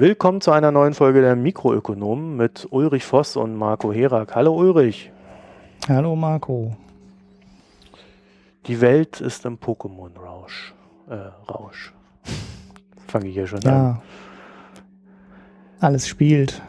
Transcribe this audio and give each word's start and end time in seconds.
Willkommen 0.00 0.40
zu 0.40 0.50
einer 0.50 0.70
neuen 0.72 0.94
Folge 0.94 1.20
der 1.20 1.36
Mikroökonomen 1.36 2.34
mit 2.34 2.66
Ulrich 2.70 3.04
Voss 3.04 3.36
und 3.36 3.54
Marco 3.54 3.92
Herak. 3.92 4.34
Hallo 4.34 4.56
Ulrich. 4.56 5.12
Hallo 5.90 6.16
Marco. 6.16 6.74
Die 8.64 8.80
Welt 8.80 9.20
ist 9.20 9.44
im 9.44 9.58
Pokémon-Rausch. 9.58 10.72
Äh, 11.10 11.16
Rausch. 11.52 11.92
Fange 13.08 13.28
ich 13.28 13.36
ja 13.36 13.46
schon 13.46 13.60
Ja. 13.60 13.90
an. 13.90 14.02
Alles 15.80 16.08
spielt. 16.08 16.62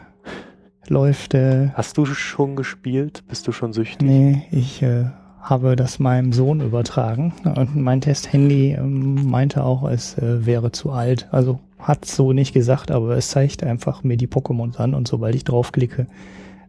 Läuft. 0.88 1.32
Äh, 1.32 1.70
Hast 1.72 1.96
du 1.96 2.04
schon 2.04 2.54
gespielt? 2.54 3.24
Bist 3.28 3.48
du 3.48 3.52
schon 3.52 3.72
süchtig? 3.72 4.06
nee, 4.06 4.46
ich 4.50 4.82
äh, 4.82 5.06
habe 5.40 5.74
das 5.74 5.98
meinem 5.98 6.34
Sohn 6.34 6.60
übertragen. 6.60 7.32
Und 7.44 7.76
mein 7.76 8.02
Test-Handy 8.02 8.72
ähm, 8.72 9.26
meinte 9.30 9.64
auch, 9.64 9.88
es 9.88 10.18
äh, 10.18 10.44
wäre 10.44 10.70
zu 10.70 10.90
alt. 10.92 11.28
Also 11.32 11.60
hat 11.82 12.04
so 12.04 12.32
nicht 12.32 12.52
gesagt, 12.54 12.90
aber 12.90 13.16
es 13.16 13.28
zeigt 13.28 13.62
einfach 13.62 14.02
mir 14.04 14.16
die 14.16 14.28
Pokémons 14.28 14.76
an 14.76 14.94
und 14.94 15.08
sobald 15.08 15.34
ich 15.34 15.44
draufklicke, 15.44 16.06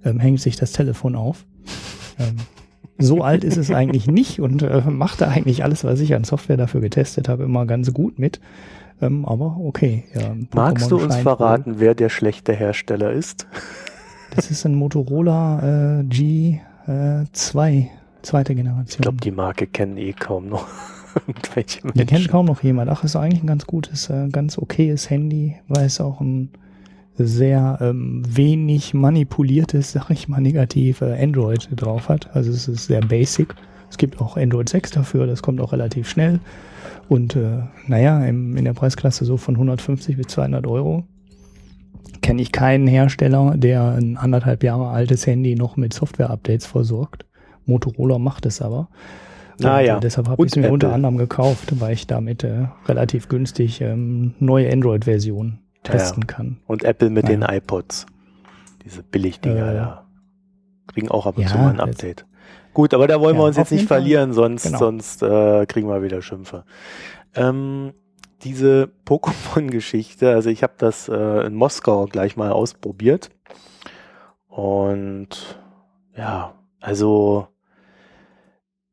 ähm, 0.04 0.20
hängt 0.20 0.42
sich 0.42 0.56
das 0.56 0.72
Telefon 0.74 1.16
auf. 1.16 1.46
Ähm, 2.20 2.36
so 2.98 3.22
alt 3.22 3.44
ist 3.44 3.58
es 3.58 3.72
eigentlich 3.72 4.08
nicht 4.08 4.40
und 4.40 4.62
äh, 4.62 4.82
macht 4.90 5.22
da 5.22 5.28
eigentlich 5.30 5.64
alles, 5.64 5.84
was 5.84 6.00
ich 6.00 6.14
an 6.16 6.24
Software 6.24 6.58
dafür 6.58 6.82
getestet 6.82 7.28
habe, 7.30 7.44
immer 7.44 7.66
ganz 7.66 7.94
gut 7.94 8.20
mit. 8.20 8.40
Ähm, 9.02 9.26
aber 9.26 9.58
okay. 9.60 10.04
Ja, 10.14 10.36
Magst 10.54 10.86
Pokémon 10.86 10.90
du 10.90 10.96
uns 10.98 11.14
scheint 11.14 11.26
wohl- 11.26 11.36
verraten, 11.38 11.76
wer 11.80 11.96
der 11.96 12.10
schlechte 12.10 12.54
Hersteller 12.54 13.12
ist? 13.12 13.48
Das 14.36 14.50
ist 14.52 14.66
ein 14.66 14.76
Motorola 14.76 16.00
äh, 16.00 16.04
G2, 16.88 17.88
zweite 18.22 18.56
Generation. 18.56 18.88
Ich 18.90 18.98
glaube, 18.98 19.18
die 19.18 19.32
Marke 19.32 19.68
kennen 19.68 19.98
eh 19.98 20.14
kaum 20.14 20.48
noch 20.50 20.68
die 21.94 22.06
kennt 22.06 22.28
kaum 22.30 22.46
noch 22.46 22.64
jemand. 22.64 22.90
Ach, 22.90 23.04
ist 23.04 23.16
eigentlich 23.16 23.44
ein 23.44 23.48
ganz 23.48 23.66
gutes, 23.66 24.10
äh, 24.10 24.30
ganz 24.30 24.58
okayes 24.58 25.10
Handy, 25.10 25.56
weil 25.68 25.86
es 25.86 26.02
auch 26.02 26.20
ein 26.22 26.50
sehr 27.16 27.78
ähm, 27.82 28.24
wenig 28.28 28.94
manipuliertes, 28.94 29.92
sag 29.92 30.10
ich 30.10 30.28
mal 30.28 30.42
negativ, 30.42 31.02
äh, 31.02 31.22
Android 31.22 31.70
drauf 31.76 32.10
hat. 32.10 32.36
Also 32.36 32.52
es 32.52 32.68
ist 32.68 32.86
sehr 32.86 33.02
basic. 33.02 33.54
Es 33.90 33.98
gibt 33.98 34.20
auch 34.20 34.38
Android 34.38 34.68
6 34.70 34.92
dafür, 34.92 35.28
das 35.28 35.44
kommt 35.44 35.62
auch 35.62 35.72
relativ 35.72 36.10
schnell. 36.10 36.40
Und 37.10 37.36
äh, 37.36 37.60
naja, 37.88 38.26
im, 38.26 38.58
in 38.58 38.66
der 38.66 38.74
Preisklasse 38.74 39.26
so 39.26 39.38
von 39.38 39.56
150 39.56 40.18
bis 40.18 40.28
200 40.28 40.66
Euro 40.66 41.04
kenne 42.22 42.42
ich 42.42 42.52
keinen 42.52 42.88
Hersteller, 42.88 43.56
der 43.58 43.92
ein 43.92 44.18
anderthalb 44.18 44.64
Jahre 44.64 44.88
altes 44.88 45.28
Handy 45.28 45.56
noch 45.56 45.78
mit 45.78 45.94
Software-Updates 45.94 46.66
versorgt. 46.66 47.26
Motorola 47.66 48.18
macht 48.18 48.46
es 48.46 48.62
aber. 48.62 48.90
Und, 49.60 49.66
Ah 49.66 49.80
ja. 49.82 49.98
äh, 49.98 50.00
deshalb 50.00 50.28
habe 50.30 50.44
ich 50.46 50.52
es 50.52 50.56
mir 50.56 50.72
unter 50.72 50.88
Apple. 50.88 50.96
anderem 50.96 51.18
gekauft, 51.18 51.80
weil 51.80 51.94
ich 51.94 52.08
damit 52.08 52.44
äh, 52.44 52.68
relativ 52.88 53.28
günstig 53.30 53.82
ähm, 53.82 54.34
neue 54.40 54.72
Android-Versionen 54.72 55.60
testen 55.84 56.28
kann. 56.28 56.60
Und 56.68 56.84
Apple 56.84 57.10
mit 57.10 57.28
den 57.28 57.42
Ja. 57.42 57.54
iPods. 57.54 58.06
Diese 58.86 59.04
Billigdinger 59.04 59.72
Äh, 59.72 59.76
da. 59.76 60.08
Kriegen 60.94 61.10
auch 61.10 61.26
ab 61.26 61.38
und 61.38 61.44
ja, 61.44 61.50
zu 61.50 61.58
mal 61.58 61.70
ein 61.70 61.80
Update. 61.80 62.26
Gut, 62.74 62.94
aber 62.94 63.08
da 63.08 63.20
wollen 63.22 63.36
wir 63.36 63.42
Ja, 63.44 63.48
uns 63.48 63.58
jetzt 63.58 63.72
nicht 63.72 63.88
verlieren, 63.88 64.34
sonst, 64.34 64.64
Genau. 64.64 64.78
sonst 64.80 65.22
äh, 65.22 65.66
kriegen 65.68 65.88
wir 65.88 66.02
wieder 66.02 66.22
Schimpfe. 66.22 66.66
Ähm, 67.36 67.94
diese 68.44 68.90
Pokémon-Geschichte, 69.06 70.30
also 70.32 70.50
ich 70.50 70.64
habe 70.64 70.74
das 70.78 71.08
äh, 71.08 71.46
in 71.46 71.54
Moskau 71.54 72.06
gleich 72.08 72.36
mal 72.36 72.52
ausprobiert. 72.52 73.30
Und 74.50 75.60
ja, 76.18 76.54
also 76.80 77.48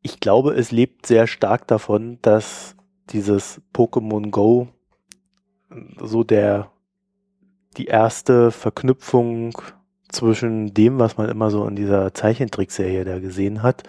ich 0.02 0.20
glaube, 0.20 0.54
es 0.54 0.70
lebt 0.70 1.06
sehr 1.06 1.26
stark 1.26 1.66
davon, 1.66 2.18
dass 2.22 2.76
dieses 3.10 3.60
Pokémon 3.74 4.30
Go 4.30 4.68
so 6.02 6.24
der 6.24 6.70
die 7.76 7.86
erste 7.86 8.50
Verknüpfung 8.50 9.56
zwischen 10.08 10.74
dem, 10.74 10.98
was 10.98 11.16
man 11.16 11.28
immer 11.28 11.50
so 11.50 11.66
in 11.66 11.76
dieser 11.76 12.12
Zeichentrickserie 12.12 13.04
da 13.04 13.20
gesehen 13.20 13.62
hat, 13.62 13.84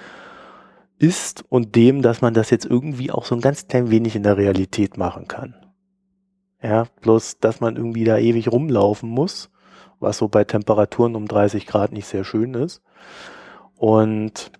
ist 1.00 1.44
und 1.50 1.76
dem, 1.76 2.04
dass 2.04 2.22
man 2.22 2.36
das 2.36 2.52
jetzt 2.52 2.66
irgendwie 2.66 3.10
auch 3.10 3.26
so 3.26 3.34
ein 3.34 3.42
ganz 3.42 3.68
klein 3.68 3.90
wenig 3.90 4.16
in 4.16 4.22
der 4.22 4.38
Realität 4.38 4.98
machen 4.98 5.28
kann. 5.28 5.56
Ja, 6.62 6.86
bloß, 7.02 7.40
dass 7.40 7.60
man 7.60 7.76
irgendwie 7.76 8.04
da 8.04 8.20
ewig 8.20 8.52
rumlaufen 8.52 9.10
muss, 9.10 9.50
was 10.00 10.20
so 10.20 10.28
bei 10.28 10.44
Temperaturen 10.44 11.16
um 11.16 11.28
30 11.28 11.66
Grad 11.66 11.92
nicht 11.92 12.06
sehr 12.06 12.24
schön 12.24 12.54
ist. 12.54 12.84
Und 13.76 14.52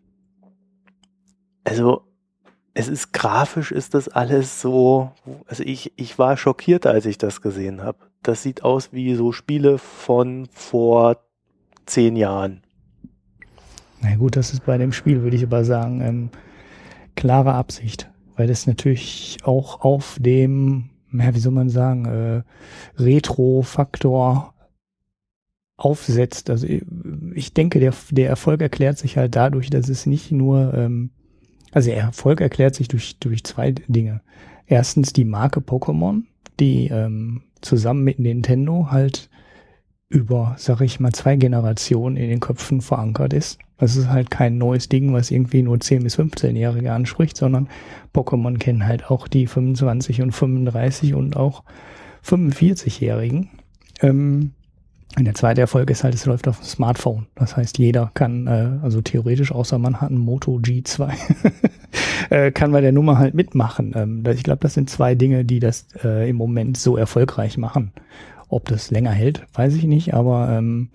also 1.64 2.04
es 2.74 2.88
ist 2.88 3.12
grafisch 3.12 3.72
ist 3.72 3.94
das 3.94 4.08
alles 4.08 4.62
so, 4.62 5.12
also 5.48 5.64
ich, 5.64 5.92
ich 5.98 6.18
war 6.18 6.38
schockiert, 6.38 6.86
als 6.86 7.06
ich 7.06 7.18
das 7.18 7.42
gesehen 7.42 7.82
habe. 7.82 7.98
Das 8.24 8.44
sieht 8.44 8.64
aus 8.64 8.94
wie 8.94 9.16
so 9.16 9.32
Spiele 9.32 9.78
von 9.78 10.48
vor 10.52 11.18
zehn 11.86 12.16
Jahren. 12.16 12.62
Na 14.00 14.16
gut, 14.16 14.36
das 14.36 14.54
ist 14.54 14.66
bei 14.66 14.78
dem 14.78 14.94
Spiel, 14.94 15.22
würde 15.22 15.36
ich 15.36 15.44
aber 15.44 15.66
sagen, 15.66 16.02
ähm, 16.02 16.30
klare 17.16 17.54
Absicht, 17.54 18.10
weil 18.36 18.48
das 18.48 18.68
natürlich 18.68 19.38
auch 19.44 19.82
auf 19.82 20.18
dem, 20.20 20.90
ja, 21.12 21.36
wie 21.36 21.40
soll 21.40 21.52
man 21.52 21.70
sagen, 21.70 22.06
äh, 22.06 22.44
Retro-Faktor 23.02 24.54
aufsetzt. 25.76 26.50
Also 26.50 26.68
ich, 26.68 26.84
ich 27.34 27.54
denke, 27.54 27.80
der, 27.80 27.94
der 28.12 28.30
Erfolg 28.30 28.62
erklärt 28.62 28.98
sich 28.98 29.18
halt 29.18 29.36
dadurch, 29.36 29.70
dass 29.70 29.90
es 29.90 30.06
nicht 30.06 30.32
nur, 30.32 30.74
ähm, 30.74 31.12
also 31.72 31.92
Erfolg 31.92 32.42
erklärt 32.42 32.76
sich 32.76 32.88
durch, 32.88 33.18
durch 33.20 33.44
zwei 33.44 33.72
Dinge. 33.72 34.22
Erstens 34.68 35.14
die 35.14 35.26
Marke 35.26 35.60
Pokémon, 35.60 36.24
die 36.60 36.88
ähm, 36.88 37.44
zusammen 37.62 38.04
mit 38.04 38.20
Nintendo 38.20 38.88
halt 38.92 39.30
über, 40.10 40.56
sag 40.58 40.82
ich 40.82 41.00
mal, 41.00 41.14
zwei 41.14 41.38
Generationen 41.38 42.18
in 42.18 42.30
den 42.30 42.42
Köpfen 42.42 42.82
verankert 42.82 43.34
ist. 43.34 43.60
Das 43.78 43.96
ist 43.96 44.10
halt 44.10 44.30
kein 44.30 44.58
neues 44.58 44.90
Ding, 44.90 45.14
was 45.14 45.32
irgendwie 45.32 45.64
nur 45.64 45.78
10- 45.78 46.04
bis 46.04 46.20
15-Jährige 46.20 46.92
anspricht, 46.92 47.38
sondern 47.38 47.70
Pokémon 48.14 48.58
kennen 48.60 48.86
halt 48.86 49.10
auch 49.10 49.28
die 49.28 49.48
25 49.48 50.22
und 50.22 50.34
35 50.34 51.16
und 51.16 51.38
auch 51.38 51.64
45-Jährigen. 52.24 53.50
Ähm, 54.02 54.52
und 55.18 55.26
der 55.26 55.36
zweite 55.36 55.60
Erfolg 55.62 55.90
ist 55.90 56.04
halt, 56.04 56.16
es 56.16 56.26
läuft 56.26 56.48
auf 56.48 56.60
dem 56.60 56.66
Smartphone. 56.66 57.28
Das 57.36 57.58
heißt, 57.58 57.78
jeder 57.78 58.12
kann, 58.14 58.48
äh, 58.48 58.80
also 58.82 59.02
theoretisch, 59.02 59.52
außer 59.52 59.78
man 59.78 60.00
hat 60.00 60.10
ein 60.10 60.18
Moto 60.18 60.56
G2, 60.56 61.12
äh, 62.30 62.52
kann 62.52 62.72
bei 62.72 62.80
der 62.80 62.94
Nummer 62.94 63.18
halt 63.18 63.34
mitmachen. 63.34 63.94
Ähm, 63.96 64.24
ich 64.26 64.44
glaube, 64.44 64.62
das 64.62 64.74
sind 64.74 64.90
zwei 64.90 65.16
Dinge, 65.16 65.44
die 65.44 65.60
das 65.60 65.88
äh, 66.04 66.30
im 66.30 66.38
Moment 66.38 66.78
so 66.78 66.96
erfolgreich 66.96 67.58
machen. 67.58 67.92
Ob 68.48 68.66
das 68.70 68.90
länger 68.90 69.12
hält, 69.12 69.46
weiß 69.54 69.76
ich 69.76 69.84
nicht, 69.84 70.14
aber 70.14 70.50
ähm, 70.50 70.90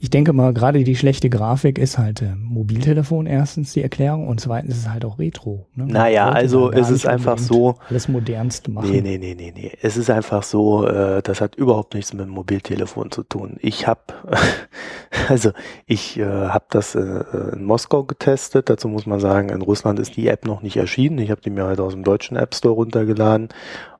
ich 0.00 0.10
denke 0.10 0.32
mal, 0.32 0.54
gerade 0.54 0.84
die 0.84 0.94
schlechte 0.96 1.28
Grafik 1.28 1.78
ist 1.78 1.98
halt 1.98 2.22
äh, 2.22 2.34
Mobiltelefon 2.36 3.26
erstens 3.26 3.72
die 3.72 3.82
Erklärung 3.82 4.28
und 4.28 4.40
zweitens 4.40 4.74
ist 4.76 4.80
es 4.82 4.90
halt 4.90 5.04
auch 5.04 5.18
Retro. 5.18 5.66
Ne? 5.74 5.86
Naja, 5.86 6.28
also 6.28 6.70
es 6.70 6.88
ist 6.90 7.06
einfach 7.06 7.38
so- 7.38 7.74
Alles 7.88 8.06
modernst 8.08 8.68
machen. 8.68 8.90
Nee, 8.90 9.00
nee, 9.00 9.18
nee, 9.18 9.34
nee, 9.34 9.52
nee. 9.54 9.72
Es 9.82 9.96
ist 9.96 10.08
einfach 10.10 10.42
so, 10.44 10.86
äh, 10.86 11.20
das 11.22 11.40
hat 11.40 11.56
überhaupt 11.56 11.94
nichts 11.94 12.12
mit 12.12 12.22
dem 12.22 12.30
Mobiltelefon 12.30 13.10
zu 13.10 13.24
tun. 13.24 13.56
Ich 13.60 13.86
habe, 13.88 14.00
also 15.28 15.50
ich 15.86 16.18
äh, 16.18 16.24
habe 16.24 16.66
das 16.70 16.94
äh, 16.94 17.24
in 17.54 17.64
Moskau 17.64 18.04
getestet. 18.04 18.70
Dazu 18.70 18.88
muss 18.88 19.06
man 19.06 19.20
sagen, 19.20 19.48
in 19.48 19.62
Russland 19.62 19.98
ist 19.98 20.16
die 20.16 20.28
App 20.28 20.46
noch 20.46 20.62
nicht 20.62 20.76
erschienen. 20.76 21.18
Ich 21.18 21.30
habe 21.30 21.40
die 21.40 21.50
mir 21.50 21.64
halt 21.64 21.80
aus 21.80 21.92
dem 21.94 22.04
deutschen 22.04 22.36
App 22.36 22.54
Store 22.54 22.74
runtergeladen 22.74 23.48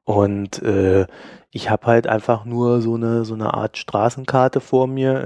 und 0.05 0.63
äh, 0.63 1.07
ich 1.51 1.71
habe 1.71 1.87
halt 1.87 2.07
einfach 2.07 2.45
nur 2.45 2.81
so 2.83 2.95
eine 2.95 3.25
so 3.25 3.35
eine 3.35 3.55
Art 3.55 3.79
Straßenkarte 3.79 4.61
vor 4.61 4.87
mir, 4.87 5.23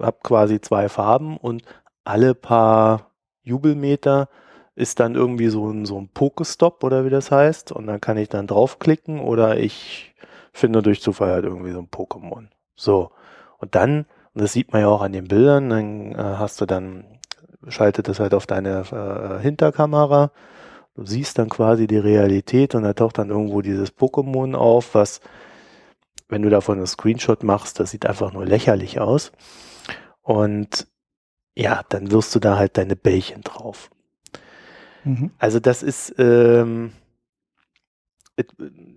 habe 0.00 0.18
quasi 0.22 0.60
zwei 0.60 0.88
Farben 0.88 1.36
und 1.36 1.62
alle 2.04 2.34
paar 2.34 3.10
Jubelmeter 3.42 4.28
ist 4.78 5.00
dann 5.00 5.16
irgendwie 5.16 5.48
so 5.48 5.68
ein, 5.68 5.86
so 5.86 5.98
ein 5.98 6.08
Pokestop 6.08 6.84
oder 6.84 7.04
wie 7.04 7.10
das 7.10 7.32
heißt. 7.32 7.72
Und 7.72 7.88
dann 7.88 8.00
kann 8.00 8.16
ich 8.16 8.28
dann 8.28 8.46
draufklicken 8.46 9.18
oder 9.18 9.58
ich 9.58 10.14
finde 10.52 10.82
durch 10.82 11.02
Zufall 11.02 11.32
halt 11.32 11.44
irgendwie 11.44 11.72
so 11.72 11.80
ein 11.80 11.88
Pokémon. 11.88 12.46
So. 12.76 13.10
Und 13.58 13.74
dann, 13.74 14.06
und 14.34 14.42
das 14.42 14.52
sieht 14.52 14.72
man 14.72 14.82
ja 14.82 14.88
auch 14.88 15.02
an 15.02 15.12
den 15.12 15.26
Bildern, 15.26 15.68
dann 15.68 16.12
äh, 16.12 16.16
hast 16.16 16.60
du 16.60 16.66
dann, 16.66 17.04
schaltet 17.66 18.06
das 18.06 18.20
halt 18.20 18.34
auf 18.34 18.46
deine 18.46 18.84
äh, 18.92 19.42
Hinterkamera. 19.42 20.30
Du 20.94 21.04
siehst 21.04 21.38
dann 21.38 21.48
quasi 21.48 21.88
die 21.88 21.98
Realität 21.98 22.76
und 22.76 22.84
da 22.84 22.92
taucht 22.92 23.18
dann 23.18 23.30
irgendwo 23.30 23.62
dieses 23.62 23.96
Pokémon 23.96 24.54
auf, 24.54 24.94
was, 24.94 25.20
wenn 26.28 26.42
du 26.42 26.50
davon 26.50 26.78
einen 26.78 26.86
Screenshot 26.86 27.42
machst, 27.42 27.80
das 27.80 27.90
sieht 27.90 28.06
einfach 28.06 28.32
nur 28.32 28.44
lächerlich 28.44 29.00
aus. 29.00 29.32
Und 30.22 30.86
ja, 31.54 31.82
dann 31.88 32.10
wirst 32.10 32.34
du 32.34 32.38
da 32.38 32.56
halt 32.56 32.76
deine 32.76 32.96
Bällchen 32.96 33.42
drauf. 33.42 33.90
Mhm. 35.04 35.30
Also 35.38 35.58
das 35.58 35.82
ist 35.82 36.14
ähm, 36.18 36.92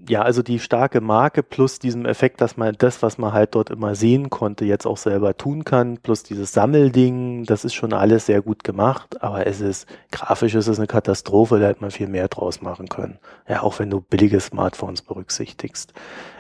ja 0.08 0.22
also 0.22 0.42
die 0.42 0.60
starke 0.60 1.02
Marke 1.02 1.44
plus 1.44 1.80
diesem 1.80 2.06
Effekt, 2.06 2.42
dass 2.42 2.58
man 2.58 2.76
das, 2.78 3.02
was 3.02 3.18
man 3.18 3.34
halt 3.34 3.56
dort 3.56 3.70
immer 3.70 3.96
sehen 3.96 4.30
konnte, 4.30 4.66
jetzt 4.66 4.86
auch 4.86 4.98
selber 4.98 5.38
tun 5.38 5.64
kann, 5.64 5.98
plus 5.98 6.24
dieses 6.24 6.54
Sammelding, 6.54 7.46
das 7.46 7.66
ist 7.66 7.74
schon 7.74 7.94
alles 7.94 8.26
sehr 8.26 8.42
gut 8.42 8.64
gemacht, 8.64 9.22
aber 9.22 9.48
es 9.48 9.62
ist 9.62 9.88
grafisch 10.12 10.56
ist 10.56 10.68
es 10.68 10.78
eine 10.78 10.88
Katastrophe, 10.88 11.60
da 11.60 11.68
hätte 11.68 11.82
man 11.82 11.92
viel 11.92 12.08
mehr 12.08 12.28
draus 12.28 12.62
machen 12.62 12.88
können. 12.88 13.20
Ja, 13.48 13.64
auch 13.64 13.80
wenn 13.80 13.90
du 13.90 14.02
billige 14.02 14.40
Smartphones 14.40 15.02
berücksichtigst. 15.02 15.94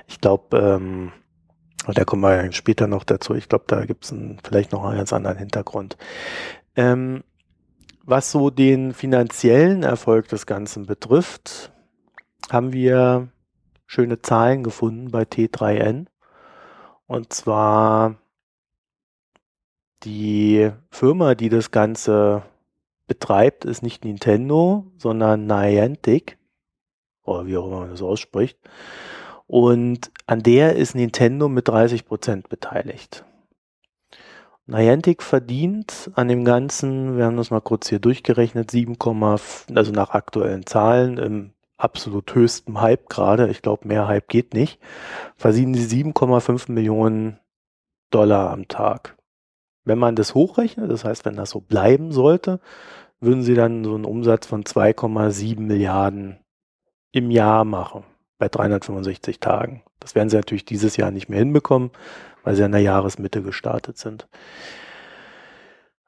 Ich 0.08 0.22
glaube, 0.22 0.58
ähm, 0.58 1.12
da 1.88 2.04
kommen 2.06 2.22
wir 2.22 2.52
später 2.52 2.88
noch 2.88 3.04
dazu. 3.04 3.34
Ich 3.34 3.50
glaube, 3.50 3.66
da 3.68 3.86
gibt 3.86 4.06
es 4.06 4.14
vielleicht 4.44 4.72
noch 4.72 4.84
einen 4.84 4.98
ganz 4.98 5.14
anderen 5.14 5.38
Hintergrund. 5.38 5.98
Ähm, 6.76 7.24
was 8.04 8.32
so 8.32 8.50
den 8.50 8.94
finanziellen 8.94 9.84
Erfolg 9.84 10.28
des 10.28 10.46
Ganzen 10.46 10.86
betrifft, 10.86 11.71
haben 12.50 12.74
wir 12.74 13.30
schöne 13.86 14.22
Zahlen 14.22 14.64
gefunden 14.64 15.12
bei 15.12 15.24
T3N. 15.24 16.08
Und 17.08 17.34
zwar 17.34 18.16
die 20.04 20.72
Firma, 20.90 21.36
die 21.36 21.50
das 21.50 21.72
Ganze 21.72 22.44
betreibt, 23.08 23.66
ist 23.66 23.84
nicht 23.84 24.06
Nintendo, 24.06 24.86
sondern 24.98 25.46
Niantic. 25.46 26.38
Oder 27.24 27.46
wie 27.46 27.58
auch 27.58 27.68
immer 27.68 27.82
man 27.82 27.90
das 27.90 28.02
ausspricht. 28.02 28.58
Und 29.48 30.12
an 30.28 30.42
der 30.44 30.78
ist 30.78 30.96
Nintendo 30.96 31.50
mit 31.50 31.68
30 31.68 32.06
Prozent 32.06 32.48
beteiligt. 32.48 33.26
Niantic 34.66 35.22
verdient 35.22 36.10
an 36.14 36.30
dem 36.30 36.46
Ganzen, 36.46 37.18
wir 37.18 37.26
haben 37.26 37.36
das 37.36 37.52
mal 37.52 37.60
kurz 37.60 37.90
hier 37.90 38.00
durchgerechnet, 38.00 38.72
7, 38.72 38.96
also 39.02 39.92
nach 39.92 40.12
aktuellen 40.12 40.66
Zahlen 40.66 41.18
im 41.18 41.54
absolut 41.84 42.34
höchsten 42.36 42.80
Hype 42.80 43.10
gerade, 43.10 43.50
ich 43.50 43.62
glaube 43.62 43.88
mehr 43.88 44.08
Hype 44.08 44.28
geht 44.28 44.54
nicht, 44.54 44.80
verdienen 45.36 45.74
sie 45.74 46.04
7,5 46.04 46.72
Millionen 46.72 47.40
Dollar 48.12 48.52
am 48.52 48.68
Tag. 48.68 49.18
Wenn 49.84 49.98
man 49.98 50.16
das 50.16 50.36
hochrechnet, 50.36 50.92
das 50.92 51.04
heißt, 51.04 51.26
wenn 51.26 51.36
das 51.36 51.50
so 51.50 51.60
bleiben 51.60 52.12
sollte, 52.12 52.60
würden 53.20 53.44
sie 53.44 53.56
dann 53.56 53.84
so 53.84 53.96
einen 53.96 54.06
Umsatz 54.06 54.46
von 54.46 54.64
2,7 54.64 55.60
Milliarden 55.60 56.40
im 57.12 57.32
Jahr 57.32 57.66
machen 57.66 58.04
bei 58.38 58.48
365 58.48 59.40
Tagen. 59.40 59.84
Das 60.00 60.16
werden 60.16 60.30
sie 60.30 60.36
natürlich 60.36 60.66
dieses 60.66 60.98
Jahr 60.98 61.12
nicht 61.12 61.30
mehr 61.30 61.40
hinbekommen, 61.40 61.92
weil 62.44 62.56
sie 62.56 62.64
in 62.64 62.72
der 62.72 62.82
Jahresmitte 62.82 63.44
gestartet 63.44 63.98
sind. 63.98 64.28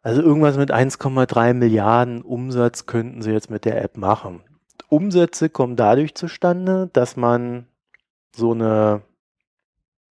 Also 0.02 0.22
irgendwas 0.22 0.58
mit 0.58 0.72
1,3 0.72 1.54
Milliarden 1.54 2.22
Umsatz 2.22 2.86
könnten 2.86 3.22
sie 3.22 3.32
jetzt 3.32 3.50
mit 3.50 3.66
der 3.66 3.82
App 3.82 3.98
machen. 3.98 4.44
Umsätze 4.94 5.50
kommen 5.50 5.76
dadurch 5.76 6.16
zustande, 6.16 6.90
dass 6.94 7.18
man 7.18 7.68
so 8.36 8.52
eine 8.52 9.02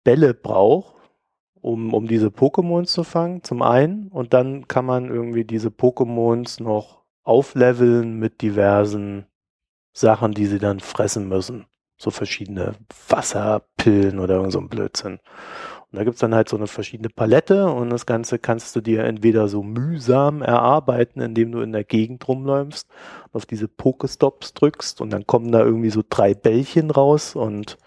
Bälle 0.05 0.35
braucht, 0.35 0.95
um, 1.61 1.95
um 1.95 2.07
diese 2.07 2.29
Pokémons 2.29 2.87
zu 2.87 3.03
fangen, 3.03 3.43
zum 3.43 3.63
einen. 3.63 4.09
Und 4.09 4.35
dann 4.35 4.69
kann 4.69 4.85
man 4.85 5.09
irgendwie 5.09 5.45
diese 5.45 5.69
Pokémons 5.69 6.63
noch 6.63 7.03
aufleveln 7.23 8.19
mit 8.19 8.43
diversen 8.43 9.27
Sachen, 9.93 10.33
die 10.33 10.47
sie 10.47 10.59
dann 10.59 10.81
fressen 10.81 11.29
müssen 11.29 11.67
so 11.99 12.11
verschiedene 12.11 12.75
Wasserpillen 13.09 14.19
oder 14.19 14.37
irgend 14.37 14.53
so 14.53 14.61
ein 14.61 14.69
Blödsinn. 14.69 15.19
Und 15.93 15.99
da 15.99 16.05
gibt's 16.05 16.21
dann 16.21 16.35
halt 16.35 16.49
so 16.49 16.57
eine 16.57 16.67
verschiedene 16.67 17.09
Palette 17.09 17.67
und 17.67 17.91
das 17.91 18.07
Ganze 18.07 18.39
kannst 18.39 18.75
du 18.75 18.81
dir 18.81 19.05
entweder 19.05 19.49
so 19.49 19.63
mühsam 19.63 20.43
erarbeiten, 20.43 21.21
indem 21.21 21.53
du 21.53 21.61
in 21.61 21.73
der 21.73 21.85
Gegend 21.85 22.27
rumläufst, 22.27 22.89
auf 23.33 23.47
diese 23.47 23.69
Pokestops 23.69 24.55
drückst 24.55 25.01
und 25.01 25.11
dann 25.11 25.27
kommen 25.27 25.53
da 25.53 25.61
irgendwie 25.61 25.91
so 25.91 26.03
drei 26.09 26.35
Bällchen 26.35 26.91
raus 26.91 27.37
und 27.37 27.79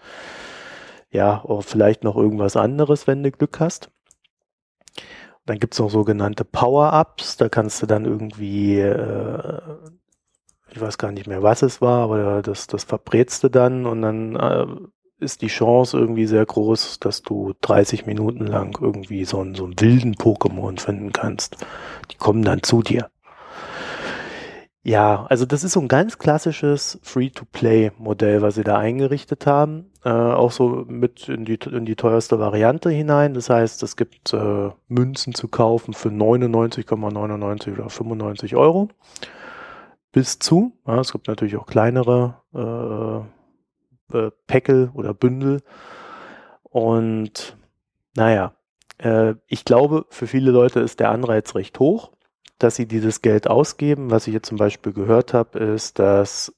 ja, 1.10 1.42
oder 1.44 1.62
vielleicht 1.62 2.04
noch 2.04 2.16
irgendwas 2.16 2.56
anderes, 2.56 3.06
wenn 3.06 3.22
du 3.22 3.30
Glück 3.32 3.60
hast. 3.60 3.90
Dann 5.46 5.58
gibt's 5.58 5.78
noch 5.78 5.90
sogenannte 5.90 6.44
Power-Ups, 6.44 7.36
da 7.36 7.48
kannst 7.48 7.82
du 7.82 7.86
dann 7.86 8.04
irgendwie 8.04 8.78
äh, 8.78 9.60
ich 10.72 10.80
weiß 10.80 10.98
gar 10.98 11.12
nicht 11.12 11.26
mehr, 11.26 11.42
was 11.42 11.62
es 11.62 11.80
war, 11.80 12.04
aber 12.04 12.42
das, 12.42 12.66
das 12.66 12.84
verbrätste 12.84 13.50
dann 13.50 13.86
und 13.86 14.02
dann 14.02 14.36
äh, 14.36 14.66
ist 15.20 15.42
die 15.42 15.48
Chance 15.48 15.98
irgendwie 15.98 16.26
sehr 16.26 16.44
groß, 16.44 17.00
dass 17.00 17.22
du 17.22 17.54
30 17.60 18.06
Minuten 18.06 18.46
lang 18.46 18.78
irgendwie 18.80 19.24
so 19.24 19.40
einen, 19.40 19.54
so 19.54 19.64
einen 19.64 19.78
wilden 19.80 20.14
Pokémon 20.14 20.80
finden 20.80 21.12
kannst. 21.12 21.56
Die 22.10 22.16
kommen 22.16 22.42
dann 22.42 22.62
zu 22.62 22.82
dir. 22.82 23.10
Ja, 24.82 25.26
also 25.28 25.44
das 25.44 25.62
ist 25.62 25.72
so 25.72 25.80
ein 25.80 25.88
ganz 25.88 26.16
klassisches 26.16 26.98
Free-to-Play-Modell, 27.02 28.40
was 28.40 28.54
sie 28.54 28.64
da 28.64 28.78
eingerichtet 28.78 29.46
haben. 29.46 29.90
Äh, 30.04 30.08
auch 30.08 30.52
so 30.52 30.86
mit 30.88 31.28
in 31.28 31.44
die, 31.44 31.58
in 31.70 31.84
die 31.84 31.96
teuerste 31.96 32.38
Variante 32.38 32.88
hinein. 32.88 33.34
Das 33.34 33.50
heißt, 33.50 33.82
es 33.82 33.96
gibt 33.96 34.32
äh, 34.32 34.70
Münzen 34.88 35.34
zu 35.34 35.48
kaufen 35.48 35.92
für 35.92 36.08
99,99 36.08 37.74
oder 37.74 37.90
95 37.90 38.56
Euro 38.56 38.88
bis 40.12 40.38
zu. 40.38 40.72
Ja, 40.86 41.00
es 41.00 41.12
gibt 41.12 41.28
natürlich 41.28 41.56
auch 41.56 41.66
kleinere 41.66 42.36
äh, 42.54 43.39
äh, 44.12 44.30
Päckel 44.46 44.90
oder 44.94 45.14
Bündel. 45.14 45.62
Und 46.62 47.56
naja, 48.16 48.54
äh, 48.98 49.34
ich 49.46 49.64
glaube, 49.64 50.06
für 50.10 50.26
viele 50.26 50.50
Leute 50.50 50.80
ist 50.80 51.00
der 51.00 51.10
Anreiz 51.10 51.54
recht 51.54 51.78
hoch, 51.78 52.12
dass 52.58 52.76
sie 52.76 52.86
dieses 52.86 53.22
Geld 53.22 53.48
ausgeben. 53.48 54.10
Was 54.10 54.26
ich 54.26 54.34
jetzt 54.34 54.48
zum 54.48 54.58
Beispiel 54.58 54.92
gehört 54.92 55.34
habe, 55.34 55.58
ist, 55.58 55.98
dass 55.98 56.54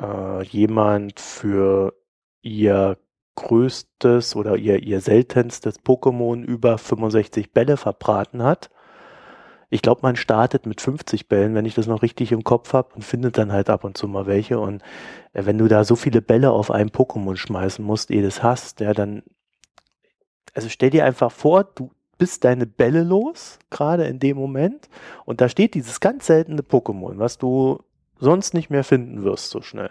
äh, 0.00 0.42
jemand 0.44 1.20
für 1.20 1.94
ihr 2.42 2.98
größtes 3.36 4.36
oder 4.36 4.56
ihr, 4.56 4.82
ihr 4.82 5.00
seltenstes 5.00 5.80
Pokémon 5.80 6.42
über 6.42 6.78
65 6.78 7.52
Bälle 7.52 7.76
verbraten 7.76 8.42
hat 8.42 8.70
ich 9.74 9.82
glaube, 9.82 10.02
man 10.02 10.14
startet 10.14 10.66
mit 10.66 10.80
50 10.80 11.28
Bällen, 11.28 11.56
wenn 11.56 11.64
ich 11.64 11.74
das 11.74 11.88
noch 11.88 12.02
richtig 12.02 12.30
im 12.30 12.44
Kopf 12.44 12.74
habe 12.74 12.94
und 12.94 13.02
findet 13.02 13.38
dann 13.38 13.50
halt 13.50 13.68
ab 13.68 13.82
und 13.82 13.98
zu 13.98 14.06
mal 14.06 14.24
welche. 14.24 14.60
Und 14.60 14.82
äh, 15.32 15.46
wenn 15.46 15.58
du 15.58 15.66
da 15.66 15.82
so 15.82 15.96
viele 15.96 16.22
Bälle 16.22 16.52
auf 16.52 16.70
einen 16.70 16.90
Pokémon 16.90 17.36
schmeißen 17.36 17.84
musst, 17.84 18.10
du 18.10 18.22
das 18.22 18.44
hast, 18.44 18.78
ja, 18.78 18.94
dann, 18.94 19.24
also 20.54 20.68
stell 20.68 20.90
dir 20.90 21.04
einfach 21.04 21.32
vor, 21.32 21.64
du 21.64 21.90
bist 22.18 22.44
deine 22.44 22.66
Bälle 22.66 23.02
los, 23.02 23.58
gerade 23.70 24.04
in 24.04 24.20
dem 24.20 24.36
Moment, 24.36 24.88
und 25.24 25.40
da 25.40 25.48
steht 25.48 25.74
dieses 25.74 25.98
ganz 25.98 26.26
seltene 26.26 26.62
Pokémon, 26.62 27.18
was 27.18 27.38
du 27.38 27.82
sonst 28.20 28.54
nicht 28.54 28.70
mehr 28.70 28.84
finden 28.84 29.24
wirst 29.24 29.50
so 29.50 29.60
schnell. 29.60 29.90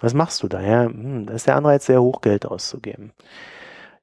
Was 0.00 0.14
machst 0.14 0.44
du 0.44 0.48
da? 0.48 0.60
Ja, 0.60 0.84
hm, 0.84 1.26
da 1.26 1.34
ist 1.34 1.48
der 1.48 1.56
Anreiz 1.56 1.86
sehr 1.86 2.00
hoch, 2.00 2.20
Geld 2.20 2.46
auszugeben. 2.46 3.12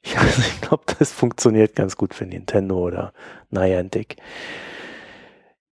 Ich, 0.02 0.18
also 0.18 0.42
ich 0.42 0.62
glaube, 0.62 0.84
das 0.98 1.12
funktioniert 1.12 1.76
ganz 1.76 1.98
gut 1.98 2.14
für 2.14 2.26
Nintendo 2.26 2.78
oder 2.78 3.12
Niantic. 3.50 4.16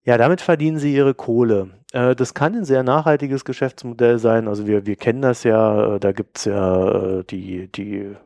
Ja, 0.08 0.16
damit 0.16 0.40
verdienen 0.40 0.78
sie 0.78 0.94
ihre 0.94 1.12
Kohle. 1.12 1.68
Äh, 1.92 2.16
das 2.16 2.32
kann 2.32 2.54
ein 2.54 2.64
sehr 2.64 2.82
nachhaltiges 2.82 3.44
Geschäftsmodell 3.44 4.18
sein. 4.18 4.48
Also 4.48 4.66
wir, 4.66 4.86
wir 4.86 4.96
kennen 4.96 5.20
das 5.20 5.44
ja, 5.44 5.96
äh, 5.96 6.00
da 6.00 6.12
gibt's 6.12 6.46
ja 6.46 7.18
äh, 7.18 7.24
die, 7.24 7.70
die 7.70 8.16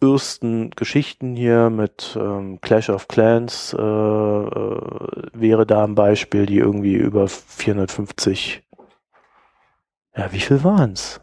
ersten 0.00 0.70
Geschichten 0.70 1.34
hier 1.34 1.70
mit 1.70 2.16
ähm, 2.16 2.60
Clash 2.60 2.88
of 2.88 3.08
Clans 3.08 3.72
äh, 3.72 3.80
wäre 3.80 5.66
da 5.66 5.82
ein 5.82 5.96
Beispiel, 5.96 6.46
die 6.46 6.58
irgendwie 6.58 6.94
über 6.94 7.26
450, 7.26 8.62
ja, 10.16 10.32
wie 10.32 10.38
viel 10.38 10.62
waren's? 10.62 11.20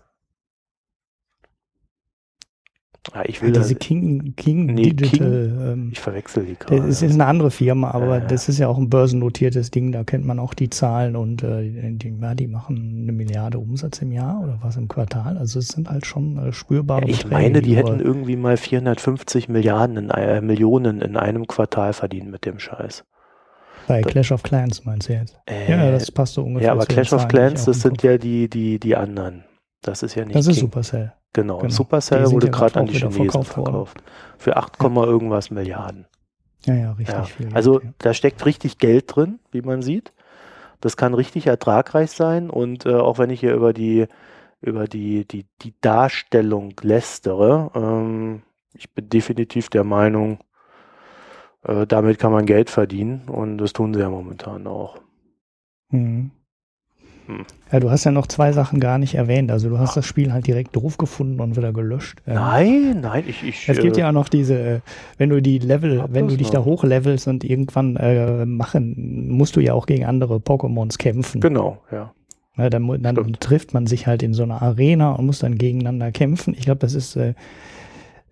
Ja, 3.13 3.23
ich 3.25 3.41
will 3.41 3.53
ja, 3.53 3.61
diese 3.61 3.75
King, 3.75 4.33
King 4.35 4.67
nee, 4.67 4.93
Digital. 4.93 5.47
King, 5.47 5.71
ähm, 5.71 5.89
ich 5.91 5.99
verwechsel 5.99 6.45
die 6.45 6.55
gerade. 6.55 6.87
Das 6.87 7.01
ist 7.01 7.13
eine 7.13 7.25
andere 7.25 7.51
Firma, 7.51 7.91
aber 7.91 8.19
ja, 8.19 8.25
das 8.25 8.49
ist 8.49 8.59
ja 8.59 8.67
auch 8.67 8.77
ein 8.77 8.89
börsennotiertes 8.89 9.71
Ding, 9.71 9.91
da 9.91 10.03
kennt 10.03 10.25
man 10.25 10.39
auch 10.39 10.53
die 10.53 10.69
Zahlen 10.69 11.15
und 11.15 11.43
äh, 11.43 11.91
die, 11.93 12.15
ja, 12.21 12.35
die 12.35 12.47
machen 12.47 13.01
eine 13.03 13.11
Milliarde 13.11 13.59
Umsatz 13.59 14.01
im 14.01 14.11
Jahr 14.11 14.41
oder 14.41 14.59
was 14.61 14.77
im 14.77 14.87
Quartal. 14.87 15.37
Also 15.37 15.59
es 15.59 15.69
sind 15.69 15.89
halt 15.89 16.05
schon 16.05 16.37
äh, 16.37 16.53
spürbare 16.53 17.05
Ich 17.05 17.23
Beträge, 17.23 17.33
meine, 17.33 17.61
die 17.61 17.75
hätten 17.75 17.99
irgendwie 17.99 18.35
mal 18.35 18.57
450 18.57 19.49
Milliarden 19.49 19.97
in, 19.97 20.09
äh, 20.09 20.41
Millionen 20.41 21.01
in 21.01 21.17
einem 21.17 21.47
Quartal 21.47 21.93
verdient 21.93 22.29
mit 22.29 22.45
dem 22.45 22.59
Scheiß. 22.59 23.03
Bei 23.87 24.01
Clash 24.01 24.31
of 24.31 24.43
Clans 24.43 24.85
meinst 24.85 25.09
du 25.09 25.13
jetzt? 25.13 25.35
Äh, 25.47 25.71
ja, 25.71 25.91
das 25.91 26.11
passt 26.11 26.35
so 26.35 26.43
ungefähr. 26.43 26.67
Ja, 26.67 26.73
aber 26.73 26.85
Clash 26.85 27.11
of 27.11 27.27
Clans, 27.27 27.65
das 27.65 27.81
sind 27.81 28.03
ja 28.03 28.19
die, 28.19 28.47
die, 28.47 28.79
die 28.79 28.95
anderen. 28.95 29.45
Das 29.81 30.03
ist 30.03 30.13
ja 30.13 30.25
nicht. 30.25 30.35
Das 30.35 30.45
ist 30.45 30.55
King. 30.55 30.65
Supercell. 30.65 31.13
Genau, 31.33 31.59
genau. 31.59 31.69
Supercell 31.69 32.31
wurde 32.31 32.49
gerade 32.49 32.79
an 32.79 32.87
die 32.87 32.97
Chinesen 32.97 33.43
verkauft. 33.43 34.03
Für 34.37 34.57
8, 34.57 34.81
ja. 34.81 35.03
irgendwas 35.03 35.51
Milliarden. 35.51 36.07
Ja, 36.65 36.73
ja, 36.73 36.91
richtig 36.93 37.15
ja. 37.15 37.23
viel. 37.23 37.49
Also 37.53 37.81
ja. 37.81 37.89
da 37.99 38.13
steckt 38.13 38.45
richtig 38.45 38.79
Geld 38.79 39.15
drin, 39.15 39.39
wie 39.51 39.61
man 39.61 39.81
sieht. 39.81 40.13
Das 40.81 40.97
kann 40.97 41.13
richtig 41.13 41.47
ertragreich 41.47 42.11
sein 42.11 42.49
und 42.49 42.85
äh, 42.85 42.95
auch 42.95 43.17
wenn 43.17 43.29
ich 43.29 43.41
hier 43.41 43.53
über 43.53 43.73
die 43.73 44.07
über 44.61 44.87
die 44.87 45.25
die 45.25 45.45
die 45.61 45.73
Darstellung 45.81 46.73
lästere, 46.81 47.71
ähm, 47.75 48.43
ich 48.73 48.93
bin 48.93 49.09
definitiv 49.09 49.69
der 49.69 49.83
Meinung, 49.83 50.39
äh, 51.63 51.85
damit 51.85 52.17
kann 52.17 52.31
man 52.31 52.45
Geld 52.45 52.69
verdienen 52.69 53.27
und 53.27 53.57
das 53.57 53.73
tun 53.73 53.93
sie 53.93 53.99
ja 53.99 54.09
momentan 54.09 54.67
auch. 54.67 54.99
Mhm. 55.89 56.31
Hm. 57.29 57.45
Ja, 57.71 57.79
du 57.79 57.91
hast 57.91 58.05
ja 58.05 58.11
noch 58.11 58.25
zwei 58.25 58.51
Sachen 58.53 58.79
gar 58.79 58.97
nicht 58.97 59.13
erwähnt. 59.13 59.51
Also 59.51 59.69
du 59.69 59.77
hast 59.77 59.95
das 59.95 60.05
Spiel 60.07 60.33
halt 60.33 60.47
direkt 60.47 60.75
doof 60.75 60.97
gefunden 60.97 61.39
und 61.39 61.55
wieder 61.55 61.71
gelöscht. 61.71 62.23
Nein, 62.25 63.01
nein, 63.01 63.23
ich. 63.27 63.43
ich 63.43 63.69
es 63.69 63.79
gibt 63.79 63.97
äh, 63.97 63.99
ja 63.99 64.09
auch 64.09 64.13
noch 64.13 64.29
diese, 64.29 64.59
äh, 64.59 64.79
wenn 65.19 65.29
du 65.29 65.39
die 65.39 65.59
Level, 65.59 66.03
wenn 66.09 66.27
du 66.27 66.35
dich 66.35 66.47
noch. 66.47 66.61
da 66.61 66.65
hochlevelst 66.65 67.27
und 67.27 67.43
irgendwann 67.43 67.97
äh, 67.97 68.47
machen, 68.47 69.27
musst 69.29 69.55
du 69.55 69.59
ja 69.59 69.75
auch 69.75 69.85
gegen 69.85 70.05
andere 70.05 70.37
Pokémons 70.37 70.97
kämpfen. 70.97 71.39
Genau, 71.39 71.77
ja. 71.91 72.11
ja 72.57 72.69
dann, 72.71 73.03
dann 73.03 73.33
trifft 73.39 73.75
man 73.75 73.85
sich 73.85 74.07
halt 74.07 74.23
in 74.23 74.33
so 74.33 74.41
einer 74.41 74.63
Arena 74.63 75.11
und 75.11 75.27
muss 75.27 75.37
dann 75.37 75.59
gegeneinander 75.59 76.11
kämpfen. 76.11 76.55
Ich 76.57 76.65
glaube, 76.65 76.79
das 76.79 76.95
ist 76.95 77.15
äh, 77.15 77.35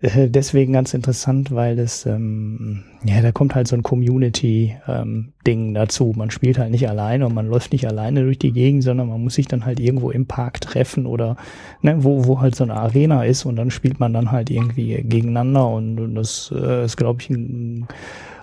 deswegen 0.00 0.74
ganz 0.74 0.94
interessant, 0.94 1.50
weil 1.50 1.78
es, 1.80 2.06
ähm, 2.06 2.84
ja, 3.04 3.20
da 3.20 3.32
kommt 3.32 3.56
halt 3.56 3.66
so 3.66 3.74
ein 3.74 3.82
Community-Ding 3.82 5.32
ähm, 5.46 5.74
dazu. 5.74 6.12
Man 6.16 6.30
spielt 6.30 6.56
halt 6.58 6.70
nicht 6.70 6.88
alleine 6.88 7.26
und 7.26 7.34
man 7.34 7.48
läuft 7.48 7.72
nicht 7.72 7.86
alleine 7.86 8.22
durch 8.22 8.38
die 8.38 8.52
Gegend, 8.52 8.84
sondern 8.84 9.08
man 9.08 9.22
muss 9.22 9.34
sich 9.34 9.48
dann 9.48 9.66
halt 9.66 9.80
irgendwo 9.80 10.12
im 10.12 10.26
Park 10.26 10.60
treffen 10.60 11.04
oder 11.04 11.36
ne, 11.82 11.96
wo, 12.04 12.26
wo 12.26 12.40
halt 12.40 12.54
so 12.54 12.62
eine 12.62 12.74
Arena 12.74 13.24
ist 13.24 13.44
und 13.44 13.56
dann 13.56 13.72
spielt 13.72 13.98
man 13.98 14.12
dann 14.12 14.30
halt 14.30 14.50
irgendwie 14.50 15.02
gegeneinander 15.02 15.68
und, 15.68 15.98
und 15.98 16.14
das 16.14 16.54
äh, 16.54 16.84
ist, 16.84 16.96
glaube 16.96 17.20
ich, 17.22 17.30
ein, 17.30 17.88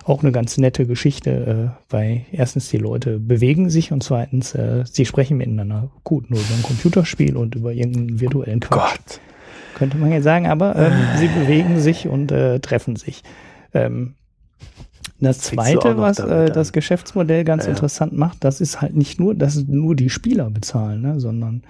auch 0.04 0.22
eine 0.22 0.32
ganz 0.32 0.58
nette 0.58 0.86
Geschichte, 0.86 1.72
äh, 1.72 1.82
weil 1.88 2.26
erstens 2.32 2.68
die 2.68 2.76
Leute 2.76 3.18
bewegen 3.18 3.70
sich 3.70 3.92
und 3.92 4.02
zweitens 4.02 4.54
äh, 4.54 4.84
sie 4.84 5.06
sprechen 5.06 5.38
miteinander. 5.38 5.88
Gut, 6.04 6.30
nur 6.30 6.38
über 6.38 6.54
ein 6.54 6.62
Computerspiel 6.62 7.34
und 7.34 7.54
über 7.54 7.72
irgendeinen 7.72 8.20
virtuellen 8.20 8.60
Quatsch. 8.60 8.98
Gott 8.98 9.20
könnte 9.76 9.98
man 9.98 10.10
jetzt 10.10 10.24
sagen, 10.24 10.48
aber 10.48 10.74
ähm, 10.74 10.92
sie 11.18 11.28
bewegen 11.28 11.78
sich 11.78 12.08
und 12.08 12.32
äh, 12.32 12.58
treffen 12.58 12.96
sich. 12.96 13.22
Ähm, 13.72 14.14
das 15.20 15.38
zweite, 15.38 15.96
was 15.96 16.18
äh, 16.18 16.50
das 16.50 16.72
Geschäftsmodell 16.72 17.44
ganz 17.44 17.64
ja. 17.64 17.70
interessant 17.70 18.12
macht, 18.12 18.42
das 18.42 18.60
ist 18.60 18.80
halt 18.80 18.96
nicht 18.96 19.20
nur, 19.20 19.34
dass 19.34 19.66
nur 19.66 19.94
die 19.94 20.10
Spieler 20.10 20.50
bezahlen, 20.50 21.02
ne, 21.02 21.20
sondern 21.20 21.62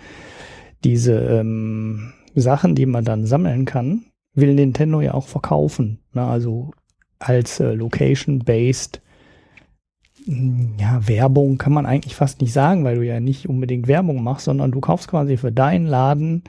diese 0.83 1.15
ähm, 1.15 2.13
Sachen, 2.35 2.75
die 2.75 2.87
man 2.87 3.05
dann 3.05 3.27
sammeln 3.27 3.65
kann, 3.65 4.05
will 4.35 4.55
Nintendo 4.55 5.01
ja 5.01 5.15
auch 5.15 5.29
verkaufen. 5.29 6.01
Ne, 6.13 6.25
also 6.25 6.73
als 7.19 7.61
äh, 7.61 7.73
Location-based 7.73 9.01
hm, 10.25 10.75
ja, 10.81 11.07
Werbung 11.07 11.57
kann 11.57 11.73
man 11.73 11.87
eigentlich 11.87 12.17
fast 12.17 12.41
nicht 12.41 12.53
sagen, 12.53 12.85
weil 12.85 12.97
du 12.97 13.03
ja 13.03 13.21
nicht 13.21 13.49
unbedingt 13.49 13.87
Werbung 13.87 14.23
machst, 14.25 14.47
sondern 14.47 14.73
du 14.73 14.81
kaufst 14.81 15.09
quasi 15.09 15.37
für 15.37 15.53
deinen 15.53 15.87
Laden 15.87 16.43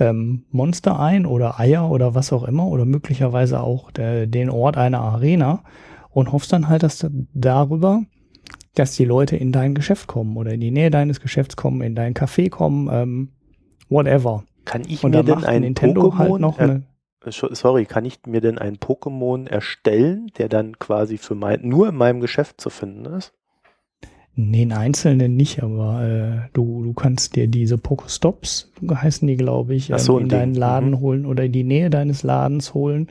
ähm, 0.00 0.44
Monster 0.50 0.98
ein 0.98 1.26
oder 1.26 1.60
Eier 1.60 1.90
oder 1.90 2.14
was 2.14 2.32
auch 2.32 2.44
immer 2.44 2.66
oder 2.66 2.84
möglicherweise 2.84 3.60
auch 3.60 3.90
der, 3.90 4.26
den 4.26 4.50
Ort 4.50 4.76
einer 4.76 5.00
Arena 5.00 5.62
und 6.10 6.32
hoffst 6.32 6.52
dann 6.52 6.68
halt, 6.68 6.82
dass 6.82 7.06
darüber, 7.34 8.02
dass 8.74 8.96
die 8.96 9.04
Leute 9.04 9.36
in 9.36 9.52
dein 9.52 9.74
Geschäft 9.74 10.06
kommen 10.06 10.36
oder 10.36 10.52
in 10.52 10.60
die 10.60 10.70
Nähe 10.70 10.90
deines 10.90 11.20
Geschäfts 11.20 11.56
kommen, 11.56 11.82
in 11.82 11.94
dein 11.94 12.14
Café 12.14 12.50
kommen, 12.50 12.88
ähm, 12.90 13.28
whatever. 13.88 14.44
Kann 14.64 14.82
ich 14.88 15.04
und 15.04 15.12
mir 15.12 15.22
denn 15.22 15.44
ein 15.44 15.62
Nintendo 15.62 16.16
halt 16.16 16.30
Pokémon 16.30 16.32
halt 16.32 16.40
noch 16.40 16.58
eine 16.58 16.82
Sorry, 17.26 17.84
kann 17.84 18.06
ich 18.06 18.20
mir 18.26 18.40
denn 18.40 18.56
ein 18.56 18.78
Pokémon 18.78 19.46
erstellen, 19.46 20.28
der 20.38 20.48
dann 20.48 20.78
quasi 20.78 21.18
für 21.18 21.34
mein, 21.34 21.60
nur 21.68 21.90
in 21.90 21.94
meinem 21.94 22.20
Geschäft 22.20 22.62
zu 22.62 22.70
finden 22.70 23.04
ist? 23.04 23.34
Nee, 24.36 24.62
in 24.62 24.72
einzelnen 24.72 25.36
nicht, 25.36 25.62
aber 25.62 26.02
äh, 26.02 26.48
du, 26.52 26.82
du 26.82 26.92
kannst 26.92 27.36
dir 27.36 27.46
diese 27.46 27.76
Pokestops, 27.76 28.70
heißen 28.88 29.26
die, 29.26 29.36
glaube 29.36 29.74
ich, 29.74 29.90
ähm, 29.90 29.98
so, 29.98 30.18
in 30.18 30.28
deinen 30.28 30.54
Laden 30.54 30.90
mhm. 30.90 31.00
holen 31.00 31.26
oder 31.26 31.44
in 31.44 31.52
die 31.52 31.64
Nähe 31.64 31.90
deines 31.90 32.22
Ladens 32.22 32.72
holen. 32.72 33.08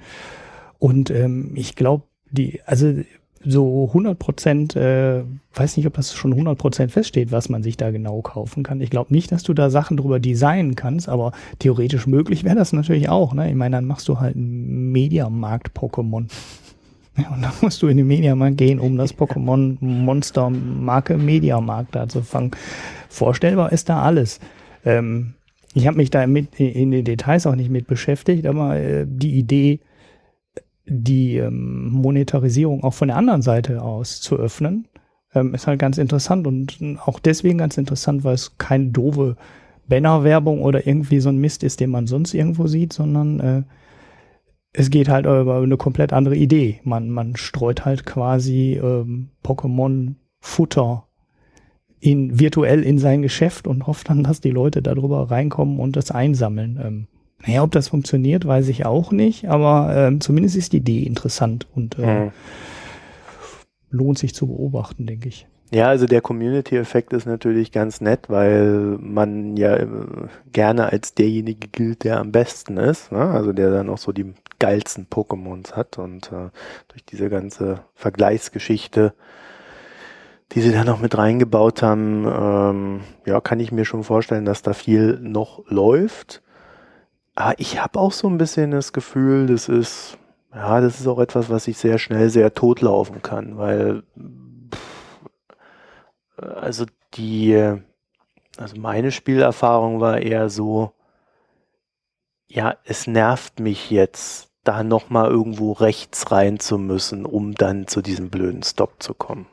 Und 0.80 1.12
ähm, 1.12 1.52
ich 1.56 1.76
glaube, 1.76 2.04
die, 2.32 2.62
also 2.66 2.94
so 3.44 3.86
100 3.88 4.20
Prozent, 4.20 4.76
äh, 4.76 5.24
weiß 5.54 5.78
nicht, 5.78 5.86
ob 5.88 5.94
das 5.94 6.14
schon 6.14 6.32
100 6.32 6.58
Prozent 6.58 6.92
feststeht, 6.92 7.32
was 7.32 7.50
man 7.50 7.64
sich 7.64 7.78
da 7.78 7.92
genau 7.92 8.22
kaufen 8.22 8.64
kann. 8.64 8.82
Ich 8.82 8.90
glaube 8.90 9.14
nicht, 9.14 9.32
dass 9.32 9.44
du 9.44 9.54
da 9.54 9.70
Sachen 9.70 9.98
drüber 9.98 10.20
designen 10.20 10.76
kannst, 10.76 11.08
aber 11.08 11.32
theoretisch 11.60 12.06
möglich 12.06 12.44
wäre 12.44 12.56
das 12.56 12.74
natürlich 12.74 13.08
auch. 13.08 13.34
Ne? 13.34 13.50
Ich 13.50 13.56
meine, 13.56 13.78
dann 13.78 13.86
machst 13.86 14.08
du 14.08 14.20
halt 14.20 14.36
ein 14.36 14.92
Mediamarkt-Pokémon. 14.92 16.28
Und 17.32 17.42
dann 17.42 17.54
musst 17.62 17.82
du 17.82 17.88
in 17.88 17.98
die 17.98 18.04
Mediamarkt 18.04 18.58
gehen, 18.58 18.80
um 18.80 18.98
das 18.98 19.16
Pokémon 19.16 19.78
Monster 19.80 20.50
Marke 20.50 21.18
Mediamarkt 21.18 21.96
da 21.96 22.08
zu 22.08 22.22
fangen. 22.22 22.52
Vorstellbar 23.10 23.72
ist 23.72 23.90
da 23.90 24.02
alles. 24.02 24.40
Ähm, 24.86 25.34
ich 25.74 25.88
habe 25.88 25.98
mich 25.98 26.10
da 26.10 26.26
mit 26.26 26.60
in 26.60 26.92
den 26.92 27.06
Details 27.06 27.46
auch 27.46 27.56
nicht 27.56 27.70
mit 27.70 27.88
beschäftigt, 27.88 28.46
aber 28.46 28.78
äh, 28.78 29.06
die 29.08 29.38
Idee, 29.38 29.80
die 30.86 31.38
ähm, 31.38 31.90
Monetarisierung 31.92 32.84
auch 32.84 32.94
von 32.94 33.10
der 33.10 33.18
anderen 33.18 33.42
Seite 33.42 33.82
aus 33.82 34.22
zu 34.22 34.38
öffnen, 34.38 34.88
ähm, 35.36 35.54
ist 35.54 35.68
halt 35.68 35.80
ganz 35.80 35.98
interessant 35.98 36.48
und 36.48 36.80
auch 37.06 37.20
deswegen 37.20 37.58
ganz 37.58 37.78
interessant, 37.78 38.24
weil 38.24 38.34
es 38.34 38.58
keine 38.58 38.88
doofe 38.88 39.36
Bannerwerbung 39.88 40.62
oder 40.62 40.88
irgendwie 40.88 41.20
so 41.20 41.30
ein 41.30 41.38
Mist 41.38 41.64
ist, 41.64 41.80
den 41.80 41.90
man 41.90 42.08
sonst 42.08 42.34
irgendwo 42.34 42.68
sieht, 42.68 42.94
sondern 42.94 43.40
äh, 43.40 43.64
es 44.74 44.90
geht 44.90 45.10
halt 45.10 45.26
über 45.26 45.58
eine 45.58 45.78
komplett 45.78 46.14
andere 46.14 46.36
Idee. 46.36 46.80
Man, 46.84 47.10
man 47.10 47.36
streut 47.36 47.86
halt 47.86 48.06
quasi 48.06 48.80
ähm, 48.82 49.30
Pokémon-Futter 49.44 51.06
in, 52.00 52.40
virtuell 52.40 52.84
in 52.84 53.00
sein 53.00 53.22
Geschäft 53.22 53.68
und 53.68 53.88
hofft 53.88 54.10
dann, 54.10 54.24
dass 54.24 54.42
die 54.42 54.52
Leute 54.52 54.82
darüber 54.82 55.32
reinkommen 55.32 55.80
und 55.80 55.96
das 55.96 56.12
einsammeln. 56.12 56.80
Ähm, 56.82 57.08
naja, 57.46 57.64
ob 57.64 57.72
das 57.72 57.88
funktioniert, 57.88 58.46
weiß 58.46 58.68
ich 58.68 58.86
auch 58.86 59.12
nicht, 59.12 59.48
aber 59.48 59.96
ähm, 59.96 60.22
zumindest 60.22 60.56
ist 60.56 60.74
die 60.74 60.78
Idee 60.78 61.04
interessant 61.04 61.68
und 61.74 61.98
äh, 61.98 62.26
mhm. 62.26 62.32
lohnt 63.90 64.18
sich 64.18 64.36
zu 64.36 64.48
beobachten, 64.48 65.06
denke 65.06 65.30
ich. 65.30 65.48
Ja, 65.72 65.88
also 65.88 66.08
der 66.08 66.22
Community-Effekt 66.22 67.14
ist 67.14 67.28
natürlich 67.28 67.72
ganz 67.72 68.02
nett, 68.02 68.28
weil 68.28 68.98
man 69.00 69.56
ja 69.56 69.76
äh, 69.76 69.88
gerne 70.52 70.92
als 70.92 71.14
derjenige 71.14 71.68
gilt, 71.68 72.04
der 72.04 72.20
am 72.20 72.32
besten 72.32 72.78
ist. 72.78 73.12
Ne? 73.12 73.20
Also 73.20 73.54
der 73.54 73.70
dann 73.70 73.90
auch 73.90 74.00
so 74.00 74.12
die 74.12 74.34
geilsten 74.58 75.08
Pokémons 75.08 75.74
hat 75.74 76.00
und 76.00 76.32
äh, 76.32 76.50
durch 76.88 77.06
diese 77.06 77.30
ganze 77.30 77.82
Vergleichsgeschichte, 77.94 79.14
die 80.54 80.62
sie 80.62 80.72
da 80.72 80.84
noch 80.84 81.00
mit 81.00 81.16
reingebaut 81.16 81.84
haben, 81.84 82.26
ähm, 82.26 83.02
ja, 83.28 83.40
kann 83.40 83.60
ich 83.60 83.72
mir 83.72 83.86
schon 83.86 84.04
vorstellen, 84.04 84.46
dass 84.46 84.64
da 84.64 84.74
viel 84.74 85.20
noch 85.22 85.64
läuft. 85.68 86.42
Aber 87.36 87.54
ich 87.60 87.82
habe 87.82 88.00
auch 88.00 88.12
so 88.12 88.28
ein 88.28 88.40
bisschen 88.40 88.72
das 88.72 88.92
Gefühl, 88.92 89.46
das 89.46 89.70
ist, 89.70 90.18
ja, 90.54 90.82
das 90.82 91.00
ist 91.00 91.08
auch 91.08 91.20
etwas, 91.20 91.50
was 91.52 91.66
sich 91.66 91.78
sehr 91.78 92.00
schnell 92.00 92.30
sehr 92.32 92.56
totlaufen 92.56 93.22
kann, 93.22 93.58
weil, 93.58 94.02
also 96.40 96.86
die, 97.16 97.76
also 98.58 98.80
meine 98.80 99.12
Spielerfahrung 99.12 100.00
war 100.00 100.20
eher 100.20 100.50
so, 100.50 100.94
ja, 102.48 102.76
es 102.84 103.08
nervt 103.08 103.60
mich 103.60 103.92
jetzt, 103.92 104.50
da 104.64 104.84
nochmal 104.84 105.30
irgendwo 105.30 105.72
rechts 105.72 106.32
rein 106.32 106.60
zu 106.60 106.78
müssen, 106.78 107.26
um 107.26 107.56
dann 107.56 107.88
zu 107.88 108.02
diesem 108.02 108.30
blöden 108.30 108.64
Stop 108.64 109.02
zu 109.02 109.14
kommen. 109.14 109.48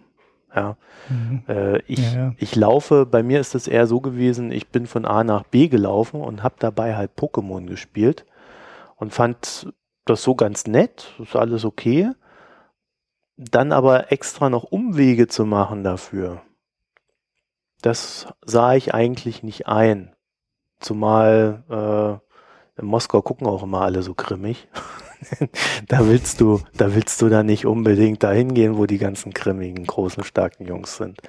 Ja. 0.54 0.76
Mhm. 1.08 1.42
Äh, 1.48 1.78
ich, 1.82 2.14
ja, 2.14 2.18
ja. 2.18 2.34
ich 2.38 2.56
laufe, 2.56 3.06
bei 3.06 3.22
mir 3.22 3.40
ist 3.40 3.54
es 3.54 3.68
eher 3.68 3.86
so 3.86 4.00
gewesen, 4.00 4.50
ich 4.50 4.68
bin 4.68 4.86
von 4.86 5.04
A 5.04 5.22
nach 5.22 5.44
B 5.44 5.68
gelaufen 5.68 6.20
und 6.20 6.42
habe 6.42 6.56
dabei 6.58 6.96
halt 6.96 7.12
Pokémon 7.16 7.66
gespielt 7.66 8.24
und 8.96 9.12
fand 9.12 9.72
das 10.06 10.22
so 10.22 10.34
ganz 10.34 10.66
nett, 10.66 11.14
ist 11.18 11.36
alles 11.36 11.64
okay. 11.64 12.10
Dann 13.36 13.70
aber 13.70 14.10
extra 14.12 14.48
noch 14.48 14.64
Umwege 14.64 15.28
zu 15.28 15.44
machen 15.44 15.84
dafür, 15.84 16.40
das 17.86 18.26
sah 18.44 18.74
ich 18.74 18.94
eigentlich 18.94 19.44
nicht 19.44 19.68
ein. 19.68 20.12
Zumal 20.80 21.62
äh, 21.70 22.80
in 22.80 22.86
Moskau 22.86 23.22
gucken 23.22 23.46
auch 23.46 23.62
immer 23.62 23.82
alle 23.82 24.02
so 24.02 24.12
grimmig. 24.12 24.66
da 25.88 26.08
willst 26.08 26.40
du, 26.40 26.60
da 26.76 26.96
willst 26.96 27.22
du 27.22 27.28
da 27.28 27.44
nicht 27.44 27.64
unbedingt 27.64 28.24
dahin 28.24 28.54
gehen, 28.54 28.76
wo 28.76 28.86
die 28.86 28.98
ganzen 28.98 29.32
grimmigen, 29.32 29.86
großen, 29.86 30.24
starken 30.24 30.66
Jungs 30.66 30.96
sind. 30.96 31.20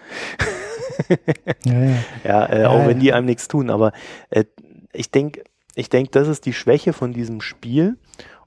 ja, 1.63 1.73
ja. 1.73 1.95
ja, 2.23 2.45
äh, 2.47 2.61
ja, 2.63 2.69
auch 2.69 2.87
wenn 2.87 2.99
die 2.99 3.13
einem 3.13 3.27
nichts 3.27 3.47
tun, 3.47 3.69
aber 3.69 3.91
äh, 4.31 4.45
ich 4.93 5.11
denke, 5.11 5.43
ich 5.75 5.89
denke, 5.89 6.09
das 6.09 6.27
ist 6.27 6.47
die 6.47 6.53
Schwäche 6.53 6.91
von 6.91 7.13
diesem 7.13 7.39
Spiel. 7.39 7.97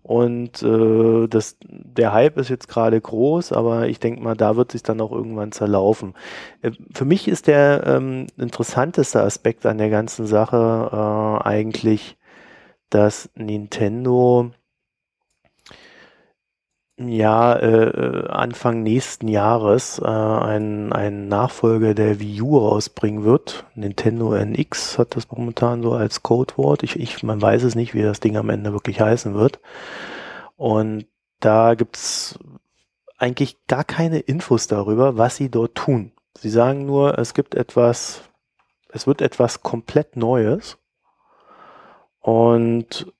Und 0.02 0.62
äh, 0.62 1.28
das, 1.28 1.56
der 1.62 2.12
Hype 2.12 2.38
ist 2.38 2.48
jetzt 2.48 2.68
gerade 2.68 3.00
groß, 3.00 3.52
aber 3.52 3.88
ich 3.88 4.00
denke 4.00 4.22
mal, 4.22 4.34
da 4.34 4.56
wird 4.56 4.72
sich 4.72 4.82
dann 4.82 5.00
auch 5.00 5.12
irgendwann 5.12 5.52
zerlaufen. 5.52 6.14
Äh, 6.62 6.72
für 6.94 7.04
mich 7.04 7.28
ist 7.28 7.46
der 7.46 7.84
ähm, 7.86 8.26
interessanteste 8.38 9.22
Aspekt 9.22 9.66
an 9.66 9.78
der 9.78 9.90
ganzen 9.90 10.26
Sache 10.26 10.88
äh, 10.90 11.46
eigentlich, 11.46 12.16
dass 12.88 13.30
Nintendo 13.34 14.50
ja, 17.08 17.54
äh, 17.54 17.84
äh, 17.84 18.28
Anfang 18.28 18.82
nächsten 18.82 19.26
Jahres 19.26 19.98
äh, 19.98 20.04
ein, 20.04 20.92
ein 20.92 21.28
Nachfolger 21.28 21.94
der 21.94 22.20
Wii 22.20 22.42
U 22.42 22.58
rausbringen 22.58 23.24
wird. 23.24 23.64
Nintendo 23.74 24.34
NX 24.34 24.98
hat 24.98 25.16
das 25.16 25.30
momentan 25.30 25.82
so 25.82 25.94
als 25.94 26.22
Codewort. 26.22 26.82
Ich, 26.82 27.00
ich, 27.00 27.22
man 27.22 27.40
weiß 27.40 27.62
es 27.62 27.74
nicht, 27.74 27.94
wie 27.94 28.02
das 28.02 28.20
Ding 28.20 28.36
am 28.36 28.50
Ende 28.50 28.72
wirklich 28.72 29.00
heißen 29.00 29.34
wird. 29.34 29.60
Und 30.56 31.06
da 31.40 31.74
gibt's 31.74 32.38
eigentlich 33.16 33.66
gar 33.66 33.84
keine 33.84 34.18
Infos 34.18 34.66
darüber, 34.66 35.16
was 35.16 35.36
sie 35.36 35.50
dort 35.50 35.74
tun. 35.74 36.12
Sie 36.36 36.50
sagen 36.50 36.84
nur, 36.84 37.18
es 37.18 37.32
gibt 37.32 37.54
etwas, 37.54 38.22
es 38.90 39.06
wird 39.06 39.22
etwas 39.22 39.62
komplett 39.62 40.16
Neues. 40.16 40.76
Und 42.20 43.10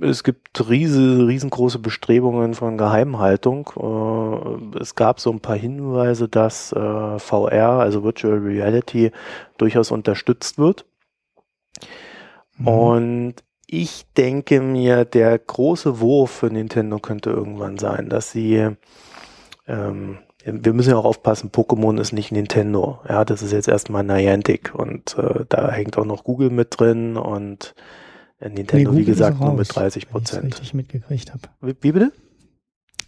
es 0.00 0.22
gibt 0.22 0.68
riese, 0.68 1.26
riesengroße 1.26 1.80
Bestrebungen 1.80 2.54
von 2.54 2.78
Geheimhaltung. 2.78 3.70
Äh, 3.76 4.78
es 4.78 4.94
gab 4.94 5.18
so 5.18 5.30
ein 5.30 5.40
paar 5.40 5.56
Hinweise, 5.56 6.28
dass 6.28 6.72
äh, 6.72 7.18
VR, 7.18 7.70
also 7.70 8.04
Virtual 8.04 8.38
Reality, 8.38 9.10
durchaus 9.58 9.90
unterstützt 9.90 10.58
wird. 10.58 10.86
Mhm. 12.58 12.68
Und 12.68 13.34
ich 13.66 14.06
denke 14.16 14.60
mir, 14.60 15.04
der 15.04 15.36
große 15.36 15.98
Wurf 16.00 16.30
für 16.30 16.46
Nintendo 16.46 16.98
könnte 16.98 17.30
irgendwann 17.30 17.78
sein, 17.78 18.08
dass 18.08 18.30
sie, 18.30 18.68
ähm, 19.66 20.18
wir 20.44 20.72
müssen 20.72 20.90
ja 20.90 20.96
auch 20.96 21.04
aufpassen, 21.04 21.50
Pokémon 21.50 22.00
ist 22.00 22.12
nicht 22.12 22.30
Nintendo. 22.30 23.00
Ja, 23.08 23.24
das 23.24 23.42
ist 23.42 23.52
jetzt 23.52 23.66
erstmal 23.66 24.04
Niantic 24.04 24.72
und 24.76 25.18
äh, 25.18 25.44
da 25.48 25.72
hängt 25.72 25.98
auch 25.98 26.04
noch 26.04 26.22
Google 26.22 26.50
mit 26.50 26.78
drin 26.78 27.16
und 27.16 27.74
Nintendo, 28.40 28.92
nee, 28.92 28.98
wie 28.98 29.04
gesagt, 29.04 29.40
nur 29.40 29.54
mit 29.54 29.74
30 29.74 30.08
Prozent. 30.08 30.42
Wenn 30.42 30.48
ich 30.48 30.54
richtig 30.54 30.74
mitgekriegt 30.74 31.32
habe. 31.32 31.42
Wie, 31.60 31.74
wie, 31.80 31.92
bitte? 31.92 32.12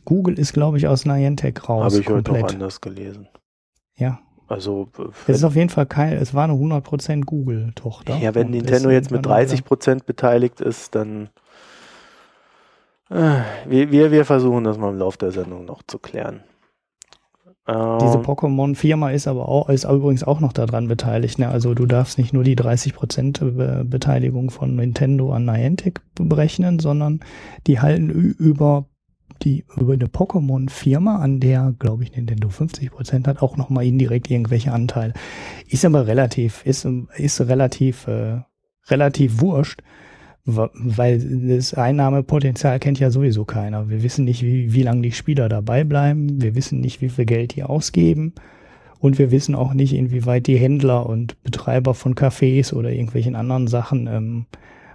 Google 0.04 0.38
ist, 0.38 0.54
glaube 0.54 0.78
ich, 0.78 0.86
aus 0.86 1.04
Niantic 1.04 1.68
raus. 1.68 1.84
Habe 1.84 2.00
ich 2.00 2.06
komplett. 2.06 2.28
heute 2.28 2.44
noch 2.44 2.52
anders 2.54 2.80
gelesen. 2.80 3.28
Ja. 3.96 4.20
Also 4.46 4.88
es 5.26 5.36
ist 5.36 5.44
auf 5.44 5.54
jeden 5.54 5.68
Fall 5.68 5.84
kein, 5.84 6.14
es 6.14 6.32
war 6.32 6.44
eine 6.44 6.54
100% 6.54 7.24
Google-Tochter. 7.24 8.16
Ja, 8.16 8.34
wenn 8.34 8.50
Nintendo 8.50 8.88
jetzt 8.90 9.10
mit 9.10 9.26
30% 9.26 10.04
beteiligt 10.06 10.62
ist, 10.62 10.94
dann 10.94 11.28
äh, 13.10 13.40
wir, 13.66 13.92
wir, 13.92 14.10
wir 14.10 14.24
versuchen 14.24 14.64
das 14.64 14.78
mal 14.78 14.90
im 14.90 14.98
Laufe 14.98 15.18
der 15.18 15.32
Sendung 15.32 15.66
noch 15.66 15.82
zu 15.86 15.98
klären. 15.98 16.44
Diese 17.68 18.16
ähm, 18.16 18.22
Pokémon-Firma 18.22 19.10
ist 19.10 19.28
aber 19.28 19.46
auch, 19.46 19.68
ist 19.68 19.84
übrigens 19.84 20.24
auch 20.24 20.40
noch 20.40 20.54
daran 20.54 20.88
beteiligt. 20.88 21.38
Ne? 21.38 21.48
Also 21.48 21.74
du 21.74 21.84
darfst 21.84 22.16
nicht 22.16 22.32
nur 22.32 22.42
die 22.42 22.56
30% 22.56 23.84
Beteiligung 23.84 24.50
von 24.50 24.74
Nintendo 24.74 25.32
an 25.32 25.44
Niantic 25.44 26.00
berechnen, 26.14 26.78
sondern 26.78 27.20
die 27.66 27.80
halten 27.80 28.08
über 28.08 28.86
die 29.42 29.64
über 29.76 29.92
eine 29.92 30.06
Pokémon-Firma, 30.06 31.18
an 31.18 31.38
der, 31.40 31.74
glaube 31.78 32.02
ich, 32.02 32.16
Nintendo 32.16 32.48
50 32.48 32.90
Prozent 32.90 33.28
hat, 33.28 33.40
auch 33.42 33.56
nochmal 33.56 33.86
indirekt 33.86 34.30
irgendwelche 34.30 34.72
Anteile. 34.72 35.12
Ist 35.68 35.84
aber 35.84 36.06
relativ, 36.06 36.64
ist, 36.66 36.88
ist 37.16 37.40
relativ, 37.42 38.08
äh, 38.08 38.40
relativ 38.88 39.40
wurscht, 39.40 39.82
weil 40.50 41.18
das 41.48 41.74
Einnahmepotenzial 41.74 42.78
kennt 42.78 42.98
ja 42.98 43.10
sowieso 43.10 43.44
keiner. 43.44 43.90
Wir 43.90 44.02
wissen 44.02 44.24
nicht, 44.24 44.42
wie, 44.42 44.72
wie 44.72 44.82
lange 44.82 45.02
die 45.02 45.12
Spieler 45.12 45.50
dabei 45.50 45.84
bleiben. 45.84 46.40
Wir 46.40 46.54
wissen 46.54 46.80
nicht, 46.80 47.02
wie 47.02 47.10
viel 47.10 47.26
Geld 47.26 47.54
die 47.54 47.64
ausgeben. 47.64 48.32
Und 48.98 49.18
wir 49.18 49.30
wissen 49.30 49.54
auch 49.54 49.74
nicht, 49.74 49.92
inwieweit 49.92 50.46
die 50.46 50.56
Händler 50.56 51.06
und 51.06 51.40
Betreiber 51.42 51.92
von 51.92 52.14
Cafés 52.14 52.72
oder 52.72 52.90
irgendwelchen 52.90 53.36
anderen 53.36 53.68
Sachen 53.68 54.06
ähm, 54.06 54.46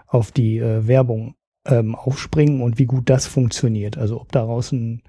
auf 0.08 0.32
die 0.32 0.58
äh, 0.58 0.88
Werbung 0.88 1.36
ähm, 1.68 1.94
aufspringen 1.94 2.62
und 2.62 2.80
wie 2.80 2.88
gut 2.88 3.08
das 3.10 3.28
funktioniert. 3.28 3.96
Also 3.96 4.20
ob 4.22 4.32
daraus 4.32 4.72
ein 4.72 5.04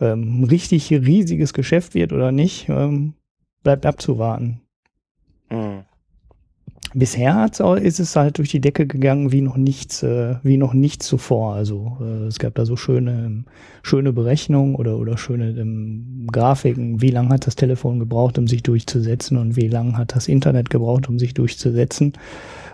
ähm, 0.00 0.42
richtig 0.50 0.90
riesiges 0.90 1.52
Geschäft 1.52 1.94
wird 1.94 2.12
oder 2.12 2.32
nicht, 2.32 2.68
ähm, 2.68 3.14
bleibt 3.62 3.86
abzuwarten. 3.86 4.62
Mhm. 5.48 5.84
Bisher 6.92 7.48
ist 7.80 8.00
es 8.00 8.16
halt 8.16 8.38
durch 8.38 8.50
die 8.50 8.60
Decke 8.60 8.86
gegangen 8.86 9.30
wie 9.30 9.42
noch 9.42 9.56
nichts, 9.56 10.02
äh, 10.02 10.36
wie 10.42 10.56
noch 10.56 10.74
nichts 10.74 11.06
zuvor. 11.06 11.54
Also 11.54 11.98
äh, 12.00 12.26
es 12.26 12.40
gab 12.40 12.56
da 12.56 12.66
so 12.66 12.76
schöne, 12.76 13.44
schöne 13.82 14.12
Berechnungen 14.12 14.74
oder 14.74 14.98
oder 14.98 15.16
schöne 15.16 15.50
ähm, 15.50 16.26
Grafiken. 16.32 17.00
Wie 17.00 17.10
lange 17.10 17.28
hat 17.30 17.46
das 17.46 17.54
Telefon 17.54 18.00
gebraucht, 18.00 18.38
um 18.38 18.48
sich 18.48 18.64
durchzusetzen 18.64 19.36
und 19.36 19.54
wie 19.54 19.68
lange 19.68 19.96
hat 19.96 20.16
das 20.16 20.26
Internet 20.26 20.68
gebraucht, 20.68 21.08
um 21.08 21.20
sich 21.20 21.32
durchzusetzen? 21.32 22.14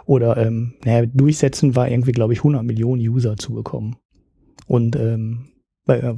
Oder, 0.06 0.38
ähm, 0.38 0.74
naja, 0.84 1.06
durchsetzen 1.12 1.76
war 1.76 1.88
irgendwie, 1.88 2.12
glaube 2.12 2.32
ich, 2.32 2.38
100 2.38 2.64
Millionen 2.64 3.02
User 3.06 3.36
zu 3.36 3.52
bekommen. 3.52 3.96
Und 4.66 4.96
ähm, 4.96 5.48
äh, 5.88 6.14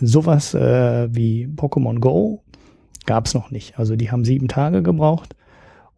sowas 0.00 0.54
äh, 0.54 1.08
wie 1.12 1.48
Pokémon 1.48 1.98
Go 1.98 2.44
gab 3.06 3.26
es 3.26 3.34
noch 3.34 3.50
nicht. 3.50 3.76
Also 3.76 3.96
die 3.96 4.12
haben 4.12 4.24
sieben 4.24 4.46
Tage 4.46 4.82
gebraucht 4.82 5.34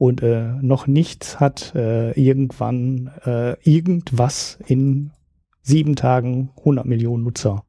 und 0.04 0.22
äh, 0.22 0.52
noch 0.60 0.86
nichts 0.86 1.40
hat 1.40 1.74
äh, 1.74 2.12
irgendwann 2.12 3.10
äh, 3.24 3.56
irgendwas 3.62 4.58
in 4.66 5.12
sieben 5.62 5.96
Tagen 5.96 6.50
100 6.58 6.84
Millionen 6.84 7.24
Nutzer 7.24 7.64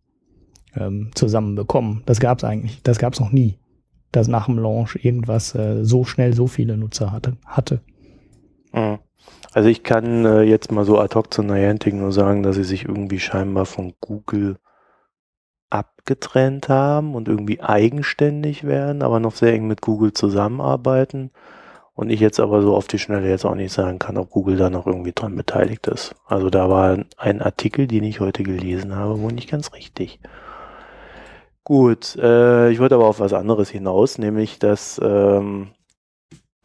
ähm, 0.76 1.12
zusammenbekommen. 1.16 2.04
Das 2.06 2.20
gab 2.20 2.40
es 2.40 2.44
eigentlich, 2.44 2.84
das 2.84 3.00
gab 3.00 3.14
es 3.14 3.22
noch 3.22 3.32
nie, 3.32 3.58
dass 4.12 4.28
nach 4.28 4.48
dem 4.48 4.60
Launch 4.60 5.00
irgendwas 5.02 5.56
äh, 5.56 5.86
so 5.86 6.04
schnell 6.04 6.34
so 6.34 6.48
viele 6.48 6.76
Nutzer 6.76 7.14
hatte. 7.14 7.38
hatte. 7.46 7.80
Mhm. 8.74 9.00
Also 9.54 9.70
ich 9.70 9.84
kann 9.84 10.26
äh, 10.26 10.42
jetzt 10.42 10.74
mal 10.74 10.84
so 10.84 11.00
ad 11.00 11.16
hoc 11.16 11.34
zu 11.34 11.42
Niantic 11.42 11.94
nur 11.94 12.12
sagen, 12.12 12.44
dass 12.44 12.58
sie 12.58 12.66
sich 12.66 12.84
irgendwie 12.84 13.20
scheinbar 13.20 13.66
von 13.66 13.94
Google 14.02 14.58
abgetrennt 15.70 16.68
haben 16.68 17.16
und 17.16 17.30
irgendwie 17.30 17.62
eigenständig 17.62 18.66
werden, 18.66 19.04
aber 19.04 19.22
noch 19.22 19.36
sehr 19.36 19.54
eng 19.54 19.68
mit 19.68 19.82
Google 19.82 20.12
zusammenarbeiten. 20.12 21.32
Und 21.96 22.10
ich 22.10 22.20
jetzt 22.20 22.42
aber 22.42 22.62
so 22.62 22.76
auf 22.76 22.88
die 22.88 23.00
Schnelle 23.00 23.30
jetzt 23.30 23.46
auch 23.46 23.56
nicht 23.56 23.72
sagen 23.72 24.00
kann, 24.00 24.18
ob 24.18 24.30
Google 24.30 24.58
da 24.58 24.70
noch 24.70 24.86
irgendwie 24.86 25.14
dran 25.14 25.36
beteiligt 25.36 25.88
ist. 25.88 26.14
Also 26.28 26.50
da 26.50 26.70
war 26.70 27.00
ein 27.18 27.42
Artikel, 27.42 27.88
den 27.88 28.04
ich 28.04 28.20
heute 28.20 28.44
gelesen 28.44 28.96
habe, 28.96 29.22
wohl 29.22 29.32
nicht 29.32 29.50
ganz 29.50 29.74
richtig. 29.74 30.20
Gut, 31.64 32.18
äh, 32.18 32.70
ich 32.70 32.80
wollte 32.80 32.96
aber 32.96 33.08
auf 33.08 33.22
was 33.22 33.34
anderes 33.34 33.70
hinaus, 33.70 34.18
nämlich 34.18 34.60
dass 34.60 35.00
ähm, 35.02 35.70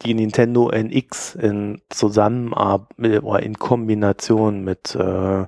die 0.03 0.13
Nintendo 0.13 0.69
NX 0.69 1.35
in 1.35 1.81
Zusammenarbeit 1.89 3.23
oder 3.23 3.41
in 3.41 3.57
Kombination 3.57 4.63
mit 4.63 4.93
äh, 4.95 5.45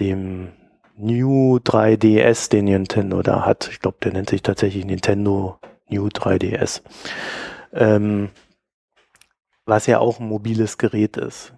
dem 0.00 0.48
New 0.96 1.58
3DS, 1.58 2.50
den 2.50 2.64
Nintendo 2.64 3.22
da 3.22 3.46
hat. 3.46 3.68
Ich 3.70 3.78
glaube, 3.80 3.98
der 4.02 4.12
nennt 4.12 4.28
sich 4.28 4.42
tatsächlich 4.42 4.84
Nintendo 4.84 5.58
New 5.88 6.08
3DS. 6.08 6.82
Ähm, 7.72 8.30
was 9.68 9.86
ja 9.86 9.98
auch 9.98 10.18
ein 10.18 10.26
mobiles 10.26 10.78
Gerät 10.78 11.16
ist. 11.16 11.52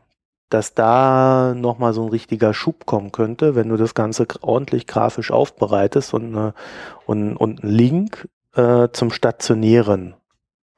Dass 0.48 0.74
da 0.74 1.54
nochmal 1.54 1.92
so 1.92 2.02
ein 2.02 2.08
richtiger 2.08 2.52
Schub 2.52 2.84
kommen 2.84 3.12
könnte, 3.12 3.54
wenn 3.54 3.68
du 3.68 3.76
das 3.76 3.94
Ganze 3.94 4.26
ordentlich 4.40 4.88
grafisch 4.88 5.30
aufbereitest 5.30 6.12
und, 6.12 6.34
äh, 6.34 6.52
und, 7.06 7.36
und 7.36 7.62
einen 7.62 7.72
Link 7.72 8.28
äh, 8.56 8.88
zum 8.92 9.12
Stationären 9.12 10.14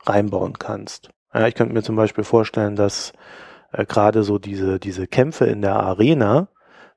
reinbauen 0.04 0.58
kannst. 0.58 1.08
Ja, 1.32 1.46
ich 1.46 1.54
könnte 1.54 1.72
mir 1.72 1.82
zum 1.82 1.96
Beispiel 1.96 2.24
vorstellen, 2.24 2.76
dass 2.76 3.14
äh, 3.72 3.86
gerade 3.86 4.24
so 4.24 4.38
diese, 4.38 4.78
diese 4.78 5.06
Kämpfe 5.06 5.46
in 5.46 5.62
der 5.62 5.76
Arena, 5.76 6.48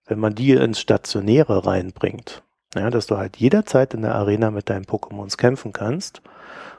wenn 0.06 0.20
man 0.20 0.36
die 0.36 0.52
ins 0.52 0.82
Stationäre 0.82 1.66
reinbringt, 1.66 2.44
ja, 2.76 2.90
dass 2.90 3.08
du 3.08 3.16
halt 3.18 3.38
jederzeit 3.38 3.94
in 3.94 4.02
der 4.02 4.16
Arena 4.16 4.52
mit 4.52 4.70
deinen 4.70 4.84
Pokémons 4.84 5.38
kämpfen 5.38 5.72
kannst 5.72 6.22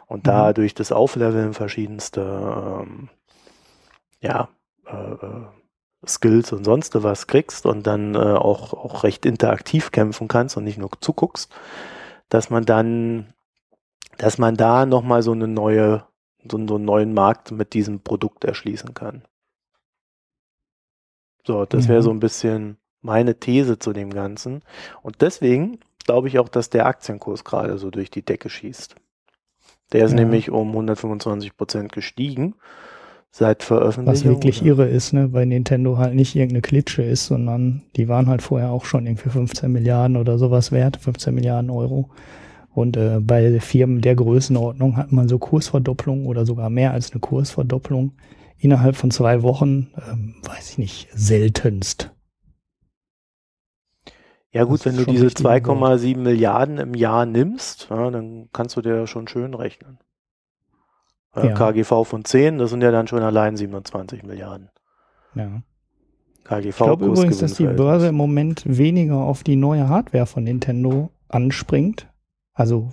und 0.07 0.25
mhm. 0.25 0.31
da 0.31 0.53
durch 0.53 0.75
das 0.75 0.93
Aufleveln 0.93 1.55
verschiedenste 1.55 2.21
ähm, 2.21 3.09
ja, 4.27 4.49
äh, 4.87 5.13
äh, 5.13 5.47
Skills 6.07 6.53
und 6.53 6.65
sonst 6.65 7.03
was 7.03 7.27
kriegst 7.27 7.67
und 7.67 7.87
dann 7.87 8.15
äh, 8.15 8.19
auch, 8.19 8.73
auch 8.75 9.05
recht 9.05 9.25
interaktiv 9.25 9.93
kämpfen 9.93 10.29
kannst 10.29 10.57
und 10.57 10.65
nicht 10.65 10.79
nur 10.79 10.91
zuguckst, 11.01 11.53
dass 12.29 12.51
man 12.51 12.65
dann, 12.65 13.33
dass 14.19 14.39
man 14.39 14.57
da 14.57 14.87
nochmal 14.87 15.23
so 15.23 15.33
eine 15.33 15.49
neue 15.49 16.05
so, 16.51 16.59
so 16.67 16.77
einen 16.77 16.85
neuen 16.85 17.15
Markt 17.15 17.51
mit 17.51 17.73
diesem 17.75 18.01
Produkt 18.01 18.45
erschließen 18.45 18.95
kann. 18.95 19.23
So, 21.45 21.65
das 21.65 21.89
wäre 21.89 22.03
so 22.03 22.11
ein 22.11 22.21
bisschen 22.21 22.77
meine 23.03 23.39
These 23.39 23.79
zu 23.79 23.93
dem 23.93 24.11
Ganzen. 24.13 24.63
Und 25.03 25.23
deswegen 25.23 25.81
glaube 26.05 26.29
ich 26.29 26.39
auch, 26.39 26.49
dass 26.49 26.71
der 26.71 26.87
Aktienkurs 26.87 27.45
gerade 27.45 27.79
so 27.79 27.91
durch 27.91 28.11
die 28.11 28.25
Decke 28.25 28.49
schießt. 28.49 28.97
Der 29.93 30.05
ist 30.05 30.13
ja. 30.13 30.19
nämlich 30.19 30.51
um 30.51 30.69
125 30.69 31.57
Prozent 31.57 31.93
gestiegen 31.93 32.55
seit 33.31 33.63
Veröffentlichung. 33.63 34.15
Was 34.15 34.25
wirklich 34.25 34.63
oder? 34.63 34.71
irre 34.71 34.89
ist, 34.89 35.13
ne, 35.13 35.33
weil 35.33 35.47
Nintendo 35.47 35.99
halt 35.99 36.15
nicht 36.15 36.35
irgendeine 36.35 36.63
Klitsche 36.63 37.03
ist, 37.03 37.27
sondern 37.27 37.83
die 37.97 38.09
waren 38.09 38.29
halt 38.29 38.43
vorher 38.43 38.71
auch 38.71 38.85
schon 38.85 39.07
irgendwie 39.07 39.29
15 39.29 39.71
Milliarden 39.71 40.17
oder 40.17 40.39
sowas 40.39 40.73
wert, 40.73 40.97
15 40.97 41.35
Milliarden 41.35 41.71
Euro. 41.71 42.11
Und 42.75 42.97
äh, 42.97 43.21
bei 43.21 43.59
Firmen 43.61 44.03
der 44.03 44.17
Größenordnung 44.17 44.97
hat 44.97 45.11
man 45.11 45.29
so 45.29 45.39
Kursverdopplung 45.39 46.27
oder 46.27 46.45
sogar 46.45 46.69
mehr 46.71 46.93
als 46.93 47.13
eine 47.13 47.21
Kursverdopplung 47.21 48.13
innerhalb 48.59 48.97
von 48.97 49.11
zwei 49.11 49.43
Wochen, 49.43 49.89
ähm, 50.11 50.35
weiß 50.43 50.73
ich 50.73 50.79
nicht, 50.79 51.09
seltenst. 51.13 52.13
Ja 54.53 54.65
gut, 54.65 54.85
wenn 54.87 54.97
du 54.97 55.05
diese 55.05 55.27
2,7 55.27 56.17
Milliarden 56.17 56.79
im 56.79 56.95
Jahr 56.95 57.27
nimmst, 57.27 57.89
ja, 57.91 58.11
dann 58.11 58.49
kannst 58.53 58.77
du 58.77 58.81
dir 58.81 59.07
schon 59.07 59.29
schön 59.29 59.53
rechnen. 59.53 59.99
Äh, 61.37 61.49
ja. 61.49 61.55
KGV 61.55 62.05
von 62.05 62.25
10, 62.25 62.59
das 62.59 62.71
sind 62.71 62.83
ja 62.83 62.91
dann 62.91 63.07
schon 63.07 63.23
allein 63.23 63.57
27 63.57 64.23
Milliarden. 64.23 64.71
Ja. 65.35 65.63
KGV 66.45 66.67
ich 66.69 66.77
glaube 66.77 67.07
übrigens, 67.07 67.39
dass 67.39 67.55
die 67.55 67.67
Börse 67.67 68.09
im 68.09 68.15
Moment 68.15 68.63
weniger 68.65 69.17
auf 69.17 69.43
die 69.43 69.57
neue 69.57 69.89
Hardware 69.89 70.27
von 70.27 70.45
Nintendo 70.45 71.11
anspringt, 71.29 72.09
also 72.55 72.93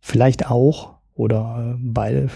vielleicht 0.00 0.50
auch 0.50 0.92
oder 1.14 1.74
äh, 1.74 1.78
beide, 1.78 2.28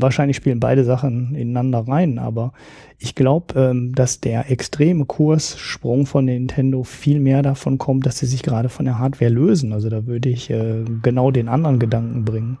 wahrscheinlich 0.00 0.36
spielen 0.36 0.60
beide 0.60 0.84
Sachen 0.84 1.34
ineinander 1.34 1.80
rein, 1.88 2.18
aber 2.18 2.52
ich 2.98 3.14
glaube, 3.14 3.58
ähm, 3.58 3.94
dass 3.94 4.20
der 4.20 4.50
extreme 4.50 5.06
Kurssprung 5.06 6.04
von 6.04 6.26
Nintendo 6.26 6.82
viel 6.82 7.20
mehr 7.20 7.42
davon 7.42 7.78
kommt, 7.78 8.04
dass 8.04 8.18
sie 8.18 8.26
sich 8.26 8.42
gerade 8.42 8.68
von 8.68 8.84
der 8.84 8.98
Hardware 8.98 9.30
lösen. 9.30 9.72
Also 9.72 9.88
da 9.88 10.06
würde 10.06 10.28
ich 10.28 10.50
äh, 10.50 10.84
genau 11.02 11.30
den 11.30 11.48
anderen 11.48 11.78
Gedanken 11.78 12.24
bringen, 12.24 12.58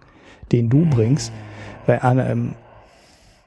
den 0.52 0.68
du 0.68 0.84
bringst. 0.84 1.32
Weil 1.86 2.00
ähm, 2.02 2.54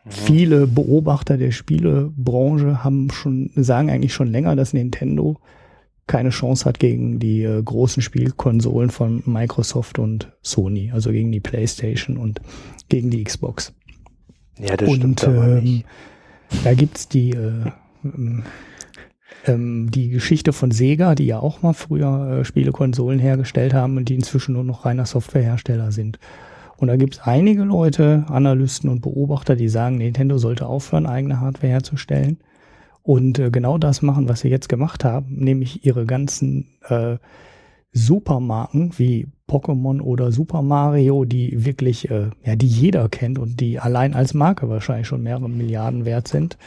Mhm. 0.04 0.12
Viele 0.12 0.68
Beobachter 0.68 1.38
der 1.38 1.52
Spielebranche 1.52 2.84
haben 2.84 3.12
schon, 3.12 3.52
sagen 3.56 3.90
eigentlich 3.90 4.14
schon 4.14 4.32
länger, 4.32 4.56
dass 4.56 4.74
Nintendo 4.74 5.40
keine 6.08 6.30
Chance 6.30 6.66
hat 6.66 6.80
gegen 6.80 7.20
die 7.20 7.44
äh, 7.44 7.62
großen 7.62 8.02
Spielkonsolen 8.02 8.90
von 8.90 9.22
Microsoft 9.26 10.00
und 10.00 10.32
Sony, 10.42 10.92
also 10.92 11.12
gegen 11.12 11.32
die 11.32 11.40
PlayStation 11.40 12.18
und 12.18 12.42
gegen 12.90 13.12
die 13.12 13.24
Xbox. 13.24 13.74
Ja, 14.60 14.76
das 14.76 14.90
und, 14.90 14.98
stimmt 14.98 15.24
aber 15.24 15.58
ähm, 15.58 15.64
nicht. 15.64 15.86
Da 16.64 16.74
gibt's 16.74 17.08
die 17.08 17.32
äh, 17.32 17.72
ähm, 19.46 19.90
die 19.92 20.10
Geschichte 20.10 20.52
von 20.52 20.72
Sega, 20.72 21.16
die 21.16 21.28
ja 21.28 21.40
auch 21.40 21.62
mal 21.62 21.74
früher 21.74 22.40
äh, 22.40 22.46
Spielekonsolen 22.46 23.20
hergestellt 23.20 23.74
haben 23.74 23.98
und 23.98 24.10
die 24.10 24.16
inzwischen 24.16 24.54
nur 24.54 24.64
noch 24.64 24.86
reiner 24.86 25.06
Softwarehersteller 25.06 25.92
sind. 25.92 26.20
Und 26.82 26.88
da 26.88 26.96
gibt 26.96 27.14
es 27.14 27.22
einige 27.22 27.62
Leute, 27.62 28.26
Analysten 28.28 28.90
und 28.90 29.02
Beobachter, 29.02 29.56
die 29.56 29.70
sagen, 29.70 30.00
Nintendo 30.00 30.40
sollte 30.40 30.66
aufhören, 30.66 31.06
eigene 31.06 31.40
Hardware 31.40 31.72
herzustellen 31.72 32.40
und 33.04 33.38
äh, 33.38 33.52
genau 33.52 33.78
das 33.78 34.02
machen, 34.02 34.28
was 34.28 34.40
sie 34.40 34.50
jetzt 34.50 34.68
gemacht 34.68 35.06
haben, 35.06 35.36
nämlich 35.36 35.86
ihre 35.86 36.08
ganzen 36.08 36.70
äh, 36.90 37.18
Supermarken 37.94 38.98
wie 38.98 39.28
Pokémon 39.48 40.02
oder 40.02 40.32
Super 40.32 40.64
Mario, 40.64 41.24
die 41.24 41.66
wirklich, 41.66 42.10
äh, 42.10 42.32
ja, 42.44 42.56
die 42.56 42.66
jeder 42.66 43.10
kennt 43.10 43.38
und 43.38 43.60
die 43.60 43.80
allein 43.80 44.16
als 44.16 44.34
Marke 44.34 44.68
wahrscheinlich 44.68 45.06
schon 45.06 45.22
mehrere 45.22 45.50
Milliarden 45.52 46.06
wert 46.06 46.28
sind, 46.28 46.58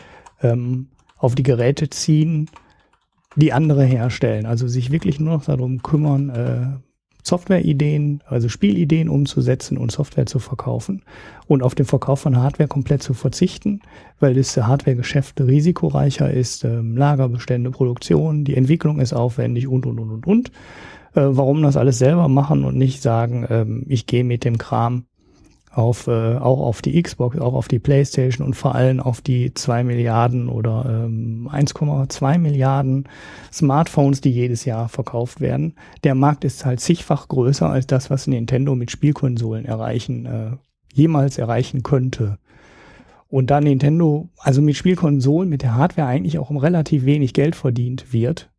ähm, 0.43 0.91
auf 1.19 1.35
die 1.35 1.43
Geräte 1.43 1.91
ziehen, 1.91 2.49
die 3.35 3.53
andere 3.53 3.85
herstellen. 3.85 4.47
Also 4.47 4.69
sich 4.69 4.93
wirklich 4.93 5.19
nur 5.19 5.35
noch 5.35 5.45
darum 5.45 5.83
kümmern, 5.83 6.31
äh, 6.31 6.94
Softwareideen, 7.27 8.23
also 8.27 8.49
Spielideen 8.49 9.09
umzusetzen 9.09 9.79
und 9.79 9.91
Software 9.91 10.27
zu 10.27 10.39
verkaufen 10.39 11.03
und 11.47 11.63
auf 11.63 11.75
den 11.75 11.87
Verkauf 11.87 12.21
von 12.21 12.37
Hardware 12.37 12.69
komplett 12.69 13.03
zu 13.03 13.15
verzichten, 13.15 13.81
weil 14.21 14.35
das 14.35 14.57
Hardwaregeschäft 14.57 15.41
risikoreicher 15.41 16.31
ist, 16.31 16.65
ähm, 16.65 16.97
Lagerbestände, 16.97 17.71
Produktion, 17.71 18.45
die 18.45 18.57
Entwicklung 18.57 19.01
ist 19.01 19.15
aufwendig 19.15 19.67
und, 19.67 19.87
und, 19.87 19.99
und, 19.99 20.11
und, 20.11 20.27
und. 20.27 20.49
Äh, 21.15 21.23
warum 21.25 21.63
das 21.63 21.79
alles 21.79 21.99
selber 21.99 22.29
machen 22.29 22.65
und 22.65 22.77
nicht 22.77 23.01
sagen, 23.01 23.47
ähm, 23.49 23.85
ich 23.89 24.07
gehe 24.07 24.25
mit 24.25 24.45
dem 24.45 24.59
Kram 24.59 25.07
auf, 25.75 26.07
äh, 26.07 26.37
auch 26.37 26.61
auf 26.61 26.83
die 26.83 27.01
Xbox, 27.03 27.39
auch 27.39 27.55
auf 27.55 27.69
die 27.69 27.79
Playstation 27.79 28.47
und 28.47 28.55
vor 28.55 28.75
allem 28.75 29.01
auf 29.01 29.21
die 29.21 29.53
zwei 29.55 29.83
Milliarden 29.83 30.49
oder 30.49 31.05
ähm, 31.07 31.49
1,2 31.53 32.39
Milliarden 32.39 33.09
Smartphones, 33.53 34.21
die 34.21 34.31
jedes 34.31 34.65
Jahr 34.65 34.89
verkauft 34.89 35.41
werden. 35.41 35.75
Der 36.05 36.15
Markt 36.15 36.45
ist 36.45 36.65
halt 36.65 36.81
zigfach 36.81 37.29
größer 37.29 37.69
als 37.69 37.87
das, 37.87 38.11
was 38.11 38.27
Nintendo 38.27 38.75
mit 38.75 38.91
Spielkonsolen 38.91 39.65
erreichen, 39.65 40.27
äh, 40.27 40.51
jemals 40.93 41.39
erreichen 41.39 41.83
könnte. 41.83 42.39
Und 43.29 43.51
da 43.51 43.61
Nintendo, 43.61 44.29
also 44.39 44.63
mit 44.63 44.77
Spielkonsolen, 44.77 45.49
mit 45.49 45.63
der 45.63 45.75
Hardware 45.75 46.07
eigentlich 46.07 46.39
auch 46.39 46.51
um 46.51 46.57
relativ 46.57 47.05
wenig 47.05 47.35
Geld 47.35 47.57
verdient 47.57 48.13
wird, 48.13 48.51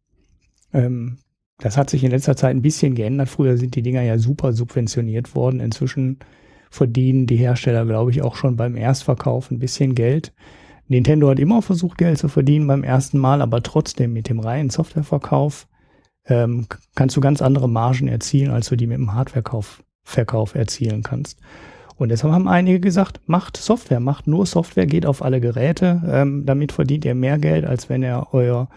ähm, 0.73 1.17
das 1.59 1.77
hat 1.77 1.89
sich 1.89 2.03
in 2.03 2.11
letzter 2.11 2.35
Zeit 2.35 2.53
ein 2.53 2.61
bisschen 2.61 2.95
geändert. 2.95 3.29
Früher 3.29 3.57
sind 3.57 3.75
die 3.75 3.81
Dinger 3.81 4.01
ja 4.01 4.17
super 4.17 4.51
subventioniert 4.51 5.35
worden. 5.35 5.61
Inzwischen 5.61 6.19
verdienen 6.75 7.25
die 7.25 7.37
Hersteller, 7.37 7.85
glaube 7.85 8.11
ich, 8.11 8.21
auch 8.21 8.35
schon 8.35 8.55
beim 8.55 8.75
Erstverkauf 8.75 9.49
ein 9.49 9.59
bisschen 9.59 9.95
Geld. 9.95 10.33
Nintendo 10.87 11.29
hat 11.29 11.39
immer 11.39 11.61
versucht, 11.61 11.97
Geld 11.97 12.19
zu 12.19 12.27
verdienen 12.27 12.67
beim 12.67 12.83
ersten 12.83 13.17
Mal, 13.17 13.41
aber 13.41 13.63
trotzdem 13.63 14.13
mit 14.13 14.29
dem 14.29 14.39
reinen 14.39 14.69
Softwareverkauf 14.69 15.67
ähm, 16.27 16.67
kannst 16.95 17.15
du 17.15 17.21
ganz 17.21 17.41
andere 17.41 17.69
Margen 17.69 18.07
erzielen, 18.07 18.51
als 18.51 18.69
du 18.69 18.75
die 18.75 18.87
mit 18.87 18.97
dem 18.97 19.13
Hardwareverkauf 19.13 19.83
Verkauf 20.03 20.53
erzielen 20.53 21.01
kannst. 21.01 21.39
Und 21.97 22.09
deshalb 22.09 22.33
haben 22.33 22.47
einige 22.47 22.79
gesagt, 22.79 23.21
macht 23.25 23.57
Software, 23.57 23.99
macht 23.99 24.27
nur 24.27 24.45
Software, 24.45 24.85
geht 24.85 25.05
auf 25.05 25.23
alle 25.23 25.41
Geräte, 25.41 26.03
ähm, 26.07 26.45
damit 26.45 26.71
verdient 26.71 27.05
ihr 27.05 27.15
mehr 27.15 27.39
Geld, 27.39 27.65
als 27.65 27.89
wenn 27.89 28.03
ihr 28.03 28.27
euer, 28.31 28.69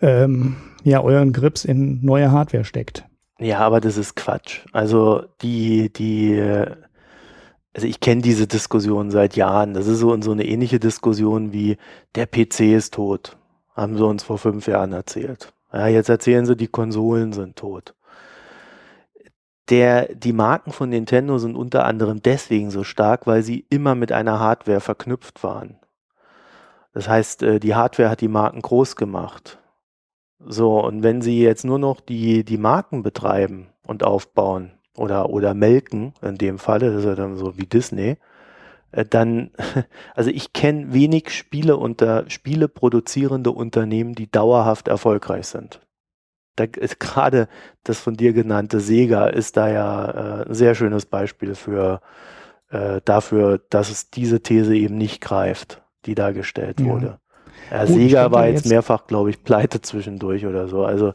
ähm, 0.00 0.56
ja, 0.82 1.02
euren 1.02 1.32
Grips 1.32 1.64
in 1.64 2.02
neue 2.04 2.30
Hardware 2.30 2.64
steckt. 2.64 3.04
Ja, 3.38 3.58
aber 3.58 3.80
das 3.80 3.98
ist 3.98 4.16
Quatsch. 4.16 4.60
Also 4.72 5.24
die, 5.42 5.92
die 5.92 6.40
also 7.76 7.86
ich 7.86 8.00
kenne 8.00 8.22
diese 8.22 8.46
Diskussion 8.46 9.10
seit 9.10 9.36
Jahren. 9.36 9.74
Das 9.74 9.86
ist 9.86 9.98
so, 9.98 10.18
so 10.22 10.32
eine 10.32 10.46
ähnliche 10.46 10.80
Diskussion 10.80 11.52
wie 11.52 11.76
der 12.14 12.24
PC 12.24 12.60
ist 12.74 12.94
tot. 12.94 13.36
Haben 13.74 13.98
sie 13.98 14.06
uns 14.06 14.22
vor 14.24 14.38
fünf 14.38 14.66
Jahren 14.66 14.94
erzählt. 14.94 15.52
Ja, 15.70 15.86
jetzt 15.86 16.08
erzählen 16.08 16.46
sie, 16.46 16.56
die 16.56 16.68
Konsolen 16.68 17.34
sind 17.34 17.56
tot. 17.56 17.94
Der, 19.68 20.14
die 20.14 20.32
Marken 20.32 20.72
von 20.72 20.88
Nintendo 20.88 21.36
sind 21.36 21.54
unter 21.54 21.84
anderem 21.84 22.22
deswegen 22.22 22.70
so 22.70 22.82
stark, 22.82 23.26
weil 23.26 23.42
sie 23.42 23.66
immer 23.68 23.94
mit 23.94 24.10
einer 24.10 24.40
Hardware 24.40 24.80
verknüpft 24.80 25.42
waren. 25.42 25.76
Das 26.94 27.10
heißt, 27.10 27.42
äh, 27.42 27.60
die 27.60 27.74
Hardware 27.74 28.08
hat 28.08 28.22
die 28.22 28.28
Marken 28.28 28.62
groß 28.62 28.96
gemacht. 28.96 29.58
So, 30.38 30.82
und 30.82 31.02
wenn 31.02 31.20
sie 31.20 31.42
jetzt 31.42 31.66
nur 31.66 31.78
noch 31.78 32.00
die, 32.00 32.42
die 32.42 32.56
Marken 32.56 33.02
betreiben 33.02 33.66
und 33.82 34.02
aufbauen, 34.02 34.75
oder, 34.96 35.30
oder 35.30 35.54
melken, 35.54 36.14
in 36.22 36.36
dem 36.36 36.58
Falle, 36.58 36.90
das 36.90 37.00
ist 37.00 37.06
ja 37.06 37.14
dann 37.14 37.36
so 37.36 37.56
wie 37.56 37.66
Disney, 37.66 38.16
äh, 38.92 39.04
dann, 39.04 39.50
also 40.14 40.30
ich 40.30 40.52
kenne 40.52 40.92
wenig 40.92 41.30
Spiele 41.30 41.76
unter 41.76 42.28
Spiele 42.28 42.68
produzierende 42.68 43.50
Unternehmen, 43.52 44.14
die 44.14 44.30
dauerhaft 44.30 44.88
erfolgreich 44.88 45.46
sind. 45.46 45.80
Da 46.56 46.64
ist 46.64 47.00
gerade 47.00 47.48
das 47.84 48.00
von 48.00 48.16
dir 48.16 48.32
genannte 48.32 48.80
Sega 48.80 49.26
ist 49.26 49.58
da 49.58 49.68
ja 49.68 50.04
äh, 50.40 50.48
ein 50.48 50.54
sehr 50.54 50.74
schönes 50.74 51.04
Beispiel 51.04 51.54
für 51.54 52.00
äh, 52.70 53.00
dafür, 53.04 53.60
dass 53.70 53.90
es 53.90 54.10
diese 54.10 54.40
These 54.40 54.74
eben 54.74 54.96
nicht 54.96 55.20
greift, 55.20 55.82
die 56.06 56.14
da 56.14 56.32
gestellt 56.32 56.80
ja. 56.80 56.86
wurde. 56.86 57.18
Ja, 57.70 57.84
Gut, 57.84 57.94
Sega 57.94 58.32
war 58.32 58.48
jetzt, 58.48 58.66
mehrfach, 58.66 59.06
glaube 59.06 59.30
ich, 59.30 59.42
pleite 59.42 59.82
zwischendurch 59.82 60.46
oder 60.46 60.68
so. 60.68 60.84
Also 60.84 61.08
äh, 61.08 61.12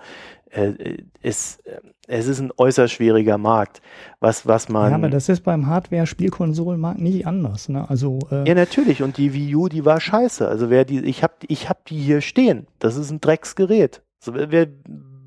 es, 1.22 1.60
es 2.08 2.28
ist 2.28 2.40
ein 2.40 2.52
äußerst 2.58 2.94
schwieriger 2.94 3.38
Markt, 3.38 3.82
was, 4.20 4.46
was 4.46 4.68
man. 4.68 4.90
Ja, 4.90 4.96
aber 4.98 5.10
das 5.10 5.30
ist 5.30 5.42
beim 5.42 5.68
Hardware-Spielkonsolenmarkt 5.68 7.00
nicht 7.00 7.26
anders, 7.26 7.70
ne? 7.70 7.90
Also. 7.90 8.20
Äh 8.32 8.48
ja, 8.48 8.56
natürlich. 8.56 9.02
Und 9.02 9.18
die 9.18 9.34
Wii 9.34 9.56
U, 9.56 9.70
die 9.70 9.86
war 9.86 10.02
scheiße. 10.02 10.48
Also 10.48 10.70
wer 10.70 10.84
die, 10.84 11.00
ich 11.06 11.24
hab, 11.24 11.44
ich 11.48 11.70
hab 11.70 11.86
die 11.86 11.98
hier 11.98 12.22
stehen. 12.22 12.68
Das 12.80 12.98
ist 12.98 13.12
ein 13.12 13.22
Drecksgerät. 13.22 14.02
Also 14.20 14.34
wer, 14.36 14.68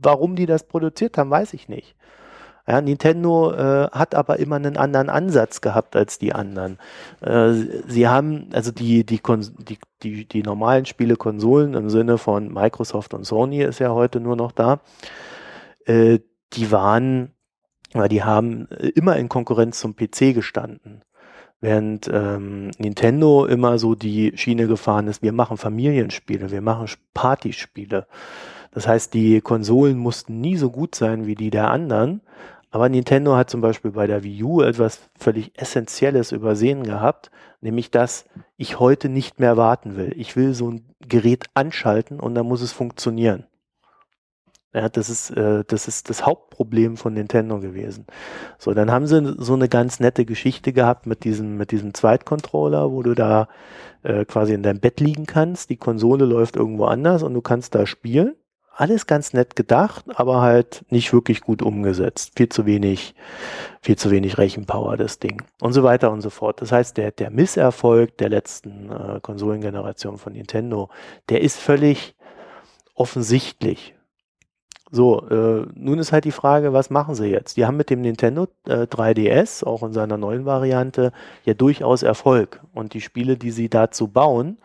warum 0.02 0.37
die 0.37 0.46
das 0.46 0.66
produziert 0.66 1.16
haben, 1.16 1.30
weiß 1.30 1.54
ich 1.54 1.68
nicht. 1.68 1.93
Ja, 2.66 2.81
Nintendo 2.81 3.53
äh, 3.53 3.90
hat 3.90 4.14
aber 4.14 4.38
immer 4.38 4.57
einen 4.57 4.79
anderen 4.79 5.11
Ansatz 5.11 5.61
gehabt 5.61 5.96
als 5.96 6.18
die 6.18 6.33
anderen. 6.33 6.79
Äh, 7.20 7.53
sie 7.87 8.09
haben, 8.09 8.48
also 8.53 8.70
die, 8.70 9.05
die, 9.05 9.20
die, 9.68 9.79
die, 10.03 10.27
die 10.27 10.42
normalen 10.42 10.87
Spielekonsolen 10.87 11.74
im 11.74 11.90
Sinne 11.90 12.16
von 12.16 12.53
Microsoft 12.53 13.12
und 13.12 13.24
Sony 13.24 13.62
ist 13.62 13.81
ja 13.81 13.90
heute 13.90 14.18
nur 14.18 14.37
noch 14.37 14.50
da, 14.50 14.81
äh, 15.85 16.20
die 16.55 16.72
waren, 16.72 17.33
weil 17.92 18.09
die 18.09 18.24
haben 18.24 18.66
immer 18.94 19.16
in 19.16 19.29
Konkurrenz 19.29 19.79
zum 19.79 19.94
PC 19.94 20.35
gestanden. 20.35 21.03
Während 21.61 22.11
ähm, 22.12 22.70
Nintendo 22.79 23.44
immer 23.46 23.79
so 23.79 23.94
die 23.94 24.33
Schiene 24.37 24.66
gefahren 24.66 25.09
ist, 25.09 25.22
wir 25.22 25.33
machen 25.33 25.57
Familienspiele, 25.57 26.50
wir 26.50 26.61
machen 26.61 26.88
Partyspiele. 27.14 28.07
Das 28.70 28.88
heißt, 28.88 29.14
die 29.14 29.40
Konsolen 29.40 29.96
mussten 29.96 30.40
nie 30.40 30.57
so 30.57 30.70
gut 30.70 30.94
sein 30.94 31.27
wie 31.27 31.37
die 31.37 31.50
der 31.50 31.70
anderen, 31.70 32.20
aber 32.74 32.88
Nintendo 32.88 33.37
hat 33.37 33.50
zum 33.50 33.60
Beispiel 33.60 33.92
bei 33.92 34.08
der 34.08 34.24
Wii 34.24 34.42
U 34.42 34.60
etwas 34.60 35.08
völlig 35.16 35.52
Essentielles 35.56 36.32
übersehen 36.32 36.82
gehabt, 36.82 37.30
nämlich 37.60 37.92
dass 37.92 38.24
ich 38.56 38.80
heute 38.80 39.08
nicht 39.08 39.38
mehr 39.38 39.56
warten 39.56 39.96
will. 39.96 40.12
Ich 40.16 40.34
will 40.34 40.54
so 40.54 40.72
ein 40.72 40.84
Gerät 40.98 41.44
anschalten 41.54 42.18
und 42.18 42.34
dann 42.34 42.46
muss 42.46 42.62
es 42.62 42.72
funktionieren. 42.72 43.46
Ja, 44.72 44.88
das 44.88 45.08
ist, 45.08 45.30
äh, 45.30 45.62
das 45.64 45.87
ist 45.87 46.10
das 46.10 46.26
Hauptproblem 46.26 46.96
von 46.96 47.14
Nintendo 47.14 47.60
gewesen. 47.60 48.06
So, 48.58 48.74
dann 48.74 48.90
haben 48.90 49.06
sie 49.06 49.37
so 49.38 49.54
eine 49.54 49.68
ganz 49.68 50.00
nette 50.00 50.24
Geschichte 50.24 50.72
gehabt 50.72 51.06
mit 51.06 51.22
diesem, 51.22 51.56
mit 51.56 51.70
diesem 51.70 51.94
Zweitcontroller, 51.94 52.90
wo 52.90 53.04
du 53.04 53.14
da 53.14 53.46
äh, 54.02 54.24
quasi 54.24 54.52
in 54.52 54.64
deinem 54.64 54.80
Bett 54.80 54.98
liegen 54.98 55.26
kannst. 55.26 55.70
Die 55.70 55.76
Konsole 55.76 56.24
läuft 56.24 56.56
irgendwo 56.56 56.87
anders 56.87 57.22
und 57.22 57.34
du 57.34 57.40
kannst 57.40 57.76
da 57.76 57.87
spielen 57.87 58.34
alles 58.76 59.06
ganz 59.06 59.32
nett 59.32 59.56
gedacht, 59.56 60.04
aber 60.14 60.40
halt 60.40 60.84
nicht 60.90 61.12
wirklich 61.12 61.40
gut 61.40 61.62
umgesetzt. 61.62 62.32
Viel 62.37 62.48
zu 62.48 62.66
wenig, 62.66 63.14
viel 63.80 63.96
zu 63.96 64.10
wenig 64.10 64.38
Rechenpower, 64.38 64.96
das 64.96 65.18
Ding. 65.18 65.42
Und 65.60 65.72
so 65.72 65.82
weiter 65.82 66.10
und 66.10 66.20
so 66.20 66.30
fort. 66.30 66.60
Das 66.60 66.72
heißt, 66.72 66.96
der, 66.96 67.12
der 67.12 67.30
Misserfolg 67.30 68.18
der 68.18 68.28
letzten 68.28 68.90
äh, 68.90 69.20
Konsolengeneration 69.20 70.18
von 70.18 70.32
Nintendo, 70.32 70.90
der 71.28 71.40
ist 71.42 71.58
völlig 71.58 72.14
offensichtlich. 72.94 73.94
So, 74.90 75.26
äh, 75.28 75.66
nun 75.74 75.98
ist 75.98 76.12
halt 76.12 76.24
die 76.24 76.30
Frage, 76.30 76.72
was 76.72 76.88
machen 76.88 77.14
sie 77.14 77.26
jetzt? 77.26 77.56
Die 77.56 77.66
haben 77.66 77.76
mit 77.76 77.90
dem 77.90 78.00
Nintendo 78.00 78.46
äh, 78.68 78.82
3DS, 78.82 79.64
auch 79.64 79.82
in 79.82 79.92
seiner 79.92 80.16
neuen 80.16 80.44
Variante, 80.44 81.12
ja 81.44 81.54
durchaus 81.54 82.04
Erfolg. 82.04 82.60
Und 82.74 82.94
die 82.94 83.00
Spiele, 83.00 83.37
die 83.37 83.50
sie 83.50 83.68
dazu 83.68 84.06
bauen, 84.08 84.58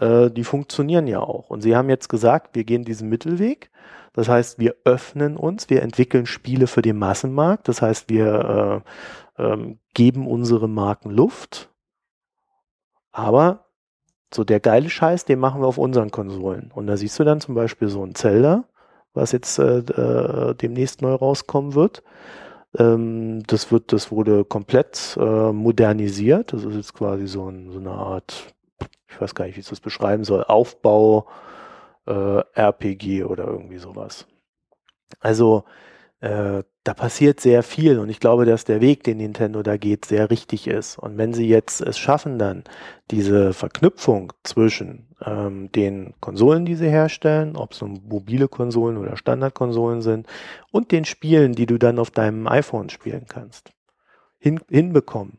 äh, 0.00 0.30
die 0.30 0.44
funktionieren 0.44 1.06
ja 1.06 1.20
auch. 1.20 1.50
Und 1.50 1.62
sie 1.62 1.76
haben 1.76 1.88
jetzt 1.88 2.08
gesagt, 2.08 2.54
wir 2.54 2.64
gehen 2.64 2.84
diesen 2.84 3.08
Mittelweg. 3.08 3.70
Das 4.12 4.28
heißt, 4.28 4.58
wir 4.58 4.74
öffnen 4.84 5.36
uns, 5.36 5.70
wir 5.70 5.82
entwickeln 5.82 6.26
Spiele 6.26 6.66
für 6.66 6.82
den 6.82 6.98
Massenmarkt. 6.98 7.68
Das 7.68 7.80
heißt, 7.80 8.08
wir 8.08 8.82
äh, 9.38 9.42
äh, 9.42 9.76
geben 9.94 10.26
unsere 10.26 10.68
Marken 10.68 11.10
Luft. 11.10 11.70
Aber 13.12 13.66
so 14.32 14.44
der 14.44 14.60
geile 14.60 14.90
Scheiß, 14.90 15.24
den 15.24 15.38
machen 15.38 15.60
wir 15.60 15.66
auf 15.66 15.78
unseren 15.78 16.10
Konsolen. 16.10 16.70
Und 16.74 16.86
da 16.86 16.96
siehst 16.96 17.18
du 17.18 17.24
dann 17.24 17.40
zum 17.40 17.54
Beispiel 17.54 17.88
so 17.88 18.04
ein 18.04 18.14
Zelda, 18.14 18.64
was 19.14 19.32
jetzt 19.32 19.58
äh, 19.58 19.78
äh, 19.78 20.54
demnächst 20.54 21.02
neu 21.02 21.14
rauskommen 21.14 21.74
wird. 21.74 22.02
Ähm, 22.78 23.42
das 23.46 23.72
wird, 23.72 23.92
das 23.92 24.12
wurde 24.12 24.44
komplett 24.44 25.16
äh, 25.20 25.52
modernisiert. 25.52 26.52
Das 26.52 26.64
ist 26.64 26.76
jetzt 26.76 26.94
quasi 26.94 27.26
so, 27.26 27.48
ein, 27.48 27.70
so 27.72 27.78
eine 27.78 27.90
Art, 27.90 28.54
ich 29.10 29.20
weiß 29.20 29.34
gar 29.34 29.46
nicht, 29.46 29.56
wie 29.56 29.60
ich 29.60 29.68
das 29.68 29.80
beschreiben 29.80 30.24
soll, 30.24 30.44
Aufbau 30.44 31.26
äh, 32.06 32.42
RPG 32.54 33.24
oder 33.24 33.46
irgendwie 33.46 33.78
sowas. 33.78 34.26
Also 35.18 35.64
äh, 36.20 36.62
da 36.84 36.94
passiert 36.94 37.40
sehr 37.40 37.62
viel 37.62 37.98
und 37.98 38.08
ich 38.08 38.20
glaube, 38.20 38.44
dass 38.46 38.64
der 38.64 38.80
Weg, 38.80 39.04
den 39.04 39.18
Nintendo 39.18 39.62
da 39.62 39.76
geht, 39.76 40.04
sehr 40.04 40.30
richtig 40.30 40.66
ist. 40.66 40.98
Und 40.98 41.18
wenn 41.18 41.34
sie 41.34 41.48
jetzt 41.48 41.80
es 41.80 41.98
schaffen, 41.98 42.38
dann 42.38 42.64
diese 43.10 43.52
Verknüpfung 43.52 44.32
zwischen 44.44 45.08
ähm, 45.24 45.70
den 45.72 46.14
Konsolen, 46.20 46.64
die 46.64 46.74
sie 46.74 46.88
herstellen, 46.88 47.56
ob 47.56 47.72
es 47.72 47.82
mobile 47.82 48.48
Konsolen 48.48 48.96
oder 48.96 49.16
Standardkonsolen 49.16 50.02
sind, 50.02 50.26
und 50.72 50.92
den 50.92 51.04
Spielen, 51.04 51.54
die 51.54 51.66
du 51.66 51.78
dann 51.78 51.98
auf 51.98 52.10
deinem 52.10 52.46
iPhone 52.46 52.90
spielen 52.90 53.26
kannst, 53.28 53.72
hin, 54.38 54.60
hinbekommen, 54.70 55.38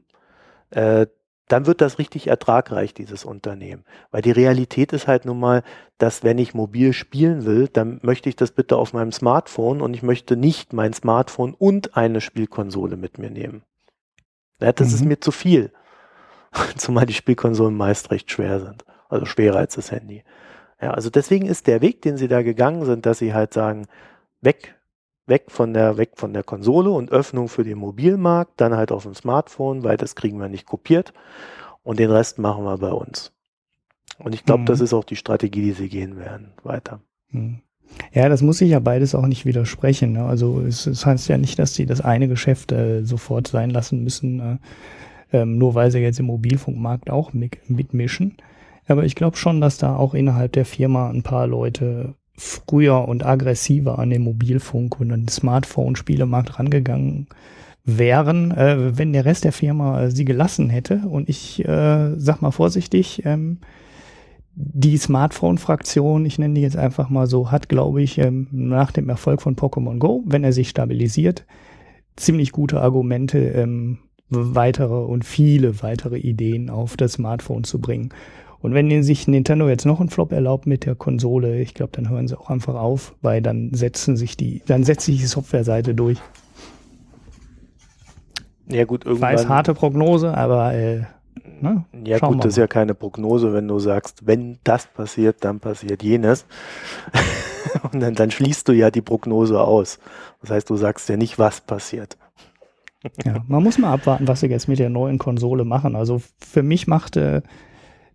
äh, 0.71 1.07
dann 1.51 1.65
wird 1.65 1.81
das 1.81 1.99
richtig 1.99 2.27
ertragreich, 2.27 2.93
dieses 2.93 3.25
Unternehmen. 3.25 3.83
Weil 4.11 4.21
die 4.21 4.31
Realität 4.31 4.93
ist 4.93 5.07
halt 5.07 5.25
nun 5.25 5.39
mal, 5.39 5.63
dass 5.97 6.23
wenn 6.23 6.37
ich 6.37 6.53
mobil 6.53 6.93
spielen 6.93 7.45
will, 7.45 7.67
dann 7.67 7.99
möchte 8.03 8.29
ich 8.29 8.35
das 8.35 8.51
bitte 8.51 8.77
auf 8.77 8.93
meinem 8.93 9.11
Smartphone 9.11 9.81
und 9.81 9.93
ich 9.93 10.03
möchte 10.03 10.37
nicht 10.37 10.73
mein 10.73 10.93
Smartphone 10.93 11.53
und 11.53 11.97
eine 11.97 12.21
Spielkonsole 12.21 12.95
mit 12.95 13.17
mir 13.17 13.29
nehmen. 13.29 13.63
Ja, 14.61 14.71
das 14.71 14.89
mhm. 14.89 14.93
ist 14.95 15.05
mir 15.05 15.19
zu 15.19 15.31
viel. 15.31 15.71
Zumal 16.77 17.05
die 17.05 17.13
Spielkonsolen 17.13 17.75
meist 17.75 18.11
recht 18.11 18.31
schwer 18.31 18.59
sind. 18.59 18.85
Also 19.09 19.25
schwerer 19.25 19.57
als 19.57 19.75
das 19.75 19.91
Handy. 19.91 20.23
Ja, 20.81 20.91
also 20.91 21.09
deswegen 21.09 21.47
ist 21.47 21.67
der 21.67 21.81
Weg, 21.81 22.01
den 22.01 22.17
sie 22.17 22.27
da 22.27 22.43
gegangen 22.43 22.85
sind, 22.85 23.05
dass 23.05 23.19
sie 23.19 23.33
halt 23.33 23.53
sagen, 23.53 23.87
weg 24.39 24.75
weg 25.31 25.45
von 25.47 25.73
der, 25.73 25.97
weg 25.97 26.11
von 26.15 26.33
der 26.33 26.43
Konsole 26.43 26.91
und 26.91 27.11
Öffnung 27.11 27.47
für 27.47 27.63
den 27.63 27.77
Mobilmarkt, 27.79 28.59
dann 28.59 28.75
halt 28.75 28.91
auf 28.91 29.03
dem 29.03 29.15
Smartphone, 29.15 29.83
weil 29.83 29.97
das 29.97 30.15
kriegen 30.15 30.39
wir 30.39 30.49
nicht 30.49 30.67
kopiert. 30.67 31.13
Und 31.83 31.97
den 31.99 32.11
Rest 32.11 32.37
machen 32.37 32.65
wir 32.65 32.77
bei 32.77 32.91
uns. 32.91 33.31
Und 34.19 34.35
ich 34.35 34.45
glaube, 34.45 34.61
mhm. 34.61 34.65
das 34.67 34.81
ist 34.81 34.93
auch 34.93 35.05
die 35.05 35.15
Strategie, 35.15 35.61
die 35.61 35.71
sie 35.71 35.89
gehen 35.89 36.17
werden, 36.17 36.51
weiter. 36.63 36.99
Mhm. 37.29 37.61
Ja, 38.13 38.29
das 38.29 38.41
muss 38.41 38.57
sich 38.59 38.69
ja 38.69 38.79
beides 38.79 39.15
auch 39.15 39.25
nicht 39.25 39.45
widersprechen. 39.45 40.13
Ne? 40.13 40.25
Also 40.25 40.61
es, 40.61 40.85
es, 40.85 41.05
heißt 41.05 41.27
ja 41.29 41.37
nicht, 41.37 41.57
dass 41.59 41.73
sie 41.73 41.85
das 41.85 42.01
eine 42.01 42.27
Geschäft 42.27 42.71
äh, 42.71 43.03
sofort 43.03 43.47
sein 43.47 43.69
lassen 43.69 44.03
müssen, 44.03 44.39
äh, 44.39 45.37
ähm, 45.37 45.57
nur 45.57 45.75
weil 45.75 45.91
sie 45.91 45.99
jetzt 45.99 46.19
im 46.19 46.25
Mobilfunkmarkt 46.27 47.09
auch 47.09 47.33
mit, 47.33 47.69
mitmischen. 47.69 48.37
Aber 48.87 49.05
ich 49.05 49.15
glaube 49.15 49.37
schon, 49.37 49.61
dass 49.61 49.77
da 49.77 49.95
auch 49.95 50.13
innerhalb 50.13 50.51
der 50.53 50.65
Firma 50.65 51.09
ein 51.09 51.23
paar 51.23 51.47
Leute 51.47 52.15
früher 52.41 53.07
und 53.07 53.23
aggressiver 53.23 53.99
an 53.99 54.09
den 54.09 54.23
Mobilfunk 54.23 54.99
und 54.99 55.11
an 55.11 55.21
den 55.21 55.27
Smartphone-Spielemarkt 55.27 56.57
rangegangen 56.57 57.27
wären, 57.83 58.51
äh, 58.51 58.97
wenn 58.97 59.13
der 59.13 59.25
Rest 59.25 59.43
der 59.43 59.51
Firma 59.51 60.01
äh, 60.01 60.11
sie 60.11 60.25
gelassen 60.25 60.69
hätte. 60.69 61.03
Und 61.07 61.29
ich 61.29 61.63
äh, 61.63 62.15
sag 62.17 62.41
mal 62.41 62.51
vorsichtig, 62.51 63.23
ähm, 63.25 63.59
die 64.55 64.97
Smartphone-Fraktion, 64.97 66.25
ich 66.25 66.39
nenne 66.39 66.55
die 66.55 66.61
jetzt 66.61 66.77
einfach 66.77 67.09
mal 67.09 67.27
so, 67.27 67.51
hat, 67.51 67.69
glaube 67.69 68.01
ich, 68.01 68.17
ähm, 68.17 68.47
nach 68.51 68.91
dem 68.91 69.07
Erfolg 69.07 69.41
von 69.41 69.55
Pokémon 69.55 69.99
Go, 69.99 70.23
wenn 70.25 70.43
er 70.43 70.51
sich 70.51 70.69
stabilisiert, 70.69 71.45
ziemlich 72.15 72.51
gute 72.51 72.81
Argumente, 72.81 73.37
ähm, 73.37 73.99
weitere 74.29 74.95
und 74.95 75.25
viele 75.25 75.83
weitere 75.83 76.17
Ideen 76.17 76.71
auf 76.71 76.97
das 76.97 77.13
Smartphone 77.13 77.65
zu 77.65 77.79
bringen. 77.79 78.09
Und 78.61 78.73
wenn 78.73 79.03
sich 79.03 79.27
Nintendo 79.27 79.67
jetzt 79.67 79.85
noch 79.85 79.99
einen 79.99 80.09
Flop 80.09 80.31
erlaubt 80.31 80.67
mit 80.67 80.85
der 80.85 80.95
Konsole, 80.95 81.59
ich 81.59 81.73
glaube, 81.73 81.91
dann 81.93 82.09
hören 82.09 82.27
sie 82.27 82.37
auch 82.39 82.49
einfach 82.49 82.75
auf, 82.75 83.15
weil 83.21 83.41
dann 83.41 83.73
setzen 83.73 84.15
sich 84.17 84.37
die, 84.37 84.61
dann 84.67 84.83
setzt 84.83 85.05
sich 85.05 85.17
die 85.17 85.25
Softwareseite 85.25 85.95
durch. 85.95 86.19
Ja 88.67 88.85
gut, 88.85 89.05
irgendwann. 89.05 89.33
Weiß 89.33 89.49
harte 89.49 89.73
Prognose, 89.73 90.37
aber 90.37 90.73
äh, 90.73 91.01
ne? 91.59 91.85
ja 92.05 92.19
Schauen 92.19 92.33
gut, 92.33 92.45
das 92.45 92.53
ist 92.53 92.57
ja 92.57 92.67
keine 92.67 92.93
Prognose, 92.93 93.51
wenn 93.53 93.67
du 93.67 93.79
sagst, 93.79 94.27
wenn 94.27 94.59
das 94.63 94.87
passiert, 94.87 95.37
dann 95.43 95.59
passiert 95.59 96.03
jenes. 96.03 96.45
Und 97.91 97.99
dann, 97.99 98.15
dann 98.15 98.31
schließt 98.31 98.67
du 98.67 98.73
ja 98.73 98.91
die 98.91 99.01
Prognose 99.01 99.59
aus. 99.59 99.99
Das 100.41 100.51
heißt, 100.51 100.69
du 100.69 100.75
sagst 100.77 101.09
ja 101.09 101.17
nicht, 101.17 101.39
was 101.39 101.61
passiert. 101.61 102.17
Ja, 103.25 103.43
man 103.47 103.63
muss 103.63 103.77
mal 103.77 103.93
abwarten, 103.93 104.27
was 104.27 104.41
sie 104.41 104.47
jetzt 104.47 104.67
mit 104.67 104.77
der 104.77 104.89
neuen 104.89 105.17
Konsole 105.17 105.65
machen. 105.65 105.95
Also 105.95 106.21
für 106.39 106.61
mich 106.61 106.87
machte 106.87 107.43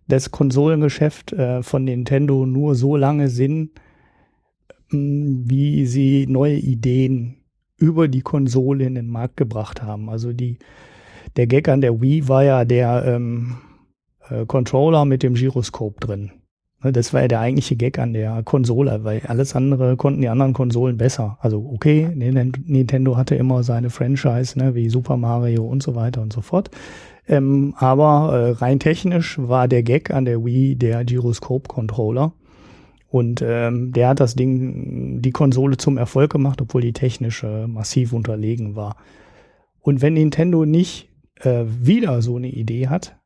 das 0.07 0.31
Konsolengeschäft 0.31 1.33
äh, 1.33 1.63
von 1.63 1.83
Nintendo 1.83 2.45
nur 2.45 2.75
so 2.75 2.95
lange 2.95 3.29
Sinn, 3.29 3.71
mh, 4.89 4.99
mm, 4.99 5.43
wie 5.49 5.85
sie 5.85 6.25
neue 6.27 6.57
Ideen 6.57 7.37
über 7.77 8.07
die 8.07 8.21
Konsole 8.21 8.85
in 8.85 8.95
den 8.95 9.09
Markt 9.09 9.37
gebracht 9.37 9.83
haben. 9.83 10.09
Also 10.09 10.33
die, 10.33 10.57
der 11.35 11.47
Gag 11.47 11.69
an 11.69 11.81
der 11.81 12.01
Wii 12.01 12.27
war 12.27 12.43
ja 12.43 12.65
der 12.65 13.03
ähm, 13.05 13.57
äh, 14.29 14.45
Controller 14.45 15.05
mit 15.05 15.23
dem 15.23 15.35
Gyroskop 15.35 15.99
drin. 15.99 16.31
Ne, 16.83 16.91
das 16.91 17.13
war 17.13 17.21
ja 17.21 17.27
der 17.27 17.39
eigentliche 17.39 17.75
Gag 17.75 17.99
an 17.99 18.13
der 18.13 18.43
Konsole, 18.43 19.03
weil 19.03 19.21
alles 19.27 19.55
andere 19.55 19.97
konnten 19.97 20.21
die 20.21 20.29
anderen 20.29 20.53
Konsolen 20.53 20.97
besser. 20.97 21.37
Also 21.41 21.69
okay, 21.73 22.09
Nintendo 22.15 23.17
hatte 23.17 23.35
immer 23.35 23.63
seine 23.63 23.89
Franchise, 23.89 24.57
ne, 24.57 24.75
wie 24.75 24.89
Super 24.89 25.17
Mario 25.17 25.65
und 25.65 25.81
so 25.81 25.95
weiter 25.95 26.21
und 26.21 26.33
so 26.33 26.41
fort. 26.41 26.69
Ähm, 27.27 27.73
aber 27.77 28.33
äh, 28.33 28.51
rein 28.51 28.79
technisch 28.79 29.37
war 29.39 29.67
der 29.67 29.83
Gag 29.83 30.11
an 30.11 30.25
der 30.25 30.43
Wii 30.45 30.75
der 30.75 31.03
Gyroskop-Controller. 31.03 32.33
Und 33.09 33.41
ähm, 33.41 33.93
der 33.93 34.09
hat 34.09 34.19
das 34.19 34.35
Ding, 34.35 35.21
die 35.21 35.31
Konsole 35.31 35.77
zum 35.77 35.97
Erfolg 35.97 36.31
gemacht, 36.31 36.61
obwohl 36.61 36.81
die 36.81 36.93
technisch 36.93 37.43
äh, 37.43 37.67
massiv 37.67 38.13
unterlegen 38.13 38.75
war. 38.75 38.97
Und 39.81 40.01
wenn 40.01 40.13
Nintendo 40.13 40.65
nicht 40.65 41.09
äh, 41.41 41.63
wieder 41.65 42.21
so 42.21 42.35
eine 42.35 42.49
Idee 42.49 42.87
hat, 42.87 43.17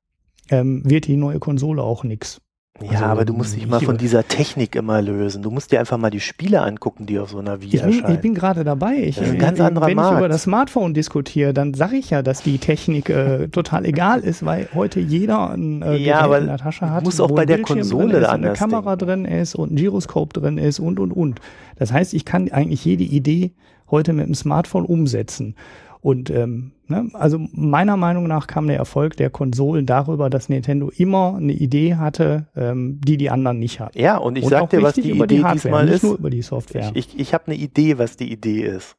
ähm, 0.49 0.81
wird 0.85 1.07
die 1.07 1.17
neue 1.17 1.39
Konsole 1.39 1.81
auch 1.81 2.03
nix. 2.03 2.41
Ja, 2.83 2.91
also, 2.91 3.05
aber 3.05 3.25
du 3.25 3.33
musst 3.33 3.55
dich 3.55 3.67
mal 3.67 3.79
von 3.79 3.97
dieser 3.97 4.27
Technik 4.27 4.75
immer 4.75 5.01
lösen. 5.01 5.43
Du 5.43 5.51
musst 5.51 5.71
dir 5.71 5.79
einfach 5.79 5.97
mal 5.97 6.09
die 6.09 6.19
Spiele 6.19 6.61
angucken, 6.61 7.05
die 7.05 7.19
auf 7.19 7.31
so 7.31 7.39
einer 7.39 7.61
Wii 7.61 7.67
ich 7.75 7.81
erscheinen. 7.81 8.03
Bin, 8.03 8.15
ich 8.15 8.21
bin 8.21 8.33
gerade 8.33 8.63
dabei. 8.63 8.95
Ich, 8.95 9.15
das 9.15 9.27
ist 9.27 9.33
ein 9.33 9.39
ganz 9.39 9.59
anderer 9.59 9.87
wenn 9.87 9.95
Markt. 9.95 10.13
ich 10.13 10.17
über 10.19 10.29
das 10.29 10.43
Smartphone 10.43 10.93
diskutiere, 10.93 11.53
dann 11.53 11.73
sage 11.73 11.97
ich 11.97 12.09
ja, 12.09 12.21
dass 12.21 12.41
die 12.41 12.57
Technik 12.57 13.09
äh, 13.09 13.47
total 13.49 13.85
egal 13.85 14.21
ist, 14.21 14.45
weil 14.45 14.67
heute 14.73 14.99
jeder 14.99 15.51
ein 15.51 15.81
äh, 15.81 15.97
ja, 15.97 16.19
aber 16.21 16.39
in 16.39 16.47
der 16.47 16.57
Tasche 16.57 16.89
hat, 16.89 17.03
muss 17.03 17.19
auch 17.19 17.31
bei 17.31 17.45
der 17.45 17.61
Konsole 17.61 18.13
drin 18.13 18.23
ist, 18.23 18.29
eine 18.29 18.53
Kamera 18.53 18.95
denken. 18.95 19.25
drin 19.25 19.39
ist 19.39 19.55
und 19.55 19.73
ein 19.73 19.75
Gyroskop 19.75 20.33
drin 20.33 20.57
ist 20.57 20.79
und 20.79 20.99
und 20.99 21.11
und. 21.11 21.39
Das 21.77 21.91
heißt, 21.91 22.13
ich 22.13 22.25
kann 22.25 22.49
eigentlich 22.51 22.85
jede 22.85 23.03
Idee 23.03 23.51
heute 23.89 24.13
mit 24.13 24.25
dem 24.25 24.35
Smartphone 24.35 24.85
umsetzen. 24.85 25.55
Und 26.01 26.31
ähm, 26.31 26.71
ne, 26.87 27.09
also 27.13 27.39
meiner 27.53 27.95
Meinung 27.95 28.27
nach 28.27 28.47
kam 28.47 28.67
der 28.67 28.77
Erfolg 28.77 29.17
der 29.17 29.29
Konsolen 29.29 29.85
darüber, 29.85 30.31
dass 30.31 30.49
Nintendo 30.49 30.89
immer 30.89 31.35
eine 31.35 31.53
Idee 31.53 31.95
hatte, 31.95 32.47
ähm, 32.55 32.99
die 33.05 33.17
die 33.17 33.29
anderen 33.29 33.59
nicht 33.59 33.79
hatten. 33.79 33.97
Ja, 33.99 34.17
und 34.17 34.35
ich 34.35 34.45
und 34.45 34.49
sag 34.49 34.71
dir, 34.71 34.81
was 34.81 34.95
die 34.95 35.11
Idee 35.11 35.27
die 35.27 35.43
Hardware, 35.43 35.53
diesmal 35.53 35.87
ist. 35.89 36.03
Nur 36.03 36.17
über 36.17 36.31
die 36.31 36.41
Software. 36.41 36.91
Ich, 36.95 37.13
ich, 37.13 37.19
ich 37.19 37.33
habe 37.35 37.47
eine 37.47 37.55
Idee, 37.55 37.99
was 37.99 38.17
die 38.17 38.31
Idee 38.31 38.63
ist. 38.63 38.95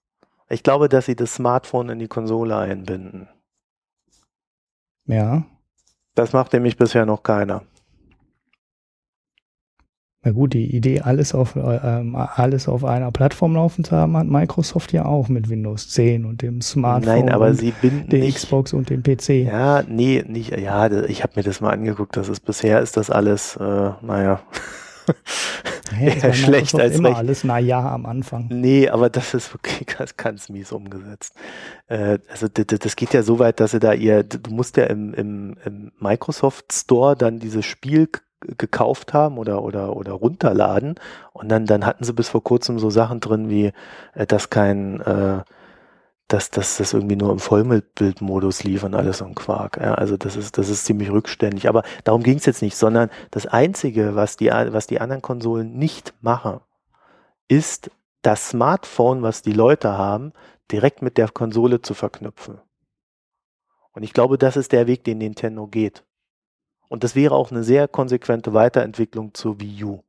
Ich 0.48 0.62
glaube, 0.62 0.88
dass 0.88 1.06
sie 1.06 1.16
das 1.16 1.34
Smartphone 1.34 1.88
in 1.88 1.98
die 1.98 2.08
Konsole 2.08 2.56
einbinden. 2.56 3.28
Ja. 5.06 5.44
Das 6.14 6.32
macht 6.32 6.52
nämlich 6.52 6.76
bisher 6.76 7.06
noch 7.06 7.22
keiner. 7.22 7.62
Na 10.24 10.30
gut, 10.30 10.54
die 10.54 10.76
Idee, 10.76 11.00
alles 11.00 11.34
auf, 11.34 11.56
äh, 11.56 11.80
ähm, 11.82 12.14
alles 12.14 12.68
auf 12.68 12.84
einer 12.84 13.10
Plattform 13.10 13.54
laufen 13.54 13.82
zu 13.82 13.96
haben, 13.96 14.16
hat 14.16 14.28
Microsoft 14.28 14.92
ja 14.92 15.04
auch 15.04 15.28
mit 15.28 15.48
Windows 15.48 15.88
10 15.88 16.24
und 16.24 16.42
dem 16.42 16.60
Smartphone. 16.60 17.24
Nein, 17.24 17.28
aber 17.28 17.54
sie 17.54 17.72
binden 17.72 18.08
der 18.08 18.20
nicht, 18.20 18.36
Xbox 18.36 18.72
und 18.72 18.88
dem 18.88 19.02
PC. 19.02 19.30
Ja, 19.30 19.82
nee, 19.82 20.24
nicht, 20.24 20.56
ja, 20.56 20.88
ich 21.06 21.24
habe 21.24 21.32
mir 21.34 21.42
das 21.42 21.60
mal 21.60 21.70
angeguckt, 21.70 22.16
das 22.16 22.28
ist 22.28 22.40
bisher 22.44 22.80
ist 22.80 22.96
das 22.96 23.10
alles, 23.10 23.56
äh, 23.56 23.90
naja. 24.00 24.40
Ja, 26.00 26.14
ja, 26.22 26.32
schlecht 26.32 26.76
als 26.76 26.94
immer 26.94 27.08
recht. 27.08 27.18
alles 27.18 27.42
na 27.42 27.58
ja 27.58 27.92
am 27.92 28.06
Anfang. 28.06 28.46
Nee, 28.48 28.88
aber 28.88 29.10
das 29.10 29.34
ist 29.34 29.52
wirklich 29.52 29.86
ganz, 29.98 30.16
ganz 30.16 30.48
mies 30.48 30.70
umgesetzt. 30.70 31.34
Äh, 31.88 32.20
also 32.30 32.46
das, 32.46 32.78
das 32.78 32.94
geht 32.94 33.12
ja 33.12 33.24
so 33.24 33.40
weit, 33.40 33.58
dass 33.58 33.72
sie 33.72 33.80
da 33.80 33.92
ihr, 33.92 34.22
du 34.22 34.38
musst 34.52 34.76
ja 34.76 34.84
im, 34.84 35.12
im, 35.14 35.56
im 35.64 35.90
Microsoft 35.98 36.72
Store 36.72 37.16
dann 37.16 37.40
dieses 37.40 37.66
Spiel 37.66 38.08
gekauft 38.58 39.14
haben 39.14 39.38
oder, 39.38 39.62
oder, 39.62 39.96
oder 39.96 40.12
runterladen. 40.12 40.96
Und 41.32 41.48
dann, 41.48 41.66
dann 41.66 41.86
hatten 41.86 42.04
sie 42.04 42.12
bis 42.12 42.28
vor 42.28 42.42
kurzem 42.42 42.78
so 42.78 42.90
Sachen 42.90 43.20
drin 43.20 43.48
wie, 43.48 43.72
äh, 44.14 44.26
dass 44.26 44.50
kein, 44.50 45.00
äh, 45.00 45.42
dass, 46.28 46.50
dass 46.50 46.78
das 46.78 46.94
irgendwie 46.94 47.16
nur 47.16 47.30
im 47.30 47.38
Vollbildmodus 47.38 48.64
lief 48.64 48.84
und 48.84 48.94
alles 48.94 49.18
so 49.18 49.26
ein 49.26 49.34
Quark. 49.34 49.76
Ja, 49.76 49.94
also 49.94 50.16
das 50.16 50.36
ist, 50.36 50.56
das 50.56 50.68
ist 50.68 50.86
ziemlich 50.86 51.10
rückständig. 51.10 51.68
Aber 51.68 51.82
darum 52.04 52.22
ging 52.22 52.38
es 52.38 52.46
jetzt 52.46 52.62
nicht, 52.62 52.76
sondern 52.76 53.10
das 53.30 53.46
Einzige, 53.46 54.14
was 54.14 54.36
die, 54.36 54.48
was 54.48 54.86
die 54.86 55.00
anderen 55.00 55.22
Konsolen 55.22 55.76
nicht 55.76 56.14
machen, 56.22 56.60
ist 57.48 57.90
das 58.22 58.48
Smartphone, 58.50 59.22
was 59.22 59.42
die 59.42 59.52
Leute 59.52 59.98
haben, 59.98 60.32
direkt 60.70 61.02
mit 61.02 61.18
der 61.18 61.28
Konsole 61.28 61.82
zu 61.82 61.92
verknüpfen. 61.92 62.60
Und 63.92 64.04
ich 64.04 64.14
glaube, 64.14 64.38
das 64.38 64.56
ist 64.56 64.72
der 64.72 64.86
Weg, 64.86 65.04
den 65.04 65.18
Nintendo 65.18 65.66
geht. 65.66 66.02
Und 66.92 67.04
das 67.04 67.16
wäre 67.16 67.34
auch 67.34 67.50
eine 67.50 67.64
sehr 67.64 67.88
konsequente 67.88 68.52
Weiterentwicklung 68.52 69.32
zur 69.32 69.58
Wii 69.58 69.84
U. 69.84 70.00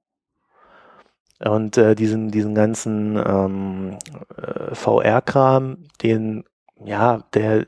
Und 1.40 1.78
äh, 1.78 1.96
diesen, 1.96 2.30
diesen 2.30 2.56
ganzen 2.56 3.16
ähm, 3.26 3.98
äh, 4.36 4.76
VR-Kram, 4.76 5.86
den, 6.02 6.44
ja, 6.84 7.20
der, 7.34 7.66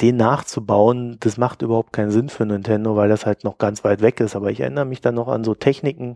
den 0.00 0.16
nachzubauen, 0.16 1.16
das 1.18 1.36
macht 1.36 1.62
überhaupt 1.62 1.92
keinen 1.92 2.12
Sinn 2.12 2.28
für 2.28 2.46
Nintendo, 2.46 2.94
weil 2.94 3.08
das 3.08 3.26
halt 3.26 3.42
noch 3.42 3.58
ganz 3.58 3.82
weit 3.82 4.02
weg 4.02 4.20
ist. 4.20 4.36
Aber 4.36 4.52
ich 4.52 4.60
erinnere 4.60 4.84
mich 4.84 5.00
dann 5.00 5.16
noch 5.16 5.26
an 5.26 5.42
so 5.42 5.56
Techniken 5.56 6.14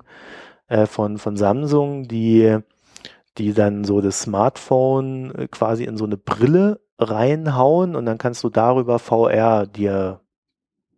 äh, 0.69 0.87
von, 0.87 1.19
von 1.19 1.37
Samsung, 1.37 2.07
die, 2.07 2.57
die 3.37 3.53
dann 3.53 3.83
so 3.83 4.01
das 4.01 4.21
Smartphone 4.21 5.35
äh, 5.35 5.49
quasi 5.49 5.83
in 5.83 5.97
so 5.97 6.05
eine 6.05 6.19
Brille 6.19 6.79
reinhauen 7.01 7.97
und 7.97 8.07
dann 8.07 8.19
kannst 8.19 8.45
du 8.45 8.49
darüber 8.49 9.01
VR 9.01 9.67
dir 9.67 10.21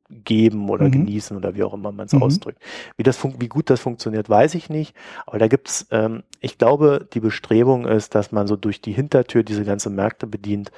geben 0.08 0.68
oder 0.68 0.86
mhm. 0.86 0.92
genießen 0.92 1.36
oder 1.36 1.54
wie 1.54 1.62
auch 1.62 1.74
immer 1.74 1.92
man 1.92 2.06
es 2.06 2.12
mhm. 2.12 2.22
ausdrückt. 2.22 2.62
Wie, 2.96 3.02
das 3.02 3.22
wie 3.24 3.48
gut 3.48 3.70
das 3.70 3.80
funktioniert, 3.80 4.28
weiß 4.28 4.54
ich 4.54 4.70
nicht. 4.70 4.94
Aber 5.26 5.38
da 5.38 5.48
gibt's, 5.48 5.86
ähm, 5.90 6.22
ich 6.40 6.58
glaube, 6.58 7.08
die 7.12 7.20
Bestrebung 7.20 7.86
ist, 7.86 8.14
dass 8.14 8.32
man 8.32 8.46
so 8.46 8.56
durch 8.56 8.80
die 8.80 8.92
Hintertür 8.92 9.42
diese 9.42 9.64
ganze 9.64 9.90
Märkte 9.90 10.26
bedient. 10.26 10.70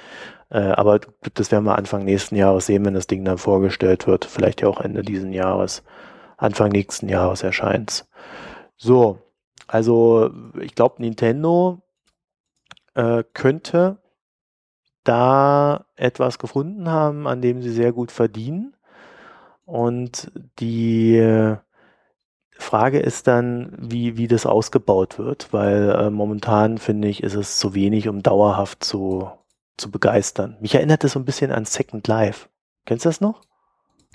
Äh, 0.49 0.59
aber 0.59 0.99
das 1.33 1.51
werden 1.51 1.65
wir 1.65 1.77
Anfang 1.77 2.05
nächsten 2.05 2.35
Jahres 2.35 2.65
sehen, 2.65 2.85
wenn 2.85 2.93
das 2.93 3.07
Ding 3.07 3.23
dann 3.25 3.37
vorgestellt 3.37 4.07
wird. 4.07 4.25
Vielleicht 4.25 4.61
ja 4.61 4.67
auch 4.67 4.81
Ende 4.81 5.03
diesen 5.03 5.33
Jahres. 5.33 5.83
Anfang 6.37 6.69
nächsten 6.69 7.09
Jahres 7.09 7.43
erscheint's. 7.43 8.07
So, 8.77 9.19
also 9.67 10.31
ich 10.61 10.73
glaube, 10.73 11.01
Nintendo 11.01 11.81
äh, 12.95 13.23
könnte 13.33 13.97
da 15.03 15.85
etwas 15.95 16.39
gefunden 16.39 16.89
haben, 16.89 17.27
an 17.27 17.41
dem 17.41 17.61
sie 17.61 17.71
sehr 17.71 17.91
gut 17.91 18.11
verdienen. 18.11 18.75
Und 19.69 20.31
die 20.59 21.15
äh, 21.15 21.57
Frage 22.57 22.99
ist 22.99 23.27
dann, 23.27 23.71
wie, 23.77 24.17
wie 24.17 24.27
das 24.27 24.47
ausgebaut 24.47 25.19
wird, 25.19 25.53
weil 25.53 25.91
äh, 25.91 26.09
momentan 26.09 26.79
finde 26.79 27.07
ich, 27.07 27.21
ist 27.21 27.35
es 27.35 27.59
zu 27.59 27.75
wenig, 27.75 28.07
um 28.07 28.23
dauerhaft 28.23 28.83
zu, 28.83 29.29
zu 29.77 29.91
begeistern. 29.91 30.57
Mich 30.59 30.73
erinnert 30.73 31.03
das 31.03 31.11
so 31.11 31.19
ein 31.19 31.25
bisschen 31.25 31.51
an 31.51 31.65
Second 31.65 32.07
Life. 32.07 32.47
Kennst 32.85 33.05
du 33.05 33.09
das 33.09 33.21
noch? 33.21 33.41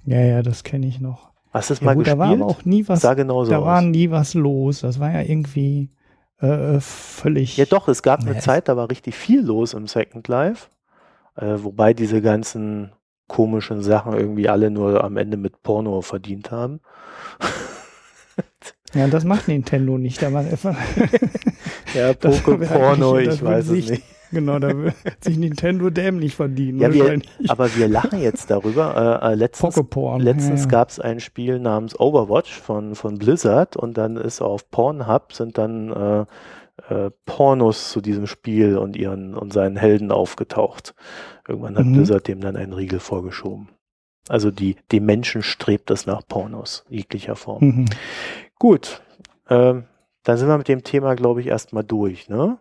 Ja, 0.05 0.21
ja, 0.21 0.43
das 0.43 0.65
kenne 0.65 0.89
ich 0.89 1.01
noch. 1.01 1.31
Hast 1.53 1.71
du 1.71 1.75
das 1.75 1.81
ja, 1.81 1.85
mal 1.85 1.95
gut, 1.95 2.07
gespielt? 2.07 2.21
Da 2.21 2.29
war 2.29 2.33
aber 2.33 2.47
auch 2.47 2.65
nie 2.65 2.89
was, 2.89 3.03
Sah 3.03 3.15
genauso 3.15 3.53
da 3.53 3.59
aus. 3.59 3.65
war 3.65 3.81
nie 3.81 4.11
was 4.11 4.35
los. 4.35 4.81
Das 4.81 4.99
war 4.99 5.13
ja 5.13 5.21
irgendwie 5.21 5.91
äh, 6.41 6.81
völlig. 6.81 7.57
Ja, 7.59 7.67
doch, 7.67 7.87
es 7.87 8.03
gab 8.03 8.23
eine 8.23 8.41
Zeit, 8.41 8.67
da 8.67 8.77
war 8.77 8.91
richtig 8.91 9.15
viel 9.15 9.41
los 9.41 9.73
im 9.73 9.87
Second 9.87 10.27
Life. 10.27 10.67
Äh, 11.37 11.59
wobei 11.59 11.95
diese 11.95 12.21
ganzen 12.21 12.91
komischen 13.27 13.83
Sachen 13.83 14.15
irgendwie 14.15 14.49
alle 14.49 14.71
nur 14.71 15.03
am 15.03 15.17
Ende 15.17 15.37
mit 15.37 15.63
Porno 15.63 16.01
verdient 16.01 16.51
haben. 16.51 16.81
Ja, 18.95 19.09
das 19.09 19.25
macht 19.25 19.49
Nintendo 19.49 19.99
nicht. 19.99 20.23
Da 20.23 20.31
macht 20.31 20.51
einfach 20.51 20.77
ja, 21.95 22.11
Poké-Porno, 22.11 23.19
ich 23.19 23.43
weiß 23.43 23.71
es 23.71 23.91
nicht. 23.91 24.03
Genau, 24.33 24.59
da 24.59 24.77
wird 24.77 24.95
sich 25.21 25.37
Nintendo 25.37 25.91
dämlich 25.91 26.35
verdienen. 26.35 26.81
Ja, 26.81 26.93
wir, 26.93 27.21
aber 27.47 27.73
wir 27.77 27.87
lachen 27.87 28.21
jetzt 28.21 28.51
darüber. 28.51 29.21
Äh, 29.23 29.31
äh 29.31 29.35
letztens 29.37 29.77
letztens 29.77 30.61
ja, 30.63 30.65
ja. 30.65 30.67
gab 30.67 30.89
es 30.89 30.99
ein 30.99 31.21
Spiel 31.21 31.61
namens 31.61 32.01
Overwatch 32.01 32.53
von, 32.53 32.97
von 32.97 33.17
Blizzard 33.19 33.77
und 33.77 33.97
dann 33.97 34.17
ist 34.17 34.43
auf 34.43 34.69
Pornhub 34.73 35.33
sind 35.33 35.57
dann 35.57 35.93
äh, 35.93 36.25
äh, 36.89 37.11
Pornos 37.25 37.91
zu 37.91 38.01
diesem 38.01 38.27
Spiel 38.27 38.77
und 38.77 38.97
ihren 38.97 39.35
und 39.35 39.53
seinen 39.53 39.77
Helden 39.77 40.11
aufgetaucht. 40.11 40.95
Irgendwann 41.47 41.77
hat 41.77 41.87
mhm. 41.87 41.95
Blizzard 41.95 42.29
dem 42.29 42.41
dann 42.41 42.57
einen 42.57 42.73
Riegel 42.73 43.01
vorgeschoben. 43.01 43.69
Also 44.29 44.51
die, 44.51 44.77
die 44.91 45.01
Menschen 45.01 45.43
strebt 45.43 45.91
es 45.91 46.07
nach 46.07 46.23
Pornos 46.27 46.85
jeglicher 46.89 47.37
Form. 47.37 47.65
Mhm. 47.65 47.85
Gut, 48.59 49.03
ähm, 49.51 49.85
dann 50.23 50.39
sind 50.39 50.49
wir 50.49 50.57
mit 50.57 50.69
dem 50.69 50.83
Thema, 50.83 51.15
glaube 51.15 51.41
ich, 51.41 51.49
erstmal 51.49 51.85
durch, 51.85 52.29
ne? 52.29 52.59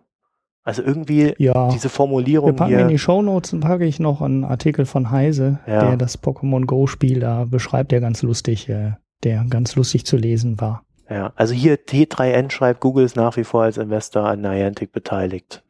Also 0.65 0.82
irgendwie 0.82 1.34
ja. 1.38 1.69
diese 1.69 1.89
Formulierung 1.89 2.52
wir 2.52 2.56
packen 2.56 2.69
hier. 2.69 2.80
In 2.80 2.88
die 2.88 2.97
Shownotes 2.97 3.60
packe 3.60 3.86
ich 3.86 3.99
noch 3.99 4.21
einen 4.21 4.45
Artikel 4.45 4.86
von 4.86 5.12
Heise, 5.12 5.60
ja. 5.67 5.88
der 5.88 5.97
das 5.97 6.21
Pokémon 6.21 6.65
Go 6.65 6.88
Spiel 6.88 7.19
da 7.19 7.43
beschreibt, 7.45 7.91
der 7.91 7.99
ganz 7.99 8.21
lustig, 8.21 8.69
äh, 8.69 8.93
der 9.23 9.45
ganz 9.49 9.76
lustig 9.76 10.06
zu 10.06 10.15
lesen 10.15 10.62
war. 10.62 10.86
Ja, 11.09 11.33
also 11.35 11.53
hier 11.53 11.77
T3N 11.77 12.49
schreibt, 12.49 12.79
Google 12.79 13.05
ist 13.05 13.15
nach 13.15 13.35
wie 13.37 13.43
vor 13.43 13.63
als 13.63 13.77
Investor 13.77 14.25
an 14.25 14.41
Niantic 14.41 14.91
beteiligt. 14.91 15.63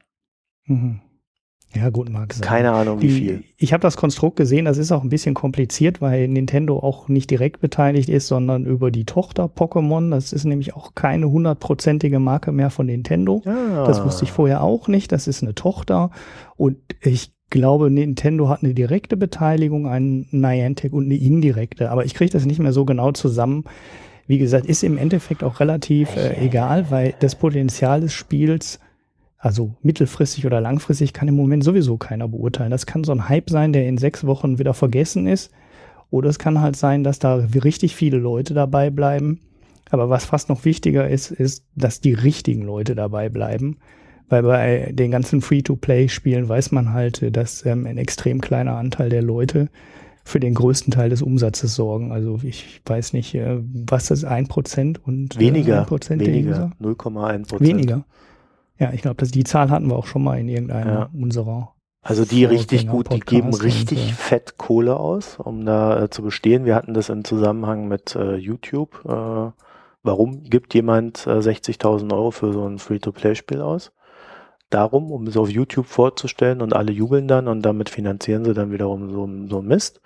Mhm. 0.65 1.02
Ja, 1.76 1.89
gut, 1.89 2.10
mag 2.10 2.32
sein. 2.34 2.48
Keine 2.48 2.72
Ahnung, 2.72 3.02
wie 3.02 3.10
viel. 3.10 3.43
Ich 3.58 3.74
habe 3.74 3.82
das 3.82 3.98
Konstrukt 3.98 4.36
gesehen, 4.36 4.65
das 4.65 4.78
ist 4.78 4.91
auch 4.91 5.02
ein 5.02 5.10
bisschen 5.10 5.34
kompliziert, 5.34 6.02
weil 6.02 6.28
Nintendo 6.28 6.78
auch 6.78 7.08
nicht 7.08 7.32
direkt 7.32 7.62
beteiligt 7.62 8.10
ist, 8.10 8.28
sondern 8.28 8.65
über 8.65 8.91
die 8.91 9.06
Tochter 9.06 9.46
Pokémon. 9.46 10.12
Das 10.12 10.34
ist 10.34 10.46
nämlich 10.46 10.76
auch 10.76 10.93
keine 10.93 11.32
hundertprozentige 11.32 12.19
Marke 12.19 12.52
mehr 12.52 12.69
von 12.69 12.86
Nintendo. 12.86 13.41
Ah. 13.46 13.86
Das 13.88 14.04
wusste 14.06 14.26
ich 14.26 14.32
vorher 14.32 14.62
auch 14.62 14.88
nicht. 14.88 15.12
Das 15.12 15.28
ist 15.28 15.41
eine 15.41 15.56
Tochter. 15.56 16.12
Und 16.58 16.78
ich 17.02 17.34
glaube, 17.50 17.89
Nintendo 17.89 18.50
hat 18.50 18.63
eine 18.63 18.76
direkte 18.76 19.17
Beteiligung 19.17 19.88
an 19.88 20.28
Niantic 20.30 20.93
und 20.93 21.06
eine 21.06 21.15
indirekte. 21.15 21.89
Aber 21.89 22.06
ich 22.06 22.13
kriege 22.13 22.32
das 22.32 22.46
nicht 22.46 22.60
mehr 22.60 22.74
so 22.74 22.86
genau 22.86 23.12
zusammen. 23.13 23.63
Wie 24.28 24.38
gesagt, 24.38 24.66
ist 24.66 24.84
im 24.84 24.98
Endeffekt 24.98 25.44
auch 25.44 25.60
relativ 25.60 26.16
äh, 26.16 26.44
egal, 26.44 26.90
weil 26.90 27.14
das 27.20 27.36
Potenzial 27.36 28.02
des 28.02 28.14
Spiels 28.14 28.80
also 29.44 29.76
mittelfristig 29.82 30.46
oder 30.46 30.62
langfristig 30.62 31.12
kann 31.12 31.28
im 31.28 31.36
Moment 31.36 31.66
sowieso 31.66 31.98
keiner 31.98 32.30
beurteilen. 32.30 32.72
Das 32.72 32.86
kann 32.86 33.04
so 33.04 33.12
ein 33.12 33.28
Hype 33.28 33.50
sein, 33.50 33.74
der 33.74 33.86
in 33.88 33.98
sechs 33.98 34.26
Wochen 34.26 34.58
wieder 34.58 34.74
vergessen 34.74 35.28
ist. 35.28 35.52
Oder 36.10 36.30
es 36.30 36.40
kann 36.40 36.62
halt 36.62 36.78
sein, 36.78 37.04
dass 37.04 37.20
da 37.20 37.36
richtig 37.36 37.94
viele 37.94 38.18
Leute 38.20 38.54
dabei 38.54 38.90
bleiben. 38.90 39.42
Aber 39.90 40.10
was 40.10 40.24
fast 40.24 40.48
noch 40.48 40.64
wichtiger 40.64 41.10
ist, 41.10 41.32
ist, 41.32 41.66
dass 41.76 42.00
die 42.00 42.14
richtigen 42.14 42.62
Leute 42.62 42.96
dabei 42.96 43.28
bleiben. 43.28 43.80
Weil 44.30 44.44
bei 44.44 44.92
den 44.94 45.12
ganzen 45.12 45.42
Free-to-Play-Spielen 45.42 46.48
weiß 46.48 46.72
man 46.72 46.94
halt, 46.94 47.36
dass 47.36 47.66
ähm, 47.66 47.86
ein 47.86 47.98
extrem 47.98 48.40
kleiner 48.40 48.78
Anteil 48.78 49.10
der 49.10 49.24
Leute 49.24 49.68
für 50.24 50.40
den 50.40 50.54
größten 50.54 50.92
Teil 50.92 51.10
des 51.10 51.22
Umsatzes 51.22 51.76
sorgen. 51.76 52.12
Also 52.12 52.40
ich 52.44 52.82
weiß 52.86 53.14
nicht, 53.14 53.36
äh, 53.36 53.60
was 53.62 54.08
das 54.08 54.24
ein 54.24 54.48
Prozent 54.48 55.06
und 55.06 55.36
äh, 55.36 55.40
weniger, 55.40 55.82
äh, 55.82 55.86
Prozent 55.86 56.22
weniger, 56.22 56.72
0,1 56.82 57.48
Prozent. 57.48 57.62
Weniger. 57.62 58.06
Ja, 58.80 58.92
ich 58.94 59.02
glaube, 59.02 59.26
die 59.26 59.44
Zahl 59.44 59.70
hatten 59.70 59.88
wir 59.88 59.96
auch 59.96 60.08
schon 60.08 60.24
mal 60.24 60.40
in 60.40 60.50
irgendeiner 60.50 60.94
ja. 60.94 61.10
unserer. 61.14 61.74
Also 62.02 62.26
die 62.26 62.44
richtig 62.44 62.88
gut, 62.88 63.14
die 63.14 63.22
geben 63.22 63.54
richtig 63.54 63.98
und, 63.98 64.10
äh, 64.10 64.14
fett 64.14 64.58
Kohle 64.58 64.98
aus, 64.98 65.38
um 65.40 65.66
da 65.66 66.04
äh, 66.04 66.10
zu 66.10 66.22
bestehen. 66.22 66.66
Wir 66.66 66.76
hatten 66.76 66.94
das 66.94 67.10
im 67.10 67.24
Zusammenhang 67.24 67.88
mit 67.88 68.16
äh, 68.16 68.36
YouTube. 68.36 69.06
Äh, 69.06 69.52
warum 70.04 70.44
gibt 70.44 70.74
jemand 70.74 71.20
60.000 71.20 72.10
äh, 72.10 72.14
Euro 72.14 72.32
für 72.32 72.52
so 72.52 72.68
ein 72.68 72.80
Free-to-Play-Spiel 72.80 73.62
aus? 73.62 73.94
Darum, 74.74 75.12
um 75.12 75.28
es 75.28 75.38
auf 75.38 75.50
YouTube 75.50 75.88
vorzustellen 75.88 76.62
und 76.62 76.76
alle 76.76 76.92
jubeln 76.92 77.28
dann 77.28 77.48
und 77.48 77.62
damit 77.62 77.90
finanzieren 77.90 78.45
sie 78.45 78.54
dann 78.54 78.72
wiederum 78.72 79.12
so, 79.12 79.30
so 79.50 79.62
Mist. 79.62 80.02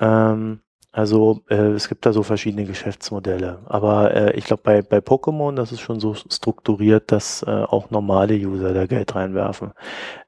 Ähm, 0.00 0.60
also 0.94 1.40
äh, 1.48 1.72
es 1.72 1.88
gibt 1.88 2.06
da 2.06 2.12
so 2.12 2.22
verschiedene 2.22 2.66
Geschäftsmodelle. 2.66 3.58
Aber 3.66 4.14
äh, 4.14 4.36
ich 4.36 4.44
glaube, 4.44 4.62
bei, 4.62 4.80
bei 4.80 4.98
Pokémon, 4.98 5.56
das 5.56 5.72
ist 5.72 5.80
schon 5.80 5.98
so 5.98 6.14
strukturiert, 6.14 7.10
dass 7.10 7.42
äh, 7.42 7.50
auch 7.50 7.90
normale 7.90 8.34
User 8.36 8.72
da 8.72 8.86
Geld 8.86 9.14
reinwerfen. 9.16 9.72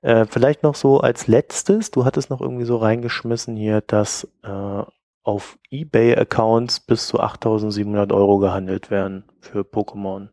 Äh, 0.02 0.26
vielleicht 0.28 0.64
noch 0.64 0.74
so 0.74 0.98
als 1.00 1.28
letztes, 1.28 1.92
du 1.92 2.04
hattest 2.04 2.30
noch 2.30 2.40
irgendwie 2.40 2.64
so 2.64 2.78
reingeschmissen 2.78 3.54
hier, 3.54 3.80
dass 3.80 4.28
äh, 4.42 4.82
auf 5.22 5.56
eBay-Accounts 5.70 6.80
bis 6.80 7.06
zu 7.06 7.20
8.700 7.20 8.12
Euro 8.12 8.38
gehandelt 8.38 8.90
werden 8.90 9.24
für 9.40 9.60
Pokémon. 9.60 10.30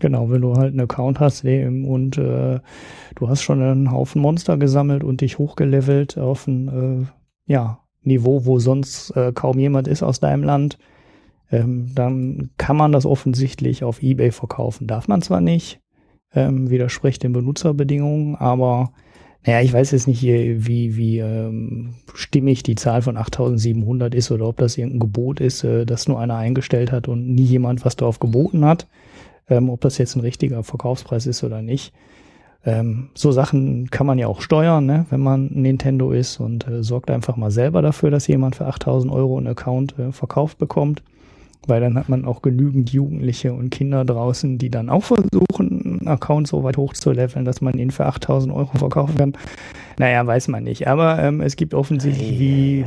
Genau, 0.00 0.30
wenn 0.30 0.40
du 0.40 0.54
halt 0.56 0.70
einen 0.70 0.80
Account 0.80 1.20
hast 1.20 1.44
und 1.44 2.18
äh, 2.18 2.60
du 3.14 3.28
hast 3.28 3.42
schon 3.42 3.62
einen 3.62 3.92
Haufen 3.92 4.20
Monster 4.20 4.56
gesammelt 4.56 5.04
und 5.04 5.20
dich 5.20 5.38
hochgelevelt 5.38 6.18
auf 6.18 6.46
ein, 6.46 7.06
äh, 7.46 7.52
ja, 7.52 7.78
Niveau, 8.04 8.44
wo 8.46 8.58
sonst 8.58 9.10
äh, 9.16 9.32
kaum 9.32 9.58
jemand 9.58 9.86
ist 9.86 10.02
aus 10.02 10.18
deinem 10.18 10.42
Land, 10.42 10.78
ähm, 11.52 11.92
dann 11.94 12.50
kann 12.56 12.76
man 12.76 12.90
das 12.92 13.06
offensichtlich 13.06 13.84
auf 13.84 14.02
eBay 14.02 14.32
verkaufen. 14.32 14.86
Darf 14.86 15.06
man 15.06 15.22
zwar 15.22 15.40
nicht, 15.40 15.80
ähm, 16.34 16.70
widerspricht 16.70 17.22
den 17.22 17.32
Benutzerbedingungen, 17.32 18.34
aber 18.36 18.92
naja, 19.44 19.60
ich 19.60 19.72
weiß 19.72 19.90
jetzt 19.90 20.06
nicht, 20.06 20.22
wie, 20.22 20.96
wie 20.96 21.18
ähm, 21.18 21.94
stimmig 22.14 22.62
die 22.62 22.76
Zahl 22.76 23.02
von 23.02 23.16
8700 23.16 24.14
ist 24.14 24.30
oder 24.30 24.46
ob 24.46 24.56
das 24.56 24.78
irgendein 24.78 25.00
Gebot 25.00 25.40
ist, 25.40 25.64
äh, 25.64 25.84
das 25.84 26.06
nur 26.06 26.20
einer 26.20 26.36
eingestellt 26.36 26.92
hat 26.92 27.08
und 27.08 27.34
nie 27.34 27.42
jemand 27.42 27.84
was 27.84 27.96
darauf 27.96 28.20
geboten 28.20 28.64
hat. 28.64 28.86
Ähm, 29.48 29.70
ob 29.70 29.80
das 29.80 29.98
jetzt 29.98 30.16
ein 30.16 30.20
richtiger 30.20 30.62
Verkaufspreis 30.62 31.26
ist 31.26 31.42
oder 31.44 31.62
nicht. 31.62 31.92
Ähm, 32.64 33.08
so 33.14 33.32
Sachen 33.32 33.90
kann 33.90 34.06
man 34.06 34.18
ja 34.18 34.28
auch 34.28 34.40
steuern, 34.40 34.86
ne, 34.86 35.06
wenn 35.10 35.20
man 35.20 35.48
Nintendo 35.48 36.12
ist 36.12 36.38
und 36.38 36.68
äh, 36.68 36.82
sorgt 36.82 37.10
einfach 37.10 37.36
mal 37.36 37.50
selber 37.50 37.82
dafür, 37.82 38.10
dass 38.10 38.28
jemand 38.28 38.56
für 38.56 38.66
8000 38.66 39.12
Euro 39.12 39.36
einen 39.36 39.48
Account 39.48 39.98
äh, 39.98 40.12
verkauft 40.12 40.58
bekommt. 40.58 41.02
Weil 41.68 41.80
dann 41.80 41.96
hat 41.96 42.08
man 42.08 42.24
auch 42.24 42.42
genügend 42.42 42.90
Jugendliche 42.90 43.52
und 43.52 43.70
Kinder 43.70 44.04
draußen, 44.04 44.58
die 44.58 44.68
dann 44.68 44.90
auch 44.90 45.04
versuchen, 45.04 46.00
einen 46.00 46.08
Account 46.08 46.48
so 46.48 46.64
weit 46.64 46.76
hochzuleveln, 46.76 47.44
dass 47.44 47.60
man 47.60 47.78
ihn 47.78 47.92
für 47.92 48.04
8000 48.04 48.52
Euro 48.52 48.76
verkaufen 48.76 49.16
kann. 49.16 49.32
Naja, 49.96 50.26
weiß 50.26 50.48
man 50.48 50.64
nicht. 50.64 50.88
Aber 50.88 51.20
ähm, 51.20 51.40
es 51.40 51.54
gibt 51.54 51.72
offensichtlich 51.72 52.40
wie 52.40 52.84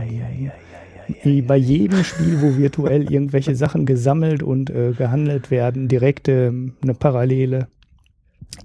wie 1.23 1.41
bei 1.41 1.57
jedem 1.57 2.03
Spiel, 2.03 2.41
wo 2.41 2.57
virtuell 2.57 3.11
irgendwelche 3.11 3.55
Sachen 3.55 3.85
gesammelt 3.85 4.43
und 4.43 4.69
äh, 4.69 4.91
gehandelt 4.91 5.51
werden, 5.51 5.87
direkt 5.87 6.27
äh, 6.27 6.47
eine 6.47 6.93
Parallele 6.97 7.67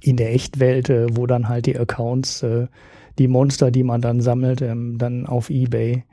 in 0.00 0.16
der 0.16 0.34
Echtwelt, 0.34 0.90
äh, 0.90 1.06
wo 1.16 1.26
dann 1.26 1.48
halt 1.48 1.66
die 1.66 1.78
Accounts, 1.78 2.42
äh, 2.42 2.66
die 3.18 3.28
Monster, 3.28 3.70
die 3.70 3.82
man 3.82 4.00
dann 4.00 4.20
sammelt, 4.20 4.62
ähm, 4.62 4.98
dann 4.98 5.26
auf 5.26 5.50
Ebay 5.50 6.04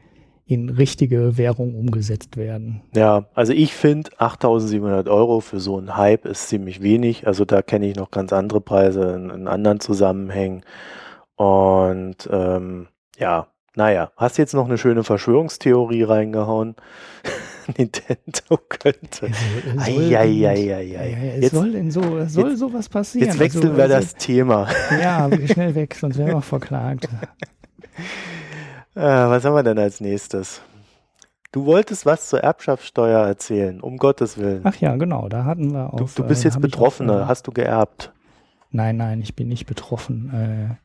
in 0.45 0.69
richtige 0.69 1.37
Währung 1.37 1.75
umgesetzt 1.75 2.37
werden. 2.37 2.81
Ja, 2.95 3.25
also 3.33 3.51
ich 3.51 3.73
finde 3.73 4.11
8700 4.17 5.09
Euro 5.09 5.41
für 5.41 5.59
so 5.59 5.77
einen 5.77 5.97
Hype 5.97 6.25
ist 6.25 6.47
ziemlich 6.47 6.81
wenig. 6.81 7.27
Also 7.27 7.43
da 7.43 7.61
kenne 7.61 7.87
ich 7.87 7.97
noch 7.97 8.11
ganz 8.11 8.31
andere 8.31 8.61
Preise 8.61 9.13
in, 9.13 9.29
in 9.29 9.47
anderen 9.49 9.81
Zusammenhängen. 9.81 10.63
Und 11.35 12.29
ähm, 12.31 12.87
ja, 13.17 13.47
naja, 13.77 14.11
hast 14.17 14.39
jetzt 14.39 14.55
noch 14.55 14.65
eine 14.65 14.79
schöne 14.79 15.03
Verschwörungstheorie 15.03 16.01
reingehauen. 16.01 16.75
Nintendo 17.77 18.57
könnte. 18.69 19.29
Es 21.41 21.51
soll 21.51 21.71
denn 21.73 21.91
so, 21.91 22.17
es 22.17 22.33
soll 22.33 22.51
jetzt, 22.51 22.59
sowas 22.59 22.89
passieren. 22.89 23.27
Jetzt 23.27 23.39
wechseln 23.39 23.65
also, 23.65 23.77
wir 23.77 23.87
das 23.87 24.15
also, 24.15 24.17
Thema. 24.17 24.67
Ja, 24.99 25.29
schnell 25.45 25.75
weg, 25.75 25.93
sonst 25.93 26.17
wären 26.17 26.31
wir 26.31 26.41
verklagt. 26.41 27.07
äh, 28.95 29.01
was 29.01 29.45
haben 29.45 29.53
wir 29.53 29.63
denn 29.63 29.77
als 29.77 30.01
nächstes? 30.01 30.61
Du 31.51 31.65
wolltest 31.65 32.07
was 32.07 32.29
zur 32.29 32.39
Erbschaftssteuer 32.39 33.27
erzählen, 33.27 33.79
um 33.79 33.97
Gottes 33.97 34.39
Willen. 34.39 34.61
Ach 34.63 34.75
ja, 34.77 34.95
genau, 34.95 35.29
da 35.29 35.45
hatten 35.45 35.71
wir 35.71 35.93
auch. 35.93 35.97
Du, 35.97 36.07
du 36.15 36.23
bist 36.23 36.45
äh, 36.45 36.47
jetzt 36.47 36.59
Betroffene, 36.61 37.23
auf, 37.23 37.27
hast 37.27 37.45
du 37.45 37.51
geerbt? 37.51 38.11
Nein, 38.71 38.97
nein, 38.97 39.21
ich 39.21 39.35
bin 39.35 39.49
nicht 39.49 39.67
betroffen. 39.67 40.79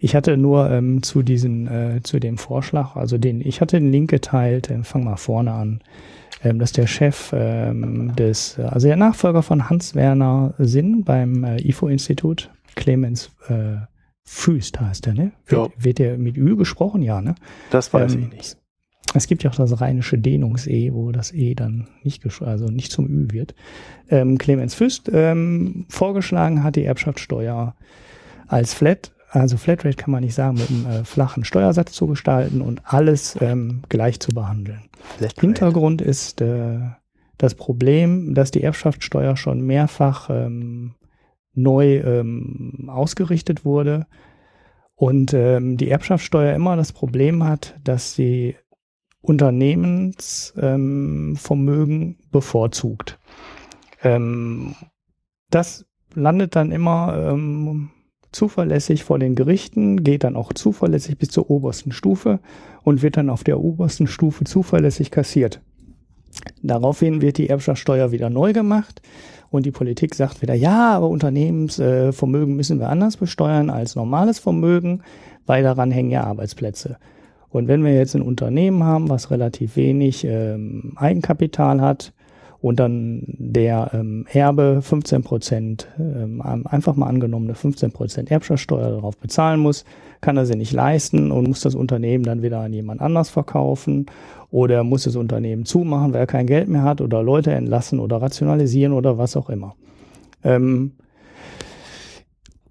Äh, 0.00 0.04
ich 0.04 0.14
hatte 0.14 0.36
nur 0.36 0.70
ähm, 0.70 1.02
zu 1.02 1.22
diesem, 1.22 1.68
äh, 1.68 2.02
zu 2.02 2.18
dem 2.18 2.38
Vorschlag, 2.38 2.96
also 2.96 3.18
den, 3.18 3.40
ich 3.40 3.60
hatte 3.60 3.78
den 3.78 3.92
Link 3.92 4.10
geteilt, 4.10 4.70
äh, 4.70 4.82
fang 4.82 5.04
mal 5.04 5.16
vorne 5.16 5.52
an, 5.52 5.80
ähm, 6.42 6.58
dass 6.58 6.72
der 6.72 6.86
Chef 6.86 7.32
ähm, 7.34 8.14
des, 8.16 8.58
also 8.58 8.88
der 8.88 8.96
Nachfolger 8.96 9.42
von 9.42 9.68
Hans-Werner 9.68 10.54
Sinn 10.58 11.04
beim 11.04 11.44
äh, 11.44 11.60
IFO-Institut, 11.68 12.50
Clemens 12.74 13.30
äh, 13.48 13.76
Füst 14.24 14.80
heißt 14.80 15.08
er, 15.08 15.14
ne? 15.14 15.32
Wird, 15.46 15.72
ja. 15.72 15.84
wird 15.84 15.98
der 15.98 16.16
mit 16.16 16.36
Ü 16.36 16.56
gesprochen? 16.56 17.02
Ja, 17.02 17.20
ne? 17.20 17.34
Das 17.70 17.92
weiß 17.92 18.14
ähm, 18.14 18.20
ich 18.22 18.36
nicht. 18.36 18.56
Es 19.12 19.26
gibt 19.26 19.42
ja 19.42 19.50
auch 19.50 19.56
das 19.56 19.80
rheinische 19.80 20.18
Dehnungs-E, 20.18 20.92
wo 20.92 21.10
das 21.10 21.32
E 21.32 21.56
dann 21.56 21.88
nicht, 22.04 22.22
also 22.42 22.66
nicht 22.66 22.92
zum 22.92 23.08
Ü 23.08 23.32
wird. 23.32 23.56
Ähm, 24.08 24.38
Clemens 24.38 24.74
Füst 24.74 25.10
ähm, 25.12 25.86
vorgeschlagen 25.88 26.62
hat 26.62 26.76
die 26.76 26.84
Erbschaftssteuer 26.84 27.74
als 28.46 28.72
Flat 28.72 29.10
also 29.30 29.56
Flatrate 29.56 29.96
kann 29.96 30.10
man 30.10 30.24
nicht 30.24 30.34
sagen, 30.34 30.56
mit 30.56 30.70
einem 30.70 30.86
äh, 30.86 31.04
flachen 31.04 31.44
Steuersatz 31.44 31.92
zu 31.92 32.08
gestalten 32.08 32.60
und 32.60 32.82
alles 32.84 33.36
ähm, 33.40 33.82
gleich 33.88 34.18
zu 34.18 34.32
behandeln. 34.32 34.82
Flatrate. 35.18 35.40
Hintergrund 35.40 36.02
ist 36.02 36.40
äh, 36.40 36.80
das 37.38 37.54
Problem, 37.54 38.34
dass 38.34 38.50
die 38.50 38.62
Erbschaftssteuer 38.62 39.36
schon 39.36 39.62
mehrfach 39.62 40.28
ähm, 40.30 40.94
neu 41.54 41.98
ähm, 41.98 42.90
ausgerichtet 42.92 43.64
wurde 43.64 44.06
und 44.94 45.32
ähm, 45.32 45.76
die 45.76 45.90
Erbschaftssteuer 45.90 46.54
immer 46.54 46.76
das 46.76 46.92
Problem 46.92 47.44
hat, 47.44 47.76
dass 47.84 48.14
sie 48.14 48.56
Unternehmensvermögen 49.22 52.02
ähm, 52.02 52.16
bevorzugt. 52.30 53.18
Ähm, 54.02 54.74
das 55.50 55.86
landet 56.14 56.56
dann 56.56 56.72
immer 56.72 57.14
zuverlässig 58.32 59.04
vor 59.04 59.18
den 59.18 59.34
Gerichten, 59.34 60.04
geht 60.04 60.24
dann 60.24 60.36
auch 60.36 60.52
zuverlässig 60.52 61.18
bis 61.18 61.30
zur 61.30 61.50
obersten 61.50 61.92
Stufe 61.92 62.40
und 62.82 63.02
wird 63.02 63.16
dann 63.16 63.30
auf 63.30 63.44
der 63.44 63.60
obersten 63.60 64.06
Stufe 64.06 64.44
zuverlässig 64.44 65.10
kassiert. 65.10 65.60
Daraufhin 66.62 67.22
wird 67.22 67.38
die 67.38 67.48
Erbschaftssteuer 67.48 68.12
wieder 68.12 68.30
neu 68.30 68.52
gemacht 68.52 69.02
und 69.50 69.66
die 69.66 69.72
Politik 69.72 70.14
sagt 70.14 70.42
wieder, 70.42 70.54
ja, 70.54 70.94
aber 70.96 71.08
Unternehmensvermögen 71.08 72.54
müssen 72.54 72.78
wir 72.78 72.88
anders 72.88 73.16
besteuern 73.16 73.68
als 73.68 73.96
normales 73.96 74.38
Vermögen, 74.38 75.02
weil 75.46 75.62
daran 75.62 75.90
hängen 75.90 76.10
ja 76.10 76.24
Arbeitsplätze. 76.24 76.98
Und 77.48 77.66
wenn 77.66 77.84
wir 77.84 77.94
jetzt 77.94 78.14
ein 78.14 78.22
Unternehmen 78.22 78.84
haben, 78.84 79.08
was 79.08 79.32
relativ 79.32 79.74
wenig 79.74 80.24
ähm, 80.24 80.92
Eigenkapital 80.96 81.80
hat, 81.80 82.12
und 82.62 82.78
dann 82.78 83.22
der 83.26 83.90
ähm, 83.94 84.26
Erbe 84.30 84.80
15 84.82 85.22
Prozent, 85.22 85.88
ähm, 85.98 86.42
einfach 86.42 86.94
mal 86.94 87.06
angenommene 87.06 87.54
15 87.54 87.92
Prozent 87.92 88.30
Erbschaftssteuer 88.30 88.90
darauf 88.90 89.16
bezahlen 89.16 89.60
muss, 89.60 89.84
kann 90.20 90.36
er 90.36 90.44
sie 90.44 90.56
nicht 90.56 90.72
leisten 90.72 91.32
und 91.32 91.48
muss 91.48 91.60
das 91.60 91.74
Unternehmen 91.74 92.24
dann 92.24 92.42
wieder 92.42 92.60
an 92.60 92.72
jemand 92.72 93.00
anders 93.00 93.30
verkaufen 93.30 94.06
oder 94.50 94.84
muss 94.84 95.04
das 95.04 95.16
Unternehmen 95.16 95.64
zumachen, 95.64 96.12
weil 96.12 96.20
er 96.20 96.26
kein 96.26 96.46
Geld 96.46 96.68
mehr 96.68 96.82
hat 96.82 97.00
oder 97.00 97.22
Leute 97.22 97.52
entlassen 97.52 97.98
oder 97.98 98.20
rationalisieren 98.20 98.92
oder 98.92 99.16
was 99.16 99.36
auch 99.36 99.48
immer. 99.48 99.74
Ähm, 100.44 100.92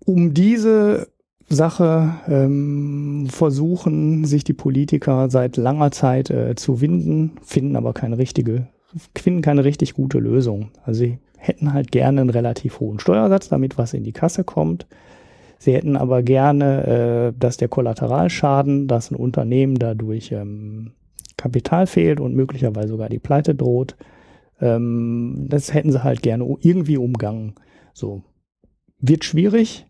um 0.06 0.34
diese 0.36 1.08
Sache 1.48 2.14
ähm, 2.28 3.28
versuchen 3.28 4.26
sich 4.26 4.44
die 4.44 4.54
Politiker 4.54 5.32
seit 5.32 5.58
langer 5.58 5.90
Zeit 5.90 6.30
äh, 6.30 6.54
zu 6.54 6.80
winden, 6.80 7.32
finden 7.42 7.76
aber 7.76 7.94
keine 7.94 8.20
richtige 8.20 8.68
finden 9.18 9.42
keine 9.42 9.64
richtig 9.64 9.94
gute 9.94 10.20
Lösung. 10.20 10.72
Also 10.84 11.00
sie 11.00 11.20
hätten 11.38 11.74
halt 11.74 11.92
gerne 11.92 12.22
einen 12.22 12.30
relativ 12.30 12.80
hohen 12.80 13.00
Steuersatz, 13.00 13.50
damit 13.50 13.78
was 13.78 13.94
in 13.94 14.04
die 14.04 14.12
Kasse 14.12 14.44
kommt. 14.44 14.88
Sie 15.58 15.74
hätten 15.74 15.98
aber 15.98 16.24
gerne, 16.24 17.32
äh, 17.34 17.34
dass 17.38 17.58
der 17.58 17.68
Kollateralschaden, 17.68 18.88
dass 18.88 19.12
ein 19.12 19.16
Unternehmen 19.16 19.76
dadurch 19.76 20.32
ähm, 20.32 20.92
Kapital 21.38 21.88
fehlt 21.88 22.20
und 22.20 22.36
möglicherweise 22.36 22.90
sogar 22.90 23.10
die 23.10 23.20
Pleite 23.20 23.56
droht, 23.56 23.96
ähm, 24.62 25.48
das 25.50 25.74
hätten 25.74 25.92
sie 25.92 26.04
halt 26.04 26.22
gerne 26.22 26.46
irgendwie 26.62 26.98
umgangen. 26.98 27.56
So 27.94 28.24
wird 29.00 29.24
schwierig, 29.24 29.86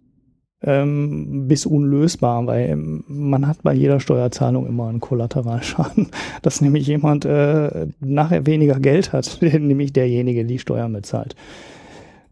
ähm, 0.61 1.47
bis 1.47 1.65
unlösbar, 1.65 2.45
weil 2.45 2.69
ähm, 2.69 3.03
man 3.07 3.47
hat 3.47 3.63
bei 3.63 3.73
jeder 3.73 3.99
Steuerzahlung 3.99 4.67
immer 4.67 4.87
einen 4.87 4.99
Kollateralschaden, 4.99 6.09
dass 6.41 6.61
nämlich 6.61 6.87
jemand 6.87 7.25
äh, 7.25 7.87
nachher 7.99 8.45
weniger 8.45 8.79
Geld 8.79 9.13
hat, 9.13 9.39
nämlich 9.41 9.93
derjenige, 9.93 10.45
die 10.45 10.59
Steuern 10.59 10.93
bezahlt. 10.93 11.35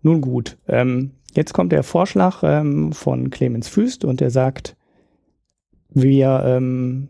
Nun 0.01 0.21
gut, 0.21 0.57
ähm, 0.67 1.11
jetzt 1.33 1.53
kommt 1.53 1.71
der 1.71 1.83
Vorschlag 1.83 2.43
ähm, 2.43 2.91
von 2.91 3.29
Clemens 3.29 3.67
Füst 3.67 4.05
und 4.05 4.19
der 4.19 4.29
sagt, 4.29 4.75
wir, 5.89 6.43
ähm, 6.45 7.07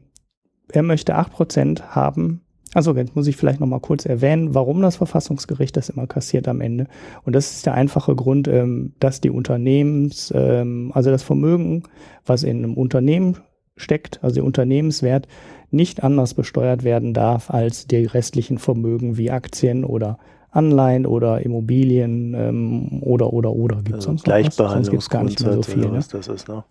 er 0.72 0.84
möchte 0.84 1.15
acht 1.15 1.32
Prozent 1.32 1.95
haben 1.95 2.41
also 2.74 2.95
jetzt 2.95 3.15
muss 3.15 3.28
ich 3.28 3.38
vielleicht 3.38 3.59
noch 3.59 3.68
mal 3.68 3.80
kurz 3.80 4.05
erwähnen, 4.05 4.53
warum 4.53 4.82
das 4.82 4.97
Verfassungsgericht 4.97 5.76
das 5.78 5.89
immer 5.89 6.07
kassiert 6.07 6.47
am 6.47 6.61
Ende. 6.61 6.88
Und 7.24 7.34
das 7.34 7.51
ist 7.51 7.65
der 7.65 7.74
einfache 7.74 8.15
Grund, 8.15 8.47
ähm, 8.47 8.93
dass 8.99 9.22
die 9.22 9.30
Unternehmens, 9.30 10.32
ähm, 10.36 10.91
also 10.93 11.09
das 11.09 11.24
Vermögen, 11.24 11.84
was 12.26 12.43
in 12.43 12.57
einem 12.57 12.74
Unternehmen 12.74 13.38
steckt, 13.76 14.24
also 14.24 14.36
der 14.36 14.43
Unternehmenswert, 14.43 15.28
nicht 15.70 16.03
anders 16.03 16.34
besteuert 16.34 16.84
werden 16.84 17.13
darf 17.13 17.49
als 17.51 17.88
die 17.88 18.05
restlichen 18.05 18.57
Vermögen 18.57 19.18
wie 19.18 19.32
Aktien 19.32 19.84
oder 19.84 20.18
Anleihen 20.49 21.05
oder 21.05 21.41
Immobilien 21.41 22.34
ähm, 22.34 23.03
oder 23.03 23.34
oder 23.34 23.51
oder 23.51 23.78
gibt 23.78 23.99
es 23.99 24.07
also 24.07 24.24
sonst 24.24 24.28
was? 24.28 24.55
Sonst 24.55 24.89
gibt 24.89 25.03
es 25.03 25.09
gar 25.09 25.24
nicht 25.24 25.41
mehr 25.43 25.53
so 25.53 25.61
viel. 25.61 25.89
Ne? 25.89 25.99
Das 26.09 26.28
ist, 26.28 26.47
ne? 26.47 26.63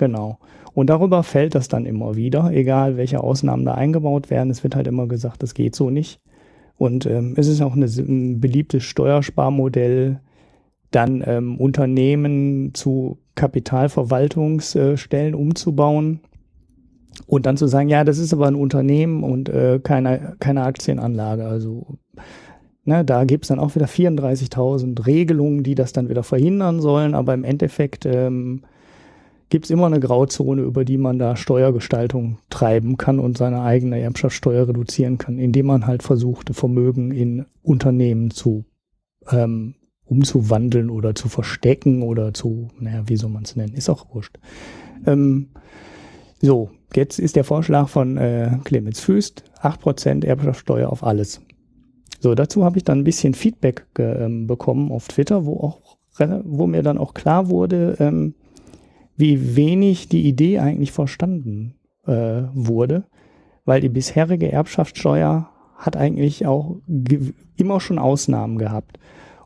Genau. 0.00 0.38
Und 0.72 0.88
darüber 0.88 1.22
fällt 1.22 1.54
das 1.54 1.68
dann 1.68 1.84
immer 1.84 2.16
wieder, 2.16 2.50
egal 2.52 2.96
welche 2.96 3.22
Ausnahmen 3.22 3.66
da 3.66 3.74
eingebaut 3.74 4.30
werden. 4.30 4.48
Es 4.48 4.64
wird 4.64 4.74
halt 4.74 4.86
immer 4.86 5.06
gesagt, 5.06 5.42
das 5.42 5.52
geht 5.52 5.76
so 5.76 5.90
nicht. 5.90 6.22
Und 6.78 7.04
ähm, 7.04 7.34
es 7.36 7.48
ist 7.48 7.60
auch 7.60 7.76
eine, 7.76 7.84
ein 7.84 8.40
beliebtes 8.40 8.82
Steuersparmodell, 8.84 10.20
dann 10.90 11.22
ähm, 11.26 11.58
Unternehmen 11.58 12.72
zu 12.72 13.18
Kapitalverwaltungsstellen 13.34 15.34
umzubauen 15.34 16.20
und 17.26 17.44
dann 17.44 17.58
zu 17.58 17.66
sagen, 17.66 17.90
ja, 17.90 18.02
das 18.02 18.16
ist 18.16 18.32
aber 18.32 18.46
ein 18.46 18.54
Unternehmen 18.54 19.22
und 19.22 19.50
äh, 19.50 19.80
keine, 19.82 20.36
keine 20.40 20.62
Aktienanlage. 20.62 21.44
Also 21.44 21.98
ne, 22.86 23.04
da 23.04 23.24
gibt's 23.24 23.48
dann 23.48 23.60
auch 23.60 23.74
wieder 23.74 23.86
34.000 23.86 25.06
Regelungen, 25.06 25.62
die 25.62 25.74
das 25.74 25.92
dann 25.92 26.08
wieder 26.08 26.22
verhindern 26.22 26.80
sollen, 26.80 27.14
aber 27.14 27.34
im 27.34 27.44
Endeffekt 27.44 28.06
ähm, 28.06 28.62
gibt 29.50 29.66
es 29.66 29.70
immer 29.70 29.86
eine 29.86 30.00
Grauzone, 30.00 30.62
über 30.62 30.84
die 30.84 30.96
man 30.96 31.18
da 31.18 31.36
Steuergestaltung 31.36 32.38
treiben 32.48 32.96
kann 32.96 33.18
und 33.18 33.36
seine 33.36 33.62
eigene 33.62 34.00
Erbschaftssteuer 34.00 34.68
reduzieren 34.68 35.18
kann, 35.18 35.38
indem 35.38 35.66
man 35.66 35.86
halt 35.86 36.02
versucht, 36.02 36.54
Vermögen 36.54 37.10
in 37.10 37.44
Unternehmen 37.62 38.30
zu 38.30 38.64
ähm, 39.30 39.74
umzuwandeln 40.04 40.88
oder 40.88 41.14
zu 41.14 41.28
verstecken 41.28 42.02
oder 42.02 42.32
zu, 42.32 42.68
naja, 42.78 43.02
wie 43.06 43.16
soll 43.16 43.30
man 43.30 43.42
es 43.44 43.56
nennen, 43.56 43.74
ist 43.74 43.88
auch 43.88 44.12
wurscht. 44.14 44.38
Ähm, 45.06 45.50
so, 46.40 46.70
jetzt 46.94 47.18
ist 47.18 47.36
der 47.36 47.44
Vorschlag 47.44 47.88
von 47.88 48.16
äh, 48.16 48.58
Clemens 48.64 49.00
Füst, 49.00 49.44
8% 49.62 50.24
Erbschaftssteuer 50.24 50.90
auf 50.90 51.04
alles. 51.04 51.40
So, 52.18 52.34
dazu 52.34 52.64
habe 52.64 52.78
ich 52.78 52.84
dann 52.84 53.00
ein 53.00 53.04
bisschen 53.04 53.34
Feedback 53.34 53.86
ähm, 53.98 54.46
bekommen 54.46 54.90
auf 54.90 55.08
Twitter, 55.08 55.44
wo 55.44 55.60
auch 55.60 55.98
wo 56.44 56.66
mir 56.66 56.82
dann 56.82 56.98
auch 56.98 57.14
klar 57.14 57.48
wurde, 57.48 57.96
ähm, 57.98 58.34
wie 59.20 59.56
wenig 59.56 60.08
die 60.08 60.26
Idee 60.26 60.58
eigentlich 60.58 60.92
verstanden 60.92 61.74
äh, 62.06 62.42
wurde, 62.52 63.04
weil 63.64 63.80
die 63.80 63.88
bisherige 63.88 64.50
Erbschaftssteuer 64.50 65.50
hat 65.76 65.96
eigentlich 65.96 66.46
auch 66.46 66.76
immer 67.56 67.80
schon 67.80 67.98
Ausnahmen 67.98 68.58
gehabt. 68.58 68.98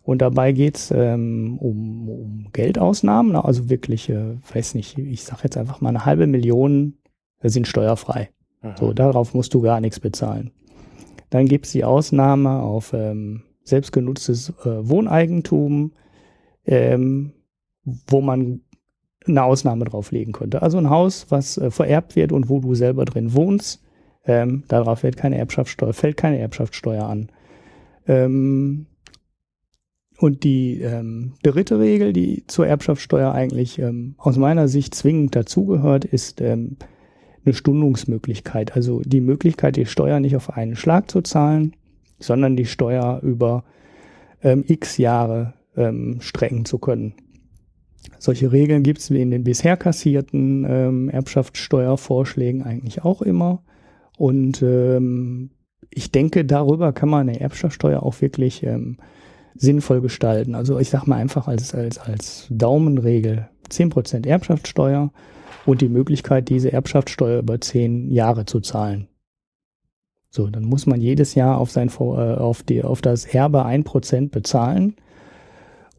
Und 0.03 0.21
dabei 0.21 0.53
geht's 0.53 0.91
ähm, 0.91 1.59
um, 1.59 2.09
um 2.09 2.49
Geldausnahmen, 2.53 3.33
ne? 3.33 3.45
also 3.45 3.71
wirklich, 3.71 4.11
äh, 4.11 4.37
weiß 4.53 4.75
nicht, 4.75 4.99
ich 4.99 5.25
sage 5.25 5.43
jetzt 5.45 5.57
einfach 5.57 5.81
mal 5.81 5.89
eine 5.91 6.05
halbe 6.05 6.27
Million 6.27 6.95
sind 7.43 7.67
steuerfrei. 7.67 8.31
Mhm. 8.63 8.73
So, 8.79 8.93
darauf 8.93 9.35
musst 9.35 9.55
du 9.55 9.61
gar 9.61 9.81
nichts 9.81 10.01
bezahlen. 10.01 10.51
Dann 11.31 11.47
gibt's 11.47 11.73
die 11.73 11.85
Ausnahme 11.85 12.61
auf 12.61 12.93
ähm, 12.93 13.43
selbstgenutztes 13.65 14.51
äh, 14.65 14.89
Wohneigentum, 14.89 15.93
ähm, 16.67 17.33
wo 17.85 18.21
man 18.21 18.61
eine 19.27 19.43
Ausnahme 19.43 19.85
drauflegen 19.85 20.33
könnte. 20.33 20.63
Also 20.63 20.79
ein 20.79 20.91
Haus, 20.91 21.27
was 21.31 21.59
äh, 21.59 21.71
vererbt 21.71 22.17
wird 22.17 22.33
und 22.33 22.49
wo 22.49 22.61
du 22.61 22.75
selber 22.75 23.05
drin 23.05 23.35
wohnst, 23.35 23.83
ähm, 24.27 24.65
darauf 24.69 25.03
wird 25.03 25.17
keine 25.17 25.39
Erbschaftssteuer, 25.39 25.93
fällt 25.93 26.17
keine 26.17 26.39
Erbschaftssteuer 26.39 27.05
an. 27.05 27.31
Ähm, 28.07 28.87
und 30.19 30.45
die 30.45 30.81
ähm, 30.81 31.35
dritte 31.43 31.79
Regel, 31.79 32.13
die 32.13 32.45
zur 32.47 32.67
Erbschaftssteuer 32.67 33.33
eigentlich 33.33 33.79
ähm, 33.79 34.15
aus 34.19 34.37
meiner 34.37 34.69
Sicht 34.69 34.95
zwingend 34.95 35.35
dazugehört, 35.35 36.05
ist 36.05 36.41
ähm, 36.41 36.77
eine 37.45 37.55
Stundungsmöglichkeit. 37.55 38.77
Also 38.77 39.01
die 39.05 39.21
Möglichkeit, 39.21 39.77
die 39.77 39.87
Steuer 39.87 40.21
nicht 40.21 40.37
auf 40.37 40.51
einen 40.51 40.77
Schlag 40.77 41.11
zu 41.11 41.21
zahlen, 41.21 41.75
sondern 42.19 42.57
die 42.57 42.67
Steuer 42.67 43.21
über 43.23 43.65
ähm, 44.43 44.65
x 44.67 44.99
Jahre 44.99 45.55
ähm, 45.77 46.19
strecken 46.21 46.65
zu 46.65 46.79
können. 46.79 47.15
Solche 48.19 48.53
Regeln 48.53 48.83
gibt 48.83 49.01
es 49.01 49.11
in 49.11 49.31
den 49.31 49.45
bisher 49.45 49.77
kassierten 49.77 50.67
ähm, 50.69 51.09
Erbschaftssteuervorschlägen 51.09 52.63
eigentlich 52.63 53.05
auch 53.05 53.23
immer. 53.23 53.63
Und 54.17 54.63
ähm, 54.63 55.51
ich 55.91 56.11
denke, 56.11 56.45
darüber 56.45 56.93
kann 56.93 57.09
man 57.09 57.29
eine 57.29 57.41
Erbschaftssteuer 57.41 58.03
auch 58.03 58.21
wirklich 58.21 58.63
ähm, 58.63 58.99
sinnvoll 59.55 60.01
gestalten. 60.01 60.55
Also 60.55 60.79
ich 60.79 60.91
sage 60.91 61.09
mal 61.09 61.17
einfach 61.17 61.49
als, 61.49 61.75
als, 61.75 61.99
als 61.99 62.47
Daumenregel 62.51 63.49
10% 63.71 64.27
Erbschaftssteuer 64.27 65.13
und 65.67 65.81
die 65.81 65.89
Möglichkeit, 65.89 66.49
diese 66.49 66.73
Erbschaftssteuer 66.73 67.41
über 67.41 67.61
10 67.61 68.11
Jahre 68.11 68.45
zu 68.45 68.61
zahlen. 68.61 69.09
So, 70.31 70.49
dann 70.49 70.65
muss 70.65 70.87
man 70.87 71.01
jedes 71.01 71.37
Jahr 71.37 71.59
auf 71.59 71.71
sein 71.71 71.89
äh, 71.89 72.03
auf 72.03 72.65
die 72.65 72.83
auf 72.83 73.01
das 73.01 73.25
Erbe 73.25 73.65
1% 73.65 74.31
bezahlen. 74.31 74.97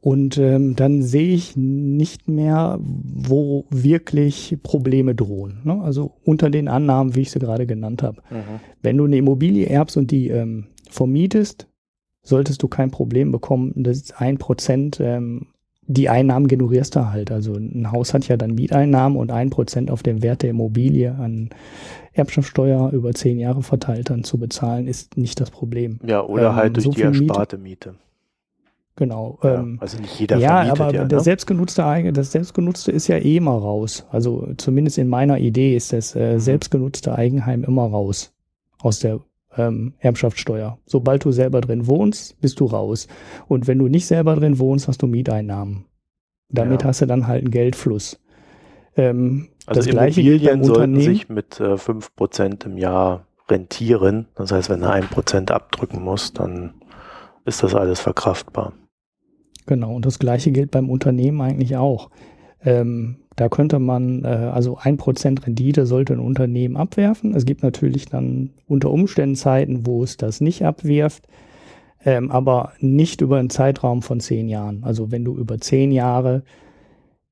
Und 0.06 0.38
ähm, 0.38 0.76
dann 0.76 1.02
sehe 1.02 1.34
ich 1.34 1.58
nicht 1.58 2.30
mehr, 2.30 2.78
wo 2.80 3.66
wirklich 3.72 4.56
Probleme 4.62 5.16
drohen. 5.16 5.62
Ne? 5.64 5.82
Also 5.82 6.12
unter 6.24 6.52
den 6.52 6.68
Annahmen, 6.68 7.16
wie 7.16 7.22
ich 7.22 7.32
sie 7.32 7.40
gerade 7.40 7.66
genannt 7.66 8.04
habe. 8.04 8.22
Mhm. 8.30 8.60
Wenn 8.84 8.98
du 8.98 9.06
eine 9.06 9.18
Immobilie 9.18 9.66
erbst 9.66 9.98
und 9.98 10.12
die 10.12 10.28
ähm, 10.28 10.68
vermietest, 10.92 11.68
solltest 12.22 12.62
du 12.62 12.68
kein 12.68 12.92
Problem 12.92 13.32
bekommen, 13.32 13.74
dass 13.78 14.12
ein 14.12 14.38
Prozent 14.38 15.00
ähm, 15.00 15.48
die 15.88 16.08
Einnahmen 16.08 16.48
generierst 16.48 16.96
du 16.96 17.10
halt. 17.10 17.32
Also 17.32 17.56
ein 17.56 17.92
Haus 17.92 18.14
hat 18.14 18.28
ja 18.28 18.38
dann 18.38 18.54
Mieteinnahmen 18.54 19.18
und 19.18 19.32
ein 19.32 19.50
Prozent 19.50 19.90
auf 19.90 20.04
dem 20.04 20.22
Wert 20.22 20.44
der 20.44 20.52
Immobilie 20.52 21.16
an 21.16 21.50
Erbschaftssteuer 22.14 22.92
über 22.92 23.12
zehn 23.14 23.40
Jahre 23.40 23.64
verteilt 23.64 24.12
dann 24.12 24.24
zu 24.24 24.38
bezahlen, 24.38 24.86
ist 24.86 25.18
nicht 25.18 25.42
das 25.42 25.50
Problem. 25.50 26.00
Ja, 26.06 26.24
oder 26.24 26.50
ähm, 26.50 26.56
halt 26.56 26.76
durch 26.76 26.84
so 26.84 26.92
die 26.92 27.02
ersparte 27.02 27.58
Miete. 27.58 27.90
Miete. 27.90 28.06
Genau. 28.98 29.40
Ja, 29.44 29.56
ähm, 29.56 29.78
also 29.82 30.00
nicht 30.00 30.20
jeder 30.20 30.38
Ja, 30.38 30.62
aber 30.72 30.94
ja, 30.94 31.04
der 31.06 31.18
ne? 31.18 31.24
selbstgenutzte, 31.24 32.12
das 32.14 32.32
selbstgenutzte 32.32 32.92
ist 32.92 33.08
ja 33.08 33.18
eh 33.18 33.38
immer 33.38 33.52
raus. 33.52 34.06
Also 34.10 34.48
zumindest 34.58 34.98
in 34.98 35.10
meiner 35.10 35.38
Idee 35.40 35.76
ist 35.76 35.92
das 35.92 36.16
äh, 36.16 36.34
mhm. 36.34 36.40
selbstgenutzte 36.40 37.16
Eigenheim 37.16 37.64
immer 37.64 37.84
raus 37.84 38.34
aus 38.80 39.00
der 39.00 39.20
ähm, 39.58 39.94
Erbschaftssteuer. 40.00 40.78
Sobald 40.86 41.26
du 41.26 41.32
selber 41.32 41.62
drin 41.62 41.88
wohnst, 41.88 42.40
bist 42.40 42.60
du 42.60 42.66
raus. 42.66 43.08
Und 43.48 43.68
wenn 43.68 43.80
du 43.80 43.88
nicht 43.88 44.08
selber 44.08 44.36
drin 44.36 44.60
wohnst, 44.60 44.88
hast 44.88 45.02
du 45.02 45.08
Mieteinnahmen. 45.08 45.86
Damit 46.50 46.84
ja. 46.84 46.90
hast 46.90 47.02
du 47.02 47.06
dann 47.06 47.28
halt 47.28 47.42
einen 47.44 47.52
Geldfluss. 47.52 48.22
Ähm, 48.96 49.50
also 49.66 49.82
das 49.82 49.88
Immobilien 49.88 50.64
sollten 50.64 51.02
sich 51.02 51.28
mit 51.28 51.60
äh, 51.60 51.74
5% 51.74 52.66
im 52.66 52.78
Jahr 52.78 53.28
rentieren. 53.50 54.28
Das 54.36 54.52
heißt, 54.52 54.70
wenn 54.70 54.82
du 54.82 54.88
1% 54.88 55.52
abdrücken 55.52 56.02
musst, 56.02 56.40
dann 56.40 56.76
ist 57.46 57.64
das 57.64 57.76
alles 57.76 58.00
verkraftbar. 58.00 58.74
Genau, 59.66 59.96
und 59.96 60.06
das 60.06 60.20
gleiche 60.20 60.52
gilt 60.52 60.72
beim 60.72 60.90
Unternehmen 60.90 61.42
eigentlich 61.42 61.76
auch. 61.78 62.10
Ähm, 62.64 63.18
da 63.36 63.50
könnte 63.50 63.80
man, 63.80 64.24
äh, 64.24 64.28
also 64.28 64.78
ein 64.78 64.98
Prozent 64.98 65.46
Rendite 65.46 65.86
sollte 65.86 66.14
ein 66.14 66.20
Unternehmen 66.20 66.78
abwerfen. 66.78 67.36
Es 67.36 67.46
gibt 67.46 67.64
natürlich 67.64 68.06
dann 68.06 68.52
unter 68.68 68.92
Umständen 68.92 69.36
Zeiten, 69.36 69.86
wo 69.86 70.04
es 70.04 70.18
das 70.18 70.40
nicht 70.42 70.64
abwirft, 70.64 71.28
ähm, 72.06 72.32
aber 72.32 72.74
nicht 72.80 73.22
über 73.22 73.38
einen 73.38 73.50
Zeitraum 73.50 74.02
von 74.02 74.20
zehn 74.20 74.48
Jahren. 74.48 74.84
Also 74.84 75.12
wenn 75.12 75.26
du 75.26 75.36
über 75.36 75.60
zehn 75.60 75.92
Jahre 75.92 76.44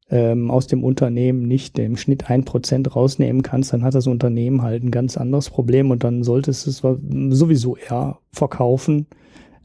ähm, 0.10 0.52
aus 0.52 0.68
dem 0.68 0.84
Unternehmen 0.84 1.48
nicht 1.48 1.80
im 1.80 1.96
Schnitt 1.98 2.30
ein 2.30 2.44
Prozent 2.44 2.96
rausnehmen 2.96 3.42
kannst, 3.42 3.74
dann 3.74 3.84
hat 3.84 3.96
das 3.96 4.08
Unternehmen 4.08 4.62
halt 4.62 4.84
ein 4.84 4.92
ganz 4.92 5.18
anderes 5.18 5.50
Problem 5.50 5.90
und 5.92 6.04
dann 6.04 6.24
solltest 6.24 6.66
du 6.66 6.70
es 6.70 7.38
sowieso 7.38 7.78
eher 7.78 8.20
verkaufen, 8.32 9.08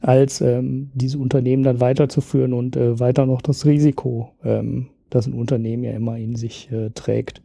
als 0.01 0.41
ähm, 0.41 0.91
diese 0.93 1.17
Unternehmen 1.17 1.63
dann 1.63 1.79
weiterzuführen 1.81 2.53
und 2.53 2.75
äh, 2.75 2.99
weiter 2.99 3.25
noch 3.25 3.41
das 3.41 3.65
Risiko 3.65 4.31
ähm, 4.43 4.87
das 5.09 5.27
ein 5.27 5.33
Unternehmen 5.33 5.83
ja 5.83 5.91
immer 5.91 6.17
in 6.17 6.35
sich 6.35 6.71
äh, 6.71 6.89
trägt, 6.91 7.41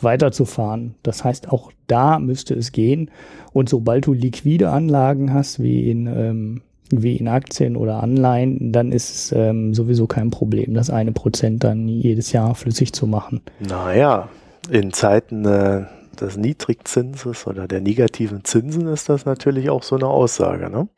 weiterzufahren. 0.00 0.94
Das 1.02 1.24
heißt, 1.24 1.50
auch 1.50 1.72
da 1.86 2.18
müsste 2.18 2.54
es 2.54 2.72
gehen. 2.72 3.10
Und 3.52 3.68
sobald 3.68 4.06
du 4.06 4.12
liquide 4.12 4.70
Anlagen 4.70 5.32
hast, 5.32 5.60
wie 5.60 5.90
in, 5.90 6.06
ähm, 6.06 6.62
wie 6.90 7.16
in 7.16 7.28
Aktien 7.28 7.76
oder 7.76 8.02
Anleihen, 8.02 8.72
dann 8.72 8.92
ist 8.92 9.10
es 9.10 9.32
ähm, 9.32 9.74
sowieso 9.74 10.06
kein 10.06 10.30
Problem, 10.30 10.74
das 10.74 10.90
eine 10.90 11.12
Prozent 11.12 11.64
dann 11.64 11.88
jedes 11.88 12.32
Jahr 12.32 12.54
flüssig 12.54 12.92
zu 12.92 13.06
machen. 13.06 13.40
Naja, 13.60 14.28
in 14.70 14.92
Zeiten 14.92 15.44
äh, 15.44 15.86
des 16.20 16.36
Niedrigzinses 16.36 17.46
oder 17.46 17.66
der 17.66 17.80
negativen 17.80 18.44
Zinsen 18.44 18.86
ist 18.86 19.08
das 19.08 19.24
natürlich 19.24 19.70
auch 19.70 19.82
so 19.82 19.96
eine 19.96 20.06
Aussage, 20.06 20.70
ne? 20.70 20.88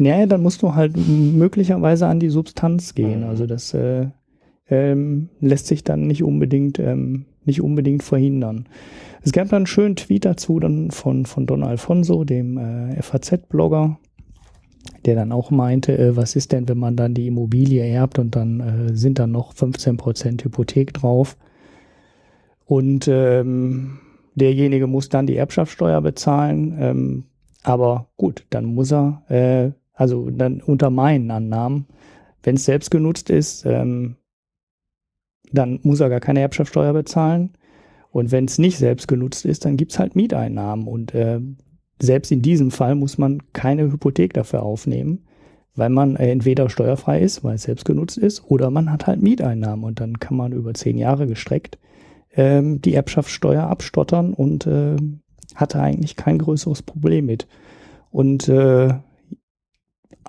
Naja, 0.00 0.26
dann 0.26 0.42
musst 0.42 0.62
du 0.62 0.74
halt 0.74 0.96
möglicherweise 0.96 2.06
an 2.06 2.20
die 2.20 2.30
Substanz 2.30 2.94
gehen. 2.94 3.20
Mhm. 3.20 3.28
Also 3.28 3.46
das 3.46 3.74
äh, 3.74 4.06
ähm, 4.68 5.28
lässt 5.40 5.66
sich 5.66 5.84
dann 5.84 6.06
nicht 6.06 6.22
unbedingt, 6.22 6.78
ähm, 6.78 7.26
nicht 7.44 7.60
unbedingt 7.60 8.02
verhindern. 8.02 8.66
Es 9.22 9.32
gab 9.32 9.48
dann 9.48 9.58
einen 9.58 9.66
schönen 9.66 9.96
Tweet 9.96 10.24
dazu 10.24 10.58
dann 10.58 10.90
von, 10.90 11.26
von 11.26 11.46
Don 11.46 11.62
Alfonso, 11.62 12.24
dem 12.24 12.56
äh, 12.56 13.02
FAZ-Blogger, 13.02 13.98
der 15.04 15.14
dann 15.14 15.32
auch 15.32 15.50
meinte, 15.50 15.98
äh, 15.98 16.16
was 16.16 16.36
ist 16.36 16.52
denn, 16.52 16.68
wenn 16.68 16.78
man 16.78 16.96
dann 16.96 17.12
die 17.12 17.26
Immobilie 17.26 17.84
erbt 17.84 18.18
und 18.18 18.34
dann 18.36 18.60
äh, 18.60 18.96
sind 18.96 19.18
dann 19.18 19.32
noch 19.32 19.52
15% 19.52 20.44
Hypothek 20.44 20.94
drauf. 20.94 21.36
Und 22.64 23.08
ähm, 23.08 23.98
derjenige 24.34 24.86
muss 24.86 25.08
dann 25.08 25.26
die 25.26 25.36
Erbschaftssteuer 25.36 26.00
bezahlen. 26.00 26.76
Ähm, 26.80 27.24
aber 27.62 28.06
gut, 28.16 28.46
dann 28.50 28.64
muss 28.64 28.92
er, 28.92 29.22
äh, 29.28 29.72
also 30.00 30.30
dann 30.30 30.62
unter 30.62 30.88
meinen 30.88 31.30
Annahmen, 31.30 31.84
wenn 32.42 32.54
es 32.54 32.64
selbst 32.64 32.90
genutzt 32.90 33.28
ist, 33.28 33.66
ähm, 33.66 34.16
dann 35.52 35.78
muss 35.82 36.00
er 36.00 36.08
gar 36.08 36.20
keine 36.20 36.40
Erbschaftssteuer 36.40 36.94
bezahlen. 36.94 37.50
Und 38.10 38.32
wenn 38.32 38.46
es 38.46 38.56
nicht 38.56 38.78
selbst 38.78 39.08
genutzt 39.08 39.44
ist, 39.44 39.66
dann 39.66 39.76
gibt's 39.76 39.98
halt 39.98 40.16
Mieteinnahmen. 40.16 40.88
Und 40.88 41.14
äh, 41.14 41.40
selbst 42.00 42.32
in 42.32 42.40
diesem 42.40 42.70
Fall 42.70 42.94
muss 42.94 43.18
man 43.18 43.42
keine 43.52 43.92
Hypothek 43.92 44.32
dafür 44.32 44.62
aufnehmen, 44.62 45.26
weil 45.74 45.90
man 45.90 46.16
entweder 46.16 46.70
steuerfrei 46.70 47.20
ist, 47.20 47.44
weil 47.44 47.56
es 47.56 47.64
selbst 47.64 47.84
genutzt 47.84 48.16
ist, 48.16 48.42
oder 48.50 48.70
man 48.70 48.90
hat 48.90 49.06
halt 49.06 49.20
Mieteinnahmen. 49.20 49.84
Und 49.84 50.00
dann 50.00 50.18
kann 50.18 50.38
man 50.38 50.52
über 50.52 50.72
zehn 50.72 50.96
Jahre 50.96 51.26
gestreckt 51.26 51.78
ähm, 52.34 52.80
die 52.80 52.94
Erbschaftssteuer 52.94 53.64
abstottern 53.64 54.32
und 54.32 54.66
äh, 54.66 54.96
hatte 55.56 55.78
eigentlich 55.78 56.16
kein 56.16 56.38
größeres 56.38 56.80
Problem 56.80 57.26
mit. 57.26 57.46
Und 58.10 58.48
äh, 58.48 58.94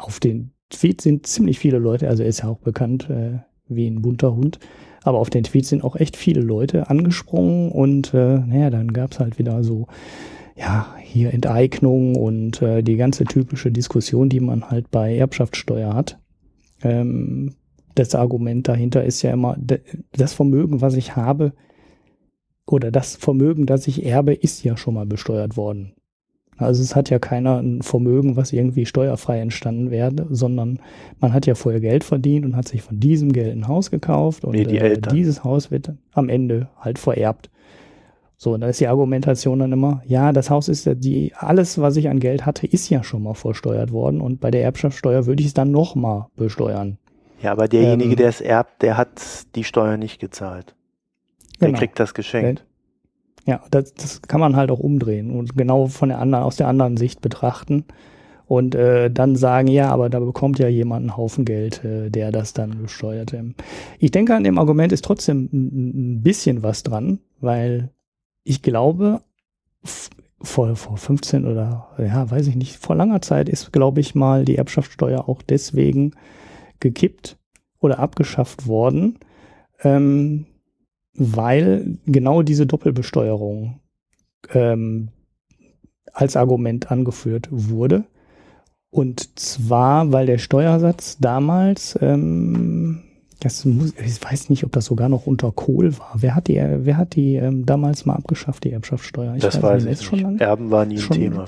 auf 0.01 0.19
den 0.19 0.51
Tweet 0.69 1.01
sind 1.01 1.27
ziemlich 1.27 1.59
viele 1.59 1.79
Leute, 1.79 2.07
also 2.07 2.23
er 2.23 2.29
ist 2.29 2.43
ja 2.43 2.49
auch 2.49 2.59
bekannt 2.59 3.09
äh, 3.09 3.39
wie 3.67 3.87
ein 3.87 4.01
bunter 4.01 4.35
Hund, 4.35 4.59
aber 5.03 5.19
auf 5.19 5.29
den 5.29 5.43
Tweets 5.43 5.69
sind 5.69 5.83
auch 5.83 5.95
echt 5.95 6.15
viele 6.15 6.41
Leute 6.41 6.89
angesprungen 6.89 7.71
und 7.71 8.13
äh, 8.13 8.39
naja, 8.39 8.69
dann 8.69 8.93
gab's 8.93 9.19
halt 9.19 9.39
wieder 9.39 9.63
so, 9.63 9.87
ja, 10.55 10.95
hier 11.01 11.33
Enteignung 11.33 12.15
und 12.15 12.61
äh, 12.61 12.83
die 12.83 12.95
ganze 12.95 13.25
typische 13.25 13.71
Diskussion, 13.71 14.29
die 14.29 14.39
man 14.39 14.69
halt 14.69 14.91
bei 14.91 15.15
Erbschaftssteuer 15.15 15.93
hat. 15.93 16.19
Ähm, 16.83 17.55
das 17.95 18.15
Argument 18.15 18.67
dahinter 18.67 19.03
ist 19.03 19.21
ja 19.21 19.31
immer, 19.31 19.57
das 20.11 20.33
Vermögen, 20.33 20.81
was 20.81 20.95
ich 20.95 21.15
habe, 21.15 21.53
oder 22.65 22.91
das 22.91 23.15
Vermögen, 23.15 23.65
das 23.65 23.87
ich 23.87 24.05
erbe, 24.05 24.33
ist 24.33 24.63
ja 24.63 24.77
schon 24.77 24.93
mal 24.93 25.05
besteuert 25.05 25.57
worden. 25.57 25.93
Also 26.57 26.83
es 26.83 26.95
hat 26.95 27.09
ja 27.09 27.17
keiner 27.17 27.59
ein 27.59 27.81
Vermögen, 27.81 28.35
was 28.35 28.53
irgendwie 28.53 28.85
steuerfrei 28.85 29.39
entstanden 29.39 29.89
wäre, 29.89 30.27
sondern 30.29 30.79
man 31.19 31.33
hat 31.33 31.47
ja 31.47 31.55
vorher 31.55 31.81
Geld 31.81 32.03
verdient 32.03 32.45
und 32.45 32.55
hat 32.55 32.67
sich 32.67 32.83
von 32.83 32.99
diesem 32.99 33.33
Geld 33.33 33.55
ein 33.55 33.67
Haus 33.67 33.89
gekauft 33.89 34.45
und 34.45 34.55
nee, 34.55 34.65
die 34.65 34.77
äh, 34.77 34.99
dieses 34.99 35.43
Haus 35.43 35.71
wird 35.71 35.93
am 36.13 36.29
Ende 36.29 36.69
halt 36.79 36.99
vererbt. 36.99 37.49
So, 38.37 38.53
und 38.53 38.61
da 38.61 38.67
ist 38.67 38.79
die 38.79 38.87
Argumentation 38.87 39.59
dann 39.59 39.71
immer, 39.71 40.01
ja, 40.05 40.31
das 40.33 40.49
Haus 40.49 40.67
ist 40.67 40.85
ja 40.85 40.95
die, 40.95 41.33
alles, 41.35 41.79
was 41.79 41.95
ich 41.95 42.09
an 42.09 42.19
Geld 42.19 42.45
hatte, 42.45 42.65
ist 42.65 42.89
ja 42.89 43.03
schon 43.03 43.23
mal 43.23 43.35
versteuert 43.35 43.91
worden 43.91 44.19
und 44.19 44.39
bei 44.39 44.49
der 44.49 44.63
Erbschaftssteuer 44.63 45.27
würde 45.27 45.41
ich 45.41 45.47
es 45.47 45.53
dann 45.53 45.71
nochmal 45.71 46.25
besteuern. 46.35 46.97
Ja, 47.41 47.51
aber 47.51 47.67
derjenige, 47.67 48.11
ähm, 48.11 48.17
der 48.17 48.29
es 48.29 48.41
erbt, 48.41 48.81
der 48.81 48.97
hat 48.97 49.21
die 49.55 49.63
Steuer 49.63 49.97
nicht 49.97 50.19
gezahlt. 50.19 50.75
Der 51.59 51.67
genau. 51.67 51.79
kriegt 51.79 51.99
das 51.99 52.13
geschenkt. 52.13 52.65
Ja, 53.45 53.61
das, 53.71 53.93
das 53.95 54.21
kann 54.21 54.39
man 54.39 54.55
halt 54.55 54.69
auch 54.71 54.79
umdrehen 54.79 55.31
und 55.31 55.57
genau 55.57 55.87
von 55.87 56.09
der 56.09 56.19
anderen, 56.19 56.43
aus 56.45 56.57
der 56.57 56.67
anderen 56.67 56.97
Sicht 56.97 57.21
betrachten 57.21 57.85
und 58.45 58.75
äh, 58.75 59.09
dann 59.09 59.35
sagen, 59.35 59.67
ja, 59.67 59.89
aber 59.89 60.09
da 60.09 60.19
bekommt 60.19 60.59
ja 60.59 60.67
jemand 60.67 61.03
einen 61.03 61.17
Haufen 61.17 61.45
Geld, 61.45 61.83
äh, 61.83 62.09
der 62.09 62.31
das 62.31 62.53
dann 62.53 62.81
besteuert. 62.81 63.33
Ich 63.97 64.11
denke, 64.11 64.35
an 64.35 64.43
dem 64.43 64.59
Argument 64.59 64.91
ist 64.91 65.05
trotzdem 65.05 65.49
ein 65.53 66.21
bisschen 66.21 66.61
was 66.61 66.83
dran, 66.83 67.19
weil 67.39 67.89
ich 68.43 68.61
glaube, 68.61 69.21
vor, 70.41 70.75
vor 70.75 70.97
15 70.97 71.45
oder 71.45 71.87
ja, 71.97 72.29
weiß 72.29 72.47
ich 72.47 72.55
nicht, 72.55 72.75
vor 72.75 72.95
langer 72.95 73.21
Zeit 73.21 73.47
ist, 73.47 73.71
glaube 73.71 74.01
ich, 74.01 74.15
mal 74.15 74.43
die 74.43 74.57
Erbschaftssteuer 74.57 75.29
auch 75.29 75.41
deswegen 75.41 76.13
gekippt 76.79 77.37
oder 77.79 77.99
abgeschafft 77.99 78.67
worden, 78.67 79.17
ähm, 79.83 80.45
weil 81.13 81.97
genau 82.05 82.41
diese 82.41 82.65
Doppelbesteuerung 82.65 83.79
ähm, 84.53 85.09
als 86.13 86.35
Argument 86.35 86.91
angeführt 86.91 87.47
wurde. 87.51 88.05
Und 88.89 89.39
zwar, 89.39 90.11
weil 90.11 90.25
der 90.25 90.37
Steuersatz 90.37 91.17
damals 91.19 91.97
ähm, 92.01 93.03
das 93.41 93.65
muss, 93.65 93.93
ich 93.97 94.23
weiß 94.23 94.49
nicht, 94.51 94.63
ob 94.63 94.71
das 94.71 94.85
sogar 94.85 95.09
noch 95.09 95.25
unter 95.25 95.51
Kohl 95.51 95.97
war. 95.97 96.13
Wer 96.15 96.35
hat 96.35 96.47
die, 96.47 96.61
wer 96.63 96.95
hat 96.95 97.15
die 97.15 97.35
ähm, 97.35 97.65
damals 97.65 98.05
mal 98.05 98.13
abgeschafft, 98.13 98.63
die 98.63 98.71
Erbschaftssteuer? 98.71 99.35
Ich 99.35 99.41
das 99.41 99.61
weiß, 99.61 99.85
weiß 99.85 99.99
ich 99.99 100.05
schon 100.05 100.19
lange. 100.19 100.39
Erben 100.39 100.69
war 100.69 100.85
nie 100.85 100.99
schon, 100.99 101.17
ein 101.17 101.21
Thema. 101.21 101.45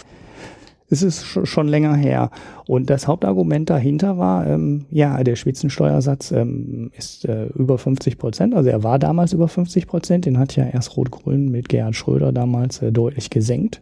Es 0.94 1.02
ist 1.02 1.48
schon 1.48 1.68
länger 1.68 1.96
her. 1.96 2.30
Und 2.68 2.92
das 2.92 3.08
Hauptargument 3.08 3.68
dahinter 3.68 4.20
war, 4.20 4.46
ähm, 4.46 4.86
ja, 4.92 5.24
der 5.24 5.36
Spitzensteuersatz 5.36 6.32
ähm, 6.32 6.92
ist 6.96 7.26
äh, 7.26 7.48
über 7.48 7.80
50 7.80 8.20
Prozent. 8.20 8.54
Also 8.54 8.70
er 8.70 8.84
war 8.84 9.00
damals 9.00 9.34
über 9.34 9.48
50 9.48 9.88
Prozent. 9.88 10.26
Den 10.28 10.38
hat 10.38 10.56
ja 10.56 10.66
erst 10.66 10.96
Rot-Grün 10.96 11.50
mit 11.50 11.68
Gerhard 11.68 11.96
Schröder 11.96 12.32
damals 12.32 12.80
äh, 12.84 12.92
deutlich 12.92 13.32
gesenkt. 13.32 13.82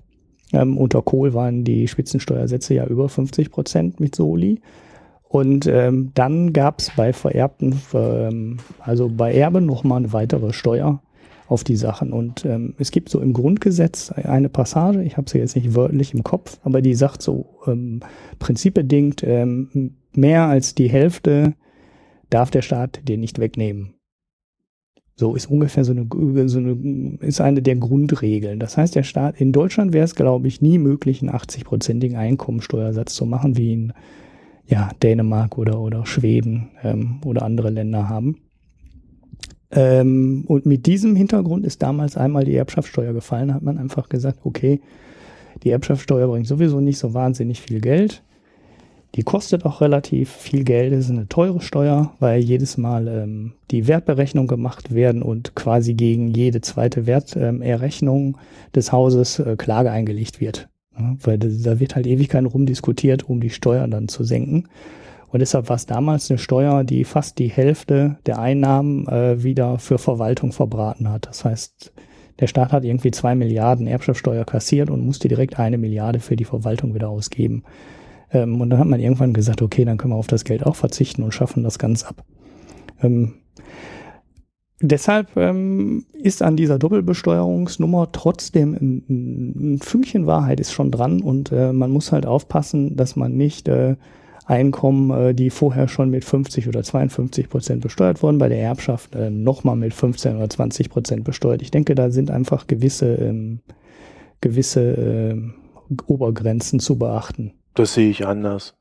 Ähm, 0.53 0.77
unter 0.77 1.01
Kohl 1.01 1.33
waren 1.33 1.65
die 1.65 1.89
Spitzensteuersätze 1.89 2.75
ja 2.75 2.85
über 2.85 3.09
50 3.09 3.51
Prozent 3.51 3.99
mit 3.99 4.15
Soli. 4.15 4.61
Und 5.27 5.67
ähm, 5.67 6.11
dann 6.13 6.53
gab 6.53 6.79
es 6.79 6.91
bei 6.95 7.11
vererbten, 7.11 7.81
ähm, 7.93 8.57
also 8.79 9.09
bei 9.09 9.33
Erben 9.33 9.65
nochmal 9.65 9.97
eine 9.97 10.13
weitere 10.13 10.53
Steuer 10.53 11.01
auf 11.51 11.65
die 11.65 11.75
Sachen. 11.75 12.13
Und 12.13 12.45
ähm, 12.45 12.75
es 12.79 12.91
gibt 12.91 13.09
so 13.09 13.19
im 13.19 13.33
Grundgesetz 13.33 14.09
eine 14.11 14.47
Passage, 14.47 15.03
ich 15.03 15.17
habe 15.17 15.29
sie 15.29 15.37
jetzt 15.37 15.55
nicht 15.57 15.75
wörtlich 15.75 16.13
im 16.13 16.23
Kopf, 16.23 16.57
aber 16.63 16.81
die 16.81 16.95
sagt 16.95 17.21
so 17.21 17.59
ähm, 17.67 17.99
prinzipbedingt, 18.39 19.21
ähm, 19.23 19.97
mehr 20.15 20.45
als 20.45 20.75
die 20.75 20.89
Hälfte 20.89 21.53
darf 22.29 22.51
der 22.51 22.61
Staat 22.61 23.01
dir 23.05 23.17
nicht 23.17 23.37
wegnehmen. 23.37 23.95
So 25.17 25.35
ist 25.35 25.47
ungefähr 25.47 25.83
so 25.83 25.91
eine, 25.91 26.07
so 26.47 26.57
eine, 26.57 27.17
ist 27.19 27.41
eine 27.41 27.61
der 27.61 27.75
Grundregeln. 27.75 28.59
Das 28.59 28.77
heißt, 28.77 28.95
der 28.95 29.03
Staat, 29.03 29.39
in 29.39 29.51
Deutschland 29.51 29.91
wäre 29.91 30.05
es, 30.05 30.15
glaube 30.15 30.47
ich, 30.47 30.61
nie 30.61 30.79
möglich, 30.79 31.21
einen 31.21 31.31
80-prozentigen 31.31 32.15
Einkommensteuersatz 32.15 33.13
zu 33.13 33.25
machen, 33.25 33.57
wie 33.57 33.73
in 33.73 33.93
ja, 34.65 34.89
Dänemark 35.03 35.57
oder, 35.57 35.81
oder 35.81 36.05
Schweden 36.05 36.69
ähm, 36.81 37.19
oder 37.25 37.43
andere 37.43 37.69
Länder 37.69 38.07
haben. 38.07 38.37
Ähm, 39.71 40.43
und 40.47 40.65
mit 40.65 40.85
diesem 40.85 41.15
Hintergrund 41.15 41.65
ist 41.65 41.81
damals 41.81 42.17
einmal 42.17 42.43
die 42.43 42.55
Erbschaftssteuer 42.55 43.13
gefallen, 43.13 43.49
Da 43.49 43.53
hat 43.55 43.63
man 43.63 43.77
einfach 43.77 44.09
gesagt, 44.09 44.39
okay, 44.43 44.81
die 45.63 45.69
Erbschaftssteuer 45.69 46.27
bringt 46.27 46.47
sowieso 46.47 46.79
nicht 46.79 46.97
so 46.97 47.13
wahnsinnig 47.13 47.61
viel 47.61 47.79
Geld. 47.81 48.23
Die 49.15 49.23
kostet 49.23 49.65
auch 49.65 49.81
relativ 49.81 50.29
viel 50.31 50.63
Geld, 50.63 50.93
ist 50.93 51.09
eine 51.09 51.27
teure 51.27 51.59
Steuer, 51.59 52.13
weil 52.19 52.41
jedes 52.41 52.77
Mal 52.77 53.07
ähm, 53.09 53.53
die 53.69 53.87
Wertberechnung 53.87 54.47
gemacht 54.47 54.93
werden 54.93 55.21
und 55.21 55.53
quasi 55.53 55.93
gegen 55.93 56.29
jede 56.29 56.61
zweite 56.61 57.07
Werterrechnung 57.07 58.37
des 58.73 58.93
Hauses 58.93 59.39
äh, 59.39 59.57
Klage 59.57 59.91
eingelegt 59.91 60.39
wird. 60.39 60.69
Ja, 60.97 61.15
weil 61.21 61.37
da 61.37 61.79
wird 61.79 61.95
halt 61.95 62.07
ewig 62.07 62.29
kein 62.29 62.45
rumdiskutiert, 62.45 63.27
um 63.27 63.41
die 63.41 63.49
Steuern 63.49 63.91
dann 63.91 64.07
zu 64.07 64.23
senken. 64.23 64.67
Und 65.31 65.39
deshalb 65.39 65.69
war 65.69 65.77
es 65.77 65.85
damals 65.85 66.29
eine 66.29 66.37
Steuer, 66.37 66.83
die 66.83 67.05
fast 67.05 67.39
die 67.39 67.49
Hälfte 67.49 68.17
der 68.25 68.39
Einnahmen 68.39 69.07
äh, 69.07 69.41
wieder 69.43 69.79
für 69.79 69.97
Verwaltung 69.97 70.51
verbraten 70.51 71.09
hat. 71.09 71.27
Das 71.27 71.45
heißt, 71.45 71.93
der 72.39 72.47
Staat 72.47 72.73
hat 72.73 72.83
irgendwie 72.83 73.11
zwei 73.11 73.33
Milliarden 73.35 73.87
Erbschaftssteuer 73.87 74.43
kassiert 74.45 74.89
und 74.89 75.05
musste 75.05 75.29
direkt 75.29 75.57
eine 75.57 75.77
Milliarde 75.77 76.19
für 76.19 76.35
die 76.35 76.43
Verwaltung 76.43 76.93
wieder 76.93 77.09
ausgeben. 77.09 77.63
Ähm, 78.31 78.59
und 78.59 78.69
dann 78.69 78.79
hat 78.79 78.87
man 78.87 78.99
irgendwann 78.99 79.33
gesagt, 79.33 79.61
okay, 79.61 79.85
dann 79.85 79.97
können 79.97 80.13
wir 80.13 80.17
auf 80.17 80.27
das 80.27 80.43
Geld 80.43 80.65
auch 80.65 80.75
verzichten 80.75 81.23
und 81.23 81.33
schaffen 81.33 81.63
das 81.63 81.79
ganz 81.79 82.03
ab. 82.03 82.25
Ähm, 83.01 83.35
Deshalb 84.83 85.37
ähm, 85.37 86.05
ist 86.13 86.41
an 86.41 86.57
dieser 86.57 86.79
Doppelbesteuerungsnummer 86.79 88.11
trotzdem 88.11 88.73
ein, 88.73 89.03
ein, 89.09 89.79
Fünkchen 89.79 90.25
Wahrheit 90.25 90.59
ist 90.59 90.73
schon 90.73 90.89
dran 90.89 91.21
und 91.21 91.51
äh, 91.51 91.71
man 91.71 91.91
muss 91.91 92.11
halt 92.11 92.25
aufpassen, 92.25 92.95
dass 92.95 93.15
man 93.15 93.37
nicht 93.37 93.67
äh, 93.67 93.95
Einkommen, 94.45 95.11
äh, 95.11 95.33
die 95.33 95.49
vorher 95.49 95.87
schon 95.87 96.09
mit 96.09 96.25
50 96.25 96.67
oder 96.67 96.83
52 96.83 97.49
Prozent 97.49 97.81
besteuert 97.81 98.23
wurden, 98.23 98.37
bei 98.37 98.49
der 98.49 98.61
Erbschaft 98.61 99.15
äh, 99.15 99.29
nochmal 99.29 99.75
mit 99.75 99.93
15 99.93 100.35
oder 100.35 100.49
20 100.49 100.89
Prozent 100.89 101.23
besteuert. 101.23 101.61
Ich 101.61 101.71
denke, 101.71 101.95
da 101.95 102.11
sind 102.11 102.31
einfach 102.31 102.67
gewisse, 102.67 103.15
ähm, 103.15 103.59
gewisse 104.41 104.81
äh, 104.81 105.37
Obergrenzen 106.07 106.79
zu 106.79 106.97
beachten. 106.97 107.53
Das 107.75 107.93
sehe 107.93 108.09
ich 108.09 108.25
anders. 108.25 108.75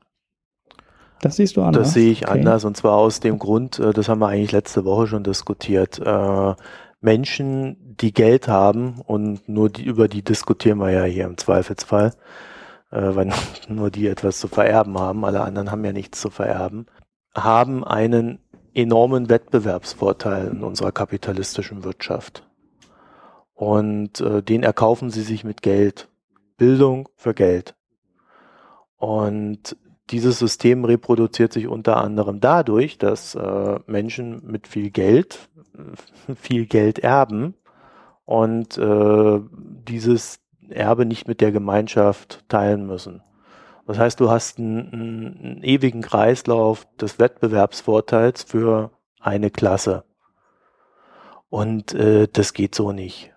Das 1.21 1.35
siehst 1.35 1.55
du 1.55 1.61
anders. 1.61 1.83
Das 1.83 1.93
sehe 1.93 2.11
ich 2.11 2.23
okay. 2.23 2.39
anders 2.39 2.65
und 2.65 2.75
zwar 2.75 2.93
aus 2.93 3.19
dem 3.19 3.37
Grund, 3.37 3.79
das 3.79 4.09
haben 4.09 4.19
wir 4.19 4.29
eigentlich 4.29 4.53
letzte 4.53 4.85
Woche 4.85 5.05
schon 5.05 5.23
diskutiert. 5.23 6.01
Menschen, 7.01 7.95
die 7.99 8.13
Geld 8.13 8.47
haben 8.47 9.01
und 9.05 9.47
nur 9.47 9.69
die, 9.69 9.83
über 9.83 10.07
die 10.07 10.23
diskutieren 10.23 10.79
wir 10.79 10.91
ja 10.91 11.03
hier 11.03 11.25
im 11.25 11.37
Zweifelsfall, 11.37 12.13
weil 12.91 13.31
nur 13.69 13.89
die 13.89 14.07
etwas 14.07 14.39
zu 14.39 14.47
vererben 14.47 14.97
haben, 14.99 15.25
alle 15.25 15.41
anderen 15.41 15.71
haben 15.71 15.85
ja 15.85 15.93
nichts 15.93 16.21
zu 16.21 16.29
vererben, 16.29 16.85
haben 17.33 17.83
einen 17.83 18.39
enormen 18.73 19.29
Wettbewerbsvorteil 19.29 20.47
in 20.47 20.63
unserer 20.63 20.91
kapitalistischen 20.91 21.83
Wirtschaft. 21.83 22.47
Und 23.53 24.21
äh, 24.21 24.41
den 24.41 24.63
erkaufen 24.63 25.09
sie 25.09 25.21
sich 25.21 25.43
mit 25.43 25.61
Geld. 25.61 26.09
Bildung 26.57 27.09
für 27.15 27.33
Geld. 27.33 27.75
Und 28.97 29.75
dieses 30.11 30.39
System 30.39 30.85
reproduziert 30.85 31.53
sich 31.53 31.67
unter 31.67 31.97
anderem 31.97 32.39
dadurch, 32.39 32.97
dass 32.97 33.33
äh, 33.35 33.79
Menschen 33.87 34.45
mit 34.45 34.67
viel 34.67 34.91
Geld 34.91 35.49
viel 36.35 36.65
Geld 36.65 36.99
erben 36.99 37.55
und 38.25 38.77
äh, 38.77 39.39
dieses 39.87 40.39
Erbe 40.71 41.05
nicht 41.05 41.27
mit 41.27 41.41
der 41.41 41.51
Gemeinschaft 41.51 42.43
teilen 42.49 42.85
müssen. 42.85 43.21
Das 43.87 43.97
heißt, 43.97 44.19
du 44.19 44.29
hast 44.29 44.59
einen, 44.59 44.93
einen 44.93 45.63
ewigen 45.63 46.01
Kreislauf 46.01 46.87
des 46.99 47.19
Wettbewerbsvorteils 47.19 48.43
für 48.43 48.91
eine 49.19 49.49
Klasse. 49.49 50.03
Und 51.49 51.93
äh, 51.93 52.27
das 52.31 52.53
geht 52.53 52.75
so 52.75 52.91
nicht. 52.91 53.33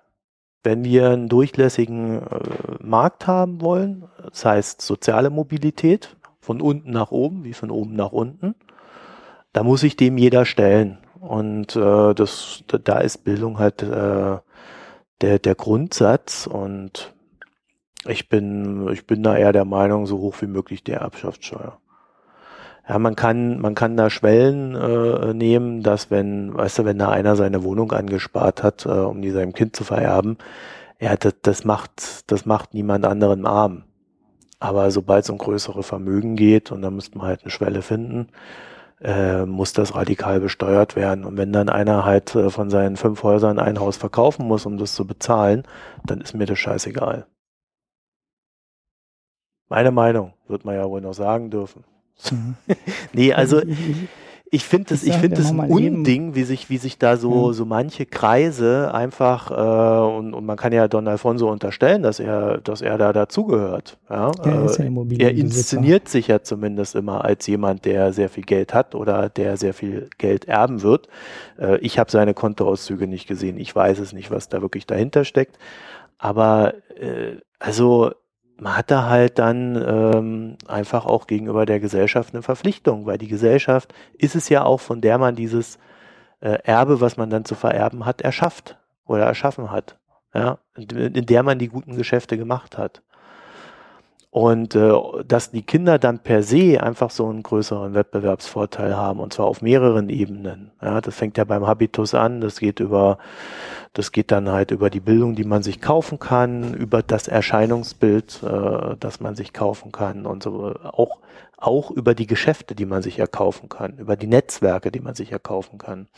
Wenn 0.62 0.84
wir 0.84 1.10
einen 1.10 1.28
durchlässigen 1.28 2.22
äh, 2.22 2.38
Markt 2.80 3.26
haben 3.26 3.60
wollen, 3.60 4.08
das 4.22 4.44
heißt 4.44 4.80
soziale 4.80 5.30
Mobilität, 5.30 6.16
von 6.44 6.60
unten 6.60 6.90
nach 6.90 7.10
oben 7.10 7.42
wie 7.44 7.54
von 7.54 7.70
oben 7.70 7.96
nach 7.96 8.12
unten. 8.12 8.54
Da 9.52 9.62
muss 9.62 9.80
sich 9.80 9.96
dem 9.96 10.18
jeder 10.18 10.44
stellen. 10.44 10.98
Und 11.20 11.74
äh, 11.74 12.14
das, 12.14 12.62
da 12.66 12.98
ist 12.98 13.24
Bildung 13.24 13.58
halt 13.58 13.82
äh, 13.82 14.38
der, 15.22 15.38
der 15.38 15.54
Grundsatz. 15.54 16.46
Und 16.46 17.13
ich 18.06 18.28
bin, 18.28 18.88
ich 18.92 19.06
bin 19.06 19.22
da 19.22 19.36
eher 19.36 19.52
der 19.52 19.64
Meinung, 19.64 20.06
so 20.06 20.18
hoch 20.18 20.36
wie 20.40 20.46
möglich 20.46 20.84
der 20.84 21.00
Erbschaftssteuer. 21.00 21.78
Ja, 22.88 22.98
man 22.98 23.16
kann, 23.16 23.60
man 23.60 23.74
kann 23.74 23.96
da 23.96 24.10
Schwellen 24.10 24.74
äh, 24.74 25.32
nehmen, 25.32 25.82
dass 25.82 26.10
wenn, 26.10 26.54
weißt 26.54 26.80
du, 26.80 26.84
wenn 26.84 26.98
da 26.98 27.08
einer 27.08 27.34
seine 27.34 27.64
Wohnung 27.64 27.92
angespart 27.92 28.62
hat, 28.62 28.84
äh, 28.84 28.90
um 28.90 29.22
die 29.22 29.30
seinem 29.30 29.54
Kind 29.54 29.74
zu 29.74 29.84
vererben, 29.84 30.36
ja, 31.00 31.16
das, 31.16 31.34
das 31.42 31.64
macht, 31.64 32.30
das 32.30 32.44
macht 32.44 32.74
niemand 32.74 33.06
anderen 33.06 33.46
arm. 33.46 33.84
Aber 34.60 34.90
sobald 34.90 35.24
es 35.24 35.30
um 35.30 35.38
größere 35.38 35.82
Vermögen 35.82 36.36
geht, 36.36 36.72
und 36.72 36.82
da 36.82 36.90
müsste 36.90 37.18
man 37.18 37.26
halt 37.28 37.42
eine 37.42 37.50
Schwelle 37.50 37.82
finden, 37.82 38.28
äh, 39.02 39.44
muss 39.44 39.72
das 39.72 39.94
radikal 39.94 40.40
besteuert 40.40 40.96
werden. 40.96 41.24
Und 41.24 41.36
wenn 41.36 41.52
dann 41.52 41.68
einer 41.68 42.04
halt 42.04 42.34
äh, 42.34 42.50
von 42.50 42.70
seinen 42.70 42.96
fünf 42.96 43.22
Häusern 43.22 43.58
ein 43.58 43.80
Haus 43.80 43.96
verkaufen 43.96 44.46
muss, 44.46 44.66
um 44.66 44.78
das 44.78 44.94
zu 44.94 45.06
bezahlen, 45.06 45.64
dann 46.06 46.20
ist 46.20 46.34
mir 46.34 46.46
das 46.46 46.58
scheißegal. 46.58 47.26
Meine 49.74 49.90
Meinung, 49.90 50.34
wird 50.46 50.64
man 50.64 50.76
ja 50.76 50.88
wohl 50.88 51.00
noch 51.00 51.14
sagen 51.14 51.50
dürfen. 51.50 51.82
Mhm. 52.30 52.54
nee, 53.12 53.32
also 53.32 53.60
ich 54.52 54.62
finde 54.62 54.94
es, 54.94 55.02
ich 55.02 55.14
finde 55.14 55.40
es 55.40 55.50
ein 55.50 55.58
Unding, 55.58 56.36
wie 56.36 56.44
sich, 56.44 56.70
wie 56.70 56.76
sich 56.76 56.96
da 56.96 57.16
so, 57.16 57.52
so 57.52 57.64
manche 57.64 58.06
Kreise 58.06 58.94
einfach, 58.94 59.50
äh, 59.50 60.16
und, 60.16 60.32
und 60.32 60.46
man 60.46 60.56
kann 60.56 60.72
ja 60.72 60.86
Don 60.86 61.08
Alfonso 61.08 61.50
unterstellen, 61.50 62.04
dass 62.04 62.20
er, 62.20 62.58
dass 62.58 62.82
er 62.82 62.98
da 62.98 63.12
dazugehört. 63.12 63.98
Ja? 64.08 64.30
Er, 64.44 64.64
ist 64.64 64.78
ja 64.78 64.84
äh, 64.84 65.16
er 65.18 65.32
inszeniert 65.32 66.08
sich 66.08 66.28
ja 66.28 66.40
zumindest 66.44 66.94
immer 66.94 67.24
als 67.24 67.44
jemand, 67.48 67.84
der 67.84 68.12
sehr 68.12 68.28
viel 68.28 68.44
Geld 68.44 68.74
hat 68.74 68.94
oder 68.94 69.28
der 69.28 69.56
sehr 69.56 69.74
viel 69.74 70.08
Geld 70.18 70.44
erben 70.44 70.82
wird. 70.82 71.08
Äh, 71.58 71.78
ich 71.78 71.98
habe 71.98 72.12
seine 72.12 72.32
Kontoauszüge 72.32 73.08
nicht 73.08 73.26
gesehen. 73.26 73.58
Ich 73.58 73.74
weiß 73.74 73.98
es 73.98 74.12
nicht, 74.12 74.30
was 74.30 74.48
da 74.48 74.62
wirklich 74.62 74.86
dahinter 74.86 75.24
steckt. 75.24 75.58
Aber 76.16 76.74
äh, 76.96 77.38
also 77.58 78.12
man 78.56 78.76
hat 78.76 78.90
da 78.90 79.08
halt 79.08 79.38
dann 79.38 79.76
ähm, 79.76 80.56
einfach 80.68 81.06
auch 81.06 81.26
gegenüber 81.26 81.66
der 81.66 81.80
Gesellschaft 81.80 82.34
eine 82.34 82.42
Verpflichtung, 82.42 83.06
weil 83.06 83.18
die 83.18 83.28
Gesellschaft 83.28 83.92
ist 84.16 84.36
es 84.36 84.48
ja 84.48 84.64
auch, 84.64 84.80
von 84.80 85.00
der 85.00 85.18
man 85.18 85.34
dieses 85.34 85.78
äh, 86.40 86.58
Erbe, 86.62 87.00
was 87.00 87.16
man 87.16 87.30
dann 87.30 87.44
zu 87.44 87.54
vererben 87.54 88.06
hat, 88.06 88.20
erschafft 88.20 88.78
oder 89.06 89.24
erschaffen 89.24 89.70
hat. 89.70 89.98
Ja, 90.34 90.58
in 90.76 91.26
der 91.26 91.42
man 91.44 91.60
die 91.60 91.68
guten 91.68 91.96
Geschäfte 91.96 92.36
gemacht 92.36 92.76
hat. 92.76 93.02
Und 94.34 94.74
äh, 94.74 94.92
dass 95.28 95.52
die 95.52 95.62
Kinder 95.62 96.00
dann 96.00 96.18
per 96.18 96.42
se 96.42 96.82
einfach 96.82 97.10
so 97.10 97.28
einen 97.28 97.44
größeren 97.44 97.94
Wettbewerbsvorteil 97.94 98.96
haben, 98.96 99.20
und 99.20 99.32
zwar 99.32 99.46
auf 99.46 99.62
mehreren 99.62 100.08
Ebenen. 100.08 100.72
Ja, 100.82 101.00
das 101.00 101.14
fängt 101.14 101.38
ja 101.38 101.44
beim 101.44 101.68
Habitus 101.68 102.14
an, 102.14 102.40
das 102.40 102.58
geht 102.58 102.80
über, 102.80 103.18
das 103.92 104.10
geht 104.10 104.32
dann 104.32 104.50
halt 104.50 104.72
über 104.72 104.90
die 104.90 104.98
Bildung, 104.98 105.36
die 105.36 105.44
man 105.44 105.62
sich 105.62 105.80
kaufen 105.80 106.18
kann, 106.18 106.74
über 106.74 107.04
das 107.04 107.28
Erscheinungsbild, 107.28 108.42
äh, 108.42 108.96
das 108.98 109.20
man 109.20 109.36
sich 109.36 109.52
kaufen 109.52 109.92
kann 109.92 110.26
und 110.26 110.42
so 110.42 110.74
auch, 110.82 111.20
auch 111.56 111.92
über 111.92 112.16
die 112.16 112.26
Geschäfte, 112.26 112.74
die 112.74 112.86
man 112.86 113.02
sich 113.02 113.20
erkaufen 113.20 113.68
kann, 113.68 113.98
über 113.98 114.16
die 114.16 114.26
Netzwerke, 114.26 114.90
die 114.90 114.98
man 114.98 115.14
sich 115.14 115.30
erkaufen 115.30 115.78
kann. 115.78 116.08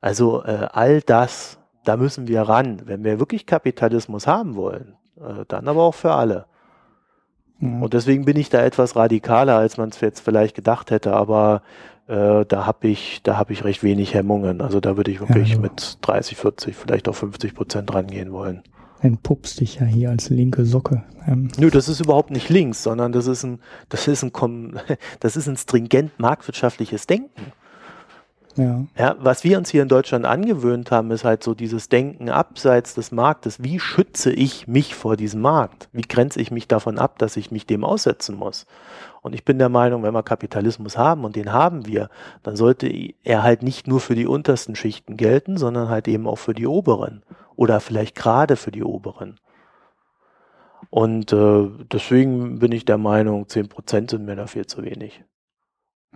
Also 0.00 0.42
äh, 0.44 0.68
all 0.72 1.02
das, 1.02 1.58
da 1.84 1.98
müssen 1.98 2.26
wir 2.26 2.40
ran, 2.40 2.80
wenn 2.86 3.04
wir 3.04 3.18
wirklich 3.18 3.44
Kapitalismus 3.44 4.26
haben 4.26 4.56
wollen, 4.56 4.96
äh, 5.18 5.44
dann 5.46 5.68
aber 5.68 5.82
auch 5.82 5.94
für 5.94 6.12
alle. 6.12 6.46
Und 7.60 7.94
deswegen 7.94 8.24
bin 8.24 8.36
ich 8.36 8.50
da 8.50 8.62
etwas 8.62 8.96
radikaler, 8.96 9.56
als 9.56 9.76
man 9.76 9.88
es 9.88 10.00
jetzt 10.00 10.20
vielleicht 10.20 10.54
gedacht 10.54 10.90
hätte, 10.90 11.14
aber 11.14 11.62
äh, 12.08 12.44
da 12.44 12.66
habe 12.66 12.88
ich, 12.88 13.20
da 13.22 13.36
habe 13.38 13.52
ich 13.52 13.64
recht 13.64 13.82
wenig 13.82 14.12
Hemmungen. 14.12 14.60
Also 14.60 14.80
da 14.80 14.96
würde 14.96 15.10
ich 15.10 15.20
wirklich 15.20 15.52
ja, 15.52 15.58
mit 15.58 15.98
30, 16.02 16.36
40, 16.36 16.76
vielleicht 16.76 17.08
auch 17.08 17.14
50 17.14 17.54
Prozent 17.54 17.94
rangehen 17.94 18.32
wollen. 18.32 18.62
Entpuppst 19.00 19.60
dich 19.60 19.76
ja 19.76 19.86
hier 19.86 20.10
als 20.10 20.30
linke 20.30 20.64
Socke. 20.64 21.04
Ähm. 21.26 21.48
Nö, 21.58 21.70
das 21.70 21.88
ist 21.88 22.00
überhaupt 22.00 22.30
nicht 22.30 22.48
links, 22.48 22.82
sondern 22.82 23.12
das 23.12 23.26
ist 23.26 23.44
ein, 23.44 23.60
das 23.88 24.08
ist 24.08 24.22
ein, 24.22 24.32
das 25.20 25.36
ist 25.36 25.46
ein 25.46 25.56
stringent 25.56 26.18
marktwirtschaftliches 26.18 27.06
Denken. 27.06 27.52
Ja. 28.56 28.84
ja. 28.96 29.16
Was 29.18 29.44
wir 29.44 29.58
uns 29.58 29.70
hier 29.70 29.82
in 29.82 29.88
Deutschland 29.88 30.24
angewöhnt 30.24 30.90
haben, 30.90 31.10
ist 31.10 31.24
halt 31.24 31.42
so 31.42 31.54
dieses 31.54 31.88
Denken 31.88 32.28
abseits 32.28 32.94
des 32.94 33.12
Marktes. 33.12 33.62
Wie 33.62 33.80
schütze 33.80 34.32
ich 34.32 34.66
mich 34.68 34.94
vor 34.94 35.16
diesem 35.16 35.40
Markt? 35.40 35.88
Wie 35.92 36.02
grenze 36.02 36.40
ich 36.40 36.50
mich 36.50 36.68
davon 36.68 36.98
ab, 36.98 37.18
dass 37.18 37.36
ich 37.36 37.50
mich 37.50 37.66
dem 37.66 37.84
aussetzen 37.84 38.36
muss? 38.36 38.66
Und 39.22 39.34
ich 39.34 39.44
bin 39.44 39.58
der 39.58 39.70
Meinung, 39.70 40.02
wenn 40.02 40.14
wir 40.14 40.22
Kapitalismus 40.22 40.98
haben, 40.98 41.24
und 41.24 41.34
den 41.34 41.52
haben 41.52 41.86
wir, 41.86 42.10
dann 42.42 42.56
sollte 42.56 42.92
er 43.22 43.42
halt 43.42 43.62
nicht 43.62 43.86
nur 43.86 44.00
für 44.00 44.14
die 44.14 44.26
untersten 44.26 44.76
Schichten 44.76 45.16
gelten, 45.16 45.56
sondern 45.56 45.88
halt 45.88 46.08
eben 46.08 46.26
auch 46.26 46.38
für 46.38 46.54
die 46.54 46.66
oberen. 46.66 47.22
Oder 47.56 47.80
vielleicht 47.80 48.16
gerade 48.16 48.56
für 48.56 48.70
die 48.70 48.84
oberen. 48.84 49.40
Und 50.90 51.32
äh, 51.32 51.68
deswegen 51.90 52.58
bin 52.58 52.72
ich 52.72 52.84
der 52.84 52.98
Meinung, 52.98 53.48
zehn 53.48 53.68
Prozent 53.68 54.10
sind 54.10 54.26
mir 54.26 54.36
da 54.36 54.46
viel 54.46 54.66
zu 54.66 54.82
wenig. 54.82 55.24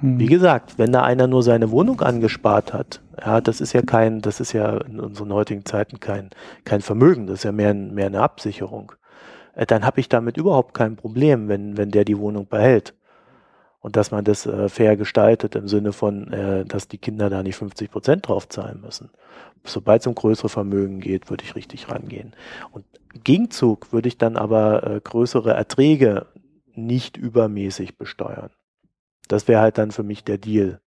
Wie 0.01 0.25
hm. 0.25 0.31
gesagt, 0.31 0.79
wenn 0.79 0.93
da 0.93 1.03
einer 1.03 1.27
nur 1.27 1.43
seine 1.43 1.71
Wohnung 1.71 2.01
angespart 2.01 2.73
hat, 2.73 3.01
ja, 3.21 3.41
das 3.41 3.61
ist 3.61 3.73
ja 3.73 3.83
kein, 3.83 4.21
das 4.21 4.39
ist 4.41 4.53
ja 4.53 4.79
in 4.79 5.01
unseren 5.01 5.33
heutigen 5.33 5.65
Zeiten 5.65 5.99
kein, 5.99 6.31
kein 6.65 6.83
Vermögen, 6.83 7.27
das 7.27 7.41
ist 7.41 7.45
ja 7.45 7.53
mehr, 7.53 7.75
mehr 7.75 8.07
eine 8.07 8.21
Absicherung. 8.21 8.93
Äh, 9.55 9.67
dann 9.67 9.85
habe 9.85 10.01
ich 10.01 10.09
damit 10.09 10.37
überhaupt 10.37 10.75
kein 10.75 10.97
Problem, 10.97 11.49
wenn, 11.49 11.77
wenn 11.77 11.91
der 11.91 12.05
die 12.05 12.19
Wohnung 12.19 12.47
behält. 12.47 12.95
Und 13.81 13.97
dass 13.97 14.11
man 14.11 14.25
das 14.25 14.47
äh, 14.47 14.69
fair 14.69 14.97
gestaltet 14.97 15.55
im 15.55 15.69
Sinne 15.69 15.93
von, 15.93 16.33
äh, 16.33 16.65
dass 16.65 16.89
die 16.89 16.99
Kinder 16.99 17.31
da 17.31 17.43
nicht 17.43 17.57
50 17.57 17.91
Prozent 17.91 18.29
drauf 18.29 18.49
zahlen 18.49 18.81
müssen. 18.81 19.11
Sobald 19.65 20.03
es 20.03 20.07
um 20.07 20.15
größere 20.15 20.49
Vermögen 20.49 21.01
geht, 21.01 21.31
würde 21.31 21.45
ich 21.45 21.57
richtig 21.57 21.91
rangehen. 21.91 22.35
Und 22.71 22.85
Gegenzug 23.25 23.93
würde 23.93 24.09
ich 24.09 24.19
dann 24.19 24.37
aber 24.37 24.85
äh, 24.85 25.01
größere 25.01 25.55
Erträge 25.55 26.27
nicht 26.75 27.17
übermäßig 27.17 27.99
besteuern. 27.99 28.51
Das 29.29 29.49
wäre 29.49 29.61
halt 29.61 29.79
dann 29.79 29.91
für 29.91 30.03
mich 30.03 30.25
der 30.25 30.39
Deal. 30.39 30.81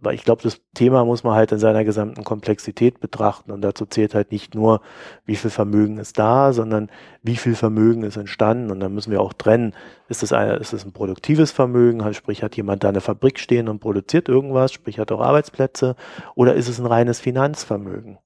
Weil 0.00 0.14
ich 0.14 0.24
glaube, 0.24 0.42
das 0.42 0.60
Thema 0.74 1.04
muss 1.04 1.22
man 1.22 1.34
halt 1.34 1.52
in 1.52 1.58
seiner 1.58 1.84
gesamten 1.84 2.24
Komplexität 2.24 2.98
betrachten 3.00 3.52
und 3.52 3.60
dazu 3.60 3.84
zählt 3.84 4.14
halt 4.14 4.32
nicht 4.32 4.54
nur, 4.54 4.80
wie 5.26 5.36
viel 5.36 5.50
Vermögen 5.50 5.98
ist 5.98 6.18
da, 6.18 6.54
sondern 6.54 6.90
wie 7.22 7.36
viel 7.36 7.54
Vermögen 7.54 8.02
ist 8.02 8.16
entstanden 8.16 8.70
und 8.70 8.80
dann 8.80 8.94
müssen 8.94 9.10
wir 9.10 9.20
auch 9.20 9.34
trennen, 9.34 9.74
ist 10.08 10.22
das, 10.22 10.32
ein, 10.32 10.58
ist 10.58 10.72
das 10.72 10.86
ein 10.86 10.92
produktives 10.92 11.50
Vermögen, 11.50 12.04
halt, 12.04 12.16
sprich 12.16 12.42
hat 12.42 12.56
jemand 12.56 12.84
da 12.84 12.88
eine 12.88 13.02
Fabrik 13.02 13.38
stehen 13.38 13.68
und 13.68 13.80
produziert 13.80 14.30
irgendwas, 14.30 14.72
sprich 14.72 14.98
hat 14.98 15.12
auch 15.12 15.20
Arbeitsplätze 15.20 15.94
oder 16.34 16.54
ist 16.54 16.68
es 16.68 16.80
ein 16.80 16.86
reines 16.86 17.20
Finanzvermögen? 17.20 18.18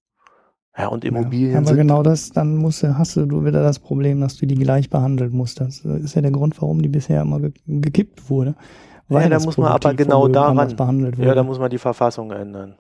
Ja, 0.79 0.89
und 0.89 1.05
Immobilien. 1.05 1.53
Ja, 1.53 1.59
aber 1.61 1.75
genau 1.75 2.03
das, 2.03 2.31
dann 2.31 2.57
musst 2.57 2.83
du, 2.83 2.99
hast 2.99 3.17
du 3.17 3.45
wieder 3.45 3.63
das 3.63 3.79
Problem, 3.79 4.21
dass 4.21 4.37
du 4.37 4.47
die 4.47 4.57
gleich 4.57 4.91
behandeln 4.91 5.33
musst. 5.33 5.61
Das 5.61 5.81
ist 5.81 6.15
ja 6.15 6.23
der 6.23 6.31
Grund, 6.31 6.61
warum 6.61 6.83
die 6.83 6.89
bisher 6.89 7.23
immer 7.23 7.41
gekippt 7.67 8.29
wurde. 8.29 8.55
Ja, 9.09 9.29
da 9.29 9.39
muss 9.39 9.57
man 9.57 9.71
aber 9.71 9.95
genau 9.95 10.29
daran, 10.29 11.15
ja, 11.19 11.35
da 11.35 11.43
muss 11.43 11.59
man 11.59 11.71
die 11.71 11.79
Verfassung 11.79 12.33
ändern. 12.33 12.77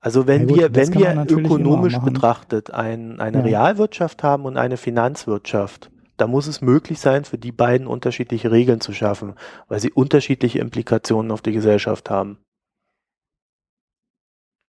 Also 0.00 0.26
wenn 0.26 0.48
ja, 0.48 0.56
wir, 0.56 0.74
wenn 0.74 0.94
wir 0.94 1.26
ökonomisch 1.28 1.98
betrachtet 1.98 2.72
ein, 2.72 3.20
eine 3.20 3.38
ja. 3.38 3.44
Realwirtschaft 3.44 4.22
haben 4.22 4.44
und 4.44 4.56
eine 4.56 4.76
Finanzwirtschaft, 4.76 5.90
da 6.16 6.26
muss 6.26 6.46
es 6.46 6.60
möglich 6.60 7.00
sein, 7.00 7.24
für 7.24 7.38
die 7.38 7.52
beiden 7.52 7.86
unterschiedliche 7.86 8.50
Regeln 8.50 8.80
zu 8.80 8.92
schaffen, 8.92 9.34
weil 9.68 9.80
sie 9.80 9.90
unterschiedliche 9.90 10.60
Implikationen 10.60 11.30
auf 11.30 11.42
die 11.42 11.52
Gesellschaft 11.52 12.10
haben. 12.10 12.38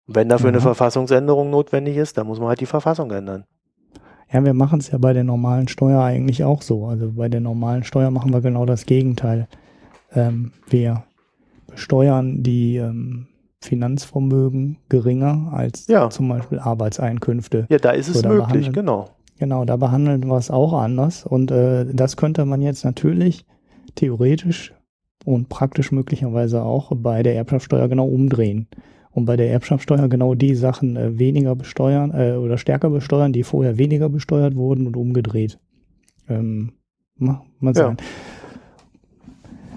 wenn 0.07 0.27
dafür 0.27 0.49
mhm. 0.49 0.55
eine 0.55 0.61
Verfassungsänderung 0.61 1.51
notwendig 1.51 1.95
ist, 1.95 2.17
dann 2.17 2.27
muss 2.27 2.39
man 2.39 2.49
halt 2.49 2.61
die 2.61 2.65
Verfassung 2.65 3.11
ändern. 3.11 3.45
Ja, 4.32 4.45
wir 4.45 4.53
machen 4.53 4.80
es 4.80 4.91
ja 4.91 4.97
bei 4.97 5.13
der 5.13 5.23
normalen 5.23 5.67
Steuer 5.67 6.03
eigentlich 6.03 6.43
auch 6.43 6.61
so. 6.61 6.86
Also 6.86 7.11
bei 7.13 7.30
der 7.30 7.41
normalen 7.41 7.84
Steuer 7.84 8.11
machen 8.11 8.32
wir 8.32 8.41
genau 8.41 8.65
das 8.65 8.86
Gegenteil. 8.86 9.47
Ähm, 10.13 10.51
wir 10.69 11.03
besteuern 11.67 12.43
die 12.43 12.77
ähm, 12.77 13.27
Finanzvermögen 13.61 14.77
geringer 14.88 15.51
als 15.51 15.88
ja. 15.88 16.09
zum 16.09 16.30
Beispiel 16.30 16.59
Arbeitseinkünfte. 16.59 17.65
Ja, 17.69 17.77
da 17.77 17.91
ist 17.91 18.07
es 18.07 18.19
so, 18.19 18.27
möglich, 18.27 18.71
genau. 18.71 19.09
Genau, 19.39 19.65
da 19.65 19.77
behandeln 19.77 20.27
wir 20.27 20.38
es 20.38 20.51
auch 20.51 20.73
anders. 20.73 21.25
Und 21.25 21.49
äh, 21.49 21.86
das 21.91 22.17
könnte 22.17 22.45
man 22.45 22.61
jetzt 22.61 22.86
natürlich 22.86 23.45
theoretisch 23.95 24.73
und 25.25 25.49
praktisch 25.49 25.91
möglicherweise 25.91 26.61
auch 26.63 26.91
bei 26.95 27.23
der 27.23 27.36
Erbschaftssteuer 27.36 27.88
genau 27.88 28.05
umdrehen 28.05 28.67
und 29.12 29.26
bei 29.26 29.36
der 29.36 29.51
Erbschaftssteuer 29.51 30.07
genau 30.07 30.36
die 30.36 30.55
Sachen 30.55 30.95
äh, 30.95 31.18
weniger 31.18 31.55
besteuern 31.55 32.12
äh, 32.14 32.34
oder 32.34 32.57
stärker 32.57 32.89
besteuern, 32.89 33.34
die 33.34 33.43
vorher 33.43 33.78
weniger 33.78 34.10
besteuert 34.10 34.55
wurden 34.55 34.88
und 34.88 34.95
umgedreht. 34.95 35.60
Ähm, 36.28 36.74
mal, 37.18 37.41
mal 37.60 37.74
Ja. 37.76 37.95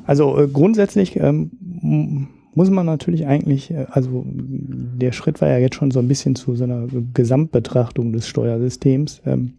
Also 0.05 0.39
äh, 0.39 0.49
grundsätzlich 0.49 1.17
ähm, 1.17 2.29
muss 2.55 2.71
man 2.71 2.87
natürlich 2.87 3.27
eigentlich, 3.27 3.71
äh, 3.71 3.87
also 3.91 4.25
der 4.27 5.13
Schritt 5.13 5.41
war 5.41 5.49
ja 5.49 5.59
jetzt 5.59 5.77
schon 5.77 5.91
so 5.91 6.01
ein 6.01 6.09
bisschen 6.09 6.35
zu 6.35 6.55
so 6.55 6.65
einer 6.65 6.87
Gesamtbetrachtung 7.15 8.13
des 8.13 8.27
Steuersystems. 8.27 9.23
Ähm, 9.25 9.55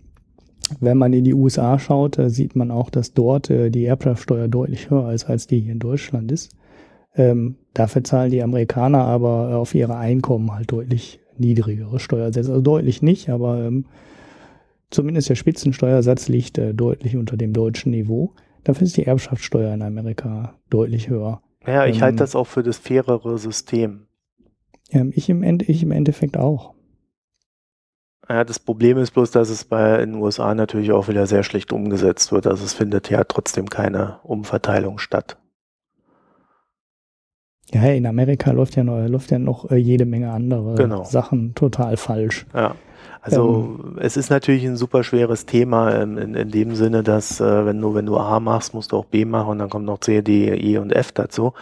wenn 0.79 0.97
man 0.97 1.13
in 1.13 1.23
die 1.23 1.33
USA 1.33 1.79
schaut, 1.79 2.17
äh, 2.17 2.29
sieht 2.29 2.55
man 2.55 2.71
auch, 2.71 2.89
dass 2.89 3.13
dort 3.13 3.49
äh, 3.49 3.69
die 3.69 3.85
Erbschaftssteuer 3.85 4.47
deutlich 4.47 4.89
höher 4.89 5.11
ist, 5.11 5.25
als 5.25 5.47
die 5.47 5.59
hier 5.59 5.73
in 5.73 5.79
Deutschland 5.79 6.31
ist. 6.31 6.55
Ähm, 7.15 7.55
dafür 7.73 8.03
zahlen 8.03 8.31
die 8.31 8.43
Amerikaner 8.43 9.05
aber 9.05 9.57
auf 9.57 9.73
ihre 9.75 9.97
Einkommen 9.97 10.53
halt 10.53 10.71
deutlich 10.71 11.19
niedrigere 11.37 11.99
Steuersätze. 11.99 12.49
Also 12.49 12.61
deutlich 12.61 13.01
nicht, 13.01 13.29
aber 13.29 13.63
ähm, 13.63 13.85
zumindest 14.89 15.29
der 15.29 15.35
Spitzensteuersatz 15.35 16.27
liegt 16.27 16.57
äh, 16.57 16.73
deutlich 16.73 17.17
unter 17.17 17.37
dem 17.37 17.53
deutschen 17.53 17.91
Niveau. 17.91 18.33
Dafür 18.63 18.85
ist 18.85 18.97
die 18.97 19.05
Erbschaftssteuer 19.05 19.73
in 19.73 19.81
Amerika 19.81 20.55
deutlich 20.69 21.09
höher. 21.09 21.41
Ja, 21.65 21.85
ich 21.85 21.97
ähm, 21.97 22.01
halte 22.03 22.17
das 22.17 22.35
auch 22.35 22.47
für 22.47 22.63
das 22.63 22.77
fairere 22.77 23.37
System. 23.37 24.07
Ähm, 24.91 25.11
ich, 25.13 25.29
im 25.29 25.43
Ende, 25.43 25.65
ich 25.65 25.83
im 25.83 25.91
Endeffekt 25.91 26.37
auch. 26.37 26.73
Ja, 28.29 28.45
das 28.45 28.59
Problem 28.59 28.97
ist 28.97 29.11
bloß, 29.11 29.31
dass 29.31 29.49
es 29.49 29.65
bei 29.65 30.01
in 30.01 30.13
den 30.13 30.21
USA 30.21 30.55
natürlich 30.55 30.91
auch 30.91 31.09
wieder 31.09 31.27
sehr 31.27 31.43
schlecht 31.43 31.73
umgesetzt 31.73 32.31
wird. 32.31 32.47
Also 32.47 32.63
es 32.63 32.73
findet 32.73 33.09
ja 33.09 33.23
trotzdem 33.25 33.69
keine 33.69 34.19
Umverteilung 34.23 34.97
statt. 34.97 35.37
Ja, 37.73 37.83
in 37.91 38.05
Amerika 38.05 38.51
läuft 38.51 38.75
ja 38.75 38.83
noch, 38.83 39.07
läuft 39.07 39.31
ja 39.31 39.39
noch 39.39 39.71
äh, 39.71 39.75
jede 39.75 40.05
Menge 40.05 40.31
andere 40.31 40.75
genau. 40.75 41.03
Sachen 41.03 41.55
total 41.55 41.97
falsch. 41.97 42.45
Ja. 42.53 42.75
Also 43.23 43.79
ähm, 43.81 43.97
es 44.01 44.17
ist 44.17 44.29
natürlich 44.29 44.65
ein 44.65 44.75
super 44.75 45.03
schweres 45.03 45.45
Thema 45.45 45.91
in, 45.91 46.17
in, 46.17 46.35
in 46.35 46.51
dem 46.51 46.75
Sinne, 46.75 47.03
dass 47.03 47.39
äh, 47.39 47.65
wenn 47.65 47.79
du 47.79 47.95
wenn 47.95 48.05
du 48.05 48.17
A 48.17 48.41
machst, 48.41 48.73
musst 48.73 48.91
du 48.91 48.97
auch 48.97 49.05
B 49.05 49.23
machen 49.23 49.51
und 49.51 49.59
dann 49.59 49.69
kommt 49.69 49.85
noch 49.85 49.99
C, 49.99 50.21
D, 50.21 50.53
E 50.53 50.77
und 50.77 50.91
F 50.91 51.13
dazu. 51.13 51.53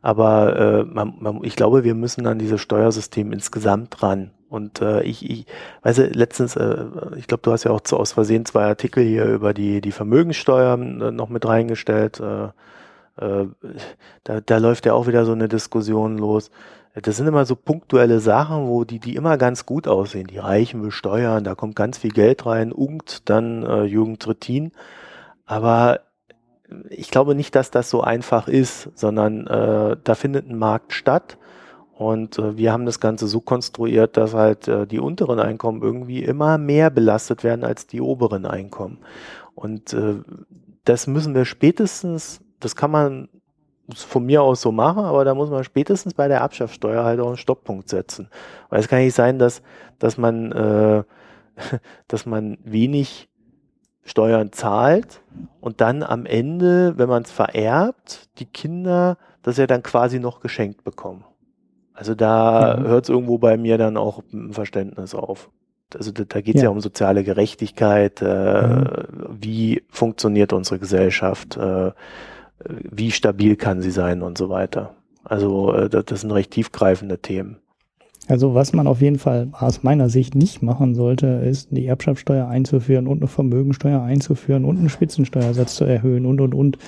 Aber 0.00 0.56
äh, 0.56 0.84
man, 0.84 1.14
man, 1.18 1.40
ich 1.42 1.56
glaube, 1.56 1.82
wir 1.82 1.94
müssen 1.94 2.24
an 2.28 2.38
dieses 2.38 2.60
Steuersystem 2.60 3.32
insgesamt 3.32 4.00
ran. 4.00 4.30
Und 4.48 4.80
äh, 4.80 5.02
ich, 5.02 5.28
ich 5.28 5.46
weiß 5.82 5.98
letztens, 6.14 6.54
äh, 6.54 6.84
ich 7.16 7.26
glaube, 7.26 7.42
du 7.42 7.50
hast 7.50 7.64
ja 7.64 7.72
auch 7.72 7.80
zu, 7.80 7.96
aus 7.96 8.12
Versehen 8.12 8.44
zwei 8.44 8.64
Artikel 8.66 9.02
hier 9.04 9.24
über 9.24 9.52
die 9.52 9.80
die 9.80 9.92
Vermögenssteuer 9.92 10.78
äh, 10.78 11.10
noch 11.10 11.28
mit 11.30 11.46
reingestellt. 11.46 12.20
Äh, 12.20 12.48
äh, 13.20 13.46
da, 14.24 14.40
da 14.40 14.58
läuft 14.58 14.86
ja 14.86 14.94
auch 14.94 15.06
wieder 15.06 15.24
so 15.24 15.32
eine 15.32 15.48
Diskussion 15.48 16.18
los 16.18 16.50
das 17.02 17.16
sind 17.16 17.26
immer 17.26 17.44
so 17.44 17.54
punktuelle 17.54 18.20
Sachen, 18.20 18.66
wo 18.66 18.84
die, 18.84 18.98
die 18.98 19.14
immer 19.14 19.36
ganz 19.36 19.66
gut 19.66 19.86
aussehen. 19.86 20.26
Die 20.26 20.38
Reichen 20.38 20.82
besteuern, 20.82 21.44
da 21.44 21.54
kommt 21.54 21.76
ganz 21.76 21.98
viel 21.98 22.10
Geld 22.10 22.46
rein, 22.46 22.72
ungt 22.72 23.28
dann 23.28 23.62
äh, 23.62 23.84
Jürgen 23.84 24.18
Trittin. 24.18 24.72
Aber 25.46 26.00
ich 26.90 27.10
glaube 27.10 27.34
nicht, 27.34 27.54
dass 27.54 27.70
das 27.70 27.90
so 27.90 28.00
einfach 28.02 28.48
ist, 28.48 28.90
sondern 28.94 29.46
äh, 29.46 29.96
da 30.02 30.14
findet 30.14 30.48
ein 30.48 30.58
Markt 30.58 30.92
statt. 30.92 31.38
Und 31.92 32.38
äh, 32.38 32.56
wir 32.56 32.72
haben 32.72 32.86
das 32.86 33.00
Ganze 33.00 33.26
so 33.26 33.40
konstruiert, 33.40 34.16
dass 34.16 34.34
halt 34.34 34.68
äh, 34.68 34.86
die 34.86 35.00
unteren 35.00 35.40
Einkommen 35.40 35.82
irgendwie 35.82 36.22
immer 36.22 36.58
mehr 36.58 36.90
belastet 36.90 37.44
werden 37.44 37.64
als 37.64 37.86
die 37.86 38.00
oberen 38.00 38.46
Einkommen. 38.46 38.98
Und 39.54 39.92
äh, 39.92 40.16
das 40.84 41.06
müssen 41.06 41.34
wir 41.34 41.44
spätestens, 41.44 42.40
das 42.60 42.76
kann 42.76 42.90
man 42.90 43.28
von 43.94 44.26
mir 44.26 44.42
aus 44.42 44.60
so 44.60 44.70
machen, 44.70 45.04
aber 45.04 45.24
da 45.24 45.34
muss 45.34 45.50
man 45.50 45.64
spätestens 45.64 46.14
bei 46.14 46.28
der 46.28 46.42
Abschaffsteuer 46.42 47.04
halt 47.04 47.20
auch 47.20 47.28
einen 47.28 47.36
Stopppunkt 47.36 47.88
setzen. 47.88 48.28
Weil 48.68 48.80
es 48.80 48.88
kann 48.88 48.98
nicht 49.00 49.14
sein, 49.14 49.38
dass, 49.38 49.62
dass 49.98 50.18
man, 50.18 50.52
äh, 50.52 51.02
dass 52.08 52.26
man 52.26 52.58
wenig 52.64 53.28
Steuern 54.04 54.52
zahlt 54.52 55.20
und 55.60 55.80
dann 55.80 56.02
am 56.02 56.26
Ende, 56.26 56.96
wenn 56.96 57.08
man 57.08 57.22
es 57.22 57.30
vererbt, 57.30 58.28
die 58.38 58.46
Kinder 58.46 59.18
das 59.42 59.56
ja 59.56 59.66
dann 59.66 59.82
quasi 59.82 60.18
noch 60.18 60.40
geschenkt 60.40 60.84
bekommen. 60.84 61.24
Also 61.94 62.14
da 62.14 62.76
mhm. 62.78 62.86
hört 62.86 63.04
es 63.04 63.08
irgendwo 63.08 63.38
bei 63.38 63.56
mir 63.56 63.76
dann 63.76 63.96
auch 63.96 64.22
ein 64.32 64.52
Verständnis 64.52 65.14
auf. 65.14 65.50
Also 65.94 66.12
da, 66.12 66.24
da 66.24 66.40
geht 66.40 66.56
es 66.56 66.62
ja. 66.62 66.68
ja. 66.68 66.70
um 66.70 66.80
soziale 66.80 67.24
Gerechtigkeit, 67.24 68.22
äh, 68.22 68.66
mhm. 68.66 69.06
wie 69.40 69.82
funktioniert 69.88 70.52
unsere 70.52 70.78
Gesellschaft, 70.78 71.56
äh, 71.56 71.92
wie 72.64 73.10
stabil 73.10 73.56
kann 73.56 73.82
sie 73.82 73.90
sein 73.90 74.22
und 74.22 74.38
so 74.38 74.48
weiter. 74.48 74.96
Also 75.24 75.72
äh, 75.72 75.88
das 75.88 76.22
sind 76.22 76.30
recht 76.30 76.50
tiefgreifende 76.50 77.18
Themen. 77.18 77.58
Also 78.28 78.54
was 78.54 78.74
man 78.74 78.86
auf 78.86 79.00
jeden 79.00 79.18
Fall 79.18 79.48
aus 79.52 79.82
meiner 79.82 80.10
Sicht 80.10 80.34
nicht 80.34 80.62
machen 80.62 80.94
sollte, 80.94 81.26
ist 81.26 81.68
die 81.70 81.86
Erbschaftssteuer 81.86 82.46
einzuführen 82.46 83.06
und 83.06 83.18
eine 83.18 83.28
Vermögensteuer 83.28 84.02
einzuführen 84.02 84.66
und 84.66 84.78
einen 84.78 84.90
Spitzensteuersatz 84.90 85.76
zu 85.76 85.84
erhöhen 85.84 86.26
und 86.26 86.40
und 86.40 86.54
und. 86.54 86.78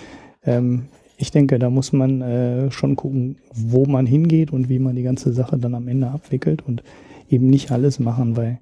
Ähm, 0.44 0.88
ich 1.16 1.30
denke, 1.30 1.58
da 1.58 1.70
muss 1.70 1.92
man 1.92 2.22
äh, 2.22 2.70
schon 2.70 2.96
gucken, 2.96 3.36
wo 3.52 3.84
man 3.86 4.06
hingeht 4.06 4.52
und 4.52 4.68
wie 4.68 4.78
man 4.78 4.96
die 4.96 5.02
ganze 5.02 5.32
Sache 5.32 5.58
dann 5.58 5.74
am 5.74 5.88
Ende 5.88 6.08
abwickelt 6.08 6.62
und 6.66 6.82
eben 7.28 7.48
nicht 7.48 7.72
alles 7.72 7.98
machen, 8.00 8.36
weil 8.36 8.58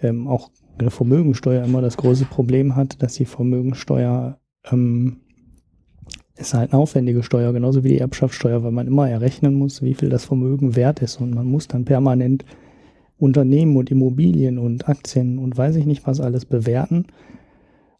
ähm, 0.00 0.26
auch 0.26 0.50
eine 0.78 0.90
Vermögensteuer 0.90 1.64
immer 1.64 1.82
das 1.82 1.96
große 1.96 2.24
Problem 2.24 2.76
hat, 2.76 3.02
dass 3.02 3.14
die 3.14 3.24
Vermögensteuer 3.24 4.38
ähm, 4.70 5.20
ist 6.40 6.54
halt 6.54 6.72
eine 6.72 6.80
aufwendige 6.80 7.22
Steuer, 7.22 7.52
genauso 7.52 7.84
wie 7.84 7.90
die 7.90 7.98
Erbschaftssteuer, 7.98 8.62
weil 8.62 8.72
man 8.72 8.86
immer 8.86 9.08
errechnen 9.08 9.54
muss, 9.54 9.82
wie 9.82 9.94
viel 9.94 10.08
das 10.08 10.24
Vermögen 10.24 10.76
wert 10.76 11.02
ist 11.02 11.20
und 11.20 11.34
man 11.34 11.46
muss 11.46 11.68
dann 11.68 11.84
permanent 11.84 12.44
Unternehmen 13.18 13.76
und 13.76 13.90
Immobilien 13.90 14.58
und 14.58 14.88
Aktien 14.88 15.38
und 15.38 15.56
weiß 15.56 15.76
ich 15.76 15.86
nicht 15.86 16.06
was 16.06 16.20
alles 16.20 16.46
bewerten. 16.46 17.06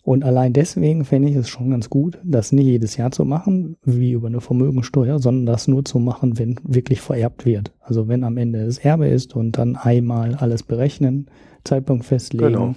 Und 0.02 0.24
allein 0.24 0.54
deswegen 0.54 1.04
fände 1.04 1.28
ich 1.28 1.36
es 1.36 1.50
schon 1.50 1.70
ganz 1.70 1.90
gut, 1.90 2.18
das 2.24 2.52
nicht 2.52 2.64
jedes 2.64 2.96
Jahr 2.96 3.10
zu 3.10 3.26
machen, 3.26 3.76
wie 3.84 4.12
über 4.12 4.28
eine 4.28 4.40
Vermögensteuer, 4.40 5.18
sondern 5.18 5.44
das 5.44 5.68
nur 5.68 5.84
zu 5.84 5.98
machen, 5.98 6.38
wenn 6.38 6.56
wirklich 6.64 7.02
vererbt 7.02 7.44
wird. 7.44 7.72
Also 7.80 8.08
wenn 8.08 8.24
am 8.24 8.38
Ende 8.38 8.64
das 8.64 8.78
Erbe 8.78 9.08
ist 9.08 9.36
und 9.36 9.58
dann 9.58 9.76
einmal 9.76 10.34
alles 10.36 10.62
berechnen, 10.62 11.26
Zeitpunkt 11.64 12.06
festlegen, 12.06 12.52
genau 12.52 12.74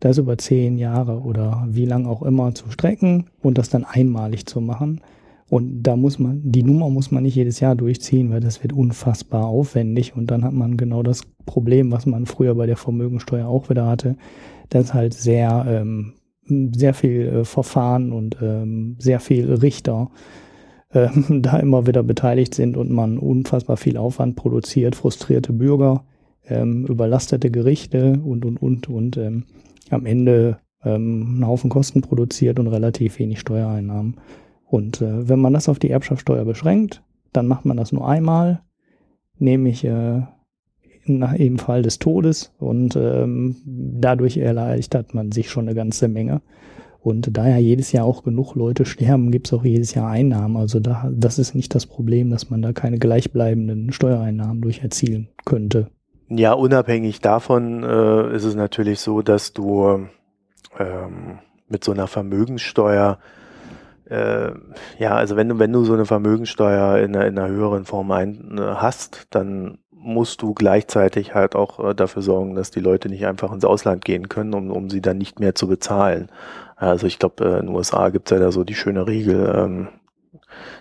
das 0.00 0.18
über 0.18 0.36
zehn 0.38 0.78
Jahre 0.78 1.20
oder 1.20 1.66
wie 1.68 1.86
lang 1.86 2.06
auch 2.06 2.22
immer 2.22 2.54
zu 2.54 2.70
strecken 2.70 3.26
und 3.40 3.58
das 3.58 3.70
dann 3.70 3.84
einmalig 3.84 4.46
zu 4.46 4.60
machen. 4.60 5.00
Und 5.48 5.84
da 5.84 5.96
muss 5.96 6.18
man, 6.18 6.40
die 6.44 6.64
Nummer 6.64 6.90
muss 6.90 7.12
man 7.12 7.22
nicht 7.22 7.36
jedes 7.36 7.60
Jahr 7.60 7.76
durchziehen, 7.76 8.30
weil 8.30 8.40
das 8.40 8.62
wird 8.62 8.72
unfassbar 8.72 9.46
aufwendig 9.46 10.16
und 10.16 10.30
dann 10.30 10.42
hat 10.42 10.52
man 10.52 10.76
genau 10.76 11.02
das 11.02 11.22
Problem, 11.46 11.92
was 11.92 12.04
man 12.04 12.26
früher 12.26 12.54
bei 12.56 12.66
der 12.66 12.76
Vermögensteuer 12.76 13.46
auch 13.46 13.70
wieder 13.70 13.86
hatte, 13.86 14.16
dass 14.70 14.92
halt 14.92 15.14
sehr, 15.14 15.64
ähm, 15.68 16.14
sehr 16.74 16.94
viel 16.94 17.26
äh, 17.26 17.44
Verfahren 17.44 18.12
und 18.12 18.38
ähm, 18.42 18.96
sehr 18.98 19.20
viel 19.20 19.52
Richter 19.54 20.10
ähm, 20.92 21.24
da 21.42 21.58
immer 21.58 21.86
wieder 21.86 22.02
beteiligt 22.02 22.54
sind 22.54 22.76
und 22.76 22.90
man 22.90 23.18
unfassbar 23.18 23.76
viel 23.76 23.96
Aufwand 23.96 24.34
produziert, 24.34 24.96
frustrierte 24.96 25.52
Bürger, 25.52 26.04
ähm, 26.48 26.86
überlastete 26.86 27.52
Gerichte 27.52 28.20
und, 28.24 28.44
und, 28.44 28.60
und, 28.60 28.88
und 28.88 29.16
ähm, 29.16 29.44
am 29.90 30.06
Ende 30.06 30.58
ähm, 30.84 31.34
einen 31.34 31.46
Haufen 31.46 31.70
Kosten 31.70 32.00
produziert 32.00 32.58
und 32.58 32.68
relativ 32.68 33.18
wenig 33.18 33.40
Steuereinnahmen. 33.40 34.16
Und 34.64 35.00
äh, 35.00 35.28
wenn 35.28 35.40
man 35.40 35.52
das 35.52 35.68
auf 35.68 35.78
die 35.78 35.90
Erbschaftssteuer 35.90 36.44
beschränkt, 36.44 37.02
dann 37.32 37.46
macht 37.46 37.64
man 37.64 37.76
das 37.76 37.92
nur 37.92 38.08
einmal, 38.08 38.62
nämlich 39.38 39.84
äh, 39.84 40.22
nach 41.06 41.38
eben 41.38 41.58
Fall 41.58 41.82
des 41.82 41.98
Todes 41.98 42.52
und 42.58 42.96
ähm, 42.96 43.56
dadurch 43.64 44.38
erleichtert 44.38 45.14
man 45.14 45.32
sich 45.32 45.50
schon 45.50 45.66
eine 45.66 45.74
ganze 45.74 46.08
Menge. 46.08 46.40
Und 47.00 47.36
da 47.36 47.48
ja 47.48 47.58
jedes 47.58 47.92
Jahr 47.92 48.04
auch 48.04 48.24
genug 48.24 48.56
Leute 48.56 48.84
sterben, 48.84 49.30
gibt 49.30 49.46
es 49.46 49.52
auch 49.52 49.64
jedes 49.64 49.94
Jahr 49.94 50.10
Einnahmen. 50.10 50.56
Also 50.56 50.80
da, 50.80 51.08
das 51.14 51.38
ist 51.38 51.54
nicht 51.54 51.72
das 51.72 51.86
Problem, 51.86 52.30
dass 52.30 52.50
man 52.50 52.62
da 52.62 52.72
keine 52.72 52.98
gleichbleibenden 52.98 53.92
Steuereinnahmen 53.92 54.60
durch 54.60 54.80
erzielen 54.80 55.28
könnte. 55.44 55.88
Ja, 56.28 56.52
unabhängig 56.54 57.20
davon 57.20 57.84
äh, 57.84 58.34
ist 58.34 58.44
es 58.44 58.54
natürlich 58.54 59.00
so, 59.00 59.22
dass 59.22 59.52
du 59.52 60.08
ähm, 60.78 61.38
mit 61.68 61.84
so 61.84 61.92
einer 61.92 62.08
Vermögenssteuer 62.08 63.18
äh, 64.08 64.52
ja, 64.98 65.16
also 65.16 65.36
wenn 65.36 65.48
du, 65.48 65.58
wenn 65.58 65.72
du 65.72 65.84
so 65.84 65.94
eine 65.94 66.06
Vermögenssteuer 66.06 66.98
in 66.98 67.14
einer, 67.16 67.26
in 67.26 67.38
einer 67.38 67.48
höheren 67.48 67.84
Form 67.84 68.10
ein, 68.12 68.56
äh, 68.58 68.62
hast, 68.62 69.26
dann 69.30 69.78
musst 69.90 70.42
du 70.42 70.54
gleichzeitig 70.54 71.34
halt 71.34 71.56
auch 71.56 71.80
äh, 71.80 71.94
dafür 71.94 72.22
sorgen, 72.22 72.54
dass 72.54 72.70
die 72.70 72.80
Leute 72.80 73.08
nicht 73.08 73.26
einfach 73.26 73.52
ins 73.52 73.64
Ausland 73.64 74.04
gehen 74.04 74.28
können, 74.28 74.54
um, 74.54 74.70
um 74.70 74.90
sie 74.90 75.00
dann 75.00 75.18
nicht 75.18 75.40
mehr 75.40 75.56
zu 75.56 75.66
bezahlen. 75.66 76.30
Also 76.76 77.06
ich 77.06 77.18
glaube, 77.18 77.44
äh, 77.44 77.58
in 77.58 77.66
den 77.66 77.74
USA 77.74 78.10
gibt's 78.10 78.30
ja 78.30 78.38
da 78.38 78.52
so 78.52 78.62
die 78.62 78.76
schöne 78.76 79.06
Regel, 79.08 79.52
ähm, 79.56 79.88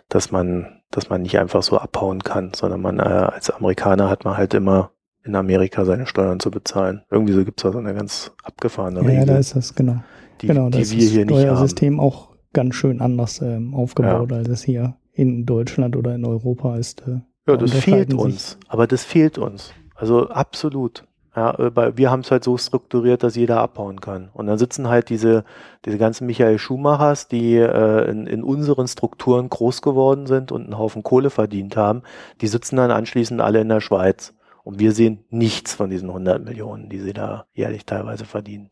dass 0.10 0.32
man, 0.32 0.82
dass 0.91 1.10
man 1.10 1.24
nicht 1.24 1.39
einfach 1.39 1.64
so 1.64 1.80
abhauen 1.80 2.24
kann, 2.24 2.54
sondern 2.54 2.82
man 2.82 3.00
als 3.00 3.50
Amerikaner 3.50 4.10
hat 4.10 4.24
man 4.24 4.38
halt 4.38 4.54
immer 4.54 4.91
in 5.26 5.36
Amerika 5.36 5.86
seine 5.86 6.05
Steuern 6.05 6.39
zu 6.39 6.51
bezahlen. 6.51 7.01
Irgendwie 7.09 7.34
so 7.34 7.43
gibt 7.43 7.59
es 7.59 7.63
da 7.63 7.71
so 7.71 7.80
eine 7.80 7.93
ganz 7.93 8.32
abgefahrene 8.43 9.01
ja, 9.01 9.05
Regel. 9.05 9.19
Ja, 9.19 9.26
da 9.26 9.38
ist 9.38 9.55
das, 9.55 9.76
genau. 9.76 9.97
Die, 10.41 10.47
genau, 10.47 10.69
die 10.69 10.82
ist 10.82 10.91
wir 10.91 10.99
das 10.99 11.09
hier 11.09 11.23
Steuersystem 11.23 11.99
auch 11.99 12.30
ganz 12.53 12.76
schön 12.76 13.01
anders 13.01 13.41
ähm, 13.41 13.73
aufgebaut, 13.73 14.32
ja. 14.32 14.38
als 14.38 14.47
es 14.49 14.63
hier 14.63 14.95
in 15.13 15.45
Deutschland 15.45 15.95
oder 15.95 16.13
in 16.13 16.26
Europa 16.26 16.78
ist. 16.78 17.01
Äh, 17.07 17.21
ja, 17.47 17.57
das 17.57 17.73
fehlt 17.73 18.13
uns. 18.13 18.57
Aber 18.67 18.88
das 18.88 19.03
fehlt 19.03 19.38
uns. 19.38 19.71
Also 19.95 20.30
absolut. 20.30 21.05
Ja, 21.36 21.53
äh, 21.55 21.97
wir 21.97 22.11
haben 22.11 22.21
es 22.21 22.32
halt 22.32 22.43
so 22.43 22.57
strukturiert, 22.57 23.23
dass 23.23 23.36
jeder 23.36 23.59
abhauen 23.59 24.01
kann. 24.01 24.30
Und 24.34 24.47
dann 24.47 24.57
sitzen 24.57 24.88
halt 24.88 25.09
diese, 25.09 25.43
diese 25.86 25.97
ganzen 25.97 26.28
Michael 26.28 26.59
Schumachers, 26.59 27.28
die 27.28 27.55
äh, 27.55 28.09
in, 28.09 28.28
in 28.28 28.43
unseren 28.43 28.88
Strukturen 28.88 29.49
groß 29.49 29.82
geworden 29.82 30.28
sind 30.28 30.51
und 30.51 30.63
einen 30.63 30.78
Haufen 30.78 31.03
Kohle 31.03 31.30
verdient 31.30 31.76
haben, 31.76 32.03
die 32.41 32.47
sitzen 32.47 32.78
dann 32.78 32.91
anschließend 32.91 33.41
alle 33.41 33.61
in 33.61 33.69
der 33.69 33.82
Schweiz. 33.82 34.34
Und 34.66 34.80
wir 34.80 34.93
sehen 34.93 35.24
nichts 35.30 35.76
von 35.76 35.91
diesen 35.91 36.09
100 36.09 36.43
Millionen, 36.43 36.89
die 36.89 36.99
sie 36.99 37.13
da 37.13 37.45
jährlich 37.53 37.86
teilweise 37.86 38.26
verdienen. 38.26 38.72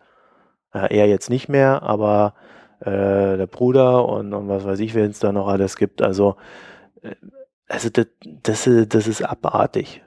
Äh, 0.74 0.98
er 0.98 1.08
jetzt 1.08 1.30
nicht 1.30 1.50
mehr, 1.50 1.84
aber 1.84 2.34
äh, 2.80 3.38
der 3.38 3.46
Bruder 3.46 4.10
und, 4.10 4.34
und 4.34 4.48
was 4.48 4.66
weiß 4.66 4.80
ich, 4.80 4.96
wen 4.96 5.12
es 5.12 5.20
da 5.20 5.32
noch 5.32 5.48
alles 5.48 5.78
gibt. 5.78 6.02
Also, 6.02 6.36
äh, 7.04 7.14
also 7.68 7.90
das, 7.92 8.08
das, 8.24 8.68
das 8.88 9.08
ist 9.08 9.22
abartig. 9.22 10.02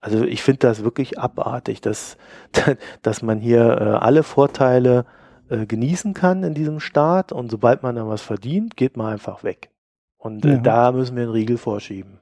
Also 0.00 0.24
ich 0.24 0.42
finde 0.42 0.58
das 0.58 0.82
wirklich 0.82 1.16
abartig, 1.16 1.80
dass, 1.80 2.16
dass 3.02 3.22
man 3.22 3.38
hier 3.38 3.62
äh, 3.80 3.84
alle 4.04 4.24
Vorteile 4.24 5.06
äh, 5.48 5.64
genießen 5.64 6.12
kann 6.12 6.42
in 6.42 6.54
diesem 6.54 6.80
Staat 6.80 7.30
und 7.30 7.52
sobald 7.52 7.84
man 7.84 7.94
dann 7.94 8.08
was 8.08 8.22
verdient, 8.22 8.76
geht 8.76 8.96
man 8.96 9.12
einfach 9.12 9.44
weg. 9.44 9.70
Und 10.16 10.44
äh, 10.44 10.54
ja. 10.54 10.56
da 10.56 10.90
müssen 10.90 11.14
wir 11.14 11.22
einen 11.22 11.32
Riegel 11.32 11.56
vorschieben. 11.56 12.18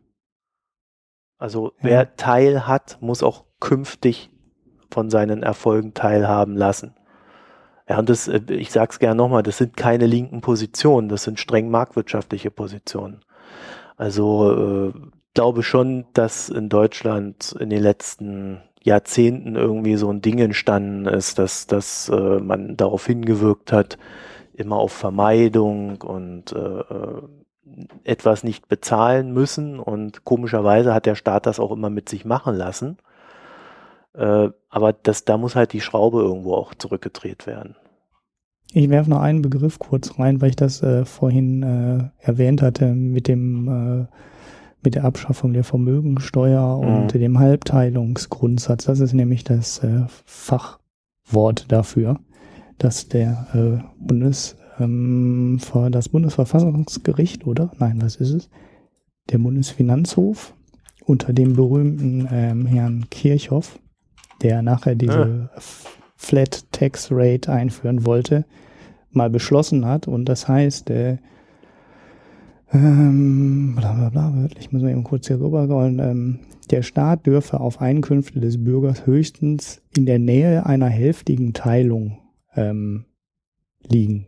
Also 1.39 1.72
ja. 1.78 1.82
wer 1.82 2.16
Teil 2.16 2.66
hat, 2.66 2.99
muss 3.01 3.22
auch 3.22 3.45
künftig 3.61 4.30
von 4.91 5.11
seinen 5.11 5.43
Erfolgen 5.43 5.95
teilhaben 5.95 6.57
lassen. 6.57 6.95
Ja, 7.89 7.99
und 7.99 8.09
das, 8.09 8.28
äh, 8.28 8.41
ich 8.49 8.70
sag's 8.70 8.99
gerne 8.99 9.16
nochmal, 9.16 9.43
das 9.43 9.59
sind 9.59 9.76
keine 9.76 10.07
linken 10.07 10.41
Positionen, 10.41 11.09
das 11.09 11.24
sind 11.24 11.39
streng 11.39 11.70
marktwirtschaftliche 11.70 12.51
Positionen. 12.51 13.20
Also 13.97 14.93
äh, 14.93 14.93
glaube 15.35 15.62
schon, 15.62 16.07
dass 16.14 16.49
in 16.49 16.68
Deutschland 16.68 17.55
in 17.59 17.70
den 17.70 17.82
letzten 17.82 18.62
Jahrzehnten 18.82 19.57
irgendwie 19.57 19.97
so 19.97 20.11
ein 20.11 20.22
Ding 20.22 20.39
entstanden 20.39 21.07
ist, 21.07 21.39
dass, 21.39 21.66
dass 21.66 22.09
äh, 22.09 22.41
man 22.41 22.76
darauf 22.76 23.07
hingewirkt 23.07 23.72
hat, 23.72 23.99
immer 24.53 24.76
auf 24.76 24.93
Vermeidung 24.93 26.01
und 26.03 26.53
äh, 26.53 26.59
äh, 26.59 27.22
etwas 28.04 28.44
nicht 28.44 28.68
bezahlen 28.68 29.32
müssen. 29.32 29.78
Und 29.78 30.24
komischerweise 30.24 30.94
hat 30.94 31.06
der 31.06 31.14
Staat 31.14 31.46
das 31.46 31.60
auch 31.60 31.72
immer 31.72 31.90
mit 31.90 32.08
sich 32.08 32.24
machen 32.24 32.56
lassen. 32.56 32.98
Äh, 34.14 34.50
aber 34.68 34.92
das, 34.92 35.24
da 35.24 35.38
muss 35.38 35.56
halt 35.56 35.72
die 35.72 35.80
Schraube 35.80 36.20
irgendwo 36.20 36.54
auch 36.54 36.74
zurückgedreht 36.74 37.46
werden. 37.46 37.76
Ich 38.72 38.90
werfe 38.90 39.10
noch 39.10 39.20
einen 39.20 39.42
Begriff 39.42 39.78
kurz 39.78 40.18
rein, 40.18 40.40
weil 40.40 40.50
ich 40.50 40.56
das 40.56 40.82
äh, 40.82 41.04
vorhin 41.04 41.62
äh, 41.62 42.26
erwähnt 42.26 42.60
hatte 42.60 42.86
mit 42.86 43.28
dem 43.28 44.08
äh, 44.08 44.16
mit 44.84 44.94
der 44.94 45.04
Abschaffung 45.04 45.52
der 45.52 45.64
Vermögensteuer 45.64 46.82
mhm. 46.82 46.96
und 47.02 47.14
dem 47.14 47.38
Halbteilungsgrundsatz. 47.38 48.84
Das 48.84 49.00
ist 49.00 49.14
nämlich 49.14 49.44
das 49.44 49.78
äh, 49.78 50.04
Fachwort 50.26 51.72
dafür, 51.72 52.20
dass 52.78 53.08
der 53.08 53.46
äh, 53.54 53.82
Bundes 53.98 54.56
ähm, 54.79 55.61
das 55.91 56.09
Bundesverfassungsgericht 56.09 57.47
oder 57.47 57.70
nein, 57.79 58.01
was 58.03 58.16
ist 58.16 58.33
es? 58.33 58.51
Der 59.31 59.39
Bundesfinanzhof 59.39 60.55
unter 61.05 61.33
dem 61.33 61.55
berühmten 61.55 62.29
ähm, 62.31 62.66
Herrn 62.66 63.07
Kirchhoff, 63.11 63.79
der 64.43 64.62
nachher 64.62 64.95
diese 64.95 65.51
ah. 65.55 65.61
Flat 66.16 66.70
Tax 66.72 67.09
Rate 67.11 67.53
einführen 67.53 68.07
wollte, 68.07 68.47
mal 69.11 69.31
beschlossen 69.31 69.85
hat. 69.85 70.09
Und 70.09 70.27
das 70.27 70.49
heißt, 70.49 70.91
äh, 70.91 71.18
ähm, 72.72 73.75
bla 73.77 73.93
bla 73.93 74.09
bla, 74.11 74.49
ich 74.59 74.72
muss 74.72 74.83
mal 74.83 74.91
eben 74.91 75.05
kurz 75.05 75.29
hier 75.29 75.41
rübergollen, 75.41 75.99
ähm, 75.99 76.39
der 76.70 76.83
Staat 76.83 77.27
dürfe 77.27 77.61
auf 77.61 77.81
Einkünfte 77.81 78.41
des 78.41 78.62
Bürgers 78.64 79.07
höchstens 79.07 79.83
in 79.95 80.07
der 80.07 80.18
Nähe 80.18 80.64
einer 80.64 80.89
hälftigen 80.89 81.53
Teilung 81.53 82.18
ähm, 82.57 83.05
liegen. 83.87 84.27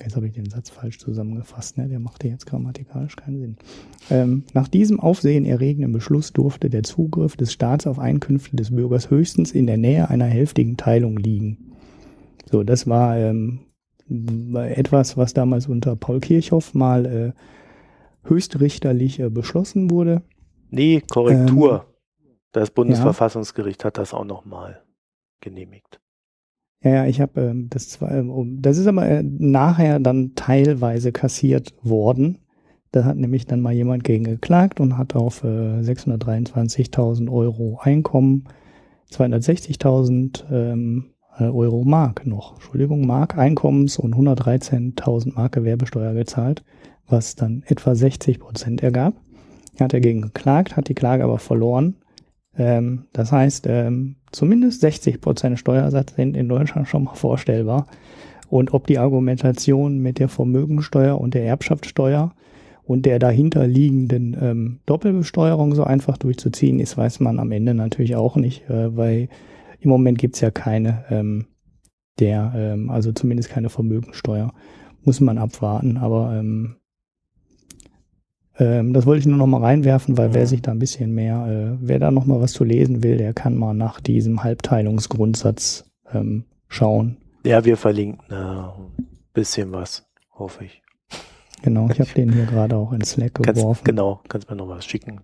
Jetzt 0.00 0.14
habe 0.14 0.26
ich 0.26 0.34
den 0.34 0.50
Satz 0.50 0.68
falsch 0.68 0.98
zusammengefasst, 0.98 1.78
ne? 1.78 1.88
der 1.88 1.98
machte 1.98 2.28
jetzt 2.28 2.44
grammatikalisch 2.44 3.16
keinen 3.16 3.38
Sinn. 3.38 3.56
Ähm, 4.10 4.44
nach 4.52 4.68
diesem 4.68 5.00
aufsehenerregenden 5.00 5.92
Beschluss 5.92 6.32
durfte 6.32 6.68
der 6.68 6.82
Zugriff 6.82 7.36
des 7.36 7.52
Staats 7.52 7.86
auf 7.86 7.98
Einkünfte 7.98 8.56
des 8.56 8.70
Bürgers 8.70 9.10
höchstens 9.10 9.52
in 9.52 9.66
der 9.66 9.78
Nähe 9.78 10.10
einer 10.10 10.26
hälftigen 10.26 10.76
Teilung 10.76 11.16
liegen. 11.16 11.72
So, 12.50 12.62
das 12.62 12.86
war 12.86 13.16
ähm, 13.16 13.60
etwas, 14.54 15.16
was 15.16 15.32
damals 15.32 15.66
unter 15.66 15.96
Paul 15.96 16.20
Kirchhoff 16.20 16.74
mal 16.74 17.06
äh, 17.06 17.32
höchstrichterlich 18.28 19.18
äh, 19.18 19.30
beschlossen 19.30 19.90
wurde. 19.90 20.22
Nee, 20.70 21.02
Korrektur. 21.10 21.86
Ähm, 21.86 22.36
das 22.52 22.70
Bundesverfassungsgericht 22.70 23.82
ja. 23.82 23.86
hat 23.86 23.98
das 23.98 24.14
auch 24.14 24.24
nochmal 24.24 24.82
genehmigt. 25.40 26.00
Ja, 26.86 26.94
ja, 26.94 27.06
ich 27.06 27.20
habe 27.20 27.40
ähm, 27.40 27.68
das 27.68 27.88
zwar, 27.88 28.12
ähm, 28.12 28.58
das 28.62 28.78
ist 28.78 28.86
aber 28.86 29.04
äh, 29.08 29.24
nachher 29.24 29.98
dann 29.98 30.36
teilweise 30.36 31.10
kassiert 31.10 31.74
worden. 31.82 32.38
Da 32.92 33.04
hat 33.04 33.16
nämlich 33.16 33.44
dann 33.44 33.60
mal 33.60 33.72
jemand 33.72 34.04
gegen 34.04 34.22
geklagt 34.22 34.78
und 34.78 34.96
hat 34.96 35.16
auf 35.16 35.42
äh, 35.42 35.80
623.000 35.80 37.28
Euro 37.28 37.80
Einkommen 37.82 38.44
260.000 39.10 40.44
ähm, 40.52 41.06
äh, 41.36 41.48
Euro 41.48 41.82
Mark 41.82 42.24
noch, 42.24 42.54
Entschuldigung, 42.54 43.04
Mark 43.04 43.36
Einkommens 43.36 43.98
und 43.98 44.14
113.000 44.14 45.34
Mark 45.34 45.54
Gewerbesteuer 45.54 46.14
gezahlt, 46.14 46.62
was 47.08 47.34
dann 47.34 47.64
etwa 47.66 47.96
60 47.96 48.38
Prozent 48.38 48.84
ergab. 48.84 49.14
Er 49.74 49.86
hat 49.86 49.92
dagegen 49.92 50.22
geklagt, 50.22 50.76
hat 50.76 50.88
die 50.88 50.94
Klage 50.94 51.24
aber 51.24 51.40
verloren. 51.40 51.96
Ähm, 52.58 53.04
das 53.12 53.32
heißt, 53.32 53.66
ähm, 53.68 54.16
zumindest 54.32 54.80
60 54.80 55.20
Prozent 55.20 55.58
Steuersatz 55.58 56.14
sind 56.14 56.36
in 56.36 56.48
Deutschland 56.48 56.88
schon 56.88 57.04
mal 57.04 57.14
vorstellbar. 57.14 57.86
Und 58.48 58.72
ob 58.72 58.86
die 58.86 58.98
Argumentation 58.98 59.98
mit 59.98 60.18
der 60.18 60.28
Vermögensteuer 60.28 61.20
und 61.20 61.34
der 61.34 61.44
Erbschaftssteuer 61.44 62.32
und 62.84 63.04
der 63.04 63.18
dahinterliegenden 63.18 64.36
ähm, 64.40 64.80
Doppelbesteuerung 64.86 65.74
so 65.74 65.84
einfach 65.84 66.16
durchzuziehen 66.16 66.78
ist, 66.78 66.96
weiß 66.96 67.20
man 67.20 67.40
am 67.40 67.50
Ende 67.50 67.74
natürlich 67.74 68.14
auch 68.14 68.36
nicht, 68.36 68.68
äh, 68.70 68.96
weil 68.96 69.28
im 69.80 69.90
Moment 69.90 70.18
gibt's 70.18 70.40
ja 70.40 70.50
keine, 70.50 71.04
ähm, 71.10 71.46
der, 72.20 72.52
ähm, 72.56 72.90
also 72.90 73.12
zumindest 73.12 73.50
keine 73.50 73.68
Vermögensteuer. 73.68 74.52
Muss 75.02 75.20
man 75.20 75.38
abwarten, 75.38 75.96
aber 75.96 76.36
ähm, 76.38 76.76
ähm, 78.58 78.92
das 78.92 79.06
wollte 79.06 79.20
ich 79.20 79.26
nur 79.26 79.36
noch 79.36 79.46
mal 79.46 79.62
reinwerfen, 79.62 80.16
weil 80.16 80.28
ja. 80.28 80.34
wer 80.34 80.46
sich 80.46 80.62
da 80.62 80.72
ein 80.72 80.78
bisschen 80.78 81.14
mehr, 81.14 81.46
äh, 81.46 81.78
wer 81.80 81.98
da 81.98 82.10
noch 82.10 82.26
mal 82.26 82.40
was 82.40 82.52
zu 82.52 82.64
lesen 82.64 83.02
will, 83.02 83.18
der 83.18 83.34
kann 83.34 83.56
mal 83.56 83.74
nach 83.74 84.00
diesem 84.00 84.42
Halbteilungsgrundsatz 84.42 85.90
ähm, 86.12 86.44
schauen. 86.68 87.18
Ja, 87.44 87.64
wir 87.64 87.76
verlinken 87.76 88.20
ein 88.30 88.64
äh, 88.66 89.02
bisschen 89.32 89.72
was, 89.72 90.06
hoffe 90.32 90.64
ich. 90.64 90.82
Genau, 91.62 91.88
ich 91.90 92.00
habe 92.00 92.10
den 92.16 92.32
hier 92.32 92.46
gerade 92.46 92.76
auch 92.76 92.92
in 92.92 93.02
Slack 93.02 93.34
kannst, 93.34 93.54
geworfen. 93.60 93.84
Genau, 93.84 94.20
kannst 94.28 94.48
mir 94.48 94.56
noch 94.56 94.68
was 94.68 94.84
schicken. 94.84 95.20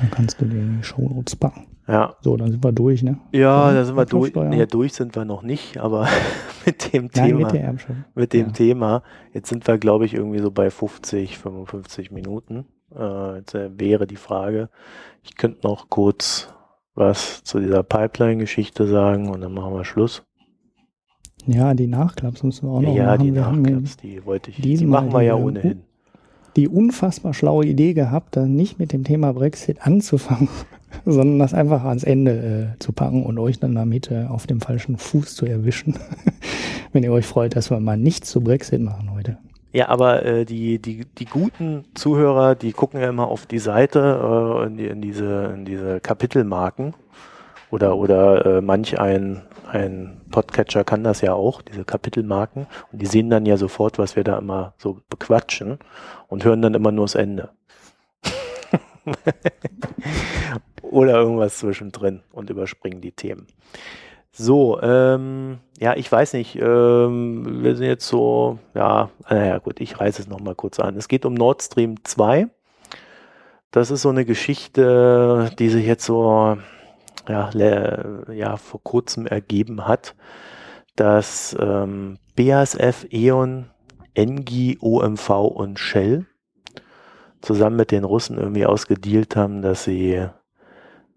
Dann 0.00 0.10
kannst 0.10 0.40
du 0.40 0.44
in 0.44 0.78
die 0.78 0.82
Show 0.82 1.02
Notes 1.02 1.36
packen. 1.36 1.66
Ja. 1.86 2.16
So, 2.20 2.36
dann 2.36 2.50
sind 2.50 2.62
wir 2.62 2.72
durch, 2.72 3.02
ne? 3.02 3.18
Ja, 3.32 3.72
da 3.72 3.84
sind 3.84 3.96
wir 3.96 4.04
durch. 4.04 4.34
Ja, 4.34 4.66
durch 4.66 4.92
sind 4.92 5.16
wir 5.16 5.24
noch 5.24 5.42
nicht, 5.42 5.78
aber 5.78 6.06
mit 6.66 6.92
dem 6.92 7.08
Nein, 7.14 7.28
Thema. 7.28 7.52
Mit, 7.52 7.86
mit 8.14 8.32
dem 8.32 8.46
ja. 8.46 8.52
Thema. 8.52 9.02
Jetzt 9.32 9.48
sind 9.48 9.66
wir, 9.66 9.78
glaube 9.78 10.04
ich, 10.04 10.14
irgendwie 10.14 10.40
so 10.40 10.50
bei 10.50 10.70
50, 10.70 11.38
55 11.38 12.10
Minuten. 12.10 12.66
Äh, 12.94 13.36
jetzt 13.38 13.54
äh, 13.54 13.70
wäre 13.78 14.06
die 14.06 14.16
Frage, 14.16 14.68
ich 15.22 15.36
könnte 15.36 15.66
noch 15.66 15.88
kurz 15.88 16.52
was 16.94 17.44
zu 17.44 17.60
dieser 17.60 17.82
Pipeline-Geschichte 17.82 18.86
sagen 18.86 19.30
und 19.30 19.40
dann 19.40 19.54
machen 19.54 19.72
wir 19.72 19.84
Schluss. 19.84 20.24
Ja, 21.46 21.72
die 21.72 21.86
Nachklaps 21.86 22.42
müssen 22.42 22.68
wir 22.68 22.72
auch 22.72 22.80
noch 22.82 22.94
ja, 22.94 23.06
machen. 23.06 23.24
Ja, 23.24 23.24
die 23.24 23.30
Nachklaps, 23.30 23.96
die 23.96 24.26
wollte 24.26 24.50
ich, 24.50 24.60
die 24.60 24.84
machen 24.84 25.12
wir 25.12 25.22
ja 25.22 25.36
ohnehin 25.36 25.84
die 26.56 26.68
unfassbar 26.68 27.34
schlaue 27.34 27.66
Idee 27.66 27.92
gehabt, 27.92 28.36
dann 28.36 28.54
nicht 28.54 28.78
mit 28.78 28.92
dem 28.92 29.04
Thema 29.04 29.32
Brexit 29.32 29.86
anzufangen, 29.86 30.48
sondern 31.04 31.38
das 31.38 31.54
einfach 31.54 31.84
ans 31.84 32.04
Ende 32.04 32.74
äh, 32.76 32.78
zu 32.78 32.92
packen 32.92 33.24
und 33.24 33.38
euch 33.38 33.58
dann 33.58 33.74
damit 33.74 34.10
äh, 34.10 34.24
auf 34.24 34.46
dem 34.46 34.60
falschen 34.60 34.96
Fuß 34.96 35.34
zu 35.34 35.46
erwischen. 35.46 35.94
Wenn 36.92 37.02
ihr 37.02 37.12
euch 37.12 37.26
freut, 37.26 37.54
dass 37.54 37.70
wir 37.70 37.78
mal 37.80 37.96
nichts 37.96 38.30
zu 38.30 38.40
Brexit 38.40 38.80
machen 38.80 39.12
heute. 39.14 39.38
Ja, 39.72 39.88
aber 39.90 40.24
äh, 40.24 40.44
die, 40.44 40.80
die, 40.80 41.04
die 41.18 41.26
guten 41.26 41.84
Zuhörer, 41.94 42.54
die 42.54 42.72
gucken 42.72 43.00
ja 43.00 43.10
immer 43.10 43.28
auf 43.28 43.46
die 43.46 43.58
Seite, 43.58 44.00
äh, 44.00 44.66
in, 44.66 44.76
die, 44.76 44.86
in, 44.86 45.00
diese, 45.02 45.52
in 45.54 45.64
diese 45.66 46.00
Kapitelmarken. 46.00 46.94
Oder, 47.70 47.96
oder 47.96 48.46
äh, 48.46 48.60
manch 48.60 48.98
ein, 48.98 49.42
ein 49.70 50.22
Podcatcher 50.30 50.84
kann 50.84 51.04
das 51.04 51.20
ja 51.20 51.34
auch, 51.34 51.62
diese 51.62 51.84
Kapitelmarken. 51.84 52.66
Und 52.92 53.02
die 53.02 53.06
sehen 53.06 53.30
dann 53.30 53.46
ja 53.46 53.56
sofort, 53.56 53.98
was 53.98 54.16
wir 54.16 54.24
da 54.24 54.38
immer 54.38 54.74
so 54.78 55.00
bequatschen 55.10 55.78
und 56.28 56.44
hören 56.44 56.62
dann 56.62 56.74
immer 56.74 56.92
nur 56.92 57.04
das 57.04 57.14
Ende. 57.14 57.50
Oder 60.82 61.14
irgendwas 61.14 61.58
zwischendrin 61.58 62.22
und 62.32 62.50
überspringen 62.50 63.00
die 63.00 63.12
Themen. 63.12 63.46
So, 64.32 64.80
ähm, 64.82 65.58
ja, 65.80 65.96
ich 65.96 66.10
weiß 66.10 66.34
nicht, 66.34 66.56
ähm, 66.56 67.62
wir 67.62 67.74
sind 67.76 67.86
jetzt 67.86 68.06
so, 68.06 68.58
ja, 68.74 69.10
naja 69.28 69.58
gut, 69.58 69.80
ich 69.80 69.98
reiße 69.98 70.22
es 70.22 70.28
nochmal 70.28 70.54
kurz 70.54 70.78
an. 70.78 70.96
Es 70.96 71.08
geht 71.08 71.26
um 71.26 71.34
Nord 71.34 71.62
Stream 71.62 71.96
2. 72.04 72.48
Das 73.70 73.90
ist 73.90 74.02
so 74.02 74.08
eine 74.10 74.24
Geschichte, 74.24 75.50
die 75.58 75.68
sich 75.68 75.86
jetzt 75.86 76.04
so, 76.04 76.56
ja, 77.28 77.50
ja 78.32 78.56
vor 78.56 78.82
kurzem 78.82 79.26
ergeben 79.26 79.86
hat, 79.86 80.14
dass 80.96 81.56
ähm, 81.58 82.18
BASF, 82.36 83.06
E.ON, 83.10 83.70
Engie, 84.14 84.78
OMV 84.80 85.30
und 85.30 85.78
Shell 85.78 86.26
zusammen 87.40 87.76
mit 87.76 87.92
den 87.92 88.04
Russen 88.04 88.38
irgendwie 88.38 88.66
ausgedealt 88.66 89.36
haben, 89.36 89.62
dass 89.62 89.84
sie 89.84 90.26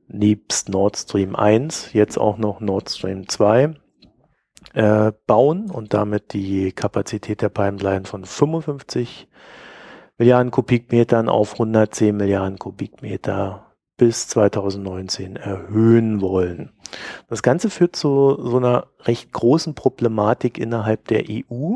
nebst 0.07 0.69
Nord 0.69 0.97
Stream 0.97 1.35
1 1.35 1.93
jetzt 1.93 2.17
auch 2.17 2.37
noch 2.37 2.59
Nord 2.59 2.89
Stream 2.89 3.27
2 3.27 3.73
äh, 4.73 5.11
bauen 5.25 5.71
und 5.71 5.93
damit 5.93 6.33
die 6.33 6.71
Kapazität 6.71 7.41
der 7.41 7.49
Pipeline 7.49 8.05
von 8.05 8.25
55 8.25 9.27
Milliarden 10.17 10.51
Kubikmetern 10.51 11.29
auf 11.29 11.53
110 11.53 12.15
Milliarden 12.15 12.59
Kubikmeter 12.59 13.70
bis 14.01 14.27
2019 14.29 15.35
erhöhen 15.35 16.21
wollen. 16.21 16.71
Das 17.29 17.43
Ganze 17.43 17.69
führt 17.69 17.95
zu 17.95 18.35
so 18.41 18.57
einer 18.57 18.87
recht 19.01 19.31
großen 19.31 19.75
Problematik 19.75 20.57
innerhalb 20.57 21.07
der 21.07 21.25
EU, 21.29 21.75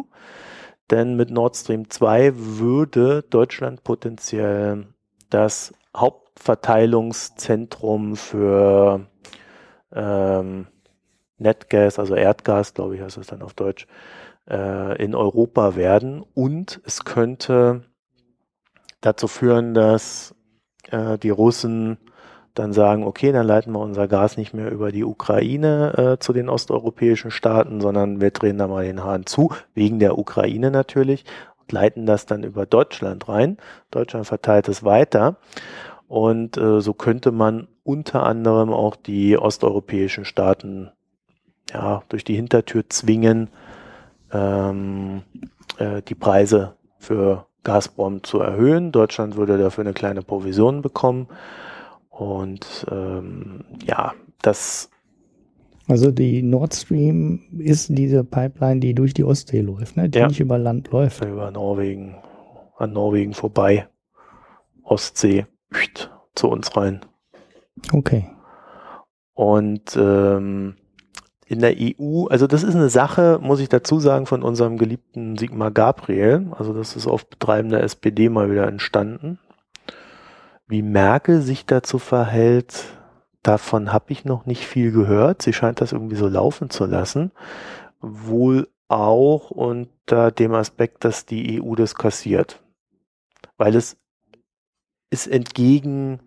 denn 0.90 1.16
mit 1.18 1.30
Nord 1.30 1.56
Stream 1.56 1.88
2 1.88 2.32
würde 2.36 3.22
Deutschland 3.30 3.84
potenziell 3.84 4.88
das 5.30 5.72
Hauptverteilungszentrum 5.96 8.16
für 8.16 9.06
ähm, 9.94 10.66
Netgas, 11.38 12.00
also 12.00 12.16
Erdgas, 12.16 12.74
glaube 12.74 12.96
ich, 12.96 13.04
heißt 13.04 13.20
es 13.20 13.28
dann 13.28 13.44
auf 13.44 13.54
Deutsch, 13.54 13.86
äh, 14.50 15.00
in 15.00 15.14
Europa 15.14 15.76
werden. 15.76 16.24
Und 16.34 16.82
es 16.86 17.06
könnte 17.06 17.84
dazu 19.02 19.28
führen, 19.28 19.76
dass 19.76 20.34
äh, 20.90 21.20
die 21.20 21.30
Russen 21.30 22.00
dann 22.56 22.74
sagen, 22.74 23.04
okay, 23.06 23.32
dann 23.32 23.46
leiten 23.46 23.74
wir 23.74 23.80
unser 23.80 24.08
Gas 24.08 24.38
nicht 24.38 24.54
mehr 24.54 24.72
über 24.72 24.92
die 24.92 25.04
Ukraine 25.04 25.94
äh, 26.14 26.20
zu 26.20 26.34
den 26.34 26.50
osteuropäischen 26.50 27.30
Staaten, 27.30 27.82
sondern 27.82 28.22
wir 28.22 28.32
drehen 28.32 28.58
da 28.58 28.68
mal 28.68 28.86
den 28.86 29.04
Hahn 29.04 29.26
zu, 29.26 29.54
wegen 29.74 30.00
der 30.00 30.18
Ukraine 30.18 30.72
natürlich, 30.72 31.26
und 31.60 31.72
leiten 31.72 32.06
das 32.06 32.26
dann 32.26 32.44
über 32.44 32.66
Deutschland 32.66 33.28
rein. 33.28 33.58
Deutschland 33.92 34.26
verteilt 34.26 34.70
es 34.70 34.84
weiter. 34.84 35.38
Und 36.08 36.58
äh, 36.58 36.82
so 36.82 36.94
könnte 36.94 37.32
man 37.32 37.68
unter 37.84 38.24
anderem 38.24 38.72
auch 38.72 38.96
die 38.96 39.38
osteuropäischen 39.38 40.26
Staaten 40.26 40.92
ja, 41.72 42.04
durch 42.10 42.24
die 42.24 42.36
Hintertür 42.36 42.90
zwingen, 42.90 43.50
ähm, 44.32 45.24
äh, 45.78 46.02
die 46.04 46.16
Preise 46.16 46.76
für 47.00 47.48
Gazprom 47.64 48.24
zu 48.24 48.40
erhöhen. 48.40 48.92
Deutschland 48.92 49.36
würde 49.36 49.58
dafür 49.58 49.84
eine 49.84 49.94
kleine 49.94 50.22
Provision 50.22 50.82
bekommen. 50.82 51.28
Und 52.16 52.86
ähm, 52.90 53.66
ja, 53.86 54.14
das. 54.42 54.90
Also 55.88 56.12
die 56.12 56.42
Nord 56.42 56.74
Stream 56.74 57.42
ist 57.60 57.90
diese 57.90 58.24
Pipeline, 58.24 58.80
die 58.80 58.96
durch 58.96 59.14
die 59.14 59.24
Ostsee 59.24 59.62
läuft, 59.62 59.98
ne? 59.98 60.10
die 60.10 60.18
ja, 60.18 60.28
nicht 60.28 60.40
über 60.40 60.58
Land 60.58 60.92
läuft. 60.92 61.24
Über 61.24 61.52
Norwegen, 61.52 62.16
an 62.78 62.94
Norwegen 62.94 63.34
vorbei, 63.34 63.88
Ostsee, 64.84 65.46
zu 66.34 66.48
uns 66.48 66.76
rein. 66.76 67.02
Okay. 67.92 68.28
Und 69.34 69.96
ähm, 69.96 70.78
in 71.46 71.60
der 71.60 71.76
EU, 71.78 72.26
also 72.28 72.48
das 72.48 72.64
ist 72.64 72.76
eine 72.76 72.90
Sache, 72.90 73.40
muss 73.42 73.60
ich 73.60 73.70
dazu 73.70 74.00
sagen, 74.00 74.26
von 74.26 74.42
unserem 74.42 74.78
geliebten 74.78 75.38
Sigmar 75.38 75.70
Gabriel. 75.70 76.48
Also 76.58 76.74
das 76.74 76.96
ist 76.96 77.06
auf 77.06 77.30
Betreiben 77.30 77.70
der 77.70 77.84
SPD 77.84 78.30
mal 78.30 78.50
wieder 78.50 78.68
entstanden. 78.68 79.38
Wie 80.68 80.82
Merkel 80.82 81.42
sich 81.42 81.66
dazu 81.66 82.00
verhält, 82.00 82.86
davon 83.44 83.94
habe 83.94 84.12
ich 84.12 84.26
noch 84.26 84.46
nicht 84.46 84.66
viel 84.66 84.92
gehört. 84.92 85.42
Sie 85.42 85.54
scheint 85.54 85.82
das 85.82 85.92
irgendwie 85.92 86.16
so 86.16 86.28
laufen 86.28 86.70
zu 86.70 86.86
lassen. 86.86 87.32
Wohl 88.02 88.68
auch 88.88 89.52
unter 89.52 90.32
dem 90.32 90.54
Aspekt, 90.54 91.04
dass 91.06 91.26
die 91.26 91.62
EU 91.62 91.76
das 91.76 91.96
kassiert. 91.96 92.62
Weil 93.58 93.76
es 93.76 93.98
ist 95.12 95.28
entgegen 95.28 96.20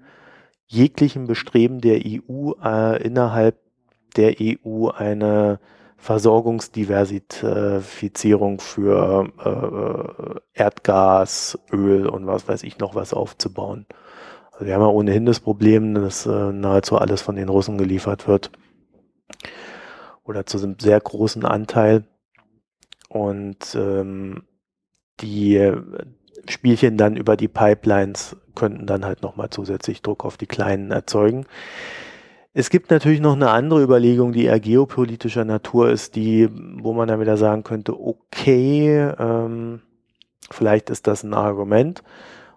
jeglichem 0.66 1.26
Bestreben 1.26 1.80
der 1.80 2.00
EU 2.04 2.52
äh, 2.62 3.02
innerhalb 3.02 3.58
der 4.16 4.36
EU 4.40 4.88
eine 4.88 5.58
Versorgungsdiversifizierung 5.96 8.60
für 8.60 10.40
äh, 10.54 10.60
Erdgas, 10.60 11.58
Öl 11.72 12.06
und 12.06 12.26
was 12.26 12.46
weiß 12.46 12.62
ich 12.62 12.78
noch 12.78 12.94
was 12.94 13.12
aufzubauen. 13.12 13.86
Also 14.58 14.66
wir 14.66 14.74
haben 14.74 14.82
ja 14.82 14.88
ohnehin 14.88 15.24
das 15.24 15.38
Problem, 15.38 15.94
dass 15.94 16.26
äh, 16.26 16.52
nahezu 16.52 16.98
alles 16.98 17.22
von 17.22 17.36
den 17.36 17.48
Russen 17.48 17.78
geliefert 17.78 18.26
wird. 18.26 18.50
Oder 20.24 20.46
zu 20.46 20.58
einem 20.58 20.74
sehr 20.80 20.98
großen 20.98 21.44
Anteil. 21.44 22.02
Und 23.08 23.76
ähm, 23.76 24.42
die 25.20 25.72
Spielchen 26.48 26.96
dann 26.96 27.16
über 27.16 27.36
die 27.36 27.46
Pipelines 27.46 28.36
könnten 28.56 28.86
dann 28.86 29.04
halt 29.04 29.22
nochmal 29.22 29.50
zusätzlich 29.50 30.02
Druck 30.02 30.24
auf 30.24 30.36
die 30.36 30.46
Kleinen 30.46 30.90
erzeugen. 30.90 31.46
Es 32.52 32.68
gibt 32.68 32.90
natürlich 32.90 33.20
noch 33.20 33.36
eine 33.36 33.50
andere 33.50 33.80
Überlegung, 33.80 34.32
die 34.32 34.46
eher 34.46 34.58
geopolitischer 34.58 35.44
Natur 35.44 35.90
ist, 35.90 36.16
die, 36.16 36.48
wo 36.82 36.94
man 36.94 37.06
dann 37.06 37.20
wieder 37.20 37.36
sagen 37.36 37.62
könnte, 37.62 37.96
okay, 37.96 39.12
ähm, 39.20 39.82
vielleicht 40.50 40.90
ist 40.90 41.06
das 41.06 41.22
ein 41.22 41.32
Argument. 41.32 42.02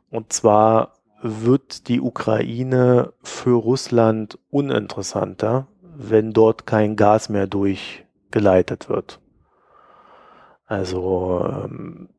Und 0.09 0.33
zwar 0.33 0.93
wird 1.21 1.87
die 1.87 2.01
Ukraine 2.01 3.13
für 3.21 3.55
Russland 3.55 4.39
uninteressanter, 4.49 5.67
wenn 5.81 6.33
dort 6.33 6.65
kein 6.65 6.95
Gas 6.95 7.29
mehr 7.29 7.47
durchgeleitet 7.47 8.89
wird. 8.89 9.19
Also 10.65 11.45
ähm, 11.45 12.09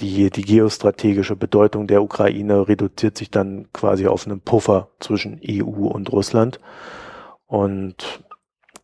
die, 0.00 0.30
die 0.30 0.42
geostrategische 0.42 1.36
Bedeutung 1.36 1.86
der 1.86 2.02
Ukraine 2.02 2.68
reduziert 2.68 3.16
sich 3.16 3.30
dann 3.30 3.68
quasi 3.72 4.06
auf 4.06 4.26
einen 4.26 4.40
Puffer 4.40 4.88
zwischen 4.98 5.40
EU 5.46 5.86
und 5.86 6.10
Russland. 6.10 6.60
Und 7.46 8.24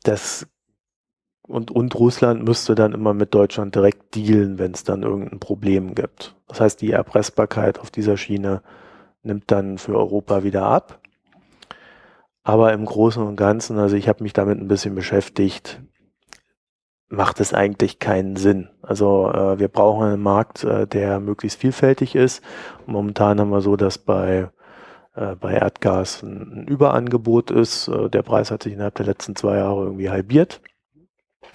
das 0.02 0.46
und, 1.48 1.70
und 1.70 1.94
Russland 1.94 2.44
müsste 2.44 2.74
dann 2.74 2.92
immer 2.92 3.14
mit 3.14 3.32
Deutschland 3.32 3.74
direkt 3.74 4.16
dealen, 4.16 4.58
wenn 4.58 4.72
es 4.72 4.82
dann 4.82 5.04
irgendein 5.04 5.38
Problem 5.38 5.94
gibt. 5.94 6.34
Das 6.48 6.60
heißt, 6.60 6.80
die 6.80 6.90
Erpressbarkeit 6.90 7.78
auf 7.78 7.90
dieser 7.90 8.16
Schiene 8.16 8.62
nimmt 9.26 9.50
dann 9.50 9.78
für 9.78 9.96
Europa 9.96 10.42
wieder 10.42 10.64
ab. 10.64 11.00
Aber 12.42 12.72
im 12.72 12.84
Großen 12.84 13.22
und 13.22 13.36
Ganzen, 13.36 13.78
also 13.78 13.96
ich 13.96 14.08
habe 14.08 14.22
mich 14.22 14.32
damit 14.32 14.58
ein 14.58 14.68
bisschen 14.68 14.94
beschäftigt, 14.94 15.82
macht 17.08 17.40
es 17.40 17.52
eigentlich 17.52 17.98
keinen 17.98 18.36
Sinn. 18.36 18.68
Also 18.82 19.30
äh, 19.32 19.58
wir 19.58 19.68
brauchen 19.68 20.06
einen 20.06 20.22
Markt, 20.22 20.64
äh, 20.64 20.86
der 20.86 21.20
möglichst 21.20 21.60
vielfältig 21.60 22.14
ist. 22.14 22.42
momentan 22.86 23.40
haben 23.40 23.50
wir 23.50 23.60
so, 23.60 23.76
dass 23.76 23.98
bei, 23.98 24.50
äh, 25.14 25.34
bei 25.36 25.54
Erdgas 25.54 26.22
ein, 26.22 26.62
ein 26.62 26.66
Überangebot 26.68 27.50
ist. 27.50 27.88
Äh, 27.88 28.10
der 28.10 28.22
Preis 28.22 28.50
hat 28.50 28.62
sich 28.62 28.72
innerhalb 28.72 28.94
der 28.94 29.06
letzten 29.06 29.36
zwei 29.36 29.56
Jahre 29.56 29.84
irgendwie 29.84 30.10
halbiert. 30.10 30.60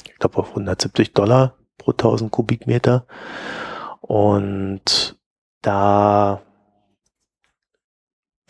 Ich 0.06 0.20
glaube 0.20 0.38
auf 0.38 0.50
170 0.50 1.14
Dollar 1.14 1.56
pro 1.78 1.92
1000 1.92 2.32
Kubikmeter. 2.32 3.06
Und 4.02 5.18
da 5.62 6.42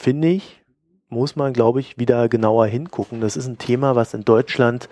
finde 0.01 0.29
ich, 0.29 0.61
muss 1.09 1.35
man, 1.35 1.53
glaube 1.53 1.79
ich, 1.79 1.97
wieder 1.97 2.29
genauer 2.29 2.65
hingucken. 2.67 3.21
Das 3.21 3.37
ist 3.37 3.47
ein 3.47 3.57
Thema, 3.57 3.95
was 3.95 4.13
in 4.13 4.23
Deutschland 4.23 4.89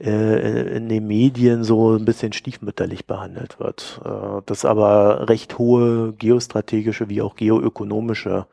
äh, 0.00 0.76
in 0.76 0.88
den 0.88 1.06
Medien 1.06 1.62
so 1.62 1.94
ein 1.94 2.04
bisschen 2.04 2.32
stiefmütterlich 2.32 3.06
behandelt 3.06 3.60
wird. 3.60 4.00
Äh, 4.04 4.42
das 4.46 4.64
aber 4.64 5.28
recht 5.28 5.58
hohe 5.58 6.12
geostrategische 6.14 7.08
wie 7.08 7.22
auch 7.22 7.36
geoökonomische 7.36 8.46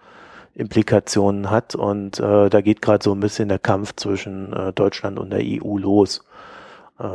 Implikationen 0.54 1.50
hat. 1.50 1.74
Und 1.76 2.20
äh, 2.20 2.50
da 2.50 2.62
geht 2.62 2.82
gerade 2.82 3.04
so 3.04 3.14
ein 3.14 3.20
bisschen 3.20 3.50
der 3.50 3.60
Kampf 3.60 3.96
zwischen 3.96 4.54
äh, 4.54 4.74
Deutschland 4.74 5.18
und 5.18 5.32
der 5.32 5.42
EU 5.42 5.78
los. 5.78 6.22
Äh, 7.00 7.06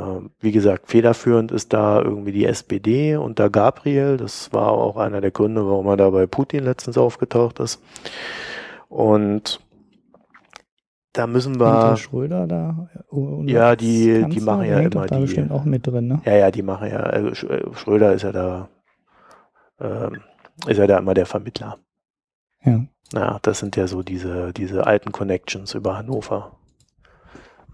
wie 0.40 0.52
gesagt, 0.52 0.88
federführend 0.88 1.52
ist 1.52 1.72
da 1.72 2.00
irgendwie 2.00 2.32
die 2.32 2.46
SPD 2.46 3.16
unter 3.16 3.50
Gabriel. 3.50 4.16
Das 4.16 4.52
war 4.52 4.72
auch 4.72 4.96
einer 4.96 5.20
der 5.20 5.30
Gründe, 5.30 5.66
warum 5.66 5.86
er 5.88 5.96
da 5.98 6.10
bei 6.10 6.26
Putin 6.26 6.64
letztens 6.64 6.96
aufgetaucht 6.96 7.60
ist. 7.60 7.80
Und 8.94 9.58
da 11.12 11.26
müssen 11.26 11.58
wir. 11.58 11.66
Hinter 11.66 11.96
Schröder 11.96 12.46
da? 12.46 12.88
Ja, 13.44 13.74
die, 13.74 14.24
die 14.28 14.40
machen 14.40 14.66
ja 14.66 14.78
immer 14.78 15.06
da 15.06 15.16
die. 15.16 15.22
bestimmt 15.22 15.50
auch 15.50 15.64
mit 15.64 15.84
drin, 15.84 16.06
ne? 16.06 16.22
Ja, 16.24 16.36
ja, 16.36 16.50
die 16.52 16.62
machen 16.62 16.88
ja. 16.88 17.00
Äh, 17.10 17.26
äh, 17.26 17.74
Schröder 17.74 18.12
ist 18.12 18.22
ja 18.22 18.30
da, 18.30 18.68
ähm, 19.80 20.20
ist 20.68 20.78
ja 20.78 20.86
da 20.86 20.98
immer 20.98 21.12
der 21.12 21.26
Vermittler. 21.26 21.78
Ja. 22.64 22.84
Ja, 23.12 23.38
das 23.42 23.58
sind 23.58 23.74
ja 23.74 23.88
so 23.88 24.04
diese, 24.04 24.52
diese 24.52 24.86
alten 24.86 25.10
Connections 25.10 25.74
über 25.74 25.98
Hannover. 25.98 26.52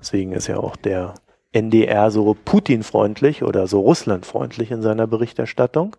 Deswegen 0.00 0.32
ist 0.32 0.46
ja 0.46 0.56
auch 0.56 0.76
der 0.76 1.14
NDR 1.52 2.10
so 2.10 2.34
Putin-freundlich 2.46 3.42
oder 3.42 3.66
so 3.66 3.80
Russland-freundlich 3.80 4.70
in 4.70 4.80
seiner 4.80 5.06
Berichterstattung, 5.06 5.96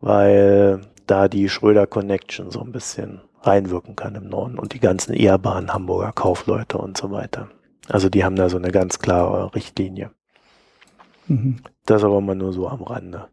weil 0.00 0.80
da 1.06 1.28
die 1.28 1.50
Schröder-Connection 1.50 2.50
so 2.50 2.62
ein 2.62 2.72
bisschen 2.72 3.20
reinwirken 3.46 3.96
kann 3.96 4.14
im 4.14 4.28
Norden 4.28 4.58
und 4.58 4.72
die 4.74 4.80
ganzen 4.80 5.14
ehrbaren 5.14 5.72
Hamburger 5.72 6.12
Kaufleute 6.12 6.78
und 6.78 6.96
so 6.96 7.10
weiter. 7.10 7.48
Also 7.88 8.08
die 8.08 8.24
haben 8.24 8.36
da 8.36 8.48
so 8.48 8.56
eine 8.56 8.70
ganz 8.70 8.98
klare 8.98 9.54
Richtlinie. 9.54 10.10
Mhm. 11.28 11.58
Das 11.84 12.04
aber 12.04 12.20
mal 12.20 12.34
nur 12.34 12.52
so 12.52 12.68
am 12.68 12.82
Rande. 12.82 13.28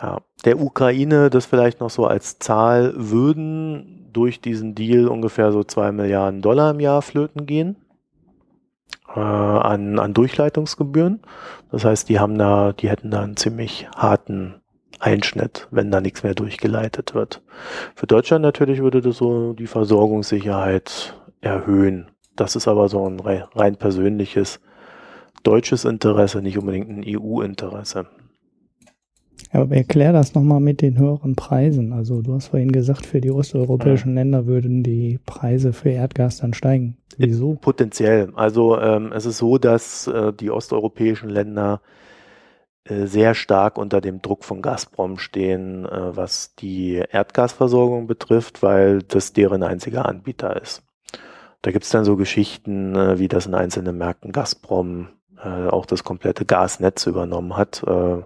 Ja. 0.00 0.18
Der 0.44 0.60
Ukraine, 0.60 1.30
das 1.30 1.46
vielleicht 1.46 1.80
noch 1.80 1.90
so 1.90 2.06
als 2.06 2.38
Zahl, 2.38 2.92
würden 2.96 4.10
durch 4.12 4.40
diesen 4.40 4.74
Deal 4.74 5.08
ungefähr 5.08 5.52
so 5.52 5.64
zwei 5.64 5.92
Milliarden 5.92 6.42
Dollar 6.42 6.72
im 6.72 6.80
Jahr 6.80 7.02
flöten 7.02 7.46
gehen 7.46 7.76
äh, 9.14 9.20
an, 9.20 9.98
an 9.98 10.14
Durchleitungsgebühren. 10.14 11.20
Das 11.70 11.84
heißt, 11.84 12.08
die 12.08 12.20
haben 12.20 12.38
da, 12.38 12.72
die 12.72 12.88
hätten 12.88 13.10
da 13.10 13.22
einen 13.22 13.36
ziemlich 13.36 13.88
harten 13.96 14.60
Einschnitt, 15.00 15.68
wenn 15.70 15.90
da 15.90 16.00
nichts 16.00 16.22
mehr 16.22 16.34
durchgeleitet 16.34 17.14
wird. 17.14 17.42
Für 17.94 18.06
Deutschland 18.06 18.42
natürlich 18.42 18.80
würde 18.80 19.00
das 19.00 19.16
so 19.18 19.52
die 19.52 19.66
Versorgungssicherheit 19.66 21.14
erhöhen. 21.40 22.10
Das 22.36 22.56
ist 22.56 22.68
aber 22.68 22.88
so 22.88 23.08
ein 23.08 23.20
rein 23.20 23.76
persönliches 23.76 24.60
deutsches 25.42 25.84
Interesse, 25.84 26.42
nicht 26.42 26.58
unbedingt 26.58 26.88
ein 26.88 27.04
EU-Interesse. 27.06 28.06
Aber 29.52 29.76
erklär 29.76 30.12
das 30.12 30.34
nochmal 30.34 30.60
mit 30.60 30.80
den 30.80 30.98
höheren 30.98 31.36
Preisen. 31.36 31.92
Also 31.92 32.22
du 32.22 32.34
hast 32.34 32.48
vorhin 32.48 32.72
gesagt, 32.72 33.06
für 33.06 33.20
die 33.20 33.30
osteuropäischen 33.30 34.10
ja. 34.10 34.22
Länder 34.22 34.46
würden 34.46 34.82
die 34.82 35.20
Preise 35.26 35.72
für 35.72 35.90
Erdgas 35.90 36.38
dann 36.38 36.54
steigen. 36.54 36.96
Wieso? 37.18 37.54
Potenziell. 37.54 38.30
Also 38.34 38.78
ähm, 38.80 39.12
es 39.12 39.26
ist 39.26 39.38
so, 39.38 39.58
dass 39.58 40.08
äh, 40.08 40.32
die 40.32 40.50
osteuropäischen 40.50 41.28
Länder 41.30 41.80
sehr 42.86 43.34
stark 43.34 43.78
unter 43.78 44.00
dem 44.00 44.20
Druck 44.20 44.44
von 44.44 44.60
Gazprom 44.60 45.18
stehen, 45.18 45.86
äh, 45.86 46.16
was 46.16 46.54
die 46.56 47.02
Erdgasversorgung 47.10 48.06
betrifft, 48.06 48.62
weil 48.62 49.02
das 49.02 49.32
deren 49.32 49.62
einziger 49.62 50.06
Anbieter 50.06 50.60
ist. 50.60 50.82
da 51.62 51.70
gibt's 51.70 51.88
dann 51.90 52.04
so 52.04 52.16
Geschichten, 52.16 52.94
äh, 52.94 53.18
wie 53.18 53.28
das 53.28 53.46
in 53.46 53.54
einzelnen 53.54 53.96
Märkten 53.96 54.32
Gazprom 54.32 55.08
äh, 55.42 55.68
auch 55.68 55.86
das 55.86 56.04
komplette 56.04 56.44
Gasnetz 56.44 57.06
übernommen 57.06 57.56
hat 57.56 57.82
äh, 57.86 58.22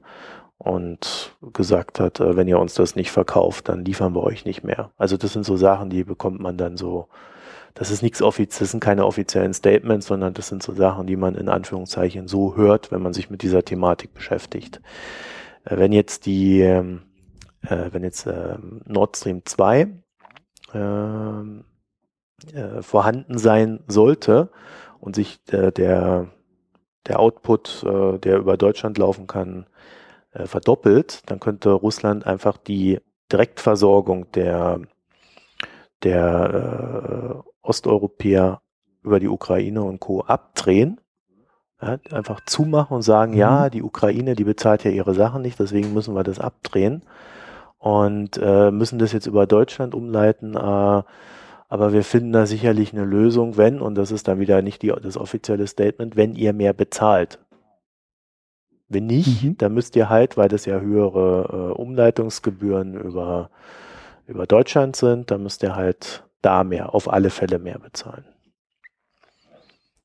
und 0.58 1.36
gesagt 1.52 2.00
hat, 2.00 2.20
äh, 2.20 2.36
wenn 2.36 2.48
ihr 2.48 2.58
uns 2.58 2.74
das 2.74 2.96
nicht 2.96 3.12
verkauft, 3.12 3.68
dann 3.68 3.84
liefern 3.84 4.14
wir 4.14 4.24
euch 4.24 4.44
nicht 4.44 4.64
mehr. 4.64 4.90
Also 4.96 5.16
das 5.16 5.32
sind 5.32 5.44
so 5.44 5.56
Sachen, 5.56 5.90
die 5.90 6.04
bekommt 6.04 6.40
man 6.40 6.56
dann 6.56 6.76
so, 6.76 7.08
das 7.78 7.92
ist 7.92 8.02
nichts 8.02 8.22
offizielles, 8.22 8.72
sind 8.72 8.80
keine 8.80 9.06
offiziellen 9.06 9.54
Statements, 9.54 10.06
sondern 10.06 10.34
das 10.34 10.48
sind 10.48 10.64
so 10.64 10.74
Sachen, 10.74 11.06
die 11.06 11.14
man 11.14 11.36
in 11.36 11.48
Anführungszeichen 11.48 12.26
so 12.26 12.56
hört, 12.56 12.90
wenn 12.90 13.00
man 13.00 13.12
sich 13.12 13.30
mit 13.30 13.42
dieser 13.42 13.64
Thematik 13.64 14.12
beschäftigt. 14.14 14.80
Äh, 15.64 15.78
wenn 15.78 15.92
jetzt 15.92 16.26
die, 16.26 16.60
ähm, 16.60 17.02
äh, 17.62 17.90
wenn 17.92 18.02
jetzt 18.02 18.26
äh, 18.26 18.56
Nord 18.84 19.16
Stream 19.16 19.42
2 19.44 19.88
ähm, 20.74 21.64
äh, 22.52 22.82
vorhanden 22.82 23.38
sein 23.38 23.84
sollte 23.86 24.50
und 24.98 25.14
sich 25.14 25.44
der, 25.44 25.70
der, 25.70 26.26
der 27.06 27.20
Output, 27.20 27.84
äh, 27.84 28.18
der 28.18 28.38
über 28.38 28.56
Deutschland 28.56 28.98
laufen 28.98 29.28
kann, 29.28 29.66
äh, 30.32 30.46
verdoppelt, 30.46 31.30
dann 31.30 31.38
könnte 31.38 31.70
Russland 31.70 32.26
einfach 32.26 32.56
die 32.56 32.98
Direktversorgung 33.30 34.32
der, 34.32 34.80
der 36.02 37.44
äh, 37.44 37.48
Osteuropäer 37.68 38.60
über 39.02 39.20
die 39.20 39.28
Ukraine 39.28 39.82
und 39.82 40.00
Co. 40.00 40.22
abdrehen. 40.22 41.00
Ja, 41.80 41.98
einfach 42.10 42.40
zumachen 42.44 42.96
und 42.96 43.02
sagen, 43.02 43.32
mhm. 43.32 43.38
ja, 43.38 43.70
die 43.70 43.82
Ukraine, 43.82 44.34
die 44.34 44.44
bezahlt 44.44 44.84
ja 44.84 44.90
ihre 44.90 45.14
Sachen 45.14 45.42
nicht, 45.42 45.60
deswegen 45.60 45.94
müssen 45.94 46.14
wir 46.14 46.24
das 46.24 46.40
abdrehen 46.40 47.02
und 47.78 48.36
äh, 48.42 48.72
müssen 48.72 48.98
das 48.98 49.12
jetzt 49.12 49.26
über 49.26 49.46
Deutschland 49.46 49.94
umleiten. 49.94 50.56
Äh, 50.56 51.02
aber 51.70 51.92
wir 51.92 52.02
finden 52.02 52.32
da 52.32 52.46
sicherlich 52.46 52.92
eine 52.92 53.04
Lösung, 53.04 53.56
wenn, 53.56 53.80
und 53.80 53.94
das 53.94 54.10
ist 54.10 54.26
dann 54.26 54.40
wieder 54.40 54.62
nicht 54.62 54.82
die, 54.82 54.88
das 54.88 55.16
offizielle 55.16 55.66
Statement, 55.66 56.16
wenn 56.16 56.34
ihr 56.34 56.52
mehr 56.52 56.72
bezahlt. 56.72 57.38
Wenn 58.88 59.06
nicht, 59.06 59.44
mhm. 59.44 59.58
dann 59.58 59.74
müsst 59.74 59.94
ihr 59.94 60.08
halt, 60.08 60.36
weil 60.36 60.48
das 60.48 60.64
ja 60.64 60.80
höhere 60.80 61.72
äh, 61.74 61.80
Umleitungsgebühren 61.80 62.94
über, 62.94 63.50
über 64.26 64.46
Deutschland 64.46 64.96
sind, 64.96 65.30
dann 65.30 65.42
müsst 65.42 65.62
ihr 65.62 65.76
halt 65.76 66.24
da 66.42 66.64
mehr, 66.64 66.94
auf 66.94 67.12
alle 67.12 67.30
Fälle 67.30 67.58
mehr 67.58 67.78
bezahlen. 67.78 68.24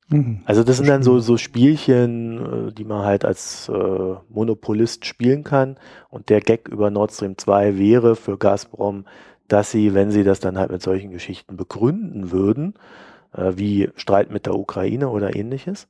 Mhm. 0.08 0.42
Also 0.44 0.62
das 0.64 0.76
sind 0.76 0.88
dann 0.88 1.02
so, 1.02 1.18
so 1.20 1.36
Spielchen, 1.36 2.68
äh, 2.68 2.72
die 2.72 2.84
man 2.84 3.04
halt 3.04 3.24
als 3.24 3.68
äh, 3.68 4.14
Monopolist 4.28 5.06
spielen 5.06 5.44
kann. 5.44 5.76
Und 6.10 6.28
der 6.28 6.40
Gag 6.40 6.68
über 6.68 6.90
Nord 6.90 7.12
Stream 7.12 7.38
2 7.38 7.78
wäre 7.78 8.16
für 8.16 8.38
Gazprom, 8.38 9.06
dass 9.48 9.70
sie, 9.70 9.94
wenn 9.94 10.10
sie 10.10 10.24
das 10.24 10.40
dann 10.40 10.58
halt 10.58 10.70
mit 10.70 10.82
solchen 10.82 11.10
Geschichten 11.10 11.56
begründen 11.56 12.30
würden, 12.30 12.74
äh, 13.32 13.52
wie 13.56 13.90
Streit 13.96 14.30
mit 14.30 14.46
der 14.46 14.54
Ukraine 14.54 15.08
oder 15.08 15.34
ähnliches, 15.34 15.88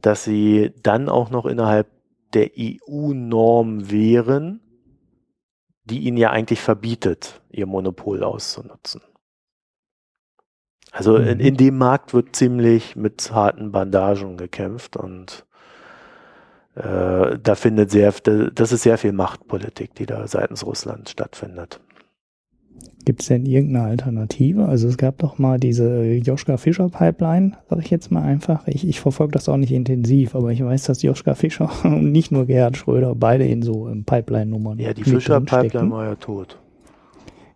dass 0.00 0.24
sie 0.24 0.72
dann 0.82 1.08
auch 1.08 1.30
noch 1.30 1.46
innerhalb 1.46 1.88
der 2.34 2.50
EU-Norm 2.58 3.90
wären, 3.90 4.60
die 5.84 6.00
ihnen 6.00 6.16
ja 6.16 6.30
eigentlich 6.30 6.60
verbietet, 6.60 7.40
ihr 7.50 7.66
Monopol 7.66 8.24
auszunutzen. 8.24 9.00
Also 10.96 11.16
in, 11.16 11.40
in 11.40 11.54
mhm. 11.54 11.58
dem 11.58 11.78
Markt 11.78 12.14
wird 12.14 12.34
ziemlich 12.34 12.96
mit 12.96 13.30
harten 13.30 13.70
Bandagen 13.70 14.38
gekämpft 14.38 14.96
und 14.96 15.44
äh, 16.74 17.38
da 17.38 17.54
findet 17.54 17.90
sehr, 17.90 18.12
das 18.54 18.72
ist 18.72 18.82
sehr 18.82 18.96
viel 18.96 19.12
Machtpolitik, 19.12 19.94
die 19.94 20.06
da 20.06 20.26
seitens 20.26 20.64
Russlands 20.64 21.10
stattfindet. 21.10 21.80
Gibt 23.04 23.20
es 23.20 23.28
denn 23.28 23.44
irgendeine 23.46 23.86
Alternative? 23.86 24.66
Also 24.66 24.88
es 24.88 24.96
gab 24.96 25.18
doch 25.18 25.38
mal 25.38 25.60
diese 25.60 26.14
Joschka 26.14 26.56
Fischer 26.56 26.88
Pipeline, 26.88 27.52
sag 27.68 27.78
ich 27.78 27.90
jetzt 27.90 28.10
mal 28.10 28.22
einfach. 28.22 28.66
Ich, 28.66 28.88
ich 28.88 28.98
verfolge 28.98 29.32
das 29.32 29.48
auch 29.48 29.58
nicht 29.58 29.72
intensiv, 29.72 30.34
aber 30.34 30.50
ich 30.50 30.64
weiß, 30.64 30.84
dass 30.84 31.02
Joschka 31.02 31.34
Fischer 31.34 31.70
und 31.84 32.10
nicht 32.10 32.32
nur 32.32 32.46
Gerhard 32.46 32.76
Schröder 32.78 33.14
beide 33.14 33.46
in 33.46 33.62
so 33.62 33.88
ähm, 33.88 34.04
Pipeline-Nummern. 34.04 34.78
Ja, 34.78 34.94
die 34.94 35.04
Fischer 35.04 35.40
Pipeline 35.40 35.90
war 35.90 36.04
ja 36.06 36.14
tot. 36.14 36.58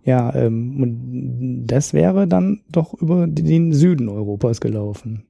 Ja, 0.05 0.35
ähm, 0.35 0.83
und 0.83 1.67
das 1.67 1.93
wäre 1.93 2.27
dann 2.27 2.61
doch 2.71 2.95
über 2.95 3.27
den 3.27 3.73
Süden 3.73 4.09
Europas 4.09 4.61
gelaufen. 4.61 5.27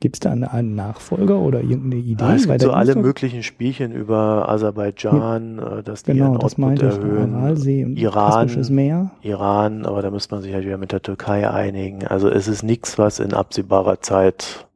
Gibt 0.00 0.16
es 0.16 0.20
da 0.20 0.32
eine, 0.32 0.52
einen 0.52 0.74
Nachfolger 0.74 1.38
oder 1.38 1.62
irgendeine 1.62 2.02
Idee? 2.02 2.24
Ah, 2.24 2.34
es 2.34 2.46
gibt 2.46 2.60
so 2.60 2.72
alle 2.72 2.94
möglichen 2.94 3.42
Spielchen 3.42 3.92
über 3.92 4.48
Aserbaidschan, 4.48 5.56
ja, 5.56 5.78
äh, 5.78 5.82
dass 5.82 6.02
die 6.02 6.12
genau, 6.12 6.32
ihren 6.32 6.40
das 6.40 6.58
Output 6.58 6.82
erhöhen. 6.82 7.34
Aralsee 7.34 7.84
und 7.84 7.96
Iran, 7.96 8.50
Meer. 8.70 9.12
Iran, 9.22 9.86
aber 9.86 10.02
da 10.02 10.10
müsste 10.10 10.34
man 10.34 10.42
sich 10.42 10.52
halt 10.52 10.66
wieder 10.66 10.78
mit 10.78 10.92
der 10.92 11.00
Türkei 11.00 11.48
einigen. 11.48 12.06
Also 12.06 12.28
es 12.28 12.48
ist 12.48 12.62
nichts, 12.62 12.98
was 12.98 13.18
in 13.18 13.32
absehbarer 13.32 14.00
Zeit 14.00 14.66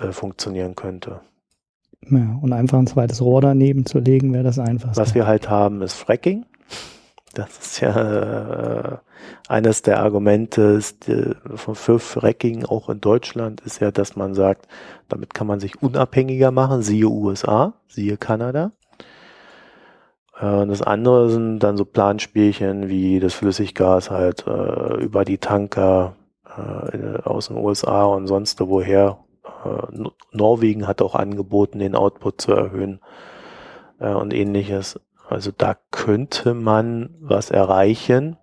äh, 0.00 0.12
funktionieren 0.12 0.74
könnte. 0.74 1.20
Ja, 2.08 2.38
und 2.40 2.52
einfach 2.52 2.78
ein 2.78 2.86
zweites 2.86 3.20
Rohr 3.20 3.42
daneben 3.42 3.84
zu 3.84 3.98
legen, 3.98 4.32
wäre 4.32 4.44
das 4.44 4.58
einfachste. 4.58 5.00
Was 5.00 5.14
wir 5.14 5.26
halt 5.26 5.50
haben, 5.50 5.82
ist 5.82 5.94
Fracking. 5.94 6.46
Das 7.34 7.58
ist 7.58 7.80
ja 7.80 8.92
äh, 8.94 8.98
eines 9.48 9.82
der 9.82 10.00
Argumente 10.00 10.80
von 11.54 11.74
für 11.74 11.98
Fracking 11.98 12.64
auch 12.64 12.88
in 12.88 13.00
Deutschland 13.00 13.60
ist 13.60 13.80
ja, 13.80 13.90
dass 13.90 14.16
man 14.16 14.34
sagt, 14.34 14.66
damit 15.08 15.34
kann 15.34 15.46
man 15.46 15.60
sich 15.60 15.82
unabhängiger 15.82 16.50
machen, 16.50 16.82
siehe 16.82 17.06
USA, 17.06 17.74
siehe 17.88 18.16
Kanada. 18.16 18.72
Äh, 20.40 20.66
das 20.66 20.82
andere 20.82 21.30
sind 21.30 21.60
dann 21.60 21.76
so 21.76 21.84
Planspielchen 21.84 22.88
wie 22.88 23.20
das 23.20 23.34
Flüssiggas 23.34 24.10
halt 24.10 24.46
äh, 24.46 24.94
über 25.02 25.24
die 25.24 25.38
Tanker 25.38 26.16
äh, 26.44 27.18
aus 27.22 27.48
den 27.48 27.58
USA 27.58 28.04
und 28.04 28.26
sonst 28.26 28.60
woher. 28.60 29.18
Äh, 29.64 30.08
Norwegen 30.32 30.86
hat 30.86 31.02
auch 31.02 31.14
angeboten, 31.14 31.78
den 31.78 31.94
Output 31.94 32.40
zu 32.40 32.52
erhöhen 32.52 33.00
und 33.98 34.32
ähnliches. 34.32 35.00
Also 35.28 35.52
da 35.56 35.76
könnte 35.90 36.54
man 36.54 37.14
was 37.20 37.50
erreichen. 37.50 38.38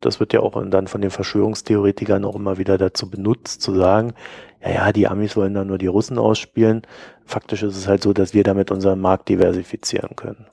Das 0.00 0.20
wird 0.20 0.32
ja 0.32 0.40
auch 0.40 0.62
dann 0.70 0.86
von 0.86 1.02
den 1.02 1.10
Verschwörungstheoretikern 1.10 2.24
auch 2.24 2.34
immer 2.34 2.56
wieder 2.56 2.78
dazu 2.78 3.10
benutzt, 3.10 3.60
zu 3.60 3.74
sagen, 3.74 4.14
ja, 4.62 4.70
ja, 4.70 4.92
die 4.92 5.06
Amis 5.06 5.36
wollen 5.36 5.54
da 5.54 5.64
nur 5.64 5.76
die 5.76 5.86
Russen 5.86 6.18
ausspielen. 6.18 6.82
Faktisch 7.24 7.62
ist 7.62 7.76
es 7.76 7.86
halt 7.86 8.02
so, 8.02 8.12
dass 8.12 8.32
wir 8.32 8.42
damit 8.42 8.70
unseren 8.70 9.00
Markt 9.00 9.28
diversifizieren 9.28 10.16
können. 10.16 10.46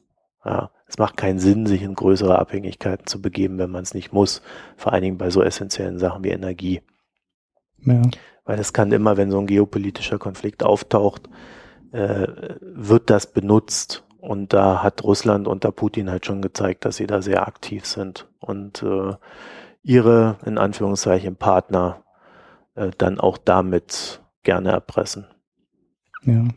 Ja, 0.44 0.72
es 0.88 0.98
macht 0.98 1.16
keinen 1.16 1.40
Sinn, 1.40 1.66
sich 1.66 1.82
in 1.82 1.96
größere 1.96 2.38
Abhängigkeiten 2.38 3.08
zu 3.08 3.22
begeben, 3.22 3.58
wenn 3.58 3.72
man 3.72 3.84
es 3.84 3.94
nicht 3.94 4.14
muss. 4.14 4.42
Vor 4.76 4.94
allen 4.94 5.04
Dingen 5.04 5.18
bei 5.18 5.30
so 5.30 5.42
essentiellen 5.42 6.00
Sachen 6.00 6.24
wie 6.24 6.30
Energie. 6.30 6.82
Ja. 7.80 8.02
Weil 8.44 8.60
es 8.60 8.74
kann 8.74 8.92
immer, 8.92 9.16
wenn 9.16 9.32
so 9.32 9.40
ein 9.40 9.48
geopolitischer 9.48 10.20
Konflikt 10.20 10.64
auftaucht, 10.64 11.30
äh, 11.92 12.28
wird 12.62 13.10
das 13.10 13.32
benutzt, 13.32 14.05
und 14.26 14.54
da 14.54 14.82
hat 14.84 15.04
Russland 15.04 15.48
unter 15.48 15.72
Putin 15.72 16.10
halt 16.10 16.26
schon 16.26 16.42
gezeigt, 16.42 16.86
dass 16.86 16.98
sie 16.98 17.08
da 17.08 17.22
sehr 17.22 17.48
aktiv 17.48 17.86
sind 17.86 18.28
und 18.40 18.82
äh, 18.84 19.14
ihre, 19.84 20.38
in 20.46 20.58
Anführungszeichen, 20.58 21.36
Partner 21.36 22.04
äh, 22.76 22.90
dann 22.98 23.20
auch 23.20 23.38
damit 23.38 24.22
gerne 24.44 24.72
erpressen. 24.72 25.26
Ja. 26.26 26.48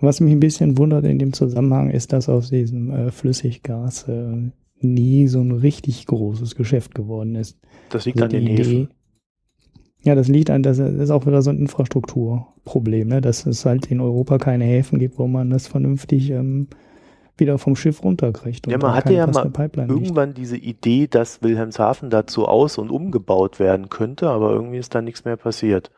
Was 0.00 0.20
mich 0.20 0.32
ein 0.32 0.40
bisschen 0.40 0.78
wundert 0.78 1.04
in 1.04 1.18
dem 1.18 1.32
Zusammenhang 1.32 1.90
ist, 1.90 2.12
dass 2.12 2.28
aus 2.28 2.50
diesem 2.50 2.90
äh, 2.90 3.10
Flüssiggas 3.10 4.06
äh, 4.08 4.50
nie 4.80 5.28
so 5.28 5.40
ein 5.40 5.52
richtig 5.52 6.06
großes 6.06 6.54
Geschäft 6.54 6.94
geworden 6.94 7.36
ist. 7.36 7.58
Das 7.88 8.04
liegt 8.04 8.20
also 8.20 8.36
an 8.36 8.42
den 8.42 8.52
Idee, 8.52 8.62
Häfen. 8.62 8.88
Ja, 10.04 10.14
das 10.14 10.28
liegt 10.28 10.50
an, 10.50 10.62
das 10.62 10.78
ist 10.78 11.10
auch 11.10 11.26
wieder 11.26 11.42
so 11.42 11.50
ein 11.50 11.58
Infrastrukturproblem, 11.58 13.08
ne? 13.08 13.20
dass 13.20 13.46
es 13.46 13.64
halt 13.64 13.86
in 13.86 14.00
Europa 14.00 14.38
keine 14.38 14.64
Häfen 14.64 14.98
gibt, 14.98 15.18
wo 15.18 15.28
man 15.28 15.50
das 15.50 15.68
vernünftig 15.68 16.30
ähm, 16.30 16.66
wieder 17.36 17.56
vom 17.58 17.76
Schiff 17.76 18.02
runterkriegt. 18.02 18.66
Ja, 18.66 18.78
man 18.78 18.94
hatte 18.94 19.12
ja 19.12 19.26
mal 19.26 19.50
irgendwann 19.88 20.30
liegt. 20.30 20.38
diese 20.38 20.56
Idee, 20.56 21.06
dass 21.06 21.42
Wilhelmshaven 21.42 22.10
dazu 22.10 22.46
aus- 22.46 22.78
und 22.78 22.90
umgebaut 22.90 23.60
werden 23.60 23.90
könnte, 23.90 24.28
aber 24.28 24.52
irgendwie 24.52 24.78
ist 24.78 24.94
da 24.94 25.02
nichts 25.02 25.24
mehr 25.24 25.36
passiert. 25.36 25.90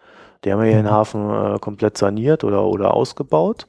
Die 0.44 0.52
haben 0.52 0.62
ja 0.64 0.72
den 0.72 0.90
Hafen 0.90 1.30
äh, 1.30 1.58
komplett 1.58 1.96
saniert 1.96 2.44
oder, 2.44 2.64
oder 2.66 2.94
ausgebaut. 2.94 3.66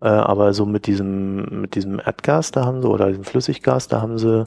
Äh, 0.00 0.08
aber 0.08 0.54
so 0.54 0.64
mit 0.64 0.86
diesem, 0.86 1.62
mit 1.62 1.74
diesem 1.74 1.98
Erdgas, 1.98 2.52
da 2.52 2.64
haben 2.64 2.80
sie, 2.80 2.88
oder 2.88 3.08
diesem 3.08 3.24
Flüssiggas, 3.24 3.88
da 3.88 4.00
haben 4.00 4.18
sie 4.18 4.46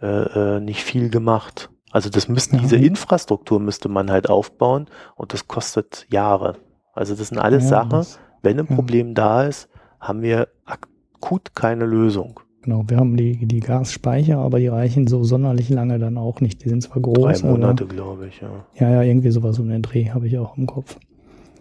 äh, 0.00 0.06
äh 0.06 0.60
nicht 0.60 0.84
viel 0.84 1.10
gemacht. 1.10 1.70
Also 1.92 2.10
das 2.10 2.28
müsste, 2.28 2.56
diese 2.56 2.76
Infrastruktur 2.76 3.60
müsste 3.60 3.88
man 3.88 4.10
halt 4.10 4.28
aufbauen 4.28 4.86
und 5.14 5.32
das 5.32 5.48
kostet 5.48 6.06
Jahre. 6.10 6.56
Also 6.92 7.14
das 7.14 7.28
sind 7.28 7.38
alles 7.38 7.64
ja, 7.64 7.70
Sachen, 7.70 8.06
wenn 8.42 8.58
ein 8.58 8.66
Problem 8.66 9.14
da 9.14 9.44
ist, 9.44 9.68
haben 10.00 10.22
wir 10.22 10.48
akut 10.64 11.54
keine 11.54 11.86
Lösung. 11.86 12.40
Genau, 12.62 12.82
wir 12.88 12.96
haben 12.96 13.16
die, 13.16 13.46
die 13.46 13.60
Gasspeicher, 13.60 14.38
aber 14.38 14.58
die 14.58 14.66
reichen 14.66 15.06
so 15.06 15.22
sonderlich 15.22 15.68
lange 15.68 16.00
dann 16.00 16.18
auch 16.18 16.40
nicht. 16.40 16.64
Die 16.64 16.68
sind 16.68 16.82
zwar 16.82 17.00
groß. 17.00 17.40
Drei 17.42 17.48
Monate, 17.48 17.86
glaube 17.86 18.26
ich, 18.26 18.40
ja. 18.40 18.66
Ja, 18.74 18.90
ja, 18.90 19.02
irgendwie 19.02 19.30
sowas 19.30 19.58
um 19.60 19.68
den 19.68 19.82
Dreh 19.82 20.10
habe 20.10 20.26
ich 20.26 20.36
auch 20.38 20.56
im 20.56 20.66
Kopf. 20.66 20.98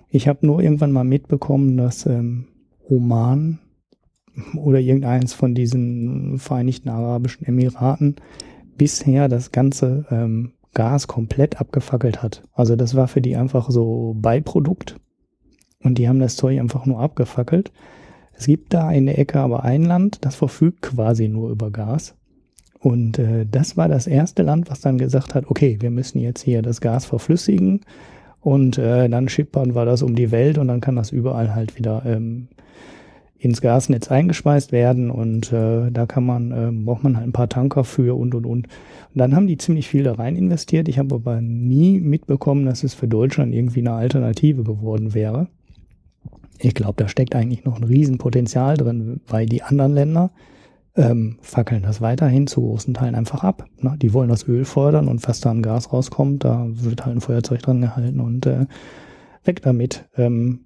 Ich 0.10 0.28
habe 0.28 0.46
nur 0.46 0.62
irgendwann 0.62 0.92
mal 0.92 1.04
mitbekommen, 1.04 1.78
dass 1.78 2.08
ähm, 2.08 2.48
Oman 2.90 3.60
oder 4.56 4.80
irgendeins 4.80 5.34
von 5.34 5.54
diesen 5.54 6.40
Vereinigten 6.40 6.90
Arabischen 6.90 7.46
Emiraten 7.46 8.16
bisher 8.78 9.28
das 9.30 9.52
ganze 9.52 10.06
ähm, 10.12 10.54
Gas 10.74 11.08
komplett 11.08 11.60
abgefackelt 11.60 12.22
hat. 12.22 12.44
Also 12.54 12.76
das 12.76 12.96
war 12.96 13.08
für 13.08 13.22
die 13.22 13.36
einfach 13.36 13.70
so 13.70 14.16
Beiprodukt 14.20 14.98
und 15.82 15.98
die 15.98 16.08
haben 16.08 16.20
das 16.20 16.36
Zeug 16.36 16.60
einfach 16.60 16.86
nur 16.86 17.00
abgefackelt. 17.00 17.72
Es 18.34 18.48
gibt 18.48 18.74
da 18.74 18.92
in 18.92 19.06
der 19.06 19.18
Ecke 19.18 19.40
aber 19.40 19.64
ein 19.64 19.84
Land, 19.84 20.26
das 20.26 20.36
verfügt 20.36 20.82
quasi 20.82 21.30
nur 21.30 21.50
über 21.50 21.72
Gas. 21.72 22.16
Und 22.80 23.18
äh, 23.18 23.46
das 23.50 23.78
war 23.78 23.88
das 23.88 24.06
erste 24.06 24.44
Land, 24.44 24.70
was 24.70 24.82
dann 24.82 24.98
gesagt 24.98 25.34
hat, 25.34 25.46
okay, 25.48 25.78
wir 25.80 25.90
müssen 25.90 26.20
jetzt 26.20 26.42
hier 26.42 26.62
das 26.62 26.82
Gas 26.82 27.06
verflüssigen 27.06 27.82
und 28.42 28.78
äh, 28.78 29.10
dann 29.10 29.30
schippern 29.30 29.74
wir 29.74 29.86
das 29.86 30.04
um 30.04 30.16
die 30.16 30.30
Welt 30.32 30.58
und 30.58 30.68
dann 30.68 30.82
kann 30.82 30.96
das 30.96 31.12
überall 31.12 31.56
halt 31.56 31.78
wieder 31.78 32.04
ähm, 32.06 32.50
ins 33.38 33.62
Gasnetz 33.62 34.10
eingespeist 34.10 34.72
werden 34.72 35.12
und 35.12 35.52
äh, 35.52 35.92
da 35.92 36.06
kann 36.06 36.26
man, 36.26 36.52
äh, 36.52 36.72
braucht 36.72 37.04
man 37.04 37.18
halt 37.18 37.28
ein 37.28 37.34
paar 37.34 37.50
Tanker 37.50 37.84
für 37.84 38.18
und 38.18 38.34
und 38.34 38.46
und. 38.46 38.68
Und 38.68 38.70
dann 39.14 39.36
haben 39.36 39.48
die 39.48 39.58
ziemlich 39.58 39.88
viel 39.88 40.04
da 40.04 40.14
rein 40.14 40.36
investiert. 40.36 40.88
Ich 40.88 41.00
habe 41.00 41.16
aber 41.16 41.42
nie 41.42 42.00
mitbekommen, 42.00 42.66
dass 42.66 42.84
es 42.84 42.94
für 42.94 43.08
Deutschland 43.08 43.54
irgendwie 43.54 43.82
eine 43.82 43.94
Alternative 43.94 44.64
geworden 44.64 45.14
wäre. 45.14 45.48
Ich 46.60 46.74
glaube, 46.74 46.96
da 46.98 47.10
steckt 47.10 47.36
eigentlich 47.36 47.66
noch 47.66 47.78
ein 47.78 47.84
Riesenpotenzial 47.84 48.78
drin, 48.78 49.20
weil 49.28 49.46
die 49.46 49.62
anderen 49.62 49.94
Länder 49.94 50.32
ähm, 50.96 51.38
fackeln 51.42 51.84
das 51.84 52.00
weiterhin 52.00 52.48
zu 52.48 52.62
großen 52.62 52.94
Teilen 52.94 53.16
einfach 53.16 53.44
ab. 53.44 53.66
Ne? 53.82 53.96
Die 54.02 54.14
wollen 54.14 54.30
das 54.30 54.48
Öl 54.48 54.64
fördern 54.64 55.08
und 55.08 55.28
was 55.28 55.42
da 55.42 55.52
an 55.52 55.62
Gas 55.62 55.92
rauskommt, 55.92 56.46
da 56.46 56.68
wird 56.70 57.06
halt 57.06 57.18
ein 57.18 57.22
Feuerzeug 57.22 57.62
dran 57.62 57.82
gehalten 57.82 58.22
und 58.22 58.46
äh, 58.46 58.66
weg 59.44 59.62
damit. 59.62 60.06
Ähm, 60.18 60.65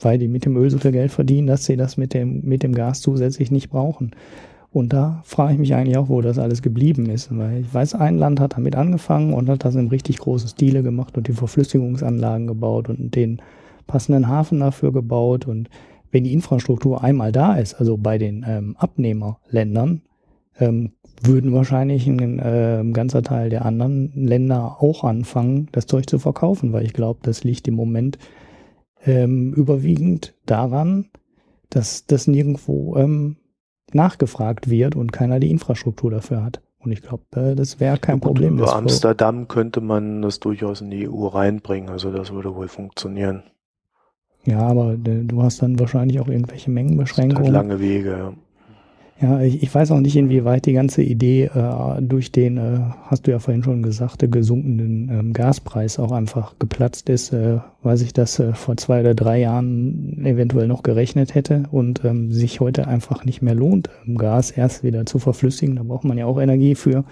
weil 0.00 0.18
die 0.18 0.28
mit 0.28 0.44
dem 0.44 0.56
Öl 0.56 0.70
so 0.70 0.78
viel 0.78 0.92
Geld 0.92 1.12
verdienen, 1.12 1.46
dass 1.46 1.64
sie 1.64 1.76
das 1.76 1.96
mit 1.96 2.14
dem, 2.14 2.42
mit 2.42 2.62
dem 2.62 2.74
Gas 2.74 3.00
zusätzlich 3.00 3.50
nicht 3.50 3.70
brauchen. 3.70 4.12
Und 4.72 4.92
da 4.92 5.20
frage 5.24 5.54
ich 5.54 5.58
mich 5.58 5.74
eigentlich 5.74 5.96
auch, 5.96 6.08
wo 6.08 6.20
das 6.20 6.38
alles 6.38 6.62
geblieben 6.62 7.06
ist. 7.06 7.36
Weil 7.36 7.60
ich 7.60 7.74
weiß, 7.74 7.94
ein 7.96 8.18
Land 8.18 8.38
hat 8.38 8.56
damit 8.56 8.76
angefangen 8.76 9.34
und 9.34 9.48
hat 9.48 9.64
das 9.64 9.74
in 9.74 9.88
richtig 9.88 10.18
großen 10.18 10.48
Stile 10.48 10.82
gemacht 10.82 11.16
und 11.16 11.26
die 11.26 11.32
Verflüssigungsanlagen 11.32 12.46
gebaut 12.46 12.88
und 12.88 13.14
den 13.16 13.42
passenden 13.88 14.28
Hafen 14.28 14.60
dafür 14.60 14.92
gebaut. 14.92 15.46
Und 15.46 15.68
wenn 16.12 16.24
die 16.24 16.32
Infrastruktur 16.32 17.02
einmal 17.02 17.32
da 17.32 17.56
ist, 17.56 17.74
also 17.74 17.96
bei 17.96 18.16
den 18.16 18.44
ähm, 18.46 18.76
Abnehmerländern, 18.78 20.02
ähm, 20.60 20.92
würden 21.22 21.52
wahrscheinlich 21.52 22.06
ein 22.06 22.38
äh, 22.38 22.82
ganzer 22.92 23.22
Teil 23.22 23.50
der 23.50 23.64
anderen 23.66 24.12
Länder 24.14 24.76
auch 24.80 25.04
anfangen, 25.04 25.68
das 25.72 25.86
Zeug 25.86 26.08
zu 26.08 26.18
verkaufen, 26.18 26.72
weil 26.72 26.84
ich 26.84 26.92
glaube, 26.92 27.20
das 27.22 27.44
liegt 27.44 27.68
im 27.68 27.74
Moment 27.74 28.18
ähm, 29.04 29.52
überwiegend 29.54 30.34
daran, 30.46 31.06
dass 31.70 32.06
das 32.06 32.26
nirgendwo 32.26 32.96
ähm, 32.96 33.36
nachgefragt 33.92 34.70
wird 34.70 34.96
und 34.96 35.12
keiner 35.12 35.40
die 35.40 35.50
Infrastruktur 35.50 36.10
dafür 36.10 36.44
hat. 36.44 36.60
Und 36.78 36.92
ich 36.92 37.02
glaube, 37.02 37.24
äh, 37.36 37.54
das 37.54 37.78
wäre 37.80 37.98
kein 37.98 38.16
ja, 38.16 38.20
gut, 38.20 38.26
Problem. 38.28 38.58
Über 38.58 38.74
Amsterdam 38.74 39.48
könnte 39.48 39.80
man 39.80 40.22
das 40.22 40.40
durchaus 40.40 40.80
in 40.80 40.90
die 40.90 41.08
EU 41.08 41.26
reinbringen. 41.26 41.90
Also 41.90 42.10
das 42.10 42.32
würde 42.32 42.54
wohl 42.54 42.68
funktionieren. 42.68 43.42
Ja, 44.44 44.60
aber 44.60 44.94
äh, 44.94 45.24
du 45.24 45.42
hast 45.42 45.62
dann 45.62 45.78
wahrscheinlich 45.78 46.20
auch 46.20 46.28
irgendwelche 46.28 46.70
Mengenbeschränkungen. 46.70 47.44
Halt 47.44 47.52
lange 47.52 47.80
Wege, 47.80 48.10
ja. 48.10 48.32
Ja, 49.20 49.38
ich, 49.42 49.62
ich 49.62 49.74
weiß 49.74 49.90
auch 49.90 50.00
nicht, 50.00 50.16
inwieweit 50.16 50.64
die 50.64 50.72
ganze 50.72 51.02
Idee 51.02 51.50
äh, 51.54 52.00
durch 52.00 52.32
den, 52.32 52.56
äh, 52.56 52.80
hast 53.02 53.26
du 53.26 53.30
ja 53.30 53.38
vorhin 53.38 53.62
schon 53.62 53.82
gesagt, 53.82 54.24
gesunkenen 54.32 55.10
ähm, 55.10 55.32
Gaspreis 55.34 55.98
auch 55.98 56.10
einfach 56.10 56.54
geplatzt 56.58 57.10
ist, 57.10 57.34
äh, 57.34 57.58
weil 57.82 58.00
ich 58.00 58.14
das 58.14 58.38
äh, 58.38 58.54
vor 58.54 58.78
zwei 58.78 59.00
oder 59.00 59.14
drei 59.14 59.40
Jahren 59.40 60.24
eventuell 60.24 60.68
noch 60.68 60.82
gerechnet 60.82 61.34
hätte 61.34 61.64
und 61.70 62.02
ähm, 62.02 62.32
sich 62.32 62.60
heute 62.60 62.88
einfach 62.88 63.26
nicht 63.26 63.42
mehr 63.42 63.54
lohnt, 63.54 63.90
ähm, 64.06 64.16
Gas 64.16 64.52
erst 64.52 64.84
wieder 64.84 65.04
zu 65.04 65.18
verflüssigen. 65.18 65.76
Da 65.76 65.82
braucht 65.82 66.04
man 66.04 66.16
ja 66.16 66.24
auch 66.24 66.40
Energie 66.40 66.74
für. 66.74 67.04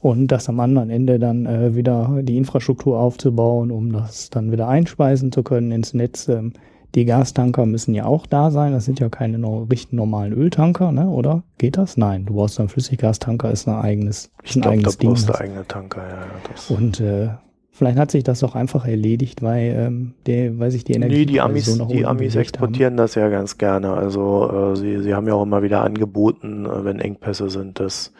Und 0.00 0.28
das 0.28 0.48
am 0.48 0.58
anderen 0.58 0.88
Ende 0.88 1.18
dann 1.18 1.44
äh, 1.44 1.76
wieder 1.76 2.20
die 2.22 2.38
Infrastruktur 2.38 2.98
aufzubauen, 2.98 3.70
um 3.70 3.92
das 3.92 4.30
dann 4.30 4.52
wieder 4.52 4.68
einspeisen 4.68 5.30
zu 5.32 5.42
können 5.42 5.70
ins 5.70 5.92
Netz. 5.92 6.28
Ähm, 6.28 6.54
die 6.94 7.04
Gastanker 7.04 7.66
müssen 7.66 7.94
ja 7.94 8.04
auch 8.04 8.26
da 8.26 8.50
sein. 8.50 8.72
Das 8.72 8.84
sind 8.84 9.00
ja 9.00 9.08
keine 9.08 9.38
no 9.38 9.66
richtig 9.70 9.92
normalen 9.92 10.32
Öltanker, 10.32 10.92
ne? 10.92 11.08
oder? 11.08 11.42
Geht 11.58 11.76
das? 11.76 11.96
Nein, 11.96 12.26
du 12.26 12.34
brauchst 12.34 12.60
einen 12.60 12.68
Flüssiggastanker, 12.68 13.50
ist 13.50 13.66
ein 13.66 13.74
eigenes, 13.74 14.30
ich 14.42 14.56
ein 14.56 14.62
glaub, 14.62 14.72
eigenes 14.74 14.96
da 14.96 15.00
Ding. 15.00 15.10
brauchst 15.10 15.28
du 15.28 15.38
eigene 15.38 15.66
Tanker, 15.66 16.08
ja. 16.08 16.26
Das 16.50 16.70
Und 16.70 17.00
äh, 17.00 17.30
vielleicht 17.70 17.98
hat 17.98 18.10
sich 18.10 18.24
das 18.24 18.40
doch 18.40 18.54
einfach 18.54 18.86
erledigt, 18.86 19.42
weil, 19.42 19.74
ähm, 19.76 20.14
der, 20.26 20.58
weil 20.58 20.70
sich 20.70 20.84
die 20.84 20.92
Energie 20.92 21.20
nee, 21.20 21.24
die 21.26 21.40
Amis, 21.40 21.66
so 21.66 21.86
die 21.86 22.04
Amis 22.04 22.36
exportieren 22.36 22.92
haben. 22.92 22.98
das 22.98 23.14
ja 23.14 23.28
ganz 23.28 23.56
gerne. 23.56 23.94
Also 23.94 24.72
äh, 24.72 24.76
sie, 24.76 25.02
sie 25.02 25.14
haben 25.14 25.26
ja 25.26 25.34
auch 25.34 25.42
immer 25.42 25.62
wieder 25.62 25.82
angeboten, 25.82 26.66
äh, 26.66 26.84
wenn 26.84 27.00
Engpässe 27.00 27.48
sind, 27.48 27.80
das 27.80 28.12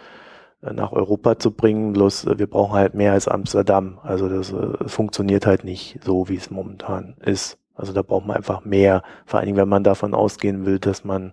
äh, 0.62 0.72
nach 0.72 0.92
Europa 0.92 1.38
zu 1.38 1.50
bringen. 1.50 1.92
Bloß 1.92 2.24
äh, 2.24 2.38
wir 2.38 2.46
brauchen 2.46 2.74
halt 2.74 2.94
mehr 2.94 3.12
als 3.12 3.28
Amsterdam. 3.28 3.98
Also 4.02 4.30
das 4.30 4.52
äh, 4.52 4.88
funktioniert 4.88 5.46
halt 5.46 5.64
nicht 5.64 6.00
so, 6.02 6.30
wie 6.30 6.36
es 6.36 6.50
momentan 6.50 7.16
ist. 7.20 7.58
Also 7.82 7.92
da 7.92 8.02
braucht 8.02 8.26
man 8.26 8.36
einfach 8.36 8.64
mehr, 8.64 9.02
vor 9.26 9.40
allen 9.40 9.46
Dingen, 9.46 9.58
wenn 9.58 9.68
man 9.68 9.82
davon 9.82 10.14
ausgehen 10.14 10.64
will, 10.64 10.78
dass 10.78 11.04
man 11.04 11.32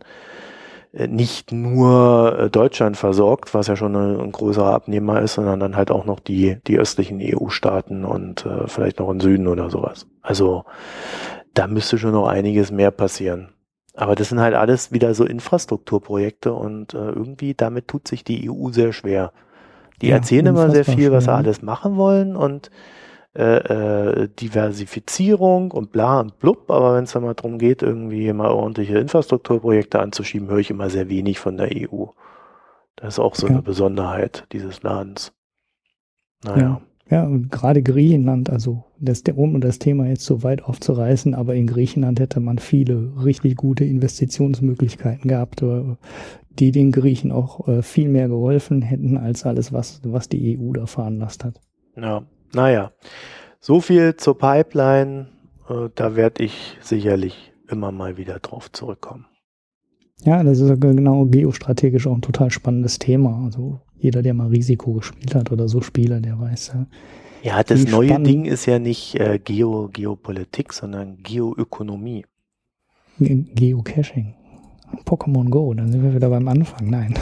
äh, 0.92 1.08
nicht 1.08 1.52
nur 1.52 2.40
äh, 2.40 2.50
Deutschland 2.50 2.98
versorgt, 2.98 3.54
was 3.54 3.68
ja 3.68 3.76
schon 3.76 3.96
ein 3.96 4.32
größerer 4.32 4.74
Abnehmer 4.74 5.22
ist, 5.22 5.36
sondern 5.36 5.60
dann 5.60 5.76
halt 5.76 5.92
auch 5.92 6.06
noch 6.06 6.20
die, 6.20 6.58
die 6.66 6.80
östlichen 6.80 7.20
EU-Staaten 7.22 8.04
und 8.04 8.48
äh, 8.48 8.68
vielleicht 8.68 8.98
noch 8.98 9.12
im 9.12 9.20
Süden 9.20 9.48
oder 9.48 9.70
sowas. 9.70 10.08
Also 10.24 10.66
da 11.54 11.68
müsste 11.68 12.00
schon 12.00 12.14
noch 12.14 12.28
einiges 12.28 12.72
mehr 12.72 12.90
passieren. 12.90 13.50
Aber 13.96 14.16
das 14.16 14.30
sind 14.30 14.40
halt 14.40 14.56
alles 14.56 14.92
wieder 14.92 15.14
so 15.14 15.26
Infrastrukturprojekte 15.26 16.52
und 16.52 16.96
äh, 16.96 16.98
irgendwie 17.10 17.54
damit 17.54 17.88
tut 17.88 18.08
sich 18.08 18.24
die 18.24 18.50
EU 18.50 18.72
sehr 18.72 18.92
schwer. 18.92 19.34
Die 20.02 20.08
ja, 20.08 20.16
erzählen 20.16 20.48
immer 20.48 20.72
sehr 20.72 20.86
viel, 20.86 21.12
was 21.12 21.26
sie 21.26 21.32
alles 21.32 21.62
machen 21.62 21.98
wollen 21.98 22.36
und 22.36 22.72
äh, 23.36 24.24
äh, 24.24 24.30
Diversifizierung 24.40 25.70
und 25.70 25.92
bla 25.92 26.20
und 26.20 26.40
blub, 26.40 26.72
aber 26.72 26.96
wenn 26.96 27.04
es 27.04 27.12
dann 27.12 27.24
mal 27.24 27.36
darum 27.36 27.60
geht, 27.60 27.84
irgendwie 27.84 28.34
mal 28.34 28.50
ordentliche 28.50 28.98
Infrastrukturprojekte 28.98 30.00
anzuschieben, 30.00 30.50
höre 30.50 30.58
ich 30.58 30.72
immer 30.72 30.90
sehr 30.90 31.10
wenig 31.10 31.38
von 31.40 31.56
der 31.58 31.70
EU. 31.72 32.06
Das 32.96 33.16
ist 33.16 33.20
auch 33.20 33.36
so 33.36 33.46
ja. 33.46 33.54
eine 33.54 33.62
Besonderheit 33.62 34.48
dieses 34.52 34.82
Ladens. 34.82 35.32
Naja. 36.44 36.82
Ja. 37.10 37.18
ja, 37.18 37.24
und 37.28 37.52
gerade 37.52 37.84
Griechenland, 37.84 38.50
also 38.50 38.86
das, 39.00 39.22
um 39.36 39.62
das 39.62 39.78
Thema 39.78 40.08
jetzt 40.08 40.26
so 40.26 40.42
weit 40.42 40.64
aufzureißen, 40.64 41.36
aber 41.36 41.54
in 41.54 41.68
Griechenland 41.68 42.20
hätte 42.20 42.40
man 42.40 42.58
viele 42.58 43.14
richtig 43.24 43.58
gute 43.58 43.86
Investitionsmöglichkeiten 43.86 45.30
gehabt, 45.30 45.62
äh, 45.62 45.98
die 46.50 46.72
den 46.72 46.92
Griechen 46.92 47.32
auch 47.32 47.68
äh, 47.68 47.84
viel 47.84 48.10
mehr 48.10 48.28
geholfen 48.28 48.82
hätten 48.82 49.18
als 49.18 49.46
alles, 49.46 49.72
was, 49.72 50.02
was 50.04 50.30
die 50.30 50.58
EU 50.58 50.74
da 50.74 50.88
veranlasst 50.88 51.44
hat. 51.44 51.62
Ja, 51.96 52.24
naja, 52.54 52.92
so 53.60 53.82
viel 53.82 54.16
zur 54.16 54.38
Pipeline. 54.38 55.28
Äh, 55.70 55.90
da 55.96 56.16
werde 56.16 56.44
ich 56.44 56.78
sicherlich 56.82 57.52
immer 57.68 57.92
mal 57.92 58.18
wieder 58.18 58.40
drauf 58.40 58.72
zurückkommen. 58.72 59.26
Ja, 60.24 60.44
das 60.44 60.60
ist 60.60 60.82
genau 60.82 61.26
geostrategisch 61.26 62.08
auch 62.08 62.16
ein 62.16 62.22
total 62.22 62.52
spannendes 62.52 63.00
Thema. 63.00 63.44
Also 63.46 63.80
jeder, 63.98 64.22
der 64.22 64.34
mal 64.34 64.48
Risiko 64.48 64.94
gespielt 64.94 65.34
hat 65.36 65.52
oder 65.52 65.68
so 65.68 65.82
Spieler, 65.82 66.20
der 66.20 66.40
weiß. 66.40 66.74
Ja, 67.42 67.64
das 67.64 67.86
neue 67.86 68.20
Ding 68.20 68.46
ist 68.46 68.66
ja 68.66 68.80
nicht 68.80 69.16
äh, 69.16 69.40
Geo 69.40 69.90
Geopolitik, 69.92 70.74
sondern 70.74 71.18
Geoökonomie. 71.24 72.26
Geocaching. 73.18 74.36
Pokémon 75.06 75.50
Go, 75.50 75.74
dann 75.74 75.92
sind 75.92 76.04
wir 76.04 76.14
wieder 76.14 76.30
beim 76.30 76.48
Anfang. 76.48 76.90
Nein. 76.90 77.14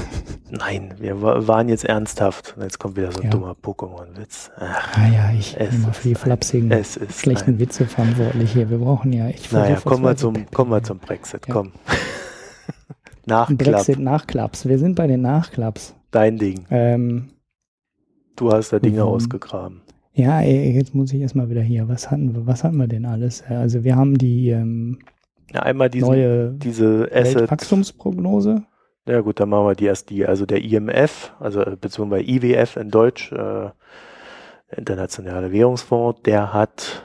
Nein, 0.49 0.93
wir 0.99 1.21
waren 1.21 1.69
jetzt 1.69 1.85
ernsthaft. 1.85 2.55
Jetzt 2.59 2.79
kommt 2.79 2.95
wieder 2.95 3.11
so 3.11 3.19
ein 3.19 3.25
ja. 3.25 3.29
dummer 3.31 3.55
Pokémon-Witz. 3.61 4.51
Ah 4.57 5.07
ja, 5.13 5.31
ich 5.37 5.57
bin 5.57 5.67
immer 5.67 5.93
für 5.93 6.09
die 6.09 6.15
flapsigen, 6.15 6.71
schlechten 7.09 7.51
nein. 7.51 7.59
Witze 7.59 7.85
verantwortlich 7.85 8.53
hier. 8.53 8.69
Wir 8.69 8.77
brauchen 8.77 9.11
ja, 9.11 9.27
ich 9.27 9.51
Naja, 9.51 9.77
kommen 9.81 10.03
wir 10.03 10.15
zum, 10.15 10.49
kommen 10.51 10.71
wir 10.71 10.83
zum 10.83 10.99
Brexit, 10.99 11.47
ja. 11.47 11.53
komm. 11.53 11.71
Nachklapp. 13.25 13.57
Brexit 13.57 13.99
Nachklaps. 13.99 14.67
Wir 14.67 14.79
sind 14.79 14.95
bei 14.95 15.07
den 15.07 15.21
Nachklaps. 15.21 15.93
Dein 16.11 16.37
Ding. 16.37 16.65
Ähm, 16.69 17.29
du 18.37 18.51
hast 18.51 18.71
da 18.71 18.79
Dinge 18.79 19.05
um, 19.05 19.13
ausgegraben. 19.13 19.81
Ja, 20.13 20.41
jetzt 20.41 20.95
muss 20.95 21.11
ich 21.11 21.21
erstmal 21.21 21.49
wieder 21.49 21.61
hier. 21.61 21.89
Was 21.89 22.09
hatten 22.09 22.33
wir, 22.33 22.47
was 22.47 22.63
hatten 22.63 22.77
wir 22.77 22.87
denn 22.87 23.05
alles? 23.05 23.43
Also 23.43 23.83
wir 23.83 23.97
haben 23.97 24.17
die 24.17 24.49
ähm, 24.49 24.99
ja, 25.53 25.61
einmal 25.61 25.89
diesen, 25.89 26.07
neue 26.09 26.51
diese 26.51 27.09
Asset. 27.13 27.49
Wachstumsprognose. 27.49 28.63
Ja 29.07 29.21
gut, 29.21 29.39
dann 29.39 29.49
machen 29.49 29.67
wir 29.67 29.75
die 29.75 29.85
erst 29.85 30.09
die, 30.09 30.25
also 30.25 30.45
der 30.45 30.61
IMF, 30.61 31.33
also 31.39 31.61
äh, 31.61 31.77
beziehungsweise 31.79 32.23
IWF 32.23 32.75
in 32.75 32.89
Deutsch, 32.91 33.31
äh, 33.31 33.69
Internationale 34.75 35.53
Währungsfonds, 35.53 36.23
der 36.23 36.53
hat 36.53 37.03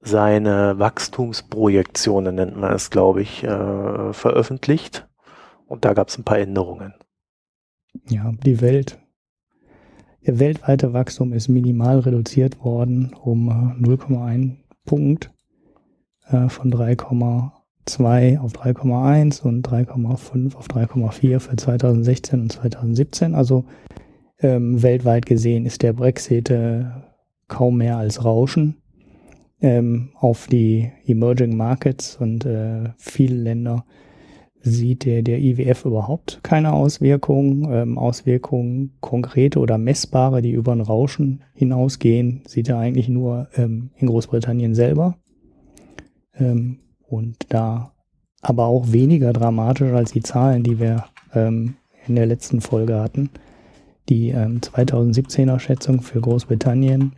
seine 0.00 0.78
Wachstumsprojektionen, 0.78 2.34
nennt 2.34 2.56
man 2.56 2.74
es, 2.74 2.90
glaube 2.90 3.22
ich, 3.22 3.44
äh, 3.44 4.12
veröffentlicht. 4.12 5.08
Und 5.66 5.86
da 5.86 5.94
gab 5.94 6.08
es 6.08 6.18
ein 6.18 6.24
paar 6.24 6.38
Änderungen. 6.38 6.92
Ja, 8.08 8.32
die 8.44 8.60
Welt, 8.60 8.98
der 10.26 10.38
weltweite 10.38 10.92
Wachstum 10.92 11.32
ist 11.32 11.48
minimal 11.48 12.00
reduziert 12.00 12.62
worden 12.62 13.14
um 13.14 13.48
0,1 13.48 14.50
äh, 14.50 14.56
Punkt 14.84 15.32
äh, 16.26 16.48
von 16.48 16.70
3, 16.70 16.96
2 17.86 18.40
auf 18.40 18.52
3,1 18.52 19.42
und 19.42 19.66
3,5 19.68 20.54
auf 20.54 20.66
3,4 20.68 21.40
für 21.40 21.56
2016 21.56 22.40
und 22.40 22.52
2017. 22.52 23.34
Also 23.34 23.64
ähm, 24.40 24.82
weltweit 24.82 25.26
gesehen 25.26 25.66
ist 25.66 25.82
der 25.82 25.92
Brexit 25.92 26.50
äh, 26.50 26.84
kaum 27.48 27.78
mehr 27.78 27.96
als 27.96 28.24
Rauschen 28.24 28.82
ähm, 29.60 30.10
auf 30.18 30.46
die 30.48 30.90
Emerging 31.06 31.56
Markets 31.56 32.16
und 32.16 32.44
äh, 32.44 32.90
viele 32.98 33.36
Länder 33.36 33.84
sieht 34.60 35.04
der, 35.04 35.22
der 35.22 35.40
IWF 35.40 35.84
überhaupt 35.84 36.40
keine 36.42 36.72
Auswirkungen. 36.72 37.68
Ähm, 37.70 37.98
Auswirkungen 37.98 38.92
konkrete 39.00 39.58
oder 39.58 39.78
messbare, 39.78 40.40
die 40.42 40.52
über 40.52 40.72
ein 40.72 40.80
Rauschen 40.80 41.42
hinausgehen, 41.54 42.42
sieht 42.46 42.68
er 42.68 42.78
eigentlich 42.78 43.08
nur 43.08 43.48
ähm, 43.56 43.90
in 43.96 44.06
Großbritannien 44.06 44.74
selber. 44.74 45.16
Ähm, 46.34 46.78
und 47.12 47.36
da 47.50 47.92
aber 48.40 48.66
auch 48.66 48.90
weniger 48.90 49.32
dramatisch 49.32 49.92
als 49.92 50.12
die 50.12 50.22
Zahlen, 50.22 50.64
die 50.64 50.80
wir 50.80 51.04
ähm, 51.34 51.74
in 52.06 52.16
der 52.16 52.26
letzten 52.26 52.60
Folge 52.60 53.00
hatten. 53.00 53.30
Die 54.08 54.30
ähm, 54.30 54.60
2017er 54.60 55.60
Schätzung 55.60 56.00
für 56.00 56.20
Großbritannien 56.20 57.12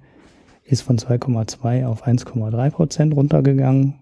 ist 0.64 0.82
von 0.82 0.98
2,2 0.98 1.86
auf 1.86 2.06
1,3 2.06 2.70
Prozent 2.70 3.16
runtergegangen. 3.16 3.94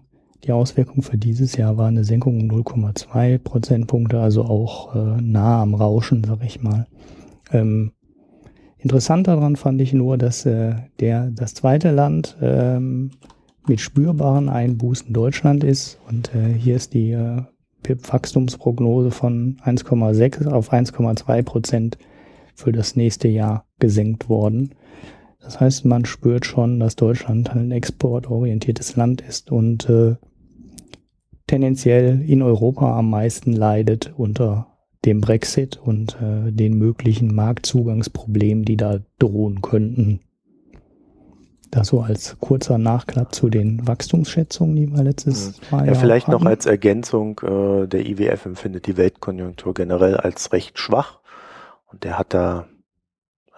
Die 0.43 0.51
Auswirkung 0.51 1.03
für 1.03 1.17
dieses 1.17 1.55
Jahr 1.55 1.77
war 1.77 1.87
eine 1.87 2.03
Senkung 2.03 2.41
um 2.41 2.49
0,2 2.49 3.37
Prozentpunkte, 3.37 4.19
also 4.19 4.43
auch 4.43 4.93
äh, 4.95 5.21
nah 5.21 5.61
am 5.61 5.75
Rauschen, 5.75 6.23
sag 6.25 6.43
ich 6.43 6.61
mal. 6.61 6.87
Ähm, 7.51 7.91
interessant 8.79 9.27
daran 9.27 9.55
fand 9.55 9.79
ich 9.79 9.93
nur, 9.93 10.17
dass 10.17 10.45
äh, 10.45 10.75
der, 10.99 11.31
das 11.31 11.53
zweite 11.53 11.91
Land 11.91 12.35
ähm, 12.41 13.11
mit 13.67 13.79
spürbaren 13.79 14.49
Einbußen 14.49 15.13
Deutschland 15.13 15.63
ist. 15.63 15.99
Und 16.07 16.33
äh, 16.35 16.53
hier 16.53 16.75
ist 16.75 16.93
die 16.93 17.11
äh, 17.11 17.41
BIP-Wachstumsprognose 17.83 19.11
von 19.11 19.57
1,6 19.63 20.47
auf 20.47 20.71
1,2 20.71 21.43
Prozent 21.43 21.97
für 22.55 22.71
das 22.71 22.95
nächste 22.95 23.27
Jahr 23.27 23.65
gesenkt 23.79 24.29
worden. 24.29 24.71
Das 25.39 25.59
heißt, 25.59 25.85
man 25.85 26.05
spürt 26.05 26.45
schon, 26.45 26.79
dass 26.79 26.95
Deutschland 26.95 27.53
ein 27.53 27.71
exportorientiertes 27.71 28.95
Land 28.95 29.21
ist 29.21 29.51
und 29.51 29.89
äh, 29.89 30.15
tendenziell 31.47 32.21
in 32.25 32.41
Europa 32.41 32.97
am 32.97 33.09
meisten 33.09 33.51
leidet 33.51 34.13
unter 34.15 34.67
dem 35.03 35.19
Brexit 35.19 35.77
und 35.77 36.17
äh, 36.21 36.51
den 36.51 36.77
möglichen 36.77 37.35
Marktzugangsproblemen, 37.35 38.63
die 38.63 38.77
da 38.77 38.99
drohen 39.19 39.61
könnten. 39.61 40.21
Das 41.73 41.87
so 41.87 42.01
als 42.01 42.37
kurzer 42.39 42.77
Nachklapp 42.77 43.33
zu 43.33 43.49
den 43.49 43.87
Wachstumsschätzungen, 43.87 44.75
die 44.75 44.91
wir 44.91 45.01
letztes 45.01 45.59
mhm. 45.59 45.77
Mal. 45.77 45.87
Ja, 45.87 45.95
vielleicht 45.95 46.27
noch 46.27 46.45
als 46.45 46.67
Ergänzung, 46.67 47.39
äh, 47.39 47.87
der 47.87 48.05
IWF 48.05 48.45
empfindet 48.45 48.85
die 48.85 48.95
Weltkonjunktur 48.95 49.73
generell 49.73 50.15
als 50.15 50.53
recht 50.53 50.77
schwach. 50.77 51.19
Und 51.87 52.03
der 52.03 52.19
hat 52.19 52.35
da 52.35 52.67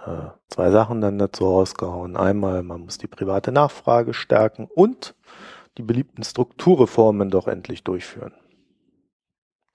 äh, 0.05 0.29
zwei 0.47 0.71
Sachen 0.71 1.01
dann 1.01 1.17
dazu 1.17 1.43
rausgehauen. 1.43 2.15
Einmal, 2.15 2.63
man 2.63 2.85
muss 2.85 2.97
die 2.97 3.07
private 3.07 3.51
Nachfrage 3.51 4.13
stärken 4.13 4.69
und 4.73 5.13
die 5.77 5.83
beliebten 5.83 6.23
Strukturreformen 6.23 7.29
doch 7.29 7.49
endlich 7.49 7.83
durchführen. 7.83 8.31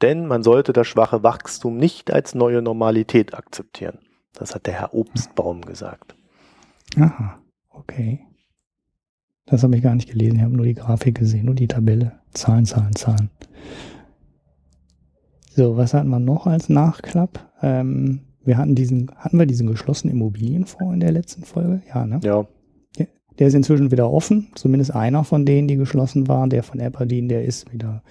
Denn 0.00 0.26
man 0.26 0.42
sollte 0.42 0.72
das 0.72 0.86
schwache 0.86 1.22
Wachstum 1.22 1.76
nicht 1.76 2.10
als 2.10 2.34
neue 2.34 2.62
Normalität 2.62 3.34
akzeptieren. 3.34 3.98
Das 4.32 4.54
hat 4.54 4.66
der 4.66 4.72
Herr 4.72 4.94
Obstbaum 4.94 5.60
gesagt. 5.60 6.14
Aha, 6.96 7.38
okay. 7.68 8.24
Das 9.50 9.64
habe 9.64 9.76
ich 9.76 9.82
gar 9.82 9.94
nicht 9.94 10.10
gelesen. 10.10 10.36
Ich 10.36 10.42
habe 10.42 10.54
nur 10.54 10.64
die 10.64 10.74
Grafik 10.74 11.18
gesehen, 11.18 11.46
nur 11.46 11.54
die 11.54 11.66
Tabelle. 11.66 12.12
Zahlen, 12.32 12.64
Zahlen, 12.64 12.94
Zahlen. 12.94 13.30
So, 15.56 15.76
was 15.76 15.92
hat 15.92 16.06
man 16.06 16.24
noch 16.24 16.46
als 16.46 16.68
Nachklapp? 16.68 17.50
Ähm, 17.60 18.20
wir 18.44 18.56
hatten 18.56 18.76
diesen, 18.76 19.10
hatten 19.16 19.38
wir 19.38 19.46
diesen 19.46 19.66
geschlossenen 19.66 20.14
Immobilienfonds 20.14 20.94
in 20.94 21.00
der 21.00 21.10
letzten 21.10 21.42
Folge? 21.42 21.82
Ja, 21.92 22.06
ne? 22.06 22.20
Ja. 22.22 22.46
Der, 22.96 23.08
der 23.38 23.48
ist 23.48 23.54
inzwischen 23.54 23.90
wieder 23.90 24.10
offen. 24.10 24.48
Zumindest 24.54 24.94
einer 24.94 25.24
von 25.24 25.44
denen, 25.44 25.66
die 25.66 25.76
geschlossen 25.76 26.28
waren, 26.28 26.50
der 26.50 26.62
von 26.62 26.80
Aberdeen, 26.80 27.28
der 27.28 27.44
ist 27.44 27.72
wieder 27.72 28.02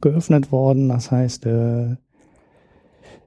geöffnet 0.00 0.52
worden. 0.52 0.88
Das 0.88 1.10
heißt, 1.10 1.44
äh, 1.46 1.96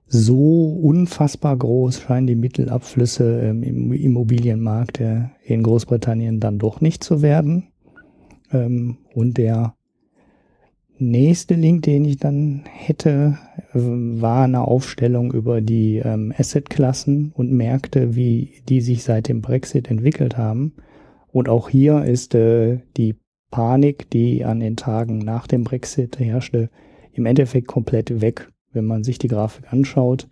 so 0.07 0.69
unfassbar 0.81 1.57
groß 1.57 1.99
scheinen 1.99 2.27
die 2.27 2.35
Mittelabflüsse 2.35 3.41
im 3.41 3.91
Immobilienmarkt 3.91 5.01
äh, 5.01 5.25
in 5.43 5.63
Großbritannien 5.63 6.39
dann 6.39 6.59
doch 6.59 6.81
nicht 6.81 7.03
zu 7.03 7.21
werden. 7.21 7.67
Ähm, 8.51 8.97
und 9.13 9.37
der 9.37 9.75
nächste 10.97 11.55
Link, 11.55 11.83
den 11.83 12.05
ich 12.05 12.17
dann 12.17 12.63
hätte, 12.65 13.37
war 13.73 14.45
eine 14.45 14.61
Aufstellung 14.61 15.33
über 15.33 15.61
die 15.61 15.97
ähm, 15.97 16.33
Assetklassen 16.37 17.31
und 17.35 17.51
Märkte, 17.51 18.15
wie 18.15 18.61
die 18.67 18.81
sich 18.81 19.03
seit 19.03 19.27
dem 19.27 19.41
Brexit 19.41 19.89
entwickelt 19.89 20.37
haben. 20.37 20.73
Und 21.27 21.49
auch 21.49 21.69
hier 21.69 22.05
ist 22.05 22.33
äh, 22.33 22.79
die 22.95 23.15
Panik, 23.51 24.09
die 24.09 24.43
an 24.43 24.59
den 24.59 24.75
Tagen 24.75 25.19
nach 25.19 25.47
dem 25.47 25.63
Brexit 25.63 26.19
herrschte, 26.19 26.69
im 27.13 27.25
Endeffekt 27.25 27.67
komplett 27.67 28.21
weg. 28.21 28.49
Wenn 28.77 28.85
man 28.85 29.03
sich 29.03 29.17
die 29.17 29.27
Grafik 29.27 29.73
anschaut, 29.73 30.27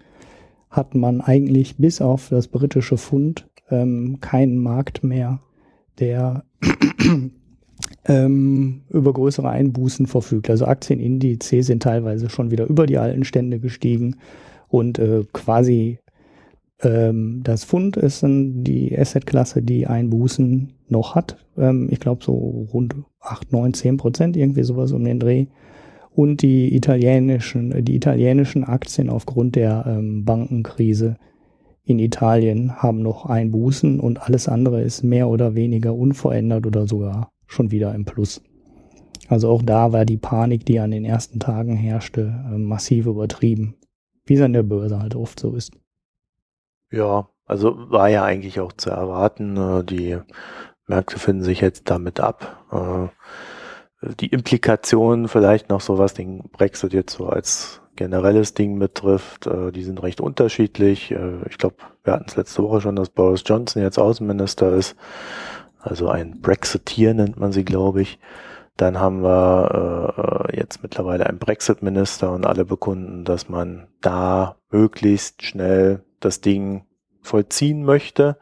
hat 0.70 0.94
man 0.94 1.20
eigentlich 1.20 1.78
bis 1.78 2.00
auf 2.00 2.30
das 2.30 2.48
britische 2.48 2.98
Pfund 2.98 3.50
ähm, 3.72 4.20
keinen 4.22 4.58
Markt 4.60 5.04
mehr, 5.04 5.40
der 6.00 6.44
ähm, 8.06 8.82
über 8.90 9.14
größere 9.14 9.50
Einbußen 9.50 10.06
verfügt. 10.06 10.50
Also 10.50 10.66
Aktienindizes 10.66 11.66
sind 11.66 11.82
teilweise 11.82 12.30
schon 12.30 12.52
wieder 12.52 12.68
über 12.68 12.86
die 12.86 13.00
alten 13.00 13.24
Stände 13.24 13.60
gestiegen 13.60 14.18
und 14.68 15.00
äh, 15.00 15.24
quasi 15.34 16.00
ähm, 16.82 17.42
das 17.44 17.66
Pfund 17.66 17.98
ist 17.98 18.22
dann 18.22 18.64
die 18.64 18.98
Assetklasse, 18.98 19.62
die 19.62 19.88
Einbußen 19.88 20.74
noch 20.88 21.16
hat. 21.16 21.38
Ähm, 21.58 21.88
ich 21.90 22.00
glaube 22.00 22.24
so 22.24 22.68
rund 22.74 22.96
8, 23.22 23.52
9, 23.52 23.74
10 23.74 23.98
Prozent, 23.98 24.38
irgendwie 24.38 24.64
sowas 24.64 24.92
um 24.92 25.04
den 25.04 25.20
Dreh. 25.20 25.48
Und 26.16 26.42
die 26.42 26.74
italienischen, 26.74 27.84
die 27.84 27.96
italienischen 27.96 28.64
Aktien 28.64 29.10
aufgrund 29.10 29.58
der 29.58 29.86
ähm, 29.86 30.24
Bankenkrise 30.24 31.18
in 31.84 32.00
Italien 32.00 32.82
haben 32.82 33.02
noch 33.02 33.26
Einbußen 33.26 34.00
und 34.00 34.22
alles 34.22 34.48
andere 34.48 34.82
ist 34.82 35.04
mehr 35.04 35.28
oder 35.28 35.56
weniger 35.56 35.94
unverändert 35.94 36.66
oder 36.66 36.88
sogar 36.88 37.32
schon 37.48 37.70
wieder 37.72 37.94
im 37.94 38.06
Plus. 38.06 38.42
Also 39.28 39.50
auch 39.50 39.62
da 39.62 39.92
war 39.92 40.06
die 40.06 40.18
Panik, 40.18 40.66
die 40.66 40.80
an 40.80 40.92
den 40.92 41.04
ersten 41.04 41.40
Tagen 41.40 41.76
herrschte, 41.76 42.46
äh, 42.50 42.58
massiv 42.58 43.08
übertrieben. 43.08 43.76
Wie 44.26 44.36
es 44.36 44.42
an 44.42 44.54
der 44.54 44.64
Börse 44.64 45.00
halt 45.00 45.16
oft 45.16 45.38
so 45.40 45.54
ist. 45.54 45.74
Ja, 46.92 47.28
also 47.46 47.92
war 47.92 48.08
ja 48.10 48.24
eigentlich 48.24 48.62
auch 48.62 48.72
zu 48.72 48.90
erwarten. 48.90 49.58
Äh, 49.58 49.84
die 49.84 50.18
Märkte 50.88 51.20
finden 51.20 51.44
sich 51.44 51.60
jetzt 51.60 51.90
damit 51.90 52.22
ab. 52.22 52.66
Äh, 52.72 53.10
die 54.20 54.28
Implikationen 54.28 55.28
vielleicht 55.28 55.70
noch 55.70 55.82
so 55.82 55.98
was 55.98 56.14
den 56.14 56.44
Brexit 56.52 56.94
jetzt 56.94 57.14
so 57.14 57.28
als 57.28 57.82
generelles 57.96 58.54
Ding 58.54 58.78
betrifft, 58.78 59.50
die 59.74 59.84
sind 59.84 60.04
recht 60.04 60.20
unterschiedlich. 60.20 61.16
Ich 61.50 61.58
glaube, 61.58 61.76
wir 62.04 62.12
hatten 62.12 62.26
es 62.28 62.36
letzte 62.36 62.62
Woche 62.62 62.82
schon, 62.82 62.98
dass 62.98 63.10
Boris 63.10 63.44
Johnson 63.46 63.82
jetzt 63.82 63.98
Außenminister 63.98 64.74
ist 64.74 64.98
also 65.86 66.10
ein 66.10 66.42
Brexiteer 66.42 67.14
nennt 67.14 67.38
man 67.38 67.52
sie, 67.52 67.64
glaube 67.64 68.02
ich. 68.02 68.18
Dann 68.76 69.00
haben 69.00 69.22
wir 69.22 70.48
äh, 70.50 70.58
jetzt 70.58 70.82
mittlerweile 70.82 71.28
einen 71.28 71.38
Brexit-Minister 71.38 72.32
und 72.32 72.46
alle 72.46 72.66
bekunden, 72.66 73.24
dass 73.24 73.50
man 73.50 73.88
da 74.02 74.58
möglichst 74.72 75.44
schnell 75.44 76.04
das 76.20 76.42
Ding 76.42 76.86
vollziehen 77.22 77.86
möchte. 77.86 78.38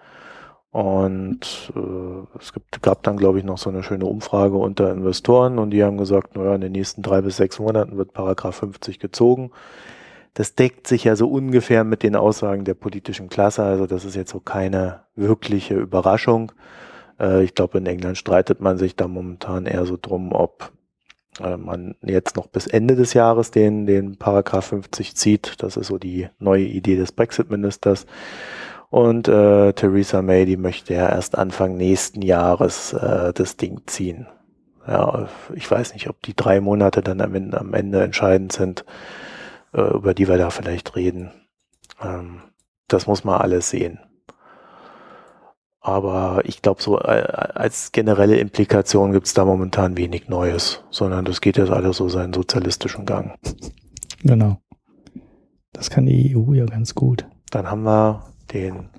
Und 0.73 1.71
äh, 1.75 2.39
es 2.39 2.51
gibt, 2.51 2.81
gab 2.81 3.03
dann, 3.03 3.15
glaube 3.15 3.37
ich, 3.37 3.45
noch 3.45 3.59
so 3.59 3.69
eine 3.69 3.83
schöne 3.83 4.07
Umfrage 4.07 4.57
unter 4.57 4.91
Investoren 4.91 5.59
und 5.59 5.69
die 5.69 5.83
haben 5.83 5.99
gesagt, 5.99 6.35
naja, 6.35 6.55
in 6.55 6.61
den 6.61 6.71
nächsten 6.71 7.03
drei 7.03 7.21
bis 7.21 7.37
sechs 7.37 7.59
Monaten 7.59 7.95
wird 7.95 8.13
Paragraph 8.13 8.55
50 8.55 8.97
gezogen. 8.97 9.51
Das 10.33 10.55
deckt 10.55 10.87
sich 10.87 11.03
ja 11.03 11.15
so 11.15 11.29
ungefähr 11.29 11.83
mit 11.83 12.01
den 12.01 12.15
Aussagen 12.15 12.65
der 12.65 12.73
politischen 12.73 13.29
Klasse, 13.29 13.61
also 13.61 13.85
das 13.85 14.03
ist 14.03 14.15
jetzt 14.15 14.31
so 14.31 14.39
keine 14.39 15.01
wirkliche 15.15 15.75
Überraschung. 15.75 16.51
Äh, 17.19 17.43
ich 17.43 17.53
glaube, 17.53 17.77
in 17.77 17.85
England 17.85 18.17
streitet 18.17 18.59
man 18.59 18.79
sich 18.79 18.95
da 18.95 19.07
momentan 19.07 19.67
eher 19.67 19.85
so 19.85 19.95
drum, 20.01 20.31
ob 20.31 20.71
äh, 21.39 21.55
man 21.55 21.93
jetzt 22.01 22.35
noch 22.35 22.47
bis 22.47 22.65
Ende 22.65 22.95
des 22.95 23.13
Jahres 23.13 23.51
den, 23.51 23.85
den 23.85 24.17
Paragraph 24.17 24.65
50 24.65 25.15
zieht. 25.15 25.53
Das 25.59 25.77
ist 25.77 25.85
so 25.85 25.99
die 25.99 26.29
neue 26.39 26.65
Idee 26.65 26.95
des 26.95 27.11
Brexit-Ministers. 27.11 28.07
Und 28.93 29.27
äh, 29.27 29.73
Theresa 29.73 30.21
May, 30.21 30.45
die 30.45 30.55
möchte 30.55 30.93
ja 30.93 31.09
erst 31.09 31.35
Anfang 31.35 31.77
nächsten 31.77 32.21
Jahres 32.21 32.93
äh, 32.93 33.33
das 33.33 33.57
Ding 33.57 33.81
ziehen. 33.87 34.27
Ja, 34.87 35.29
ich 35.55 35.69
weiß 35.69 35.95
nicht, 35.95 36.11
ob 36.11 36.21
die 36.21 36.35
drei 36.35 36.61
Monate 36.61 37.01
dann 37.01 37.19
am 37.19 37.33
Ende, 37.33 37.59
am 37.59 37.73
Ende 37.73 38.03
entscheidend 38.03 38.51
sind, 38.51 38.85
äh, 39.73 39.81
über 39.81 40.13
die 40.13 40.27
wir 40.27 40.37
da 40.37 40.51
vielleicht 40.51 40.95
reden. 40.95 41.31
Ähm, 42.03 42.43
das 42.87 43.07
muss 43.07 43.23
man 43.23 43.41
alles 43.41 43.71
sehen. 43.71 43.97
Aber 45.81 46.43
ich 46.43 46.61
glaube, 46.61 46.83
so 46.83 46.99
äh, 46.99 47.23
als 47.23 47.93
generelle 47.93 48.37
Implikation 48.37 49.11
gibt 49.11 49.25
es 49.25 49.33
da 49.33 49.43
momentan 49.43 49.97
wenig 49.97 50.29
Neues, 50.29 50.83
sondern 50.91 51.25
das 51.25 51.41
geht 51.41 51.57
jetzt 51.57 51.71
alles 51.71 51.97
so 51.97 52.09
seinen 52.09 52.33
sozialistischen 52.33 53.07
Gang. 53.07 53.39
Genau. 54.21 54.61
Das 55.71 55.89
kann 55.89 56.05
die 56.05 56.37
EU 56.37 56.53
ja 56.53 56.65
ganz 56.65 56.93
gut. 56.93 57.25
Dann 57.49 57.71
haben 57.71 57.81
wir 57.85 58.32
den 58.53 58.89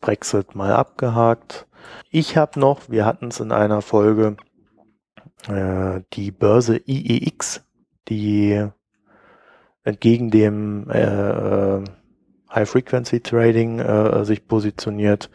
Brexit 0.00 0.54
mal 0.54 0.72
abgehakt. 0.72 1.66
Ich 2.10 2.36
habe 2.36 2.58
noch, 2.58 2.88
wir 2.88 3.04
hatten 3.04 3.28
es 3.28 3.40
in 3.40 3.52
einer 3.52 3.82
Folge, 3.82 4.36
äh, 5.48 6.00
die 6.12 6.30
Börse 6.30 6.80
IEX, 6.86 7.64
die 8.08 8.68
entgegen 9.84 10.30
dem 10.30 10.90
äh, 10.90 11.02
äh, 11.02 11.84
High-Frequency-Trading 12.52 13.78
äh, 13.78 14.24
sich 14.24 14.46
positioniert. 14.46 15.30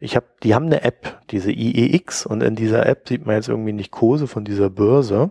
Ich 0.00 0.16
habe, 0.16 0.26
die 0.42 0.54
haben 0.54 0.66
eine 0.66 0.82
App, 0.82 1.20
diese 1.30 1.50
IEX, 1.50 2.26
und 2.26 2.42
in 2.42 2.56
dieser 2.56 2.86
App 2.86 3.08
sieht 3.08 3.26
man 3.26 3.36
jetzt 3.36 3.48
irgendwie 3.48 3.72
nicht 3.72 3.90
Kurse 3.90 4.26
von 4.26 4.44
dieser 4.44 4.70
Börse, 4.70 5.30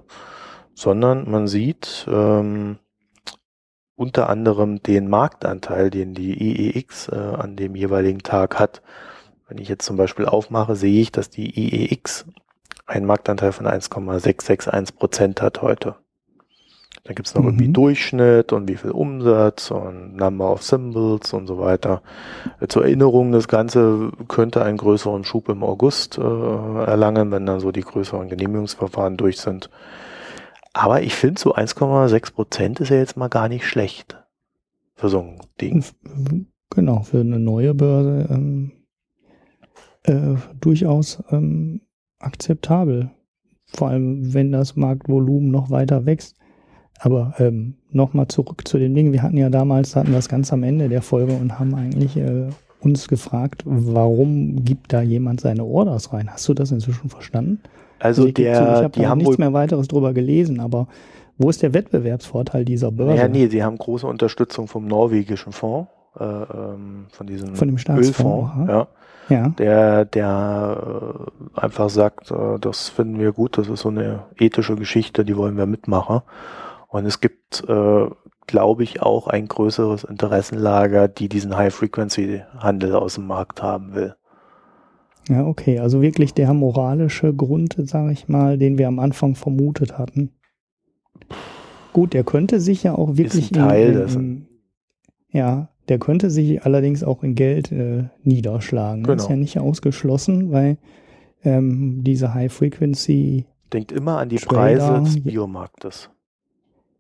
sondern 0.74 1.30
man 1.30 1.48
sieht 1.48 2.08
ähm, 2.10 2.80
unter 3.96 4.30
anderem 4.30 4.82
den 4.82 5.10
Marktanteil, 5.10 5.90
den 5.90 6.14
die 6.14 6.34
IEX 6.34 7.10
äh, 7.10 7.16
an 7.16 7.56
dem 7.56 7.76
jeweiligen 7.76 8.20
Tag 8.20 8.60
hat. 8.60 8.82
Wenn 9.48 9.58
ich 9.58 9.70
jetzt 9.70 9.86
zum 9.86 9.98
Beispiel 9.98 10.26
aufmache, 10.26 10.76
sehe 10.76 11.02
ich, 11.02 11.12
dass 11.12 11.30
die 11.30 11.54
IEX 11.60 12.26
einen 12.86 13.06
Marktanteil 13.06 13.52
von 13.52 13.68
1,661 13.68 14.96
Prozent 14.96 15.42
hat 15.42 15.62
heute. 15.62 15.96
Dann 17.04 17.16
gibt's 17.16 17.36
noch 17.36 17.42
mhm. 17.42 17.50
irgendwie 17.50 17.74
Durchschnitt 17.74 18.54
und 18.54 18.70
wie 18.70 18.78
viel 18.78 18.92
Umsatz 18.92 19.72
und 19.72 20.16
Number 20.16 20.52
of 20.52 20.64
Symbols 20.64 21.34
und 21.34 21.48
so 21.48 21.60
weiter. 21.60 22.02
Zur 22.70 22.86
Erinnerung, 22.86 23.34
das 23.34 23.50
Ganze 23.50 24.12
könnte 24.30 24.64
einen 24.64 24.78
größeren 24.78 25.26
Schub 25.26 25.50
im 25.50 25.64
August 25.64 26.18
äh, 26.18 26.22
erlangen, 26.22 27.32
wenn 27.32 27.46
dann 27.46 27.60
so 27.60 27.74
die 27.74 27.82
größeren 27.82 28.30
Genehmigungsverfahren 28.30 29.18
durch 29.18 29.40
sind. 29.40 29.70
Aber 30.74 31.04
ich 31.04 31.14
finde, 31.14 31.40
so 31.40 31.56
1,6 31.56 32.34
Prozent 32.34 32.80
ist 32.80 32.90
ja 32.90 32.98
jetzt 32.98 33.16
mal 33.16 33.28
gar 33.28 33.48
nicht 33.48 33.66
schlecht 33.66 34.18
für 34.96 35.10
so 35.10 35.20
ein 35.20 35.40
Ding. 35.62 35.84
Genau, 36.72 37.04
für 37.04 37.20
eine 37.20 37.40
neue 37.40 37.76
Börse 37.76 38.28
ähm, 38.32 38.72
äh, 40.04 40.36
durchaus 40.60 41.24
ähm, 41.30 41.82
akzeptabel. 42.20 43.12
Vor 43.68 43.90
allem, 43.90 44.34
wenn 44.34 44.52
das 44.52 44.76
Marktvolumen 44.76 45.52
noch 45.52 45.70
weiter 45.70 46.06
wächst. 46.06 46.36
Aber 47.00 47.34
ähm, 47.38 47.76
nochmal 47.92 48.28
zurück 48.28 48.68
zu 48.68 48.78
den 48.78 48.96
Dingen. 48.96 49.14
Wir 49.14 49.24
hatten 49.24 49.38
ja 49.38 49.50
damals, 49.50 49.96
hatten 49.96 50.14
das 50.14 50.30
ganz 50.30 50.54
am 50.54 50.64
Ende 50.64 50.90
der 50.90 51.02
Folge 51.02 51.34
und 51.34 51.60
haben 51.60 51.76
eigentlich 51.76 52.18
äh, 52.18 52.50
uns 52.80 53.08
gefragt, 53.08 53.64
warum 53.66 54.64
gibt 54.64 54.94
da 54.94 55.02
jemand 55.02 55.42
seine 55.42 55.64
Orders 55.66 56.14
rein? 56.14 56.32
Hast 56.32 56.48
du 56.48 56.54
das 56.54 56.72
inzwischen 56.72 57.10
verstanden? 57.10 57.62
Also, 58.04 58.24
also 58.24 58.34
der, 58.34 58.52
ich 58.52 58.58
habe 58.60 59.10
hab 59.10 59.18
nichts 59.18 59.38
mehr 59.38 59.54
weiteres 59.54 59.88
drüber 59.88 60.14
gelesen, 60.14 60.60
aber 60.60 60.88
wo 61.38 61.50
ist 61.50 61.62
der 61.62 61.74
Wettbewerbsvorteil 61.74 62.66
dieser 62.66 62.92
Börse? 62.92 63.16
Ja, 63.16 63.28
nee, 63.30 63.48
sie 63.48 63.64
haben 63.64 63.78
große 63.78 64.06
Unterstützung 64.06 64.68
vom 64.68 64.86
norwegischen 64.88 65.54
Fonds, 65.54 65.90
äh, 66.20 66.24
ähm, 66.24 67.06
von 67.10 67.28
diesem 67.28 67.56
von 67.56 67.70
dem 67.70 67.78
Ölfonds, 67.98 68.52
ja. 68.68 68.88
ja. 69.30 69.50
Der, 69.58 70.04
der 70.04 71.30
äh, 71.56 71.60
einfach 71.60 71.90
sagt, 71.90 72.30
äh, 72.30 72.60
das 72.60 72.90
finden 72.90 73.20
wir 73.20 73.32
gut, 73.32 73.58
das 73.58 73.70
ist 73.70 73.80
so 73.80 73.90
eine 73.90 74.24
ethische 74.38 74.76
Geschichte, 74.76 75.24
die 75.24 75.38
wollen 75.38 75.56
wir 75.56 75.66
mitmachen. 75.66 76.22
Und 76.90 77.06
es 77.06 77.22
gibt, 77.22 77.64
äh, 77.70 78.06
glaube 78.48 78.84
ich, 78.84 79.02
auch 79.02 79.28
ein 79.28 79.48
größeres 79.48 80.04
Interessenlager, 80.04 81.08
die 81.08 81.30
diesen 81.30 81.56
High-Frequency-Handel 81.56 82.96
aus 82.96 83.16
dem 83.16 83.28
Markt 83.28 83.64
haben 83.64 83.96
will. 83.96 84.16
Ja, 85.30 85.46
okay. 85.46 85.80
Also 85.80 86.02
wirklich 86.02 86.34
der 86.34 86.54
moralische 86.54 87.34
Grund, 87.34 87.76
sage 87.86 88.12
ich 88.12 88.28
mal, 88.28 88.58
den 88.58 88.78
wir 88.78 88.88
am 88.88 89.00
Anfang 89.00 89.36
vermutet 89.36 89.98
hatten. 89.98 90.32
Gut, 91.94 92.14
der 92.14 92.24
könnte 92.24 92.60
sich 92.60 92.84
ja 92.84 92.96
auch 92.96 93.18
wirklich 93.18 93.52
Ist 93.52 93.58
ein 93.58 93.68
Teil 93.68 94.08
in, 94.10 94.20
in, 94.20 94.48
ja, 95.32 95.70
der 95.90 96.00
könnte 96.00 96.30
sich 96.30 96.64
allerdings 96.64 97.04
auch 97.04 97.24
in 97.24 97.36
Geld 97.36 97.72
äh, 97.72 98.06
niederschlagen. 98.24 99.04
Genau. 99.04 99.16
Das 99.16 99.24
ist 99.24 99.30
ja 99.30 99.36
nicht 99.36 99.60
ausgeschlossen, 99.60 100.52
weil 100.52 100.78
ähm, 101.44 102.04
diese 102.04 102.34
High 102.34 102.52
Frequency 102.52 103.46
denkt 103.72 103.92
immer 103.92 104.20
an 104.20 104.30
die 104.30 104.38
Preise 104.38 105.02
des 105.04 105.24
Biomarktes 105.24 106.10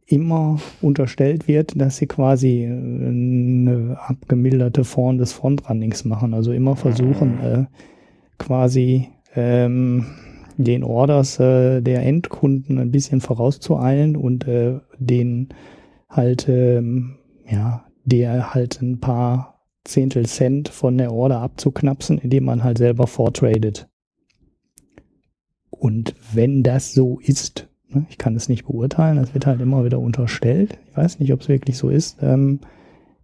immer 0.05 0.59
unterstellt 0.81 1.47
wird, 1.47 1.79
dass 1.79 1.97
sie 1.97 2.07
quasi 2.07 2.63
äh, 2.63 2.67
eine 2.67 3.97
abgemilderte 3.99 4.83
Form 4.83 5.17
des 5.17 5.33
Frontrunnings 5.33 6.05
machen. 6.05 6.33
Also 6.33 6.51
immer 6.51 6.75
versuchen, 6.75 7.35
mhm. 7.35 7.41
äh, 7.41 7.65
quasi 8.37 9.09
ähm, 9.35 10.05
den 10.57 10.83
Orders 10.83 11.39
äh, 11.39 11.81
der 11.81 12.03
Endkunden 12.03 12.77
ein 12.77 12.91
bisschen 12.91 13.21
vorauszueilen 13.21 14.15
und 14.15 14.47
äh, 14.47 14.79
den 14.97 15.49
halt, 16.09 16.47
ähm, 16.47 17.17
ja, 17.49 17.85
der 18.05 18.53
halt 18.53 18.81
ein 18.81 18.99
paar 18.99 19.61
Zehntel 19.83 20.25
Cent 20.25 20.69
von 20.69 20.97
der 20.97 21.11
Order 21.11 21.41
abzuknapsen, 21.41 22.17
indem 22.17 22.45
man 22.45 22.63
halt 22.63 22.77
selber 22.77 23.07
vortradet. 23.07 23.89
Und 25.69 26.15
wenn 26.33 26.63
das 26.63 26.93
so 26.93 27.19
ist, 27.19 27.67
Ne? 27.93 28.05
Ich 28.09 28.17
kann 28.17 28.35
es 28.35 28.49
nicht 28.49 28.65
beurteilen, 28.65 29.17
das 29.17 29.33
wird 29.33 29.45
halt 29.45 29.61
immer 29.61 29.85
wieder 29.85 29.99
unterstellt. 29.99 30.79
Ich 30.89 30.97
weiß 30.97 31.19
nicht, 31.19 31.33
ob 31.33 31.41
es 31.41 31.49
wirklich 31.49 31.77
so 31.77 31.89
ist. 31.89 32.17
Ähm, 32.21 32.59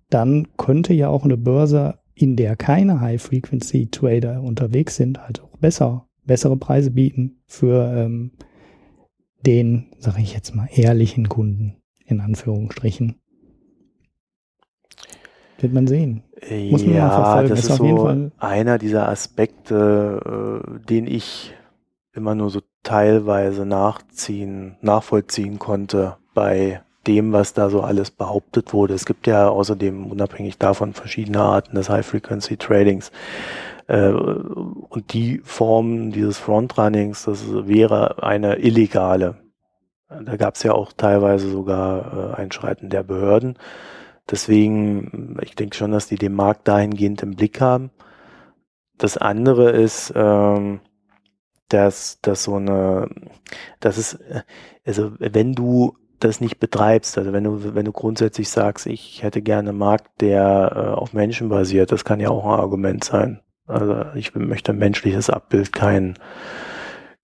dann 0.10 0.48
könnte 0.58 0.94
ja 0.94 1.10
auch 1.10 1.24
eine 1.24 1.38
Börse, 1.38 1.99
in 2.20 2.36
der 2.36 2.58
keine 2.58 3.00
High-Frequency-Trader 3.00 4.42
unterwegs 4.42 4.98
sind, 4.98 5.22
halt 5.22 5.42
auch 5.42 5.58
besser, 5.58 6.08
bessere 6.26 6.58
Preise 6.58 6.92
bieten 6.92 7.42
für 7.48 7.92
ähm, 7.96 8.32
den, 9.46 9.88
sage 10.00 10.22
ich 10.22 10.34
jetzt 10.34 10.54
mal, 10.54 10.68
ehrlichen 10.70 11.30
Kunden, 11.30 11.78
in 12.06 12.20
Anführungsstrichen. 12.20 13.16
Wird 15.60 15.74
man 15.74 15.88
sehen. 15.88 16.24
Muss 16.70 16.86
man 16.86 16.96
ja, 16.96 17.08
mal 17.08 17.16
verfolgen. 17.16 17.50
Das 17.50 17.60
ist, 17.60 17.70
ist 17.70 17.78
so 17.78 18.32
einer 18.38 18.78
dieser 18.78 19.08
Aspekte, 19.08 20.62
äh, 20.66 20.86
den 20.88 21.08
ich 21.08 21.54
immer 22.14 22.36
nur 22.36 22.50
so 22.50 22.62
teilweise 22.84 23.66
nachziehen, 23.66 24.78
nachvollziehen 24.82 25.58
konnte 25.58 26.18
bei 26.34 26.82
dem, 27.08 27.32
was 27.32 27.54
da 27.54 27.70
so 27.70 27.82
alles 27.82 28.12
behauptet 28.12 28.74
wurde. 28.74 28.94
Es 28.94 29.06
gibt 29.06 29.28
ja 29.28 29.50
außerdem 29.50 30.08
unabhängig 30.08 30.58
davon 30.58 30.94
verschiedene 30.94 31.42
Arten 31.42 31.76
des 31.76 31.90
High-Frequency-Tradings. 31.90 33.12
Äh, 33.88 34.12
und 34.12 35.14
die 35.14 35.42
Form 35.44 36.12
dieses 36.12 36.38
Frontrunnings, 36.38 37.26
das 37.26 37.44
wäre 37.68 38.24
eine 38.24 38.58
illegale. 38.58 39.36
Da 40.10 40.38
gab 40.38 40.56
es 40.56 40.64
ja 40.64 40.74
auch 40.74 40.92
teilweise 40.94 41.50
sogar 41.50 42.34
äh, 42.34 42.42
Einschreiten 42.42 42.90
der 42.90 43.04
Behörden. 43.04 43.58
Deswegen, 44.30 45.38
ich 45.42 45.56
denke 45.56 45.76
schon, 45.76 45.92
dass 45.92 46.08
die 46.08 46.18
den 46.18 46.34
Markt 46.34 46.68
dahingehend 46.68 47.24
im 47.24 47.36
Blick 47.36 47.62
haben. 47.62 47.92
Das 48.98 49.18
andere 49.18 49.72
ist, 49.72 50.14
ähm, 50.16 50.82
dass, 51.70 52.20
dass 52.22 52.44
so 52.44 52.56
eine, 52.56 53.10
das 53.80 53.98
ist, 53.98 54.20
also 54.86 55.14
wenn 55.20 55.54
du 55.54 55.96
das 56.20 56.42
nicht 56.42 56.60
betreibst, 56.60 57.18
also 57.18 57.34
wenn 57.34 57.44
du, 57.44 57.76
wenn 57.76 57.86
du 57.86 57.92
grundsätzlich 57.92 58.50
sagst, 58.50 58.86
ich 58.86 59.24
hätte 59.24 59.42
gerne 59.42 59.70
einen 59.70 59.78
Markt, 59.78 60.22
der 60.22 60.72
äh, 60.76 60.80
auf 60.96 61.14
Menschen 61.14 61.50
basiert, 61.50 61.92
das 61.92 62.06
kann 62.06 62.20
ja 62.20 62.30
auch 62.30 62.46
ein 62.46 62.60
Argument 62.60 63.04
sein. 63.04 63.42
Also 63.68 64.06
ich 64.16 64.34
möchte 64.36 64.72
ein 64.72 64.78
menschliches 64.78 65.30
Abbild, 65.30 65.74
kein, 65.74 66.18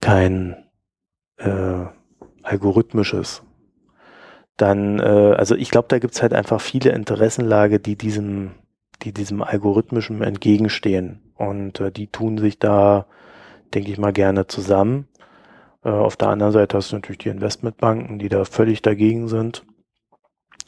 kein 0.01 0.55
äh, 1.38 1.85
algorithmisches. 2.43 3.43
Dann, 4.57 4.99
äh, 4.99 5.35
also 5.38 5.55
ich 5.55 5.72
glaube, 5.72 5.88
da 5.89 5.99
gibt's 5.99 6.22
halt 6.22 6.34
einfach 6.34 6.61
viele 6.61 6.91
Interessenlage, 6.91 7.80
die 7.80 7.95
diesem, 7.95 8.51
die 9.03 9.11
diesem 9.11 9.41
algorithmischen 9.41 10.22
entgegenstehen. 10.22 11.34
Und 11.35 11.80
äh, 11.80 11.91
die 11.91 12.07
tun 12.07 12.38
sich 12.38 12.59
da 12.59 13.07
denke 13.76 13.91
ich 13.91 13.97
mal, 13.97 14.13
gerne 14.13 14.47
zusammen. 14.47 15.07
Äh, 15.86 15.90
auf 15.90 16.18
der 16.18 16.30
anderen 16.30 16.52
Seite 16.52 16.76
hast 16.76 16.91
du 16.91 16.98
natürlich 16.98 17.20
die 17.20 17.30
Investmentbanken, 17.30 18.20
die 18.20 18.30
da 18.30 18.44
völlig 18.44 18.82
dagegen 18.82 19.28
sind. 19.30 19.64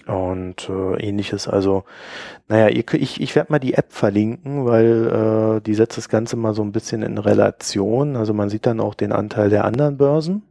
Und 0.06 0.70
äh, 0.70 1.04
ähnliches. 1.06 1.50
Also, 1.50 1.84
naja, 2.48 2.70
ich, 2.70 2.94
ich, 2.94 3.20
ich 3.20 3.36
werde 3.36 3.52
mal 3.52 3.60
die 3.60 3.74
App 3.74 3.92
verlinken, 3.92 4.66
weil 4.66 5.58
äh, 5.58 5.62
die 5.62 5.74
setzt 5.74 5.98
das 5.98 6.08
Ganze 6.08 6.38
mal 6.38 6.54
so 6.54 6.62
ein 6.62 6.72
bisschen 6.72 7.02
in 7.02 7.18
Relation. 7.18 8.16
Also 8.16 8.34
man 8.34 8.48
sieht 8.50 8.66
dann 8.66 8.80
auch 8.80 8.94
den 8.94 9.12
Anteil 9.12 9.50
der 9.50 9.66
anderen 9.66 9.98
Börsen. 9.98 10.44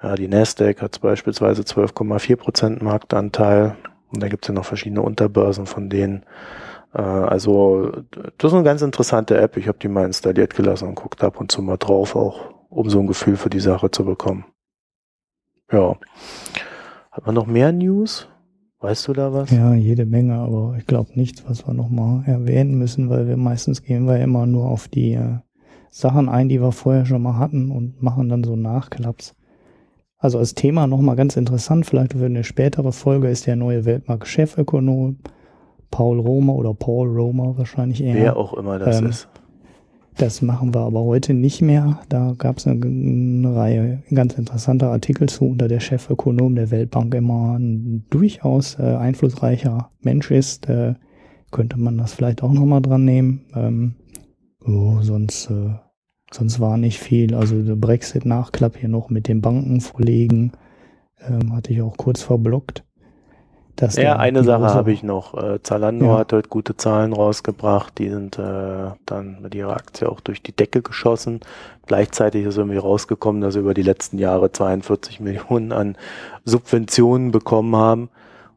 Ja, 0.00 0.14
die 0.14 0.28
Nasdaq 0.28 0.82
hat 0.82 1.00
beispielsweise 1.00 1.62
12,4 1.62 2.36
Prozent 2.36 2.82
Marktanteil. 2.82 3.76
Und 4.12 4.22
da 4.22 4.28
gibt 4.28 4.44
es 4.44 4.48
ja 4.48 4.54
noch 4.54 4.66
verschiedene 4.66 5.02
Unterbörsen 5.02 5.66
von 5.66 5.88
denen. 5.90 6.24
Äh, 6.92 7.02
also 7.02 7.90
das 8.38 8.52
ist 8.52 8.54
eine 8.54 8.64
ganz 8.64 8.82
interessante 8.82 9.36
App. 9.36 9.56
Ich 9.56 9.66
habe 9.66 9.78
die 9.78 9.88
mal 9.88 10.04
installiert 10.04 10.54
gelassen 10.54 10.88
und 10.88 10.94
guckt 10.94 11.24
ab 11.24 11.40
und 11.40 11.50
zu 11.50 11.60
mal 11.60 11.78
drauf, 11.78 12.14
auch 12.14 12.54
um 12.74 12.90
so 12.90 13.00
ein 13.00 13.06
Gefühl 13.06 13.36
für 13.36 13.50
die 13.50 13.60
Sache 13.60 13.90
zu 13.90 14.04
bekommen. 14.04 14.44
Ja. 15.70 15.96
Hat 17.10 17.26
man 17.26 17.34
noch 17.34 17.46
mehr 17.46 17.72
News? 17.72 18.28
Weißt 18.80 19.08
du 19.08 19.12
da 19.14 19.32
was? 19.32 19.50
Ja, 19.50 19.74
jede 19.74 20.04
Menge, 20.04 20.34
aber 20.34 20.74
ich 20.78 20.86
glaube 20.86 21.12
nichts, 21.14 21.44
was 21.48 21.66
wir 21.66 21.72
nochmal 21.72 22.22
erwähnen 22.26 22.76
müssen, 22.76 23.08
weil 23.08 23.26
wir 23.26 23.36
meistens 23.36 23.82
gehen 23.82 24.06
wir 24.06 24.20
immer 24.20 24.44
nur 24.44 24.66
auf 24.68 24.88
die 24.88 25.14
äh, 25.14 25.38
Sachen 25.90 26.28
ein, 26.28 26.48
die 26.48 26.60
wir 26.60 26.72
vorher 26.72 27.06
schon 27.06 27.22
mal 27.22 27.38
hatten 27.38 27.70
und 27.70 28.02
machen 28.02 28.28
dann 28.28 28.44
so 28.44 28.56
Nachklaps. 28.56 29.34
Also 30.18 30.38
als 30.38 30.54
Thema 30.54 30.86
nochmal 30.86 31.16
ganz 31.16 31.36
interessant, 31.36 31.86
vielleicht 31.86 32.14
für 32.14 32.26
eine 32.26 32.44
spätere 32.44 32.92
Folge 32.92 33.28
ist 33.28 33.46
der 33.46 33.56
neue 33.56 33.84
Weltmarkt-Chefökonom 33.84 35.18
Paul 35.90 36.18
Romer 36.18 36.54
oder 36.54 36.74
Paul 36.74 37.08
Romer 37.08 37.56
wahrscheinlich 37.56 38.02
eher. 38.02 38.14
Wer 38.14 38.36
auch 38.36 38.54
immer 38.54 38.78
das 38.78 39.00
ähm, 39.00 39.06
ist. 39.06 39.28
Das 40.16 40.42
machen 40.42 40.72
wir 40.72 40.80
aber 40.80 41.02
heute 41.02 41.34
nicht 41.34 41.60
mehr. 41.60 42.00
Da 42.08 42.34
gab 42.38 42.58
es 42.58 42.66
eine, 42.66 42.84
eine, 42.84 43.56
Reihe 43.56 44.02
ganz 44.12 44.34
interessanter 44.34 44.90
Artikel 44.90 45.28
zu, 45.28 45.46
unter 45.46 45.66
der 45.66 45.80
Chefökonom 45.80 46.54
der 46.54 46.70
Weltbank 46.70 47.14
immer 47.14 47.58
ein 47.58 48.04
durchaus 48.10 48.78
äh, 48.78 48.82
einflussreicher 48.82 49.90
Mensch 50.02 50.30
ist. 50.30 50.68
Äh, 50.68 50.94
könnte 51.50 51.78
man 51.78 51.98
das 51.98 52.14
vielleicht 52.14 52.42
auch 52.42 52.52
nochmal 52.52 52.82
dran 52.82 53.04
nehmen. 53.04 53.44
Ähm, 53.54 53.94
oh, 54.64 54.98
sonst, 55.02 55.50
äh, 55.50 55.74
sonst 56.32 56.60
war 56.60 56.76
nicht 56.76 57.00
viel. 57.00 57.34
Also 57.34 57.60
der 57.62 57.76
Brexit-Nachklapp 57.76 58.76
hier 58.76 58.88
noch 58.88 59.10
mit 59.10 59.26
den 59.26 59.40
Banken 59.40 59.80
vorlegen, 59.80 60.52
ähm, 61.28 61.54
hatte 61.54 61.72
ich 61.72 61.82
auch 61.82 61.96
kurz 61.96 62.22
verblockt. 62.22 62.84
Dass 63.76 63.96
ja, 63.96 64.16
eine 64.16 64.44
Sache 64.44 64.72
habe 64.72 64.92
ich 64.92 65.02
noch. 65.02 65.34
Äh, 65.34 65.60
Zalando 65.62 66.06
ja. 66.06 66.18
hat 66.18 66.32
heute 66.32 66.48
gute 66.48 66.76
Zahlen 66.76 67.12
rausgebracht. 67.12 67.98
Die 67.98 68.08
sind 68.08 68.38
äh, 68.38 68.92
dann 69.04 69.42
mit 69.42 69.54
ihrer 69.54 69.74
Aktie 69.74 70.08
auch 70.08 70.20
durch 70.20 70.42
die 70.42 70.52
Decke 70.52 70.80
geschossen. 70.80 71.40
Gleichzeitig 71.86 72.44
ist 72.44 72.56
irgendwie 72.56 72.78
rausgekommen, 72.78 73.40
dass 73.42 73.54
sie 73.54 73.60
über 73.60 73.74
die 73.74 73.82
letzten 73.82 74.18
Jahre 74.18 74.52
42 74.52 75.18
Millionen 75.18 75.72
an 75.72 75.96
Subventionen 76.44 77.32
bekommen 77.32 77.74
haben. 77.74 78.10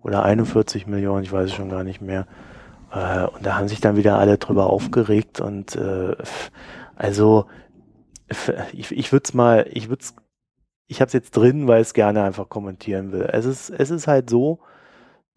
Oder 0.04 0.24
41 0.24 0.86
Millionen, 0.86 1.24
ich 1.24 1.32
weiß 1.32 1.48
es 1.48 1.54
schon 1.54 1.70
gar 1.70 1.84
nicht 1.84 2.00
mehr. 2.02 2.28
Äh, 2.94 3.26
und 3.26 3.44
da 3.44 3.58
haben 3.58 3.68
sich 3.68 3.82
dann 3.82 3.98
wieder 3.98 4.20
alle 4.20 4.38
drüber 4.38 4.68
aufgeregt. 4.68 5.42
Und 5.42 5.76
äh, 5.76 6.16
also 6.96 7.48
ich, 8.74 8.92
ich 8.92 9.12
würde 9.12 9.24
es 9.26 9.34
mal, 9.34 9.66
ich 9.72 9.90
würde 9.90 10.04
es, 10.04 10.16
ich 10.86 11.02
habe 11.02 11.08
es 11.08 11.14
jetzt 11.14 11.32
drin, 11.32 11.68
weil 11.68 11.82
ich 11.82 11.88
es 11.88 11.94
gerne 11.96 12.24
einfach 12.24 12.50
kommentieren 12.50 13.12
will. 13.12 13.28
Es 13.32 13.46
ist, 13.46 13.72
es 13.72 13.90
ist 13.90 14.08
halt 14.08 14.30
so, 14.30 14.60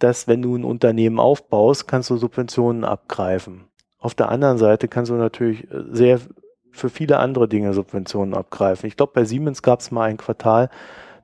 dass 0.01 0.27
wenn 0.27 0.43
du 0.43 0.56
ein 0.56 0.64
Unternehmen 0.64 1.20
aufbaust, 1.20 1.86
kannst 1.86 2.10
du 2.10 2.16
Subventionen 2.16 2.85
abgreifen. 2.85 3.64
Auf 3.98 4.14
der 4.14 4.31
anderen 4.31 4.59
Seite 4.59 4.89
kannst 4.89 5.10
du 5.10 5.14
natürlich 5.14 5.70
äh, 5.70 5.85
sehr 5.93 6.20
für 6.72 6.89
viele 6.89 7.18
andere 7.18 7.48
Dinge 7.48 7.72
Subventionen 7.72 8.35
abgreifen. 8.35 8.86
Ich 8.86 8.97
glaube, 8.97 9.12
bei 9.14 9.24
Siemens 9.24 9.62
gab 9.62 9.81
es 9.81 9.90
mal 9.90 10.05
ein 10.05 10.16
Quartal, 10.16 10.70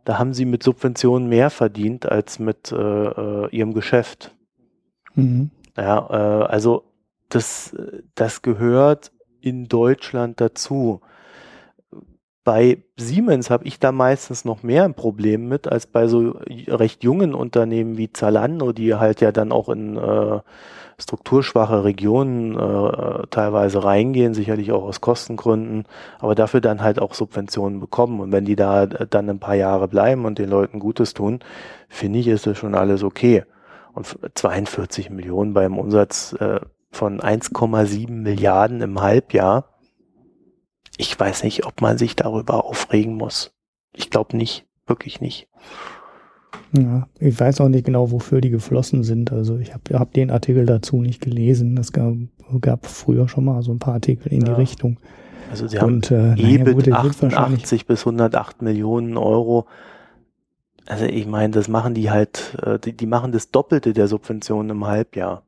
da 0.05 0.19
haben 0.19 0.35
sie 0.35 0.45
mit 0.45 0.63
Subventionen 0.63 1.29
mehr 1.29 1.51
verdient 1.51 2.07
als 2.07 2.39
mit 2.39 2.71
äh, 2.73 2.77
äh 2.77 3.49
ihrem 3.51 3.75
Geschäft. 3.75 4.35
Mhm. 5.15 5.51
Ja, 5.77 6.09
äh, 6.11 6.45
also 6.47 6.85
das, 7.29 7.75
das 8.15 8.43
gehört 8.43 9.13
in 9.41 9.69
Deutschland 9.69 10.41
dazu. 10.41 11.01
Bei 12.47 12.79
Siemens 12.97 13.51
habe 13.51 13.65
ich 13.65 13.81
da 13.81 13.91
meistens 13.91 14.45
noch 14.45 14.63
mehr 14.63 14.85
ein 14.85 14.95
Problem 14.95 15.49
mit 15.49 15.67
als 15.67 15.89
bei 15.89 16.07
so 16.07 16.39
recht 16.69 17.03
jungen 17.03 17.35
Unternehmen 17.35 17.99
wie 17.99 18.13
Zalando, 18.13 18.71
die 18.71 18.95
halt 18.95 19.21
ja 19.21 19.33
dann 19.33 19.51
auch 19.51 19.69
in 19.69 19.97
äh, 19.97 20.39
strukturschwache 20.97 21.83
Regionen 21.83 22.55
äh, 22.55 23.27
teilweise 23.31 23.83
reingehen, 23.83 24.33
sicherlich 24.33 24.71
auch 24.71 24.85
aus 24.85 25.01
Kostengründen, 25.01 25.87
aber 26.21 26.37
dafür 26.37 26.61
dann 26.61 26.83
halt 26.83 27.01
auch 27.01 27.15
Subventionen 27.15 27.81
bekommen. 27.81 28.21
Und 28.21 28.31
wenn 28.31 28.45
die 28.45 28.55
da 28.55 28.87
dann 28.87 29.29
ein 29.29 29.41
paar 29.41 29.57
Jahre 29.57 29.89
bleiben 29.89 30.25
und 30.25 30.39
den 30.39 30.49
Leuten 30.49 30.79
Gutes 30.79 31.15
tun, 31.15 31.41
finde 31.89 32.21
ich, 32.21 32.29
ist 32.29 32.47
das 32.47 32.57
schon 32.57 32.77
alles 32.77 33.03
okay. 33.03 33.43
Und 33.93 34.07
42 34.35 35.11
Millionen 35.11 35.53
beim 35.53 35.81
Umsatz 35.81 36.33
äh, 36.39 36.61
von 36.93 37.19
1,7 37.19 38.09
Milliarden 38.09 38.83
im 38.83 39.03
Halbjahr 39.03 39.65
ich 40.99 41.19
weiß 41.19 41.45
nicht, 41.45 41.67
ob 41.67 41.81
man 41.81 41.99
sich 41.99 42.17
darüber 42.17 42.65
aufregen 42.65 43.17
muss. 43.17 43.53
Ich 43.93 44.11
glaube 44.11 44.37
nicht, 44.37 44.67
wirklich 44.87 45.21
nicht. 45.21 45.49
Ja, 46.73 47.09
ich 47.19 47.39
weiß 47.39 47.61
auch 47.61 47.69
nicht 47.69 47.85
genau, 47.85 48.11
wofür 48.11 48.41
die 48.41 48.51
geflossen 48.51 49.03
sind. 49.03 49.33
Also 49.33 49.59
ich 49.59 49.73
habe 49.73 49.99
hab 49.99 50.13
den 50.13 50.31
Artikel 50.31 50.67
dazu 50.67 51.01
nicht 51.01 51.21
gelesen. 51.21 51.77
Es 51.79 51.93
gab, 51.93 52.15
gab 52.61 52.87
früher 52.87 53.29
schon 53.29 53.45
mal 53.45 53.63
so 53.63 53.73
ein 53.73 53.79
paar 53.79 53.95
Artikel 53.95 54.33
in 54.33 54.43
ja. 54.43 54.55
die 54.55 54.61
Richtung. 54.61 54.99
Also 55.51 55.69
sie 55.69 55.79
haben 55.79 55.95
Und, 55.95 56.11
äh, 56.11 56.33
EBIT 56.35 56.89
naja, 56.89 57.03
gut, 57.03 57.25
88 57.35 57.87
bis 57.87 58.01
108 58.01 58.63
Millionen 58.63 59.17
Euro. 59.17 59.67
Also 60.87 61.05
ich 61.05 61.27
meine, 61.27 61.53
das 61.53 61.69
machen 61.69 61.95
die 61.95 62.11
halt, 62.11 62.57
äh, 62.63 62.79
die, 62.79 62.97
die 62.97 63.07
machen 63.07 63.33
das 63.33 63.51
Doppelte 63.51 63.93
der 63.93 64.09
Subventionen 64.09 64.71
im 64.71 64.87
Halbjahr. 64.87 65.46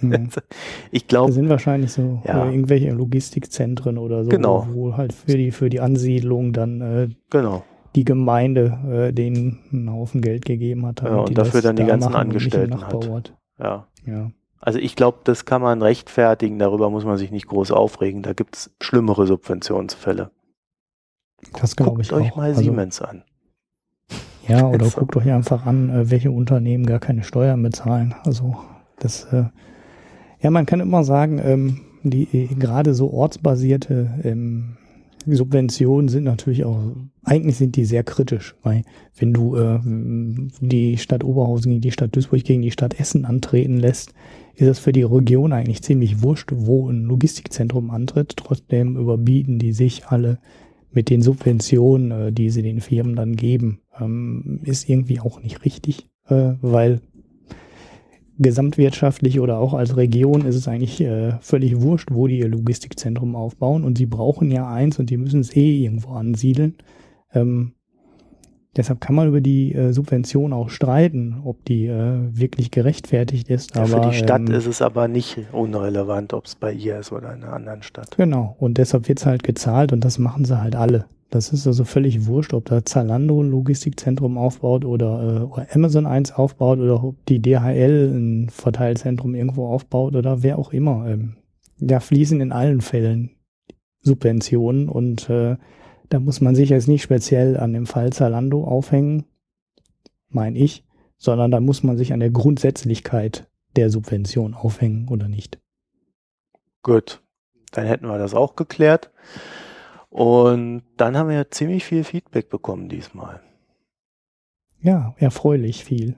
Mhm. 0.00 0.28
ich 0.90 1.06
glaube. 1.06 1.28
Das 1.28 1.34
sind 1.34 1.48
wahrscheinlich 1.48 1.92
so 1.92 2.22
ja. 2.24 2.46
Äh, 2.46 2.50
irgendwelche 2.52 2.90
Logistikzentren 2.90 3.98
oder 3.98 4.24
so, 4.24 4.30
genau. 4.30 4.66
wo 4.72 4.96
halt 4.96 5.12
für 5.12 5.36
die, 5.36 5.50
für 5.50 5.70
die 5.70 5.80
Ansiedlung 5.80 6.52
dann 6.52 6.80
äh, 6.80 7.08
genau. 7.30 7.64
die 7.96 8.04
Gemeinde 8.04 9.08
äh, 9.08 9.12
denen 9.12 9.58
einen 9.72 9.92
Haufen 9.92 10.20
Geld 10.20 10.44
gegeben 10.44 10.86
hat. 10.86 11.02
Ja, 11.02 11.18
und 11.18 11.36
dafür 11.36 11.62
dann 11.62 11.76
die 11.76 11.82
da 11.82 11.88
ganzen 11.88 12.14
Angestellten 12.14 12.86
hat. 12.86 13.34
Ja. 13.58 13.86
ja. 14.06 14.30
Also 14.60 14.78
ich 14.78 14.94
glaube, 14.94 15.18
das 15.24 15.46
kann 15.46 15.62
man 15.62 15.82
rechtfertigen, 15.82 16.58
darüber 16.58 16.90
muss 16.90 17.04
man 17.04 17.16
sich 17.16 17.30
nicht 17.30 17.46
groß 17.46 17.72
aufregen. 17.72 18.22
Da 18.22 18.34
gibt 18.34 18.56
es 18.56 18.70
schlimmere 18.80 19.26
Subventionsfälle. 19.26 20.30
Das 21.58 21.76
glaube 21.76 22.02
ich 22.02 22.12
euch 22.12 22.32
auch. 22.32 22.36
mal 22.36 22.50
also, 22.50 22.60
Siemens 22.60 23.00
an. 23.00 23.24
Ja, 24.46 24.66
oder 24.66 24.88
guckt 24.94 25.16
euch 25.16 25.30
einfach 25.30 25.64
an, 25.64 25.88
äh, 25.90 26.10
welche 26.10 26.30
Unternehmen 26.30 26.84
gar 26.84 26.98
keine 26.98 27.24
Steuern 27.24 27.62
bezahlen. 27.62 28.14
Also 28.24 28.56
das 28.98 29.24
äh, 29.32 29.44
ja, 30.40 30.50
man 30.50 30.66
kann 30.66 30.80
immer 30.80 31.04
sagen, 31.04 31.40
ähm, 31.42 31.80
die 32.02 32.28
äh, 32.32 32.46
gerade 32.54 32.94
so 32.94 33.12
ortsbasierte 33.12 34.20
ähm, 34.24 34.76
Subventionen 35.26 36.08
sind 36.08 36.24
natürlich 36.24 36.64
auch, 36.64 36.78
eigentlich 37.22 37.56
sind 37.56 37.76
die 37.76 37.84
sehr 37.84 38.04
kritisch, 38.04 38.54
weil 38.62 38.84
wenn 39.18 39.32
du 39.32 39.56
äh, 39.56 39.78
die 40.60 40.96
Stadt 40.96 41.24
Oberhausen 41.24 41.72
gegen 41.72 41.82
die 41.82 41.92
Stadt 41.92 42.16
Duisburg 42.16 42.42
gegen 42.44 42.62
die 42.62 42.70
Stadt 42.70 42.98
Essen 42.98 43.24
antreten 43.24 43.76
lässt, 43.76 44.14
ist 44.54 44.68
das 44.68 44.78
für 44.78 44.92
die 44.92 45.02
Region 45.02 45.52
eigentlich 45.52 45.82
ziemlich 45.82 46.22
wurscht, 46.22 46.50
wo 46.54 46.88
ein 46.88 47.04
Logistikzentrum 47.04 47.90
antritt. 47.90 48.36
Trotzdem 48.36 48.96
überbieten 48.96 49.58
die 49.58 49.72
sich 49.72 50.06
alle 50.06 50.38
mit 50.92 51.10
den 51.10 51.22
Subventionen, 51.22 52.10
äh, 52.10 52.32
die 52.32 52.50
sie 52.50 52.62
den 52.62 52.80
Firmen 52.80 53.16
dann 53.16 53.36
geben. 53.36 53.80
Ähm, 53.98 54.60
ist 54.64 54.88
irgendwie 54.88 55.20
auch 55.20 55.42
nicht 55.42 55.64
richtig, 55.64 56.08
äh, 56.28 56.54
weil 56.60 57.00
gesamtwirtschaftlich 58.40 59.38
oder 59.38 59.58
auch 59.58 59.74
als 59.74 59.96
Region 59.96 60.46
ist 60.46 60.56
es 60.56 60.66
eigentlich 60.66 61.00
äh, 61.00 61.38
völlig 61.40 61.80
wurscht, 61.80 62.08
wo 62.10 62.26
die 62.26 62.38
ihr 62.38 62.48
Logistikzentrum 62.48 63.36
aufbauen 63.36 63.84
und 63.84 63.98
sie 63.98 64.06
brauchen 64.06 64.50
ja 64.50 64.68
eins 64.68 64.98
und 64.98 65.10
die 65.10 65.18
müssen 65.18 65.40
es 65.40 65.54
eh 65.54 65.84
irgendwo 65.84 66.10
ansiedeln. 66.14 66.76
Ähm, 67.32 67.72
deshalb 68.76 69.00
kann 69.00 69.14
man 69.14 69.28
über 69.28 69.40
die 69.40 69.74
äh, 69.74 69.92
Subvention 69.92 70.52
auch 70.52 70.70
streiten, 70.70 71.40
ob 71.44 71.64
die 71.64 71.86
äh, 71.86 72.18
wirklich 72.32 72.70
gerechtfertigt 72.70 73.48
ist. 73.48 73.74
Ja, 73.74 73.82
aber, 73.82 74.02
für 74.02 74.10
die 74.10 74.16
Stadt 74.16 74.48
ähm, 74.48 74.54
ist 74.54 74.66
es 74.66 74.82
aber 74.82 75.08
nicht 75.08 75.38
unrelevant, 75.52 76.32
ob 76.32 76.46
es 76.46 76.54
bei 76.54 76.72
ihr 76.72 76.98
ist 76.98 77.12
oder 77.12 77.34
in 77.34 77.42
einer 77.42 77.52
anderen 77.52 77.82
Stadt. 77.82 78.16
Genau, 78.16 78.56
und 78.58 78.78
deshalb 78.78 79.08
wird 79.08 79.18
es 79.18 79.26
halt 79.26 79.42
gezahlt 79.42 79.92
und 79.92 80.04
das 80.04 80.18
machen 80.18 80.44
sie 80.44 80.60
halt 80.60 80.76
alle. 80.76 81.06
Das 81.30 81.52
ist 81.52 81.66
also 81.66 81.84
völlig 81.84 82.26
wurscht, 82.26 82.52
ob 82.54 82.64
da 82.64 82.84
Zalando 82.84 83.40
ein 83.40 83.50
Logistikzentrum 83.50 84.36
aufbaut 84.36 84.84
oder, 84.84 85.48
äh, 85.56 85.74
Amazon 85.74 86.06
eins 86.06 86.32
aufbaut 86.32 86.80
oder 86.80 87.04
ob 87.04 87.24
die 87.26 87.40
DHL 87.40 88.10
ein 88.12 88.48
Verteilzentrum 88.50 89.36
irgendwo 89.36 89.68
aufbaut 89.68 90.16
oder 90.16 90.42
wer 90.42 90.58
auch 90.58 90.72
immer. 90.72 91.06
Ähm, 91.08 91.36
da 91.78 92.00
fließen 92.00 92.40
in 92.40 92.50
allen 92.50 92.80
Fällen 92.80 93.30
Subventionen 94.02 94.88
und 94.88 95.30
äh, 95.30 95.56
da 96.10 96.18
muss 96.18 96.40
man 96.40 96.54
sich 96.54 96.68
jetzt 96.68 96.88
nicht 96.88 97.02
speziell 97.02 97.56
an 97.56 97.72
dem 97.72 97.86
Fall 97.86 98.12
Zalando 98.12 98.64
aufhängen, 98.64 99.24
meine 100.28 100.58
ich, 100.58 100.84
sondern 101.16 101.50
da 101.50 101.60
muss 101.60 101.82
man 101.82 101.96
sich 101.96 102.12
an 102.12 102.20
der 102.20 102.30
Grundsätzlichkeit 102.30 103.48
der 103.76 103.90
Subvention 103.90 104.54
aufhängen 104.54 105.08
oder 105.08 105.28
nicht. 105.28 105.58
Gut, 106.82 107.22
dann 107.72 107.86
hätten 107.86 108.06
wir 108.06 108.18
das 108.18 108.34
auch 108.34 108.56
geklärt. 108.56 109.10
Und 110.08 110.82
dann 110.96 111.16
haben 111.16 111.28
wir 111.28 111.50
ziemlich 111.52 111.84
viel 111.84 112.02
Feedback 112.02 112.50
bekommen 112.50 112.88
diesmal. 112.88 113.40
Ja, 114.82 115.14
erfreulich 115.18 115.84
viel. 115.84 116.16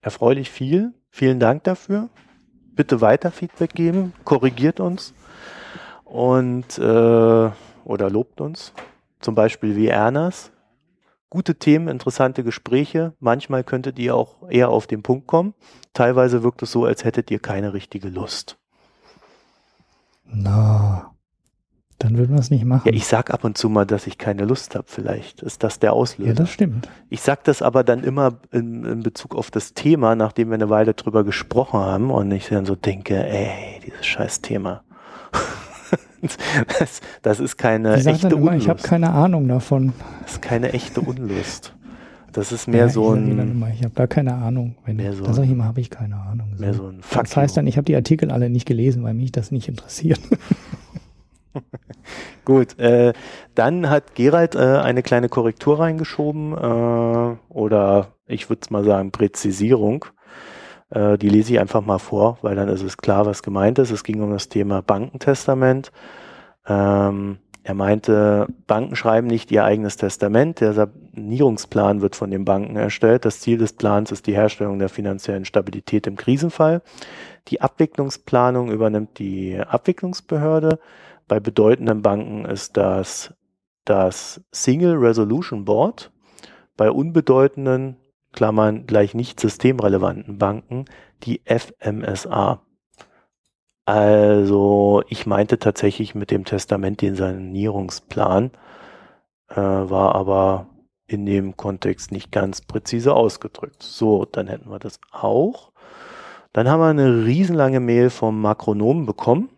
Erfreulich 0.00 0.50
viel. 0.50 0.94
Vielen 1.10 1.40
Dank 1.40 1.64
dafür. 1.64 2.08
Bitte 2.74 3.02
weiter 3.02 3.30
Feedback 3.30 3.74
geben, 3.74 4.12
korrigiert 4.24 4.80
uns 4.80 5.14
und 6.04 6.78
äh, 6.78 7.50
oder 7.84 8.10
lobt 8.10 8.40
uns. 8.40 8.72
Zum 9.20 9.34
Beispiel 9.34 9.76
wie 9.76 9.88
Ernas. 9.88 10.52
Gute 11.28 11.56
Themen, 11.56 11.88
interessante 11.88 12.44
Gespräche. 12.44 13.14
Manchmal 13.18 13.64
könntet 13.64 13.98
ihr 13.98 14.14
auch 14.14 14.48
eher 14.48 14.68
auf 14.68 14.86
den 14.86 15.02
Punkt 15.02 15.26
kommen. 15.26 15.54
Teilweise 15.92 16.42
wirkt 16.42 16.62
es 16.62 16.70
so, 16.70 16.84
als 16.84 17.04
hättet 17.04 17.30
ihr 17.30 17.40
keine 17.40 17.72
richtige 17.72 18.08
Lust. 18.08 18.58
Na, 20.24 21.16
dann 21.98 22.18
würden 22.18 22.34
wir 22.34 22.40
es 22.40 22.50
nicht 22.50 22.64
machen. 22.64 22.82
Ja, 22.86 22.92
ich 22.92 23.06
sag 23.06 23.32
ab 23.32 23.44
und 23.44 23.56
zu 23.56 23.70
mal, 23.70 23.86
dass 23.86 24.06
ich 24.06 24.18
keine 24.18 24.44
Lust 24.44 24.74
habe. 24.74 24.84
Vielleicht 24.86 25.42
ist 25.42 25.62
das 25.62 25.78
der 25.78 25.94
Auslöser. 25.94 26.30
Ja, 26.30 26.34
das 26.34 26.50
stimmt. 26.50 26.88
Ich 27.08 27.22
sag 27.22 27.44
das 27.44 27.62
aber 27.62 27.84
dann 27.84 28.04
immer 28.04 28.34
in, 28.52 28.84
in 28.84 29.02
Bezug 29.02 29.34
auf 29.34 29.50
das 29.50 29.72
Thema, 29.72 30.14
nachdem 30.14 30.48
wir 30.48 30.54
eine 30.54 30.68
Weile 30.68 30.92
drüber 30.92 31.24
gesprochen 31.24 31.80
haben 31.80 32.10
und 32.10 32.30
ich 32.32 32.48
dann 32.48 32.66
so 32.66 32.76
denke, 32.76 33.16
ey, 33.26 33.80
dieses 33.84 34.04
scheiß 34.04 34.42
Thema. 34.42 34.84
das, 36.78 37.00
das, 37.22 37.40
ist 37.40 37.56
keine 37.56 37.94
echte 37.94 38.28
immer, 38.28 38.36
Unlust. 38.36 38.64
Ich 38.64 38.68
habe 38.68 38.82
keine 38.82 39.10
Ahnung 39.10 39.48
davon. 39.48 39.92
Das 40.22 40.32
ist 40.32 40.42
keine 40.42 40.72
echte 40.72 41.00
Unlust. 41.00 41.74
Das 42.32 42.52
ist 42.52 42.68
mehr 42.68 42.80
ja, 42.80 42.88
so 42.90 43.12
ein. 43.12 43.38
Immer, 43.38 43.70
ich 43.70 43.82
habe 43.82 43.94
da 43.94 44.06
keine 44.06 44.34
Ahnung. 44.34 44.76
Wenn, 44.84 44.96
mehr 44.96 45.14
so 45.14 45.24
da 45.24 45.32
sage 45.32 45.46
ich 45.46 45.52
immer, 45.52 45.64
habe 45.64 45.80
ich 45.80 45.88
keine 45.88 46.16
Ahnung. 46.16 46.52
Mehr 46.58 46.74
so 46.74 46.88
ein 46.88 47.00
Fuck 47.00 47.24
Das 47.24 47.36
heißt 47.36 47.56
dann, 47.56 47.66
ich 47.66 47.78
habe 47.78 47.86
die 47.86 47.96
Artikel 47.96 48.30
alle 48.30 48.50
nicht 48.50 48.66
gelesen, 48.66 49.02
weil 49.04 49.14
mich 49.14 49.32
das 49.32 49.50
nicht 49.50 49.68
interessiert. 49.68 50.20
Gut, 52.44 52.78
äh, 52.78 53.14
dann 53.54 53.88
hat 53.88 54.14
Gerald 54.14 54.54
äh, 54.54 54.58
eine 54.58 55.02
kleine 55.02 55.30
Korrektur 55.30 55.80
reingeschoben 55.80 56.52
äh, 56.52 57.36
oder 57.48 58.08
ich 58.26 58.50
würde 58.50 58.60
es 58.62 58.70
mal 58.70 58.84
sagen 58.84 59.12
Präzisierung. 59.12 60.04
Äh, 60.90 61.18
die 61.18 61.28
lese 61.28 61.54
ich 61.54 61.60
einfach 61.60 61.84
mal 61.84 61.98
vor, 61.98 62.38
weil 62.42 62.56
dann 62.56 62.68
ist 62.68 62.82
es 62.82 62.96
klar, 62.96 63.26
was 63.26 63.42
gemeint 63.42 63.78
ist. 63.78 63.90
Es 63.90 64.04
ging 64.04 64.22
um 64.22 64.30
das 64.30 64.48
Thema 64.48 64.82
Bankentestament. 64.82 65.92
Ähm, 66.66 67.38
er 67.62 67.74
meinte, 67.74 68.46
Banken 68.68 68.94
schreiben 68.94 69.26
nicht 69.26 69.50
ihr 69.50 69.64
eigenes 69.64 69.96
Testament. 69.96 70.60
Der 70.60 70.72
Sanierungsplan 70.72 72.00
wird 72.00 72.14
von 72.14 72.30
den 72.30 72.44
Banken 72.44 72.76
erstellt. 72.76 73.24
Das 73.24 73.40
Ziel 73.40 73.58
des 73.58 73.72
Plans 73.72 74.12
ist 74.12 74.28
die 74.28 74.34
Herstellung 74.34 74.78
der 74.78 74.88
finanziellen 74.88 75.44
Stabilität 75.44 76.06
im 76.06 76.14
Krisenfall. 76.14 76.82
Die 77.48 77.60
Abwicklungsplanung 77.60 78.70
übernimmt 78.70 79.18
die 79.18 79.58
Abwicklungsbehörde. 79.58 80.78
Bei 81.26 81.40
bedeutenden 81.40 82.02
Banken 82.02 82.44
ist 82.44 82.76
das 82.76 83.34
das 83.84 84.40
Single 84.52 84.94
Resolution 84.96 85.64
Board. 85.64 86.12
Bei 86.76 86.90
unbedeutenden, 86.90 87.96
Klammern 88.36 88.86
gleich 88.86 89.14
nicht 89.14 89.40
systemrelevanten 89.40 90.38
Banken, 90.38 90.84
die 91.24 91.40
FMSA. 91.44 92.60
Also 93.84 95.02
ich 95.08 95.26
meinte 95.26 95.58
tatsächlich 95.58 96.14
mit 96.14 96.30
dem 96.30 96.44
Testament 96.44 97.02
den 97.02 97.16
Sanierungsplan, 97.16 98.52
äh, 99.48 99.56
war 99.56 100.14
aber 100.14 100.68
in 101.06 101.24
dem 101.24 101.56
Kontext 101.56 102.12
nicht 102.12 102.30
ganz 102.30 102.60
präzise 102.60 103.14
ausgedrückt. 103.14 103.82
So, 103.82 104.24
dann 104.24 104.48
hätten 104.48 104.70
wir 104.70 104.78
das 104.78 105.00
auch. 105.12 105.72
Dann 106.52 106.68
haben 106.68 106.80
wir 106.80 106.86
eine 106.86 107.24
riesenlange 107.24 107.80
Mail 107.80 108.10
vom 108.10 108.40
Makronom 108.40 109.06
bekommen. 109.06 109.50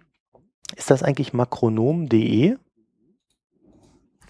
Ist 0.77 0.91
das 0.91 1.03
eigentlich 1.03 1.33
makronom.de? 1.33 2.57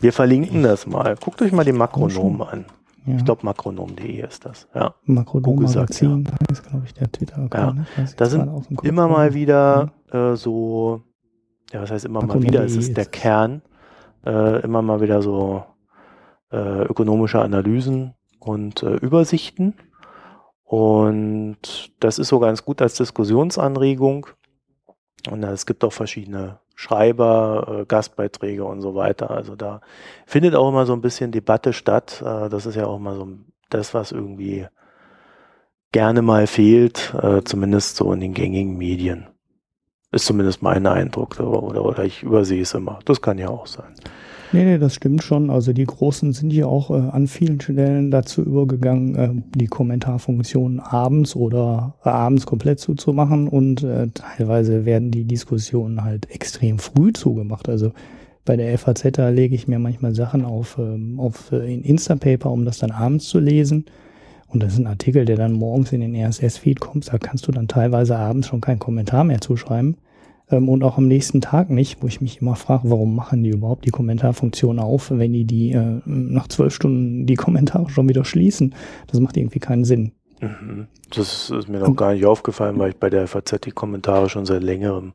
Wir 0.00 0.12
verlinken 0.12 0.62
das 0.62 0.86
mal. 0.86 1.16
Guckt 1.16 1.42
euch 1.42 1.50
mal 1.50 1.64
den 1.64 1.76
Makronom 1.76 2.40
an. 2.42 2.66
Ja. 3.09 3.16
Ich 3.16 3.24
glaube, 3.24 3.44
makronom.de 3.44 4.26
ist 4.26 4.44
das. 4.44 4.68
Ja. 4.74 4.94
Makronom 5.05 5.62
Magazin 5.62 6.24
ja. 6.24 6.47
ist, 6.51 6.62
glaube 6.62 6.85
ich, 6.85 6.94
der 6.94 7.10
Twitter-Account. 7.10 7.86
Ja. 7.97 8.05
Da 8.16 8.26
sind 8.26 8.51
immer 8.82 9.09
mal 9.09 9.35
wieder 9.35 9.93
äh, 10.12 10.35
so, 10.35 11.02
ja, 11.72 11.82
was 11.82 11.90
heißt 11.90 12.05
immer 12.05 12.22
mal 12.22 12.43
wieder, 12.43 12.64
es 12.64 12.76
ist 12.76 12.97
der 12.97 13.06
Kern, 13.06 13.62
äh, 14.26 14.62
immer 14.62 14.82
mal 14.82 15.01
wieder 15.01 15.22
so 15.22 15.64
äh, 16.51 16.82
ökonomische 16.82 17.40
Analysen 17.40 18.14
und 18.40 18.82
äh, 18.82 18.97
Übersichten. 18.97 19.74
Und 20.64 21.93
das 22.01 22.18
ist 22.18 22.28
so 22.28 22.39
ganz 22.40 22.62
gut 22.62 22.82
als 22.82 22.94
Diskussionsanregung. 22.94 24.26
Und 25.30 25.43
es 25.43 25.64
gibt 25.64 25.82
auch 25.82 25.93
verschiedene 25.93 26.60
Schreiber, 26.80 27.80
äh, 27.80 27.86
Gastbeiträge 27.86 28.64
und 28.64 28.82
so 28.82 28.94
weiter. 28.94 29.32
Also 29.32 29.56
da 29.56 29.80
findet 30.26 30.55
auch 30.55 30.68
immer 30.68 30.86
so 30.86 30.92
ein 30.92 31.00
bisschen 31.00 31.32
Debatte 31.32 31.72
statt. 31.72 32.22
Äh, 32.24 32.48
das 32.48 32.66
ist 32.66 32.76
ja 32.76 32.86
auch 32.86 33.00
mal 33.00 33.16
so 33.16 33.28
das, 33.68 33.94
was 33.94 34.12
irgendwie 34.12 34.64
gerne 35.90 36.22
mal 36.22 36.46
fehlt, 36.46 37.12
äh, 37.20 37.42
zumindest 37.42 37.96
so 37.96 38.12
in 38.12 38.20
den 38.20 38.32
gängigen 38.32 38.78
Medien. 38.78 39.26
Ist 40.12 40.26
zumindest 40.26 40.62
mein 40.62 40.86
Eindruck. 40.86 41.40
Oder, 41.40 41.84
oder 41.84 42.05
ich 42.05 42.22
übersehe 42.22 42.62
es 42.62 42.74
immer. 42.74 43.00
Das 43.06 43.20
kann 43.20 43.38
ja 43.38 43.48
auch 43.48 43.66
sein. 43.66 43.92
Nee, 44.52 44.64
nee, 44.64 44.78
das 44.78 44.94
stimmt 44.94 45.22
schon. 45.22 45.50
Also 45.50 45.72
die 45.72 45.84
Großen 45.84 46.32
sind 46.32 46.52
ja 46.52 46.66
auch 46.66 46.90
äh, 46.90 46.94
an 46.94 47.26
vielen 47.26 47.60
Stellen 47.60 48.10
dazu 48.10 48.42
übergegangen, 48.42 49.14
äh, 49.14 49.30
die 49.54 49.66
Kommentarfunktion 49.66 50.80
abends 50.80 51.36
oder 51.36 51.94
äh, 52.04 52.08
abends 52.08 52.46
komplett 52.46 52.80
zuzumachen 52.80 53.48
und 53.48 53.82
äh, 53.82 54.08
teilweise 54.08 54.86
werden 54.86 55.10
die 55.10 55.24
Diskussionen 55.24 56.02
halt 56.02 56.30
extrem 56.30 56.78
früh 56.78 57.12
zugemacht. 57.12 57.68
Also 57.68 57.92
bei 58.46 58.56
der 58.56 58.78
FAZ, 58.78 59.12
da 59.12 59.28
lege 59.28 59.54
ich 59.54 59.68
mir 59.68 59.78
manchmal 59.78 60.14
Sachen 60.14 60.46
auf, 60.46 60.78
ähm, 60.78 61.20
auf 61.20 61.52
äh, 61.52 61.72
in 61.72 61.82
Instapaper, 61.82 62.50
um 62.50 62.64
das 62.64 62.78
dann 62.78 62.90
abends 62.90 63.28
zu 63.28 63.40
lesen. 63.40 63.84
Und 64.46 64.62
das 64.62 64.72
ist 64.72 64.78
ein 64.78 64.86
Artikel, 64.86 65.26
der 65.26 65.36
dann 65.36 65.52
morgens 65.52 65.92
in 65.92 66.00
den 66.00 66.16
RSS-Feed 66.16 66.80
kommt. 66.80 67.12
Da 67.12 67.18
kannst 67.18 67.46
du 67.46 67.52
dann 67.52 67.68
teilweise 67.68 68.16
abends 68.16 68.48
schon 68.48 68.62
keinen 68.62 68.78
Kommentar 68.78 69.24
mehr 69.24 69.42
zuschreiben 69.42 69.98
ähm, 70.50 70.68
und 70.68 70.82
auch 70.82 70.98
am 70.98 71.06
nächsten 71.06 71.40
Tag 71.40 71.70
nicht, 71.70 72.02
wo 72.02 72.06
ich 72.06 72.20
mich 72.20 72.40
immer 72.40 72.56
frage, 72.56 72.90
warum 72.90 73.14
machen 73.14 73.42
die 73.42 73.50
überhaupt 73.50 73.84
die 73.84 73.90
Kommentarfunktion 73.90 74.78
auf, 74.78 75.10
wenn 75.10 75.32
die 75.32 75.44
die 75.44 75.72
äh, 75.72 76.00
nach 76.04 76.48
zwölf 76.48 76.74
Stunden 76.74 77.26
die 77.26 77.36
Kommentare 77.36 77.90
schon 77.90 78.08
wieder 78.08 78.24
schließen. 78.24 78.74
Das 79.06 79.20
macht 79.20 79.36
irgendwie 79.36 79.58
keinen 79.58 79.84
Sinn. 79.84 80.12
Mhm. 80.40 80.86
Das 81.14 81.50
ist 81.50 81.68
mir 81.68 81.80
noch 81.80 81.96
gar 81.96 82.12
nicht 82.12 82.26
aufgefallen, 82.26 82.78
weil 82.78 82.90
ich 82.90 82.96
bei 82.96 83.10
der 83.10 83.26
FAZ 83.26 83.60
die 83.64 83.70
Kommentare 83.70 84.28
schon 84.28 84.46
seit 84.46 84.62
längerem 84.62 85.14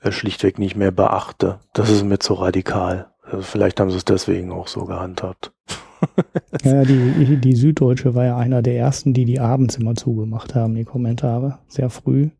äh, 0.00 0.12
schlichtweg 0.12 0.58
nicht 0.58 0.76
mehr 0.76 0.90
beachte. 0.90 1.60
Das 1.72 1.90
ist 1.90 2.04
mir 2.04 2.18
zu 2.18 2.34
radikal. 2.34 3.06
Also 3.22 3.42
vielleicht 3.42 3.80
haben 3.80 3.90
sie 3.90 3.96
es 3.96 4.04
deswegen 4.04 4.52
auch 4.52 4.68
so 4.68 4.84
gehandhabt. 4.84 5.52
ja, 6.62 6.84
die, 6.84 7.36
die 7.36 7.56
Süddeutsche 7.56 8.14
war 8.14 8.24
ja 8.24 8.36
einer 8.36 8.62
der 8.62 8.76
ersten, 8.76 9.12
die 9.12 9.24
die 9.24 9.40
abends 9.40 9.76
immer 9.76 9.96
zugemacht 9.96 10.54
haben, 10.54 10.74
die 10.74 10.84
Kommentare. 10.84 11.58
Sehr 11.68 11.90
früh 11.90 12.30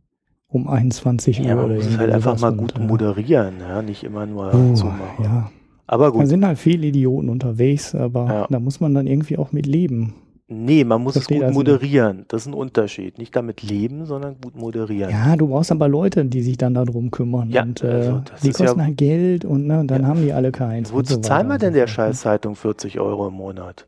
um 0.48 0.68
21 0.68 1.38
ja, 1.38 1.54
Uhr. 1.56 1.66
Man 1.68 1.76
muss 1.76 1.98
halt 1.98 2.12
einfach 2.12 2.38
mal 2.40 2.52
gut 2.52 2.78
und, 2.78 2.86
moderieren, 2.86 3.54
ja, 3.60 3.82
nicht 3.82 4.04
immer 4.04 4.26
nur 4.26 4.54
uh, 4.54 4.74
so 4.74 4.86
machen. 4.86 5.24
Ja. 5.24 5.50
Aber 5.86 6.12
gut. 6.12 6.22
Da 6.22 6.26
sind 6.26 6.44
halt 6.44 6.58
viele 6.58 6.86
Idioten 6.86 7.28
unterwegs, 7.28 7.94
aber 7.94 8.26
ja. 8.26 8.46
da 8.48 8.60
muss 8.60 8.80
man 8.80 8.94
dann 8.94 9.06
irgendwie 9.06 9.38
auch 9.38 9.52
mit 9.52 9.66
leben. 9.66 10.14
Nee, 10.50 10.82
man 10.84 11.02
muss 11.02 11.12
Versteht 11.12 11.42
es 11.42 11.46
gut 11.48 11.54
moderieren. 11.54 12.24
Das 12.28 12.42
ist 12.42 12.46
ein 12.46 12.54
Unterschied. 12.54 13.18
Nicht 13.18 13.36
damit 13.36 13.62
leben, 13.62 14.06
sondern 14.06 14.36
gut 14.42 14.56
moderieren. 14.56 15.10
Ja, 15.10 15.36
du 15.36 15.48
brauchst 15.48 15.70
aber 15.70 15.88
Leute, 15.88 16.24
die 16.24 16.40
sich 16.40 16.56
dann 16.56 16.72
darum 16.72 17.10
kümmern. 17.10 17.50
Ja, 17.50 17.62
und 17.62 17.82
äh, 17.82 17.86
also 17.86 18.22
die 18.42 18.52
kosten 18.52 18.78
ja, 18.78 18.86
halt 18.86 18.96
Geld 18.96 19.44
und 19.44 19.66
ne, 19.66 19.84
dann 19.86 20.02
ja. 20.02 20.08
haben 20.08 20.22
die 20.22 20.32
alle 20.32 20.50
keins. 20.50 20.90
Wozu 20.90 21.14
so 21.14 21.20
zahlen 21.20 21.48
wir 21.48 21.58
denn 21.58 21.74
der 21.74 21.86
Scheißzeitung 21.86 22.56
40 22.56 22.98
Euro 22.98 23.28
im 23.28 23.34
Monat? 23.34 23.86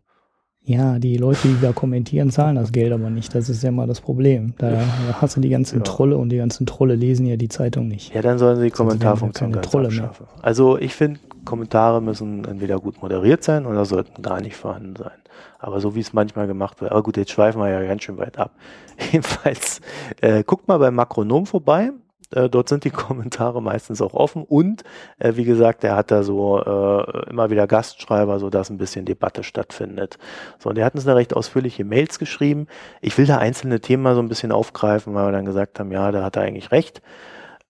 Ja, 0.63 0.99
die 0.99 1.17
Leute, 1.17 1.49
die 1.49 1.57
da 1.61 1.73
kommentieren, 1.73 2.31
zahlen 2.31 2.57
das 2.57 2.71
Geld 2.71 2.93
aber 2.93 3.09
nicht. 3.09 3.35
Das 3.35 3.49
ist 3.49 3.63
ja 3.63 3.71
mal 3.71 3.87
das 3.87 4.01
Problem. 4.01 4.55
Da 4.59 4.85
hast 5.21 5.37
du 5.37 5.41
die 5.41 5.49
ganzen 5.49 5.79
ja. 5.79 5.85
Trolle 5.85 6.19
und 6.19 6.29
die 6.29 6.37
ganzen 6.37 6.67
Trolle 6.67 6.95
lesen 6.95 7.27
ja 7.27 7.37
die 7.37 7.49
Zeitung 7.49 7.89
nicht. 7.89 8.15
Ja, 8.15 8.21
dann 8.21 8.39
sollen 8.39 8.57
sie 8.57 8.65
die 8.65 8.71
Kommentarfunktion 8.71 9.53
ganz 9.53 9.67
Trolle 9.67 9.87
abschaffen. 9.89 10.27
Mehr. 10.27 10.45
Also 10.45 10.79
ich 10.79 10.95
finde, 10.95 11.19
Kommentare 11.45 12.03
müssen 12.03 12.45
entweder 12.45 12.79
gut 12.79 13.01
moderiert 13.01 13.43
sein 13.43 13.65
oder 13.65 13.85
sollten 13.85 14.23
gar 14.23 14.41
nicht 14.41 14.57
vorhanden 14.57 14.97
sein. 14.97 15.19
Aber 15.59 15.81
so 15.81 15.95
wie 15.95 16.01
es 16.01 16.13
manchmal 16.13 16.47
gemacht 16.47 16.81
wird. 16.81 16.93
Aber 16.93 17.03
gut, 17.03 17.17
jetzt 17.17 17.31
schweifen 17.31 17.61
wir 17.61 17.69
ja 17.69 17.83
ganz 17.83 18.03
schön 18.03 18.19
weit 18.19 18.39
ab. 18.39 18.53
Jedenfalls, 19.13 19.81
äh, 20.21 20.45
guckt 20.45 20.69
mal 20.69 20.79
beim 20.79 20.95
Makronom 20.95 21.47
vorbei. 21.47 21.91
Äh, 22.33 22.49
dort 22.49 22.69
sind 22.69 22.85
die 22.85 22.91
Kommentare 22.91 23.63
meistens 23.63 24.01
auch 24.03 24.15
offen 24.15 24.45
und 24.45 24.85
äh, 25.19 25.35
wie 25.37 25.45
gesagt, 25.45 25.85
er 25.85 25.97
hat 25.97 26.11
da 26.11 26.23
so 26.23 26.59
äh, 26.59 27.31
immer 27.31 27.51
wieder 27.51 27.67
Gastschreiber, 27.67 28.39
so 28.39 28.51
dass 28.51 28.71
ein 28.71 28.79
bisschen 28.79 29.05
Debatte 29.05 29.43
stattfindet. 29.43 30.19
So, 30.59 30.71
und 30.71 30.79
er 30.79 30.85
hat 30.85 30.95
uns 30.95 31.07
eine 31.07 31.17
recht 31.17 31.35
ausführliche 31.35 31.85
Mails 31.85 32.19
geschrieben. 32.19 32.67
Ich 33.01 33.17
will 33.19 33.27
da 33.27 33.39
einzelne 33.39 33.81
Themen 33.81 34.03
mal 34.03 34.15
so 34.15 34.23
ein 34.23 34.29
bisschen 34.29 34.53
aufgreifen, 34.53 35.15
weil 35.15 35.27
wir 35.27 35.33
dann 35.33 35.45
gesagt 35.45 35.79
haben, 35.81 35.93
ja, 35.93 36.13
da 36.13 36.23
hat 36.23 36.37
er 36.37 36.43
eigentlich 36.43 36.71
recht. 36.71 37.03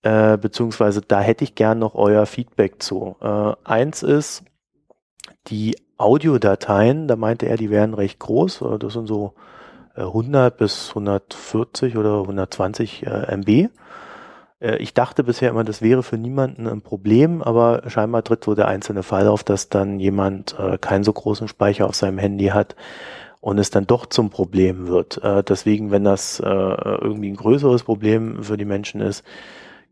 Äh, 0.02 0.38
beziehungsweise 0.38 1.02
da 1.02 1.20
hätte 1.20 1.44
ich 1.44 1.54
gern 1.54 1.78
noch 1.78 1.94
euer 1.94 2.24
Feedback 2.26 2.82
zu. 2.82 3.16
Äh, 3.20 3.52
eins 3.64 4.02
ist 4.02 4.44
die 5.48 5.76
Audiodateien, 5.98 7.06
da 7.08 7.16
meinte 7.16 7.46
er, 7.46 7.56
die 7.56 7.70
wären 7.70 7.92
recht 7.92 8.18
groß. 8.18 8.62
Äh, 8.62 8.78
das 8.78 8.94
sind 8.94 9.06
so 9.06 9.34
100 9.94 10.56
bis 10.56 10.90
140 10.90 11.96
oder 11.96 12.20
120 12.20 13.04
MB. 13.06 13.68
Äh, 14.60 14.76
ich 14.76 14.94
dachte 14.94 15.24
bisher 15.24 15.50
immer, 15.50 15.64
das 15.64 15.82
wäre 15.82 16.02
für 16.02 16.18
niemanden 16.18 16.66
ein 16.66 16.82
Problem, 16.82 17.42
aber 17.42 17.82
scheinbar 17.88 18.22
tritt 18.22 18.44
so 18.44 18.54
der 18.54 18.68
einzelne 18.68 19.02
Fall 19.02 19.26
auf, 19.26 19.42
dass 19.42 19.68
dann 19.68 19.98
jemand 19.98 20.56
äh, 20.58 20.78
keinen 20.78 21.04
so 21.04 21.12
großen 21.12 21.48
Speicher 21.48 21.86
auf 21.86 21.96
seinem 21.96 22.18
Handy 22.18 22.46
hat 22.46 22.76
und 23.40 23.58
es 23.58 23.70
dann 23.70 23.86
doch 23.86 24.06
zum 24.06 24.30
Problem 24.30 24.86
wird. 24.86 25.22
Äh, 25.24 25.42
deswegen, 25.42 25.90
wenn 25.90 26.04
das 26.04 26.40
äh, 26.40 26.46
irgendwie 26.46 27.30
ein 27.30 27.36
größeres 27.36 27.82
Problem 27.82 28.42
für 28.42 28.56
die 28.56 28.64
Menschen 28.64 29.00
ist, 29.00 29.24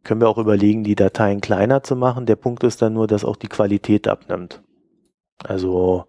können 0.05 0.21
wir 0.21 0.29
auch 0.29 0.39
überlegen, 0.39 0.85
die 0.85 0.95
Dateien 0.95 1.41
kleiner 1.41 1.83
zu 1.83 1.97
machen. 1.97 2.27
Der 2.27 2.37
Punkt 2.37 2.63
ist 2.65 2.81
dann 2.83 2.95
nur, 2.95 3.07
dass 3.07 3.25
auch 3.25 3.37
die 3.37 3.49
Qualität 3.49 4.07
abnimmt. 4.07 4.63
Also 5.45 6.07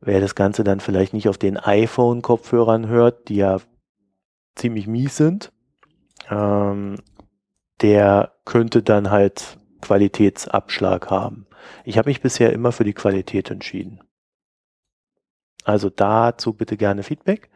wer 0.00 0.20
das 0.20 0.34
Ganze 0.34 0.64
dann 0.64 0.80
vielleicht 0.80 1.12
nicht 1.14 1.28
auf 1.28 1.38
den 1.38 1.56
iPhone-Kopfhörern 1.56 2.88
hört, 2.88 3.28
die 3.28 3.36
ja 3.36 3.58
ziemlich 4.54 4.86
mies 4.86 5.16
sind, 5.16 5.52
ähm, 6.30 6.96
der 7.80 8.32
könnte 8.44 8.82
dann 8.82 9.10
halt 9.10 9.58
Qualitätsabschlag 9.80 11.10
haben. 11.10 11.46
Ich 11.84 11.98
habe 11.98 12.10
mich 12.10 12.20
bisher 12.20 12.52
immer 12.52 12.72
für 12.72 12.84
die 12.84 12.94
Qualität 12.94 13.50
entschieden. 13.50 14.00
Also 15.64 15.90
dazu 15.90 16.52
bitte 16.52 16.76
gerne 16.76 17.02
Feedback. 17.02 17.50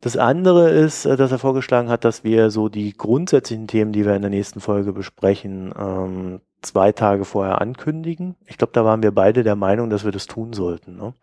Das 0.00 0.16
andere 0.16 0.70
ist, 0.70 1.06
äh, 1.06 1.16
dass 1.16 1.32
er 1.32 1.38
vorgeschlagen 1.38 1.88
hat, 1.88 2.04
dass 2.04 2.22
wir 2.22 2.50
so 2.50 2.68
die 2.68 2.92
grundsätzlichen 2.92 3.66
Themen, 3.66 3.92
die 3.92 4.04
wir 4.04 4.14
in 4.14 4.22
der 4.22 4.30
nächsten 4.30 4.60
Folge 4.60 4.92
besprechen, 4.92 5.72
ähm, 5.76 6.40
zwei 6.62 6.92
Tage 6.92 7.24
vorher 7.24 7.60
ankündigen. 7.60 8.36
Ich 8.46 8.58
glaube, 8.58 8.72
da 8.72 8.84
waren 8.84 9.02
wir 9.02 9.12
beide 9.12 9.42
der 9.42 9.56
Meinung, 9.56 9.90
dass 9.90 10.04
wir 10.04 10.12
das 10.12 10.26
tun 10.26 10.52
sollten. 10.52 10.96
Ne? 10.96 11.14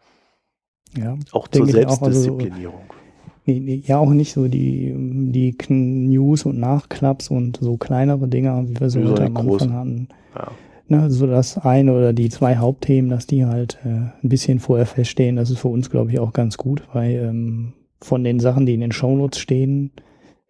Ja, 0.98 1.16
auch 1.32 1.48
zur 1.48 1.68
Selbstdisziplinierung. 1.68 2.86
Auch, 2.90 2.96
also 2.96 3.05
Nee, 3.46 3.60
nee, 3.60 3.84
ja, 3.86 4.00
auch 4.00 4.10
nicht 4.10 4.34
so 4.34 4.48
die, 4.48 4.94
die 4.98 5.56
News 5.70 6.46
und 6.46 6.60
Nachklaps 6.60 7.30
und 7.30 7.58
so 7.62 7.78
kleinere 7.78 8.28
Dinger, 8.28 8.68
wie 8.68 8.80
wir 8.80 8.90
so 8.90 9.04
heute 9.04 9.26
am 9.26 9.38
Anfang 9.38 9.74
hatten. 9.74 10.08
Ja. 10.36 10.52
Ne, 10.88 11.10
so 11.12 11.26
das 11.28 11.58
eine 11.58 11.94
oder 11.94 12.14
die 12.14 12.30
zwei 12.30 12.58
Hauptthemen, 12.58 13.10
dass 13.10 13.28
die 13.28 13.46
halt 13.46 13.80
äh, 13.84 13.90
ein 13.90 14.30
bisschen 14.30 14.60
vorher 14.60 14.86
feststehen, 14.86 15.36
das 15.36 15.50
ist 15.50 15.60
für 15.60 15.68
uns, 15.68 15.90
glaube 15.90 16.12
ich, 16.12 16.20
auch 16.20 16.34
ganz 16.34 16.58
gut, 16.58 16.84
weil 16.94 17.16
ähm, 17.16 17.74
von 18.02 18.24
den 18.24 18.40
Sachen, 18.40 18.66
die 18.66 18.76
in 18.76 18.82
den 18.82 18.92
Shownotes 18.92 19.40
stehen, 19.40 19.92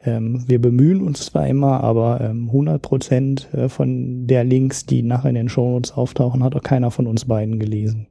ähm, 0.03 0.43
wir 0.47 0.61
bemühen 0.61 1.01
uns 1.01 1.25
zwar 1.25 1.47
immer, 1.47 1.83
aber 1.83 2.21
ähm, 2.21 2.47
100 2.47 2.81
Prozent 2.81 3.53
äh, 3.53 3.69
von 3.69 4.27
der 4.27 4.43
Links, 4.43 4.85
die 4.85 5.03
nachher 5.03 5.29
in 5.29 5.35
den 5.35 5.49
Shownotes 5.49 5.93
auftauchen, 5.93 6.43
hat 6.43 6.55
auch 6.55 6.63
keiner 6.63 6.91
von 6.91 7.07
uns 7.07 7.25
beiden 7.25 7.59
gelesen. 7.59 8.07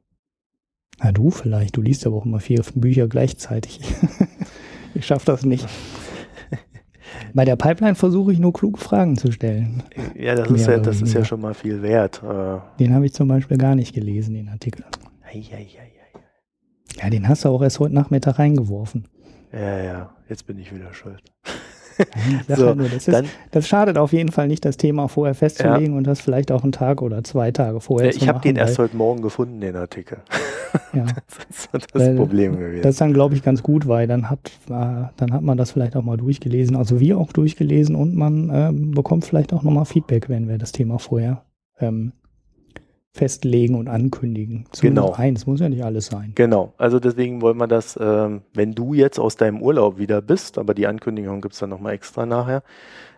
Na 0.99 1.11
du 1.11 1.29
vielleicht, 1.29 1.77
du 1.77 1.81
liest 1.81 2.05
aber 2.05 2.17
auch 2.17 2.25
immer 2.25 2.39
vier 2.39 2.63
Bücher 2.75 3.07
gleichzeitig. 3.07 3.79
ich 4.95 5.05
schaffe 5.05 5.25
das 5.27 5.45
nicht. 5.45 5.67
Bei 7.33 7.45
der 7.45 7.55
Pipeline 7.55 7.95
versuche 7.95 8.31
ich 8.31 8.39
nur 8.39 8.53
kluge 8.53 8.79
Fragen 8.79 9.17
zu 9.17 9.31
stellen. 9.31 9.83
Ja, 10.15 10.35
das, 10.35 10.49
ist 10.49 10.67
ja, 10.67 10.77
das 10.79 11.01
ist 11.01 11.13
ja 11.13 11.23
schon 11.23 11.41
mal 11.41 11.53
viel 11.53 11.81
wert. 11.81 12.21
Äh. 12.23 12.59
Den 12.79 12.93
habe 12.93 13.05
ich 13.05 13.13
zum 13.13 13.27
Beispiel 13.27 13.57
gar 13.57 13.75
nicht 13.75 13.93
gelesen, 13.93 14.35
den 14.35 14.49
Artikel. 14.49 14.85
Ei, 15.23 15.43
ei, 15.51 15.57
ei, 15.57 15.91
ja, 17.01 17.09
den 17.09 17.27
hast 17.27 17.43
du 17.43 17.49
auch 17.49 17.61
erst 17.61 17.79
heute 17.79 17.93
Nachmittag 17.93 18.39
reingeworfen. 18.39 19.07
Ja, 19.51 19.83
ja, 19.83 20.15
jetzt 20.29 20.47
bin 20.47 20.57
ich 20.59 20.73
wieder 20.73 20.93
schuld. 20.93 21.21
so, 22.47 22.73
das, 22.73 23.07
ist, 23.07 23.23
das, 23.51 23.67
schadet 23.67 23.97
auf 23.97 24.13
jeden 24.13 24.31
Fall 24.31 24.47
nicht, 24.47 24.65
das 24.65 24.77
Thema 24.77 25.07
vorher 25.07 25.35
festzulegen 25.35 25.91
ja. 25.91 25.97
und 25.97 26.05
das 26.05 26.19
vielleicht 26.19 26.51
auch 26.51 26.63
einen 26.63 26.71
Tag 26.71 27.01
oder 27.01 27.23
zwei 27.23 27.51
Tage 27.51 27.79
vorher 27.79 28.09
ja, 28.11 28.15
Ich 28.15 28.27
habe 28.27 28.39
den 28.41 28.55
erst 28.55 28.79
heute 28.79 28.95
Morgen 28.95 29.21
gefunden, 29.21 29.61
den 29.61 29.75
Artikel. 29.75 30.17
Ja. 30.93 31.05
das 31.71 31.83
ist 31.83 31.89
das 31.93 32.15
Problem 32.15 32.57
gewesen. 32.57 32.81
Das 32.81 32.95
ist 32.95 33.01
dann, 33.01 33.13
glaube 33.13 33.35
ich, 33.35 33.43
ganz 33.43 33.63
gut, 33.63 33.87
weil 33.87 34.07
dann 34.07 34.29
hat, 34.29 34.39
äh, 34.67 35.07
dann 35.15 35.33
hat 35.33 35.41
man 35.41 35.57
das 35.57 35.71
vielleicht 35.71 35.95
auch 35.95 36.03
mal 36.03 36.17
durchgelesen, 36.17 36.75
also 36.75 36.99
wir 36.99 37.17
auch 37.17 37.31
durchgelesen 37.31 37.95
und 37.95 38.15
man 38.15 38.49
äh, 38.49 38.71
bekommt 38.73 39.25
vielleicht 39.25 39.53
auch 39.53 39.63
nochmal 39.63 39.85
Feedback, 39.85 40.29
wenn 40.29 40.47
wir 40.47 40.57
das 40.57 40.71
Thema 40.71 40.99
vorher 40.99 41.43
ähm, 41.79 42.13
festlegen 43.15 43.75
und 43.75 43.87
ankündigen. 43.87 44.65
Zumindest 44.71 45.07
genau. 45.07 45.17
eins, 45.17 45.47
muss 45.47 45.61
ja 45.61 45.69
nicht 45.69 45.85
alles 45.85 46.07
sein. 46.07 46.33
Genau, 46.35 46.73
also 46.77 46.99
deswegen 46.99 47.41
wollen 47.41 47.57
wir 47.57 47.67
das, 47.67 47.97
ähm, 47.99 48.41
wenn 48.53 48.75
du 48.75 48.93
jetzt 48.93 49.19
aus 49.19 49.37
deinem 49.37 49.61
Urlaub 49.61 49.97
wieder 49.97 50.21
bist, 50.21 50.57
aber 50.57 50.73
die 50.73 50.85
Ankündigung 50.85 51.39
gibt's 51.39 51.59
dann 51.59 51.69
nochmal 51.69 51.93
extra 51.93 52.25
nachher, 52.25 52.61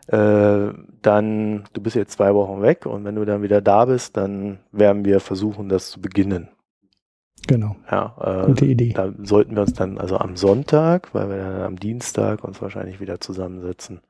äh, 0.08 0.72
dann, 1.02 1.64
du 1.74 1.82
bist 1.82 1.96
jetzt 1.96 2.12
zwei 2.14 2.36
Wochen 2.36 2.62
weg 2.62 2.86
und 2.86 3.06
wenn 3.06 3.16
du 3.16 3.26
dann 3.26 3.42
wieder 3.42 3.60
da 3.60 3.86
bist, 3.86 4.16
dann 4.16 4.60
werden 4.72 5.04
wir 5.04 5.20
versuchen, 5.20 5.68
das 5.68 5.90
zu 5.90 6.00
beginnen. 6.00 6.50
Genau. 7.48 7.76
Ja, 7.90 8.44
äh, 8.44 8.46
Gute 8.46 8.66
Idee. 8.66 8.94
Da 8.94 9.12
sollten 9.24 9.56
wir 9.56 9.62
uns 9.62 9.74
dann 9.74 9.98
also 9.98 10.18
am 10.18 10.38
Sonntag, 10.38 11.14
weil 11.14 11.30
wir 11.30 11.38
dann 11.38 11.62
am 11.62 11.80
Dienstag 11.80 12.44
uns 12.44 12.62
wahrscheinlich 12.62 13.00
wieder 13.00 13.20
zusammensetzen, 13.20 14.02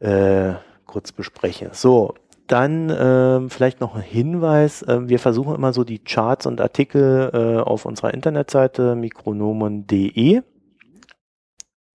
äh, 0.00 0.54
kurz 0.86 1.12
besprechen. 1.12 1.68
So, 1.72 2.14
dann 2.52 2.94
ähm, 2.96 3.50
vielleicht 3.50 3.80
noch 3.80 3.94
ein 3.94 4.02
Hinweis. 4.02 4.82
Äh, 4.82 5.08
wir 5.08 5.18
versuchen 5.18 5.54
immer 5.54 5.72
so 5.72 5.84
die 5.84 5.98
Charts 5.98 6.46
und 6.46 6.60
Artikel 6.60 7.30
äh, 7.32 7.60
auf 7.60 7.86
unserer 7.86 8.12
Internetseite 8.12 8.94
mikronomen.de 8.94 10.42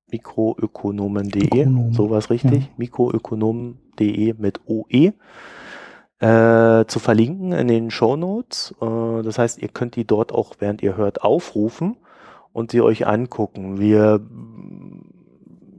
mikroökonomen.de, 0.10 1.68
sowas 1.92 2.30
richtig, 2.30 2.64
ja. 2.64 2.70
mikroökonomen.de 2.78 4.36
mit 4.38 4.62
OE 4.66 5.12
äh, 6.20 6.86
zu 6.86 7.00
verlinken 7.00 7.52
in 7.52 7.68
den 7.68 7.92
Show 7.92 8.16
Notes. 8.16 8.74
Äh, 8.82 9.24
das 9.24 9.38
heißt, 9.38 9.62
ihr 9.62 9.68
könnt 9.68 9.96
die 9.96 10.06
dort 10.06 10.32
auch, 10.32 10.56
während 10.60 10.82
ihr 10.82 10.96
hört, 10.96 11.24
aufrufen 11.24 11.98
und 12.54 12.72
sie 12.72 12.82
euch 12.82 13.06
angucken. 13.06 13.80
Wir 13.80 14.26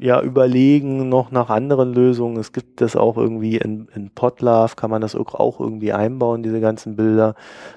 ja 0.00 0.20
überlegen 0.20 1.08
noch 1.08 1.30
nach 1.30 1.50
anderen 1.50 1.92
Lösungen. 1.92 2.38
Es 2.38 2.52
gibt 2.52 2.80
das 2.80 2.96
auch 2.96 3.16
irgendwie 3.16 3.56
in, 3.56 3.88
in 3.94 4.10
Podlove, 4.10 4.76
kann 4.76 4.90
man 4.90 5.00
das 5.00 5.14
auch 5.14 5.60
irgendwie 5.60 5.92
einbauen, 5.92 6.42
diese 6.42 6.60
ganzen 6.60 6.96
Bilder. 6.96 7.34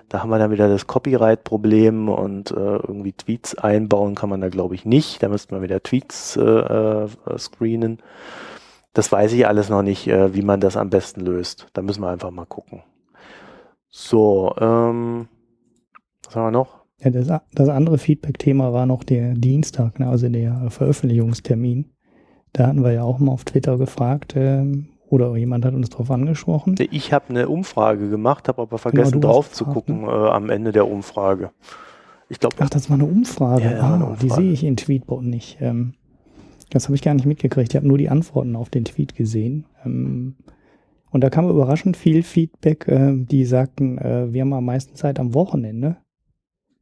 Da 0.09 0.21
haben 0.21 0.29
wir 0.29 0.37
dann 0.37 0.51
wieder 0.51 0.67
das 0.67 0.87
Copyright-Problem 0.87 2.09
und 2.09 2.51
äh, 2.51 2.53
irgendwie 2.53 3.13
Tweets 3.13 3.55
einbauen 3.55 4.15
kann 4.15 4.29
man 4.29 4.41
da 4.41 4.49
glaube 4.49 4.75
ich 4.75 4.85
nicht. 4.85 5.23
Da 5.23 5.29
müsste 5.29 5.53
man 5.53 5.63
wieder 5.63 5.81
Tweets 5.81 6.37
äh, 6.37 6.41
äh, 6.41 7.07
screenen. 7.37 7.99
Das 8.93 9.11
weiß 9.11 9.33
ich 9.33 9.47
alles 9.47 9.69
noch 9.69 9.81
nicht, 9.81 10.07
äh, 10.07 10.33
wie 10.33 10.41
man 10.41 10.59
das 10.59 10.77
am 10.77 10.89
besten 10.89 11.21
löst. 11.21 11.67
Da 11.73 11.81
müssen 11.81 12.01
wir 12.01 12.09
einfach 12.09 12.31
mal 12.31 12.45
gucken. 12.45 12.83
So, 13.89 14.53
ähm, 14.59 15.27
was 16.25 16.35
haben 16.35 16.43
wir 16.43 16.51
noch? 16.51 16.81
Ja, 16.99 17.09
das, 17.09 17.27
das 17.53 17.69
andere 17.69 17.97
Feedback-Thema 17.97 18.73
war 18.73 18.85
noch 18.85 19.03
der 19.03 19.33
Dienstag, 19.33 19.99
ne, 19.99 20.07
also 20.07 20.29
der 20.29 20.69
Veröffentlichungstermin. 20.69 21.91
Da 22.53 22.67
hatten 22.67 22.83
wir 22.83 22.91
ja 22.91 23.03
auch 23.03 23.19
mal 23.19 23.31
auf 23.31 23.45
Twitter 23.45 23.77
gefragt, 23.77 24.33
ähm, 24.35 24.89
oder 25.11 25.35
jemand 25.35 25.65
hat 25.65 25.73
uns 25.73 25.89
darauf 25.89 26.09
angesprochen. 26.09 26.75
Ich 26.89 27.11
habe 27.11 27.29
eine 27.29 27.49
Umfrage 27.49 28.09
gemacht, 28.09 28.47
habe 28.47 28.61
aber 28.61 28.77
vergessen 28.77 29.19
genau, 29.19 29.33
drauf 29.33 29.51
zu 29.51 29.65
gucken 29.65 30.01
ne? 30.01 30.07
äh, 30.07 30.29
am 30.29 30.49
Ende 30.49 30.71
der 30.71 30.87
Umfrage. 30.87 31.51
Ich 32.29 32.39
glaube. 32.39 32.55
Ach, 32.59 32.69
das 32.69 32.89
war 32.89 32.95
eine 32.95 33.05
Umfrage. 33.05 33.63
Ja, 33.63 33.81
ah, 33.81 33.95
eine 33.95 34.05
Umfrage. 34.05 34.19
Die 34.21 34.29
sehe 34.29 34.51
ich 34.53 34.63
in 34.63 34.77
Tweetbot 34.77 35.23
nicht. 35.23 35.57
Ähm, 35.59 35.95
das 36.69 36.85
habe 36.85 36.95
ich 36.95 37.01
gar 37.01 37.13
nicht 37.13 37.25
mitgekriegt. 37.25 37.73
Ich 37.73 37.75
habe 37.75 37.87
nur 37.87 37.97
die 37.97 38.09
Antworten 38.09 38.55
auf 38.55 38.69
den 38.69 38.85
Tweet 38.85 39.15
gesehen. 39.15 39.65
Ähm, 39.85 40.35
und 41.09 41.21
da 41.21 41.29
kam 41.29 41.49
überraschend 41.49 41.97
viel 41.97 42.23
Feedback, 42.23 42.87
äh, 42.87 43.13
die 43.13 43.43
sagten, 43.43 43.97
äh, 43.97 44.31
wir 44.31 44.41
haben 44.41 44.53
am 44.53 44.63
meisten 44.63 44.95
Zeit 44.95 45.19
am 45.19 45.33
Wochenende. 45.33 45.97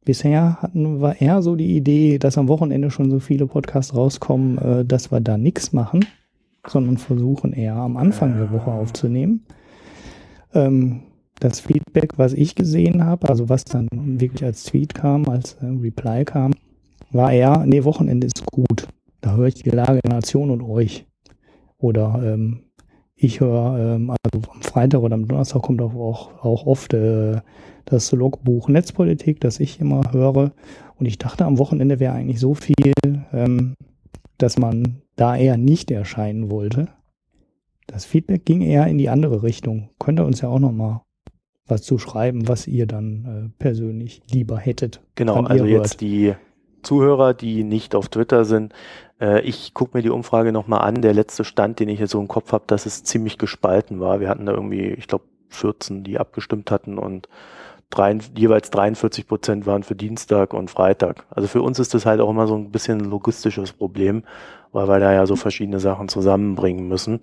Bisher 0.04 0.56
hatten 0.62 1.00
wir 1.00 1.20
eher 1.20 1.42
so 1.42 1.56
die 1.56 1.76
Idee, 1.76 2.18
dass 2.18 2.38
am 2.38 2.48
Wochenende 2.48 2.90
schon 2.90 3.10
so 3.10 3.20
viele 3.20 3.46
Podcasts 3.46 3.94
rauskommen, 3.94 4.58
äh, 4.58 4.84
dass 4.84 5.12
wir 5.12 5.20
da 5.20 5.36
nichts 5.36 5.72
machen, 5.72 6.04
sondern 6.66 6.96
versuchen 6.96 7.52
eher 7.52 7.76
am 7.76 7.96
Anfang 7.96 8.36
der 8.36 8.50
Woche 8.50 8.70
aufzunehmen. 8.70 9.44
Ähm, 10.54 11.02
das 11.38 11.60
Feedback, 11.60 12.18
was 12.18 12.32
ich 12.32 12.54
gesehen 12.54 13.04
habe, 13.04 13.28
also 13.28 13.48
was 13.48 13.64
dann 13.64 13.88
wirklich 13.92 14.44
als 14.44 14.64
Tweet 14.64 14.94
kam, 14.94 15.28
als 15.28 15.54
äh, 15.54 15.66
Reply 15.66 16.24
kam, 16.24 16.52
war 17.12 17.32
eher, 17.32 17.64
nee, 17.66 17.84
Wochenende 17.84 18.26
ist 18.26 18.44
gut. 18.46 18.88
Da 19.20 19.36
höre 19.36 19.48
ich 19.48 19.54
die 19.54 19.70
Lage 19.70 20.00
der 20.04 20.12
Nation 20.12 20.50
und 20.50 20.62
euch. 20.62 21.06
Oder 21.78 22.20
ähm, 22.24 22.60
ich 23.20 23.40
höre, 23.40 23.78
ähm, 23.78 24.10
also 24.10 24.50
am 24.50 24.62
Freitag 24.62 25.02
oder 25.02 25.14
am 25.14 25.28
Donnerstag 25.28 25.62
kommt 25.62 25.82
auch, 25.82 26.44
auch 26.44 26.66
oft 26.66 26.94
äh, 26.94 27.40
das 27.84 28.12
Logbuch 28.12 28.68
Netzpolitik, 28.68 29.40
das 29.40 29.60
ich 29.60 29.80
immer 29.80 30.12
höre. 30.12 30.52
Und 30.98 31.06
ich 31.06 31.18
dachte, 31.18 31.44
am 31.44 31.58
Wochenende 31.58 32.00
wäre 32.00 32.14
eigentlich 32.14 32.40
so 32.40 32.54
viel, 32.54 32.94
ähm, 33.32 33.74
dass 34.38 34.58
man 34.58 35.02
da 35.16 35.36
eher 35.36 35.56
nicht 35.56 35.90
erscheinen 35.90 36.50
wollte. 36.50 36.88
Das 37.86 38.04
Feedback 38.04 38.44
ging 38.44 38.62
eher 38.62 38.86
in 38.86 38.98
die 38.98 39.08
andere 39.10 39.42
Richtung. 39.42 39.90
Könnt 39.98 40.18
ihr 40.18 40.24
uns 40.24 40.40
ja 40.40 40.48
auch 40.48 40.60
noch 40.60 40.72
mal 40.72 41.02
was 41.66 41.82
zu 41.82 41.98
schreiben, 41.98 42.48
was 42.48 42.66
ihr 42.66 42.86
dann 42.86 43.24
äh, 43.24 43.62
persönlich 43.62 44.22
lieber 44.30 44.58
hättet. 44.58 45.02
Genau, 45.14 45.42
also 45.42 45.66
jetzt 45.66 46.00
die 46.00 46.34
Zuhörer, 46.82 47.34
die 47.34 47.64
nicht 47.64 47.94
auf 47.94 48.08
Twitter 48.08 48.44
sind, 48.44 48.72
äh, 49.20 49.40
ich 49.42 49.74
gucke 49.74 49.96
mir 49.96 50.02
die 50.02 50.10
Umfrage 50.10 50.52
nochmal 50.52 50.80
an. 50.80 51.02
Der 51.02 51.14
letzte 51.14 51.44
Stand, 51.44 51.80
den 51.80 51.88
ich 51.88 52.00
jetzt 52.00 52.10
so 52.10 52.20
im 52.20 52.28
Kopf 52.28 52.52
habe, 52.52 52.64
dass 52.66 52.86
es 52.86 53.04
ziemlich 53.04 53.38
gespalten 53.38 54.00
war. 54.00 54.20
Wir 54.20 54.28
hatten 54.28 54.46
da 54.46 54.52
irgendwie, 54.52 54.88
ich 54.88 55.06
glaube, 55.06 55.24
14, 55.50 56.04
die 56.04 56.18
abgestimmt 56.18 56.70
hatten 56.70 56.98
und 56.98 57.28
drei, 57.90 58.16
jeweils 58.36 58.70
43 58.70 59.26
Prozent 59.26 59.66
waren 59.66 59.82
für 59.82 59.96
Dienstag 59.96 60.54
und 60.54 60.70
Freitag. 60.70 61.26
Also 61.30 61.48
für 61.48 61.62
uns 61.62 61.78
ist 61.78 61.92
das 61.92 62.06
halt 62.06 62.20
auch 62.20 62.30
immer 62.30 62.46
so 62.46 62.54
ein 62.54 62.70
bisschen 62.70 63.00
ein 63.00 63.10
logistisches 63.10 63.72
Problem, 63.72 64.22
weil 64.72 64.88
wir 64.88 65.00
da 65.00 65.12
ja 65.12 65.26
so 65.26 65.36
verschiedene 65.36 65.80
Sachen 65.80 66.08
zusammenbringen 66.08 66.88
müssen. 66.88 67.20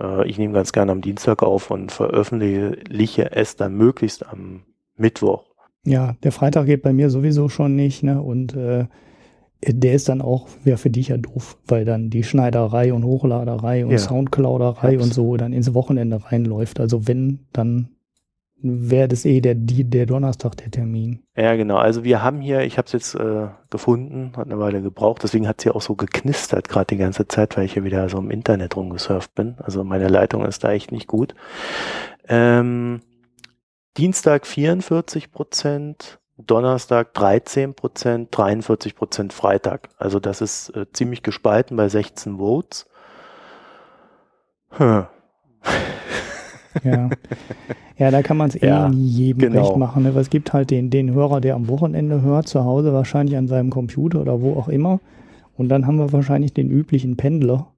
Äh, 0.00 0.26
ich 0.28 0.38
nehme 0.38 0.54
ganz 0.54 0.72
gerne 0.72 0.92
am 0.92 1.02
Dienstag 1.02 1.42
auf 1.42 1.70
und 1.70 1.92
veröffentliche 1.92 3.30
es 3.32 3.56
dann 3.56 3.74
möglichst 3.76 4.26
am 4.26 4.62
Mittwoch. 4.96 5.44
Ja, 5.84 6.16
der 6.24 6.32
Freitag 6.32 6.66
geht 6.66 6.82
bei 6.82 6.92
mir 6.92 7.10
sowieso 7.10 7.48
schon 7.48 7.76
nicht, 7.76 8.02
ne? 8.02 8.20
Und 8.20 8.56
äh, 8.56 8.86
der 9.68 9.94
ist 9.94 10.08
dann 10.08 10.20
auch, 10.20 10.48
wäre 10.64 10.78
für 10.78 10.90
dich 10.90 11.08
ja 11.08 11.16
doof, 11.16 11.58
weil 11.66 11.84
dann 11.84 12.10
die 12.10 12.22
Schneiderei 12.22 12.92
und 12.92 13.04
Hochladerei 13.04 13.84
und 13.84 13.92
ja. 13.92 13.98
Soundclouderei 13.98 14.98
und 14.98 15.12
so 15.12 15.36
dann 15.36 15.52
ins 15.52 15.74
Wochenende 15.74 16.20
reinläuft. 16.24 16.80
Also 16.80 17.08
wenn, 17.08 17.40
dann 17.52 17.88
wäre 18.62 19.08
das 19.08 19.24
eh 19.24 19.40
der, 19.40 19.54
die, 19.54 19.84
der 19.84 20.06
Donnerstag 20.06 20.56
der 20.56 20.70
Termin. 20.70 21.22
Ja, 21.36 21.56
genau. 21.56 21.76
Also 21.76 22.04
wir 22.04 22.22
haben 22.22 22.40
hier, 22.40 22.62
ich 22.62 22.78
habe 22.78 22.86
es 22.86 22.92
jetzt 22.92 23.14
äh, 23.14 23.48
gefunden, 23.70 24.32
hat 24.36 24.46
eine 24.46 24.58
Weile 24.58 24.80
gebraucht, 24.82 25.22
deswegen 25.22 25.46
hat 25.46 25.60
sie 25.60 25.70
auch 25.70 25.82
so 25.82 25.94
geknistert 25.94 26.68
gerade 26.68 26.86
die 26.86 26.96
ganze 26.96 27.28
Zeit, 27.28 27.56
weil 27.56 27.64
ich 27.64 27.74
hier 27.74 27.84
wieder 27.84 28.08
so 28.08 28.18
im 28.18 28.30
Internet 28.30 28.76
rumgesurft 28.76 29.34
bin. 29.34 29.56
Also 29.58 29.84
meine 29.84 30.08
Leitung 30.08 30.44
ist 30.44 30.64
da 30.64 30.72
echt 30.72 30.90
nicht 30.90 31.06
gut. 31.06 31.34
Ähm, 32.28 33.00
Dienstag 33.96 34.46
44 34.46 35.32
Prozent, 35.32 36.18
Donnerstag 36.38 37.14
13 37.14 37.74
Prozent, 37.74 38.28
43 38.36 38.94
Prozent 38.94 39.32
Freitag. 39.32 39.88
Also 39.98 40.20
das 40.20 40.40
ist 40.40 40.70
äh, 40.76 40.86
ziemlich 40.92 41.22
gespalten 41.22 41.76
bei 41.76 41.88
16 41.88 42.38
Votes. 42.38 42.86
Hm. 44.70 45.06
Ja. 46.84 47.08
ja, 47.96 48.10
da 48.10 48.22
kann 48.22 48.36
man 48.36 48.50
es 48.50 48.56
eh 48.56 48.66
ja, 48.66 48.88
nie 48.88 49.06
jedem 49.06 49.52
genau. 49.52 49.66
recht 49.66 49.76
machen. 49.78 50.02
Ne? 50.02 50.14
Weil 50.14 50.20
es 50.20 50.30
gibt 50.30 50.52
halt 50.52 50.70
den, 50.70 50.90
den 50.90 51.12
Hörer, 51.12 51.40
der 51.40 51.54
am 51.54 51.68
Wochenende 51.68 52.20
hört, 52.20 52.48
zu 52.48 52.64
Hause 52.64 52.92
wahrscheinlich 52.92 53.36
an 53.36 53.48
seinem 53.48 53.70
Computer 53.70 54.20
oder 54.20 54.42
wo 54.42 54.54
auch 54.56 54.68
immer. 54.68 55.00
Und 55.56 55.70
dann 55.70 55.86
haben 55.86 55.98
wir 55.98 56.12
wahrscheinlich 56.12 56.52
den 56.52 56.70
üblichen 56.70 57.16
Pendler, 57.16 57.72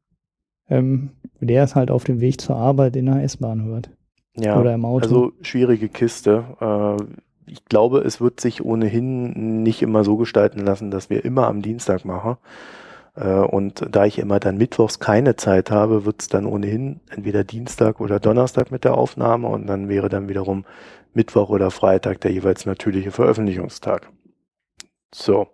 ähm, 0.69 1.11
der 1.41 1.63
es 1.63 1.77
halt 1.77 1.93
auf 1.93 2.03
dem 2.03 2.21
Weg 2.21 2.41
zur 2.41 2.57
Arbeit 2.57 2.97
in 2.97 3.07
der 3.07 3.23
S-Bahn 3.23 3.65
hört. 3.65 3.91
Ja, 4.37 4.59
Oder 4.59 4.75
im 4.75 4.85
Auto. 4.85 5.05
also 5.05 5.33
schwierige 5.43 5.89
Kiste. 5.89 6.45
Äh, 6.61 7.05
ich 7.49 7.65
glaube, 7.67 8.01
es 8.01 8.21
wird 8.21 8.41
sich 8.41 8.65
ohnehin 8.65 9.63
nicht 9.63 9.83
immer 9.83 10.05
so 10.05 10.17
gestalten 10.17 10.61
lassen, 10.61 10.91
dass 10.91 11.11
wir 11.11 11.25
immer 11.25 11.47
am 11.49 11.63
Dienstag 11.63 12.05
machen. 12.05 12.37
Äh, 13.17 13.41
Und 13.41 13.85
da 13.95 14.05
ich 14.07 14.19
immer 14.19 14.41
dann 14.41 14.59
mittwochs 14.59 14.99
keine 15.01 15.37
Zeit 15.37 15.71
habe, 15.71 16.05
wird 16.05 16.23
es 16.23 16.29
dann 16.29 16.47
ohnehin 16.47 17.01
entweder 17.11 17.45
Dienstag 17.45 18.01
oder 18.01 18.21
Donnerstag 18.21 18.71
mit 18.71 18.85
der 18.85 18.97
Aufnahme 18.97 19.49
und 19.49 19.67
dann 19.67 19.89
wäre 19.89 20.09
dann 20.09 20.29
wiederum 20.29 20.65
Mittwoch 21.15 21.51
oder 21.51 21.71
Freitag 21.71 22.21
der 22.21 22.33
jeweils 22.33 22.67
natürliche 22.67 23.11
Veröffentlichungstag. 23.13 24.11
So. 25.15 25.49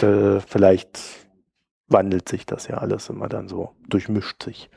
Äh, 0.00 0.40
vielleicht 0.40 1.00
wandelt 1.88 2.28
sich 2.28 2.46
das 2.46 2.66
ja 2.68 2.78
alles 2.78 3.08
immer 3.10 3.28
dann 3.28 3.48
so, 3.48 3.72
durchmischt 3.88 4.42
sich. 4.42 4.70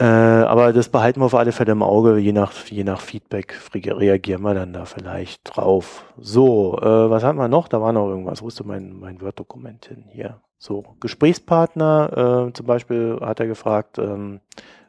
Äh, 0.00 0.04
aber 0.04 0.72
das 0.72 0.88
behalten 0.88 1.20
wir 1.20 1.26
auf 1.26 1.34
alle 1.34 1.52
Fälle 1.52 1.72
im 1.72 1.82
Auge, 1.82 2.16
je 2.16 2.32
nach, 2.32 2.54
je 2.64 2.84
nach 2.84 3.02
Feedback 3.02 3.54
reagieren 3.74 4.40
wir 4.40 4.54
dann 4.54 4.72
da 4.72 4.86
vielleicht 4.86 5.42
drauf. 5.44 6.06
So, 6.16 6.78
äh, 6.78 7.10
was 7.10 7.22
haben 7.22 7.36
wir 7.36 7.48
noch? 7.48 7.68
Da 7.68 7.82
war 7.82 7.92
noch 7.92 8.08
irgendwas. 8.08 8.40
Wo 8.40 8.48
ist 8.48 8.58
denn 8.58 8.66
mein, 8.66 8.98
mein 8.98 9.20
Word-Dokument 9.20 9.84
hin? 9.84 10.04
Hier. 10.10 10.40
So, 10.56 10.84
Gesprächspartner, 11.00 12.48
äh, 12.48 12.52
zum 12.54 12.64
Beispiel 12.64 13.18
hat 13.20 13.40
er 13.40 13.46
gefragt, 13.46 13.98
ähm, 13.98 14.40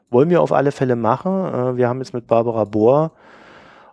wollen 0.09 0.29
wir 0.29 0.41
auf 0.41 0.53
alle 0.53 0.71
Fälle 0.71 0.95
machen. 0.95 1.43
Äh, 1.43 1.75
wir 1.75 1.89
haben 1.89 1.99
jetzt 1.99 2.13
mit 2.13 2.27
Barbara 2.27 2.63
Bohr 2.63 3.11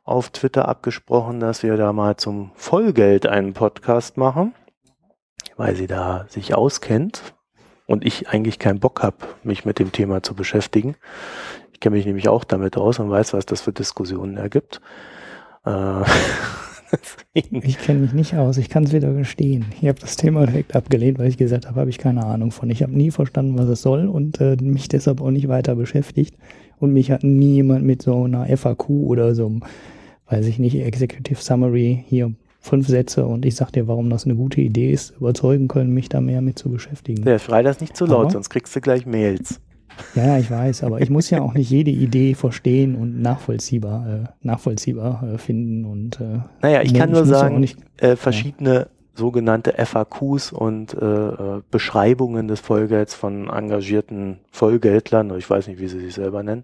auf 0.04 0.30
Twitter 0.30 0.68
abgesprochen, 0.68 1.40
dass 1.40 1.64
wir 1.64 1.76
da 1.76 1.92
mal 1.92 2.16
zum 2.16 2.52
Vollgeld 2.54 3.26
einen 3.26 3.54
Podcast 3.54 4.18
machen, 4.18 4.54
weil 5.56 5.74
sie 5.74 5.88
da 5.88 6.26
sich 6.28 6.54
auskennt 6.54 7.34
und 7.88 8.04
ich 8.04 8.28
eigentlich 8.28 8.58
keinen 8.60 8.78
Bock 8.78 9.02
habe, 9.02 9.16
mich 9.42 9.64
mit 9.64 9.80
dem 9.80 9.90
Thema 9.90 10.22
zu 10.22 10.34
beschäftigen. 10.34 10.94
Ich 11.72 11.80
kenne 11.80 11.96
mich 11.96 12.06
nämlich 12.06 12.28
auch 12.28 12.44
damit 12.44 12.76
aus 12.76 12.98
und 12.98 13.10
weiß, 13.10 13.32
was 13.32 13.46
das 13.46 13.62
für 13.62 13.72
Diskussionen 13.72 14.36
ergibt. 14.36 14.80
Äh. 15.64 16.02
Ich 17.34 17.78
kenne 17.78 17.98
mich 17.98 18.14
nicht 18.14 18.34
aus, 18.34 18.56
ich 18.56 18.70
kann 18.70 18.84
es 18.84 18.94
wieder 18.94 19.12
gestehen. 19.12 19.66
Ich 19.78 19.86
habe 19.86 20.00
das 20.00 20.16
Thema 20.16 20.46
direkt 20.46 20.74
abgelehnt, 20.74 21.18
weil 21.18 21.28
ich 21.28 21.36
gesagt 21.36 21.66
habe, 21.66 21.80
habe 21.80 21.90
ich 21.90 21.98
keine 21.98 22.24
Ahnung 22.24 22.50
von. 22.50 22.70
Ich 22.70 22.82
habe 22.82 22.96
nie 22.96 23.10
verstanden, 23.10 23.58
was 23.58 23.68
es 23.68 23.82
soll 23.82 24.08
und 24.08 24.40
äh, 24.40 24.56
mich 24.58 24.88
deshalb 24.88 25.20
auch 25.20 25.30
nicht 25.30 25.48
weiter 25.48 25.74
beschäftigt. 25.74 26.34
Und 26.78 26.94
mich 26.94 27.10
hat 27.10 27.24
nie 27.24 27.56
jemand 27.56 27.84
mit 27.84 28.00
so 28.00 28.24
einer 28.24 28.46
FAQ 28.56 28.88
oder 28.88 29.34
so 29.34 29.44
einem, 29.44 29.62
weiß 30.30 30.46
ich 30.46 30.58
nicht, 30.58 30.76
Executive 30.76 31.42
Summary 31.42 32.04
hier 32.08 32.32
fünf 32.68 32.86
Sätze 32.88 33.26
und 33.26 33.44
ich 33.44 33.56
sag 33.56 33.70
dir, 33.72 33.88
warum 33.88 34.10
das 34.10 34.24
eine 34.24 34.34
gute 34.36 34.60
Idee 34.60 34.92
ist, 34.92 35.16
überzeugen 35.16 35.68
können, 35.68 35.92
mich 35.92 36.08
da 36.08 36.20
mehr 36.20 36.42
mit 36.42 36.58
zu 36.58 36.70
beschäftigen. 36.70 37.26
Ja, 37.26 37.38
schrei 37.38 37.62
das 37.62 37.80
nicht 37.80 37.96
zu 37.96 38.06
laut, 38.06 38.22
Aber- 38.22 38.30
sonst 38.30 38.50
kriegst 38.50 38.74
du 38.76 38.80
gleich 38.80 39.06
Mails. 39.06 39.60
Ja, 40.14 40.38
ich 40.38 40.48
weiß, 40.48 40.84
aber 40.84 41.00
ich 41.00 41.10
muss 41.10 41.28
ja 41.28 41.40
auch 41.40 41.54
nicht 41.54 41.70
jede 41.70 41.90
Idee 41.90 42.34
verstehen 42.34 42.94
und 42.94 43.20
nachvollziehbar, 43.20 44.06
äh, 44.08 44.24
nachvollziehbar 44.42 45.24
äh, 45.34 45.38
finden 45.38 45.84
und 45.84 46.20
äh, 46.20 46.38
Naja, 46.62 46.82
ich 46.82 46.94
kann 46.94 47.10
nur 47.10 47.20
ja 47.20 47.26
sagen, 47.26 47.58
nicht, 47.58 47.78
äh, 47.96 48.14
verschiedene 48.14 48.86
sogenannte 49.16 49.72
FAQs 49.84 50.52
und 50.52 50.94
äh, 50.94 51.04
äh, 51.04 51.62
Beschreibungen 51.72 52.46
des 52.46 52.60
Vollgelds 52.60 53.14
von 53.14 53.50
engagierten 53.50 54.38
Vollgeldlern, 54.52 55.36
ich 55.36 55.50
weiß 55.50 55.66
nicht, 55.66 55.80
wie 55.80 55.88
sie 55.88 55.98
sich 55.98 56.14
selber 56.14 56.44
nennen, 56.44 56.62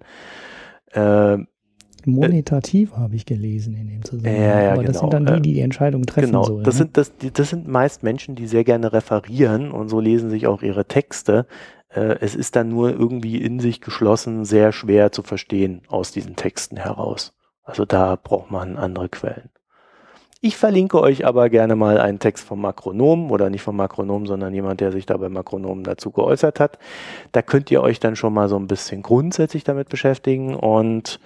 äh, 2.06 2.10
monetativ 2.10 2.96
habe 2.96 3.16
ich 3.16 3.26
gelesen 3.26 3.76
in 3.76 3.88
dem 3.88 4.04
Zusammenhang. 4.04 4.42
Ja, 4.42 4.62
ja, 4.62 4.72
aber 4.72 4.84
das 4.84 4.98
sind 4.98 5.10
genau. 5.10 5.24
dann 5.24 5.42
die, 5.42 5.48
die 5.48 5.54
die 5.54 5.60
Entscheidung 5.60 6.04
treffen 6.06 6.26
genau, 6.26 6.44
sollen. 6.44 6.64
das 6.64 6.74
ne? 6.74 6.78
sind 6.78 6.96
das, 6.96 7.12
das 7.32 7.50
sind 7.50 7.68
meist 7.68 8.02
Menschen, 8.02 8.34
die 8.34 8.46
sehr 8.46 8.64
gerne 8.64 8.92
referieren 8.92 9.70
und 9.70 9.88
so 9.88 10.00
lesen 10.00 10.30
sich 10.30 10.46
auch 10.46 10.62
ihre 10.62 10.86
Texte. 10.86 11.46
Äh, 11.88 12.16
es 12.20 12.34
ist 12.34 12.56
dann 12.56 12.68
nur 12.68 12.90
irgendwie 12.90 13.38
in 13.38 13.60
sich 13.60 13.80
geschlossen 13.80 14.44
sehr 14.44 14.72
schwer 14.72 15.12
zu 15.12 15.22
verstehen 15.22 15.82
aus 15.88 16.12
diesen 16.12 16.36
Texten 16.36 16.76
heraus. 16.76 17.32
Also 17.62 17.84
da 17.84 18.16
braucht 18.16 18.50
man 18.50 18.76
andere 18.76 19.08
Quellen. 19.08 19.50
Ich 20.46 20.58
verlinke 20.58 21.00
euch 21.00 21.24
aber 21.24 21.48
gerne 21.48 21.74
mal 21.74 21.98
einen 21.98 22.18
Text 22.18 22.44
vom 22.44 22.60
Makronom 22.60 23.30
oder 23.30 23.48
nicht 23.48 23.62
vom 23.62 23.76
Makronom, 23.76 24.26
sondern 24.26 24.52
jemand, 24.52 24.82
der 24.82 24.92
sich 24.92 25.06
da 25.06 25.16
bei 25.16 25.30
Makronomen 25.30 25.84
dazu 25.84 26.10
geäußert 26.10 26.60
hat. 26.60 26.78
Da 27.32 27.40
könnt 27.40 27.70
ihr 27.70 27.80
euch 27.80 27.98
dann 27.98 28.14
schon 28.14 28.34
mal 28.34 28.50
so 28.50 28.56
ein 28.56 28.66
bisschen 28.66 29.00
grundsätzlich 29.00 29.64
damit 29.64 29.88
beschäftigen 29.88 30.54
und 30.54 31.18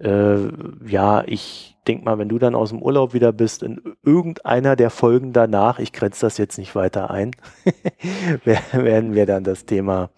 äh, 0.00 0.48
ja, 0.86 1.22
ich 1.26 1.76
denk 1.86 2.04
mal, 2.04 2.18
wenn 2.18 2.28
du 2.28 2.38
dann 2.38 2.54
aus 2.54 2.70
dem 2.70 2.82
Urlaub 2.82 3.14
wieder 3.14 3.32
bist, 3.32 3.62
in 3.62 3.80
irgendeiner 4.02 4.76
der 4.76 4.90
Folgen 4.90 5.32
danach, 5.32 5.78
ich 5.78 5.92
grenze 5.92 6.22
das 6.26 6.38
jetzt 6.38 6.58
nicht 6.58 6.74
weiter 6.74 7.10
ein, 7.10 7.32
werden 8.72 9.14
wir 9.14 9.26
dann 9.26 9.44
das 9.44 9.66
Thema 9.66 10.10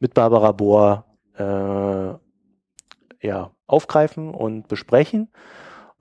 mit 0.00 0.14
Barbara 0.14 0.52
Bohr 0.52 1.04
äh, 1.38 3.26
ja, 3.26 3.50
aufgreifen 3.66 4.34
und 4.34 4.68
besprechen. 4.68 5.28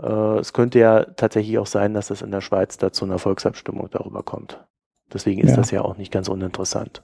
Äh, 0.01 0.39
es 0.39 0.53
könnte 0.53 0.79
ja 0.79 1.03
tatsächlich 1.05 1.57
auch 1.57 1.67
sein, 1.67 1.93
dass 1.93 2.09
es 2.09 2.21
in 2.21 2.31
der 2.31 2.41
Schweiz 2.41 2.77
da 2.77 2.91
zu 2.91 3.05
einer 3.05 3.19
Volksabstimmung 3.19 3.89
darüber 3.91 4.23
kommt. 4.23 4.59
Deswegen 5.13 5.41
ist 5.41 5.51
Ja. 5.51 5.57
das 5.57 5.71
ja 5.71 5.81
auch 5.81 5.97
nicht 5.97 6.11
ganz 6.11 6.29
uninteressant. 6.29 7.03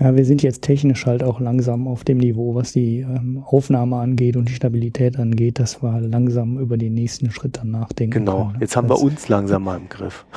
Ja, 0.00 0.16
wir 0.16 0.24
sind 0.24 0.42
jetzt 0.42 0.62
technisch 0.62 1.06
halt 1.06 1.22
auch 1.22 1.38
langsam 1.38 1.86
auf 1.86 2.02
dem 2.02 2.18
Niveau, 2.18 2.54
was 2.54 2.72
die 2.72 3.00
ähm, 3.00 3.42
Aufnahme 3.46 3.96
angeht 3.96 4.36
und 4.36 4.48
die 4.48 4.54
Stabilität 4.54 5.18
angeht, 5.18 5.58
dass 5.58 5.82
wir 5.82 6.00
langsam 6.00 6.58
über 6.58 6.76
den 6.76 6.94
nächsten 6.94 7.30
Schritt 7.30 7.58
dann 7.58 7.70
nachdenken. 7.70 8.24
Genau, 8.24 8.46
können. 8.46 8.60
jetzt 8.60 8.76
haben 8.76 8.88
das, 8.88 8.98
wir 8.98 9.04
uns 9.04 9.28
langsam 9.28 9.64
mal 9.64 9.78
im 9.78 9.88
Griff. 9.88 10.24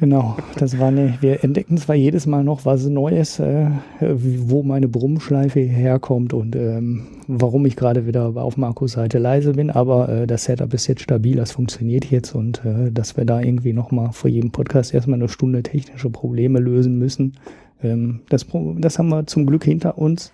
Genau, 0.00 0.38
das 0.56 0.78
war 0.78 0.90
ne, 0.90 1.18
wir 1.20 1.44
entdecken 1.44 1.76
zwar 1.76 1.94
jedes 1.94 2.24
Mal 2.26 2.42
noch 2.42 2.64
was 2.64 2.86
Neues, 2.86 3.38
äh, 3.38 3.68
wo 4.00 4.62
meine 4.62 4.88
Brummschleife 4.88 5.60
herkommt 5.60 6.32
und 6.32 6.56
ähm, 6.56 7.08
warum 7.26 7.66
ich 7.66 7.76
gerade 7.76 8.06
wieder 8.06 8.34
auf 8.34 8.56
Markus 8.56 8.92
Seite 8.92 9.18
leise 9.18 9.52
bin, 9.52 9.68
aber 9.68 10.08
äh, 10.08 10.26
das 10.26 10.44
Setup 10.44 10.72
ist 10.72 10.86
jetzt 10.86 11.02
stabil, 11.02 11.36
das 11.36 11.52
funktioniert 11.52 12.06
jetzt 12.06 12.34
und 12.34 12.64
äh, 12.64 12.90
dass 12.90 13.18
wir 13.18 13.26
da 13.26 13.42
irgendwie 13.42 13.74
nochmal 13.74 14.12
vor 14.12 14.30
jedem 14.30 14.52
Podcast 14.52 14.94
erstmal 14.94 15.18
eine 15.18 15.28
Stunde 15.28 15.62
technische 15.62 16.08
Probleme 16.08 16.60
lösen 16.60 16.98
müssen, 16.98 17.34
ähm, 17.82 18.20
das, 18.28 18.46
das 18.78 18.98
haben 18.98 19.08
wir 19.08 19.26
zum 19.26 19.46
Glück 19.46 19.64
hinter 19.64 19.98
uns. 19.98 20.32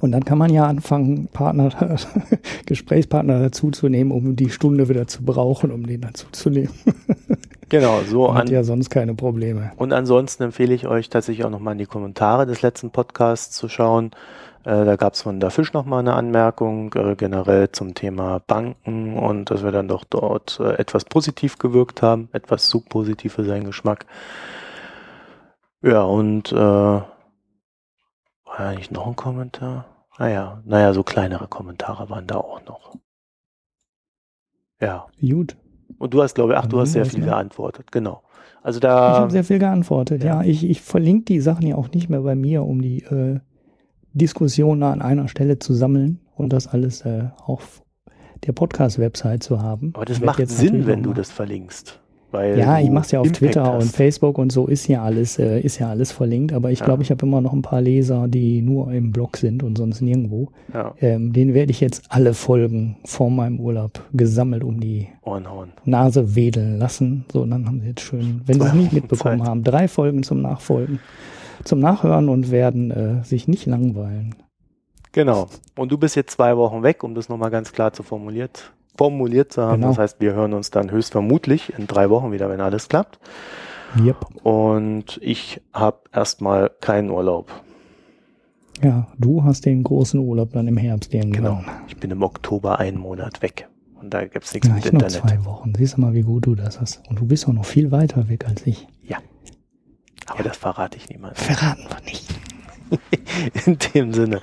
Und 0.00 0.12
dann 0.12 0.24
kann 0.24 0.38
man 0.38 0.52
ja 0.52 0.66
anfangen, 0.66 1.28
Partner, 1.32 1.70
Gesprächspartner 2.66 3.40
dazuzunehmen, 3.40 4.12
um 4.12 4.36
die 4.36 4.50
Stunde 4.50 4.88
wieder 4.88 5.06
zu 5.06 5.24
brauchen, 5.24 5.70
um 5.70 5.86
den 5.86 6.00
dazuzunehmen. 6.00 6.72
Genau, 7.70 8.02
so 8.06 8.28
Man 8.28 8.30
an, 8.30 8.36
hat 8.36 8.50
ja 8.50 8.62
sonst 8.62 8.90
keine 8.90 9.14
Probleme. 9.14 9.72
Und 9.76 9.92
ansonsten 9.92 10.44
empfehle 10.44 10.74
ich 10.74 10.86
euch 10.86 11.08
tatsächlich 11.08 11.44
auch 11.44 11.50
nochmal 11.50 11.72
in 11.72 11.78
die 11.78 11.86
Kommentare 11.86 12.46
des 12.46 12.62
letzten 12.62 12.90
Podcasts 12.90 13.56
zu 13.56 13.68
schauen. 13.68 14.12
Äh, 14.64 14.84
da 14.84 14.96
gab 14.96 15.14
es 15.14 15.22
von 15.22 15.40
der 15.40 15.50
Fisch 15.50 15.72
nochmal 15.72 16.00
eine 16.00 16.14
Anmerkung 16.14 16.94
äh, 16.94 17.16
generell 17.16 17.70
zum 17.72 17.94
Thema 17.94 18.40
Banken 18.46 19.16
und 19.16 19.50
dass 19.50 19.64
wir 19.64 19.72
dann 19.72 19.88
doch 19.88 20.04
dort 20.04 20.60
äh, 20.60 20.74
etwas 20.74 21.04
positiv 21.04 21.58
gewirkt 21.58 22.00
haben, 22.02 22.28
etwas 22.32 22.68
zu 22.68 22.80
positiv 22.80 23.34
für 23.34 23.44
seinen 23.44 23.64
Geschmack. 23.64 24.06
Ja, 25.84 26.02
und 26.02 26.50
äh, 26.52 26.54
war 26.56 27.04
da 28.56 28.72
nicht 28.74 28.90
noch 28.90 29.06
ein 29.06 29.16
Kommentar? 29.16 29.84
Naja, 30.18 30.62
naja, 30.64 30.92
so 30.94 31.02
kleinere 31.02 31.48
Kommentare 31.48 32.08
waren 32.08 32.26
da 32.26 32.36
auch 32.36 32.64
noch. 32.66 32.94
Ja, 34.80 35.06
Gut. 35.20 35.56
und 35.98 36.14
du 36.14 36.22
hast, 36.22 36.34
glaube 36.34 36.52
ich, 36.52 36.58
ach, 36.58 36.66
du 36.66 36.80
hast 36.80 36.92
sehr 36.92 37.02
haben 37.02 37.06
wir's, 37.08 37.14
viel 37.14 37.24
geantwortet, 37.24 37.92
genau. 37.92 38.22
Also 38.62 38.78
Ich 38.78 38.82
da, 38.82 39.18
habe 39.18 39.30
sehr 39.30 39.44
viel 39.44 39.58
geantwortet. 39.58 40.24
ja. 40.24 40.40
Ja, 40.42 40.48
ich, 40.48 40.64
ich 40.64 40.80
verlinke 40.82 41.24
die 41.26 41.40
Sachen 41.40 41.66
ja 41.66 41.76
auch 41.76 41.90
nicht 41.90 42.08
mehr 42.08 42.20
bei 42.22 42.34
mir, 42.34 42.64
um 42.64 42.80
die 42.80 43.02
äh, 43.02 43.40
Diskussionen 44.12 44.82
an 44.82 45.02
einer 45.02 45.28
Stelle 45.28 45.58
zu 45.58 45.74
sammeln 45.74 46.20
und 46.34 46.52
das 46.52 46.66
alles 46.66 47.02
äh, 47.02 47.28
auf 47.44 47.82
der 48.46 48.52
Podcast-Website 48.52 49.42
zu 49.42 49.60
haben. 49.60 49.92
Aber 49.94 50.04
das 50.04 50.18
Ich 50.18 50.24
macht 50.24 50.38
jetzt 50.38 50.56
Sinn, 50.56 50.86
wenn 50.86 51.02
du 51.02 51.12
das 51.12 51.30
verlinkst. 51.30 52.00
Weil 52.34 52.58
Ja, 52.58 52.80
ich 52.80 52.90
mache 52.90 53.04
es 53.06 53.10
ja 53.12 53.20
auf 53.20 53.26
Impact 53.26 53.38
Twitter 53.38 53.64
hast. 53.64 53.82
und 53.84 53.92
Facebook 53.92 54.38
und 54.38 54.50
so 54.52 54.66
ist 54.66 54.88
ja 54.88 55.02
alles, 55.02 55.38
äh, 55.38 55.60
ist 55.60 55.78
ja 55.78 55.88
alles 55.88 56.10
verlinkt, 56.12 56.52
aber 56.52 56.70
ich 56.72 56.80
Ja. 56.80 56.84
glaube, 56.86 57.02
ich 57.02 57.10
habe 57.10 57.24
immer 57.24 57.40
noch 57.40 57.52
ein 57.52 57.62
paar 57.62 57.80
Leser, 57.80 58.26
die 58.28 58.60
nur 58.60 58.92
im 58.92 59.12
Blog 59.12 59.36
sind 59.36 59.62
und 59.62 59.78
sonst 59.78 60.00
nirgendwo. 60.00 60.48
Ja, 60.72 60.94
Ähm, 61.00 61.32
den 61.32 61.54
werde 61.54 61.70
ich 61.70 61.80
jetzt 61.80 62.04
alle 62.08 62.34
Folgen 62.34 62.96
vor 63.04 63.30
meinem 63.30 63.60
Urlaub 63.60 64.00
gesammelt 64.12 64.64
um 64.64 64.80
die 64.80 65.06
Ohrenhorn. 65.22 65.72
Nase 65.84 66.34
wedeln 66.34 66.78
lassen. 66.78 67.24
So, 67.32 67.42
und 67.42 67.50
dann 67.50 67.66
haben 67.66 67.80
sie 67.80 67.88
jetzt 67.88 68.00
schön, 68.02 68.40
wenn 68.46 68.60
sie 68.60 68.66
es 68.66 68.74
nicht 68.74 68.92
mitbekommen 68.92 69.38
Zeit. 69.38 69.48
haben, 69.48 69.62
drei 69.64 69.86
Folgen 69.88 70.22
zum 70.24 70.42
Nachfolgen, 70.42 70.98
zum 71.62 71.78
Nachhören 71.80 72.28
und 72.28 72.50
werden 72.50 72.90
äh, 72.90 73.22
sich 73.24 73.46
nicht 73.48 73.66
langweilen. 73.66 74.34
Genau. 75.12 75.46
Und 75.76 75.92
du 75.92 75.98
bist 75.98 76.16
jetzt 76.16 76.32
zwei 76.32 76.56
Wochen 76.56 76.82
weg, 76.82 77.04
um 77.04 77.14
das 77.14 77.28
nochmal 77.28 77.50
ganz 77.50 77.72
klar 77.72 77.92
zu 77.92 78.02
formuliert, 78.02 78.72
formuliert 78.96 79.52
zu 79.52 79.62
haben. 79.62 79.80
Genau. 79.80 79.88
Das 79.88 79.98
heißt, 79.98 80.20
wir 80.20 80.34
hören 80.34 80.52
uns 80.52 80.70
dann 80.70 80.90
höchstvermutlich 80.90 81.72
in 81.78 81.86
drei 81.86 82.10
Wochen 82.10 82.32
wieder, 82.32 82.48
wenn 82.48 82.60
alles 82.60 82.88
klappt. 82.88 83.18
Yep. 83.98 84.16
Und 84.42 85.18
ich 85.22 85.60
habe 85.72 85.98
erstmal 86.12 86.70
keinen 86.80 87.10
Urlaub. 87.10 87.50
Ja, 88.82 89.06
du 89.18 89.44
hast 89.44 89.66
den 89.66 89.84
großen 89.84 90.18
Urlaub 90.18 90.52
dann 90.52 90.66
im 90.66 90.76
Herbst 90.76 91.14
irgendwann. 91.14 91.60
Genau. 91.60 91.72
Ich 91.86 91.96
bin 91.96 92.10
im 92.10 92.22
Oktober 92.22 92.80
einen 92.80 92.98
Monat 92.98 93.40
weg. 93.40 93.68
Und 94.00 94.12
da 94.12 94.24
gibt's 94.26 94.52
nichts 94.52 94.68
Ja, 94.68 94.74
mit 94.74 94.84
ich 94.84 94.92
noch 94.92 95.02
Internet. 95.02 95.30
zwei 95.30 95.44
Wochen. 95.44 95.72
Siehst 95.76 95.96
du 95.96 96.00
mal, 96.00 96.12
wie 96.12 96.22
gut 96.22 96.46
du 96.46 96.54
das 96.54 96.80
hast. 96.80 97.02
Und 97.08 97.20
du 97.20 97.26
bist 97.26 97.48
auch 97.48 97.52
noch 97.52 97.64
viel 97.64 97.92
weiter 97.92 98.28
weg 98.28 98.46
als 98.46 98.66
ich. 98.66 98.88
Aber 100.26 100.42
das 100.42 100.56
verrate 100.56 100.96
ich 100.96 101.08
niemandem. 101.08 101.36
Verraten 101.36 101.84
wir 101.88 102.00
nicht. 102.04 102.26
In 103.66 103.78
dem 103.94 104.12
Sinne 104.12 104.40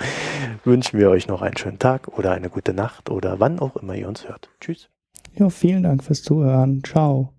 wünschen 0.64 0.99
wir 0.99 1.10
euch 1.10 1.28
noch 1.28 1.41
einen 1.41 1.57
schönen 1.57 1.80
Tag 1.80 2.07
oder 2.07 2.32
eine 2.32 2.49
gute 2.49 2.73
Nacht 2.73 3.10
oder 3.10 3.40
wann 3.40 3.60
auch 3.60 3.76
immer 3.78 3.95
ihr 3.95 4.07
uns 4.07 4.28
hört. 4.28 4.49
Tschüss. 4.60 4.90
Ja, 5.36 5.49
vielen 5.49 5.84
Dank 5.84 6.03
fürs 6.03 6.23
Zuhören. 6.23 6.84
Ciao. 6.84 7.34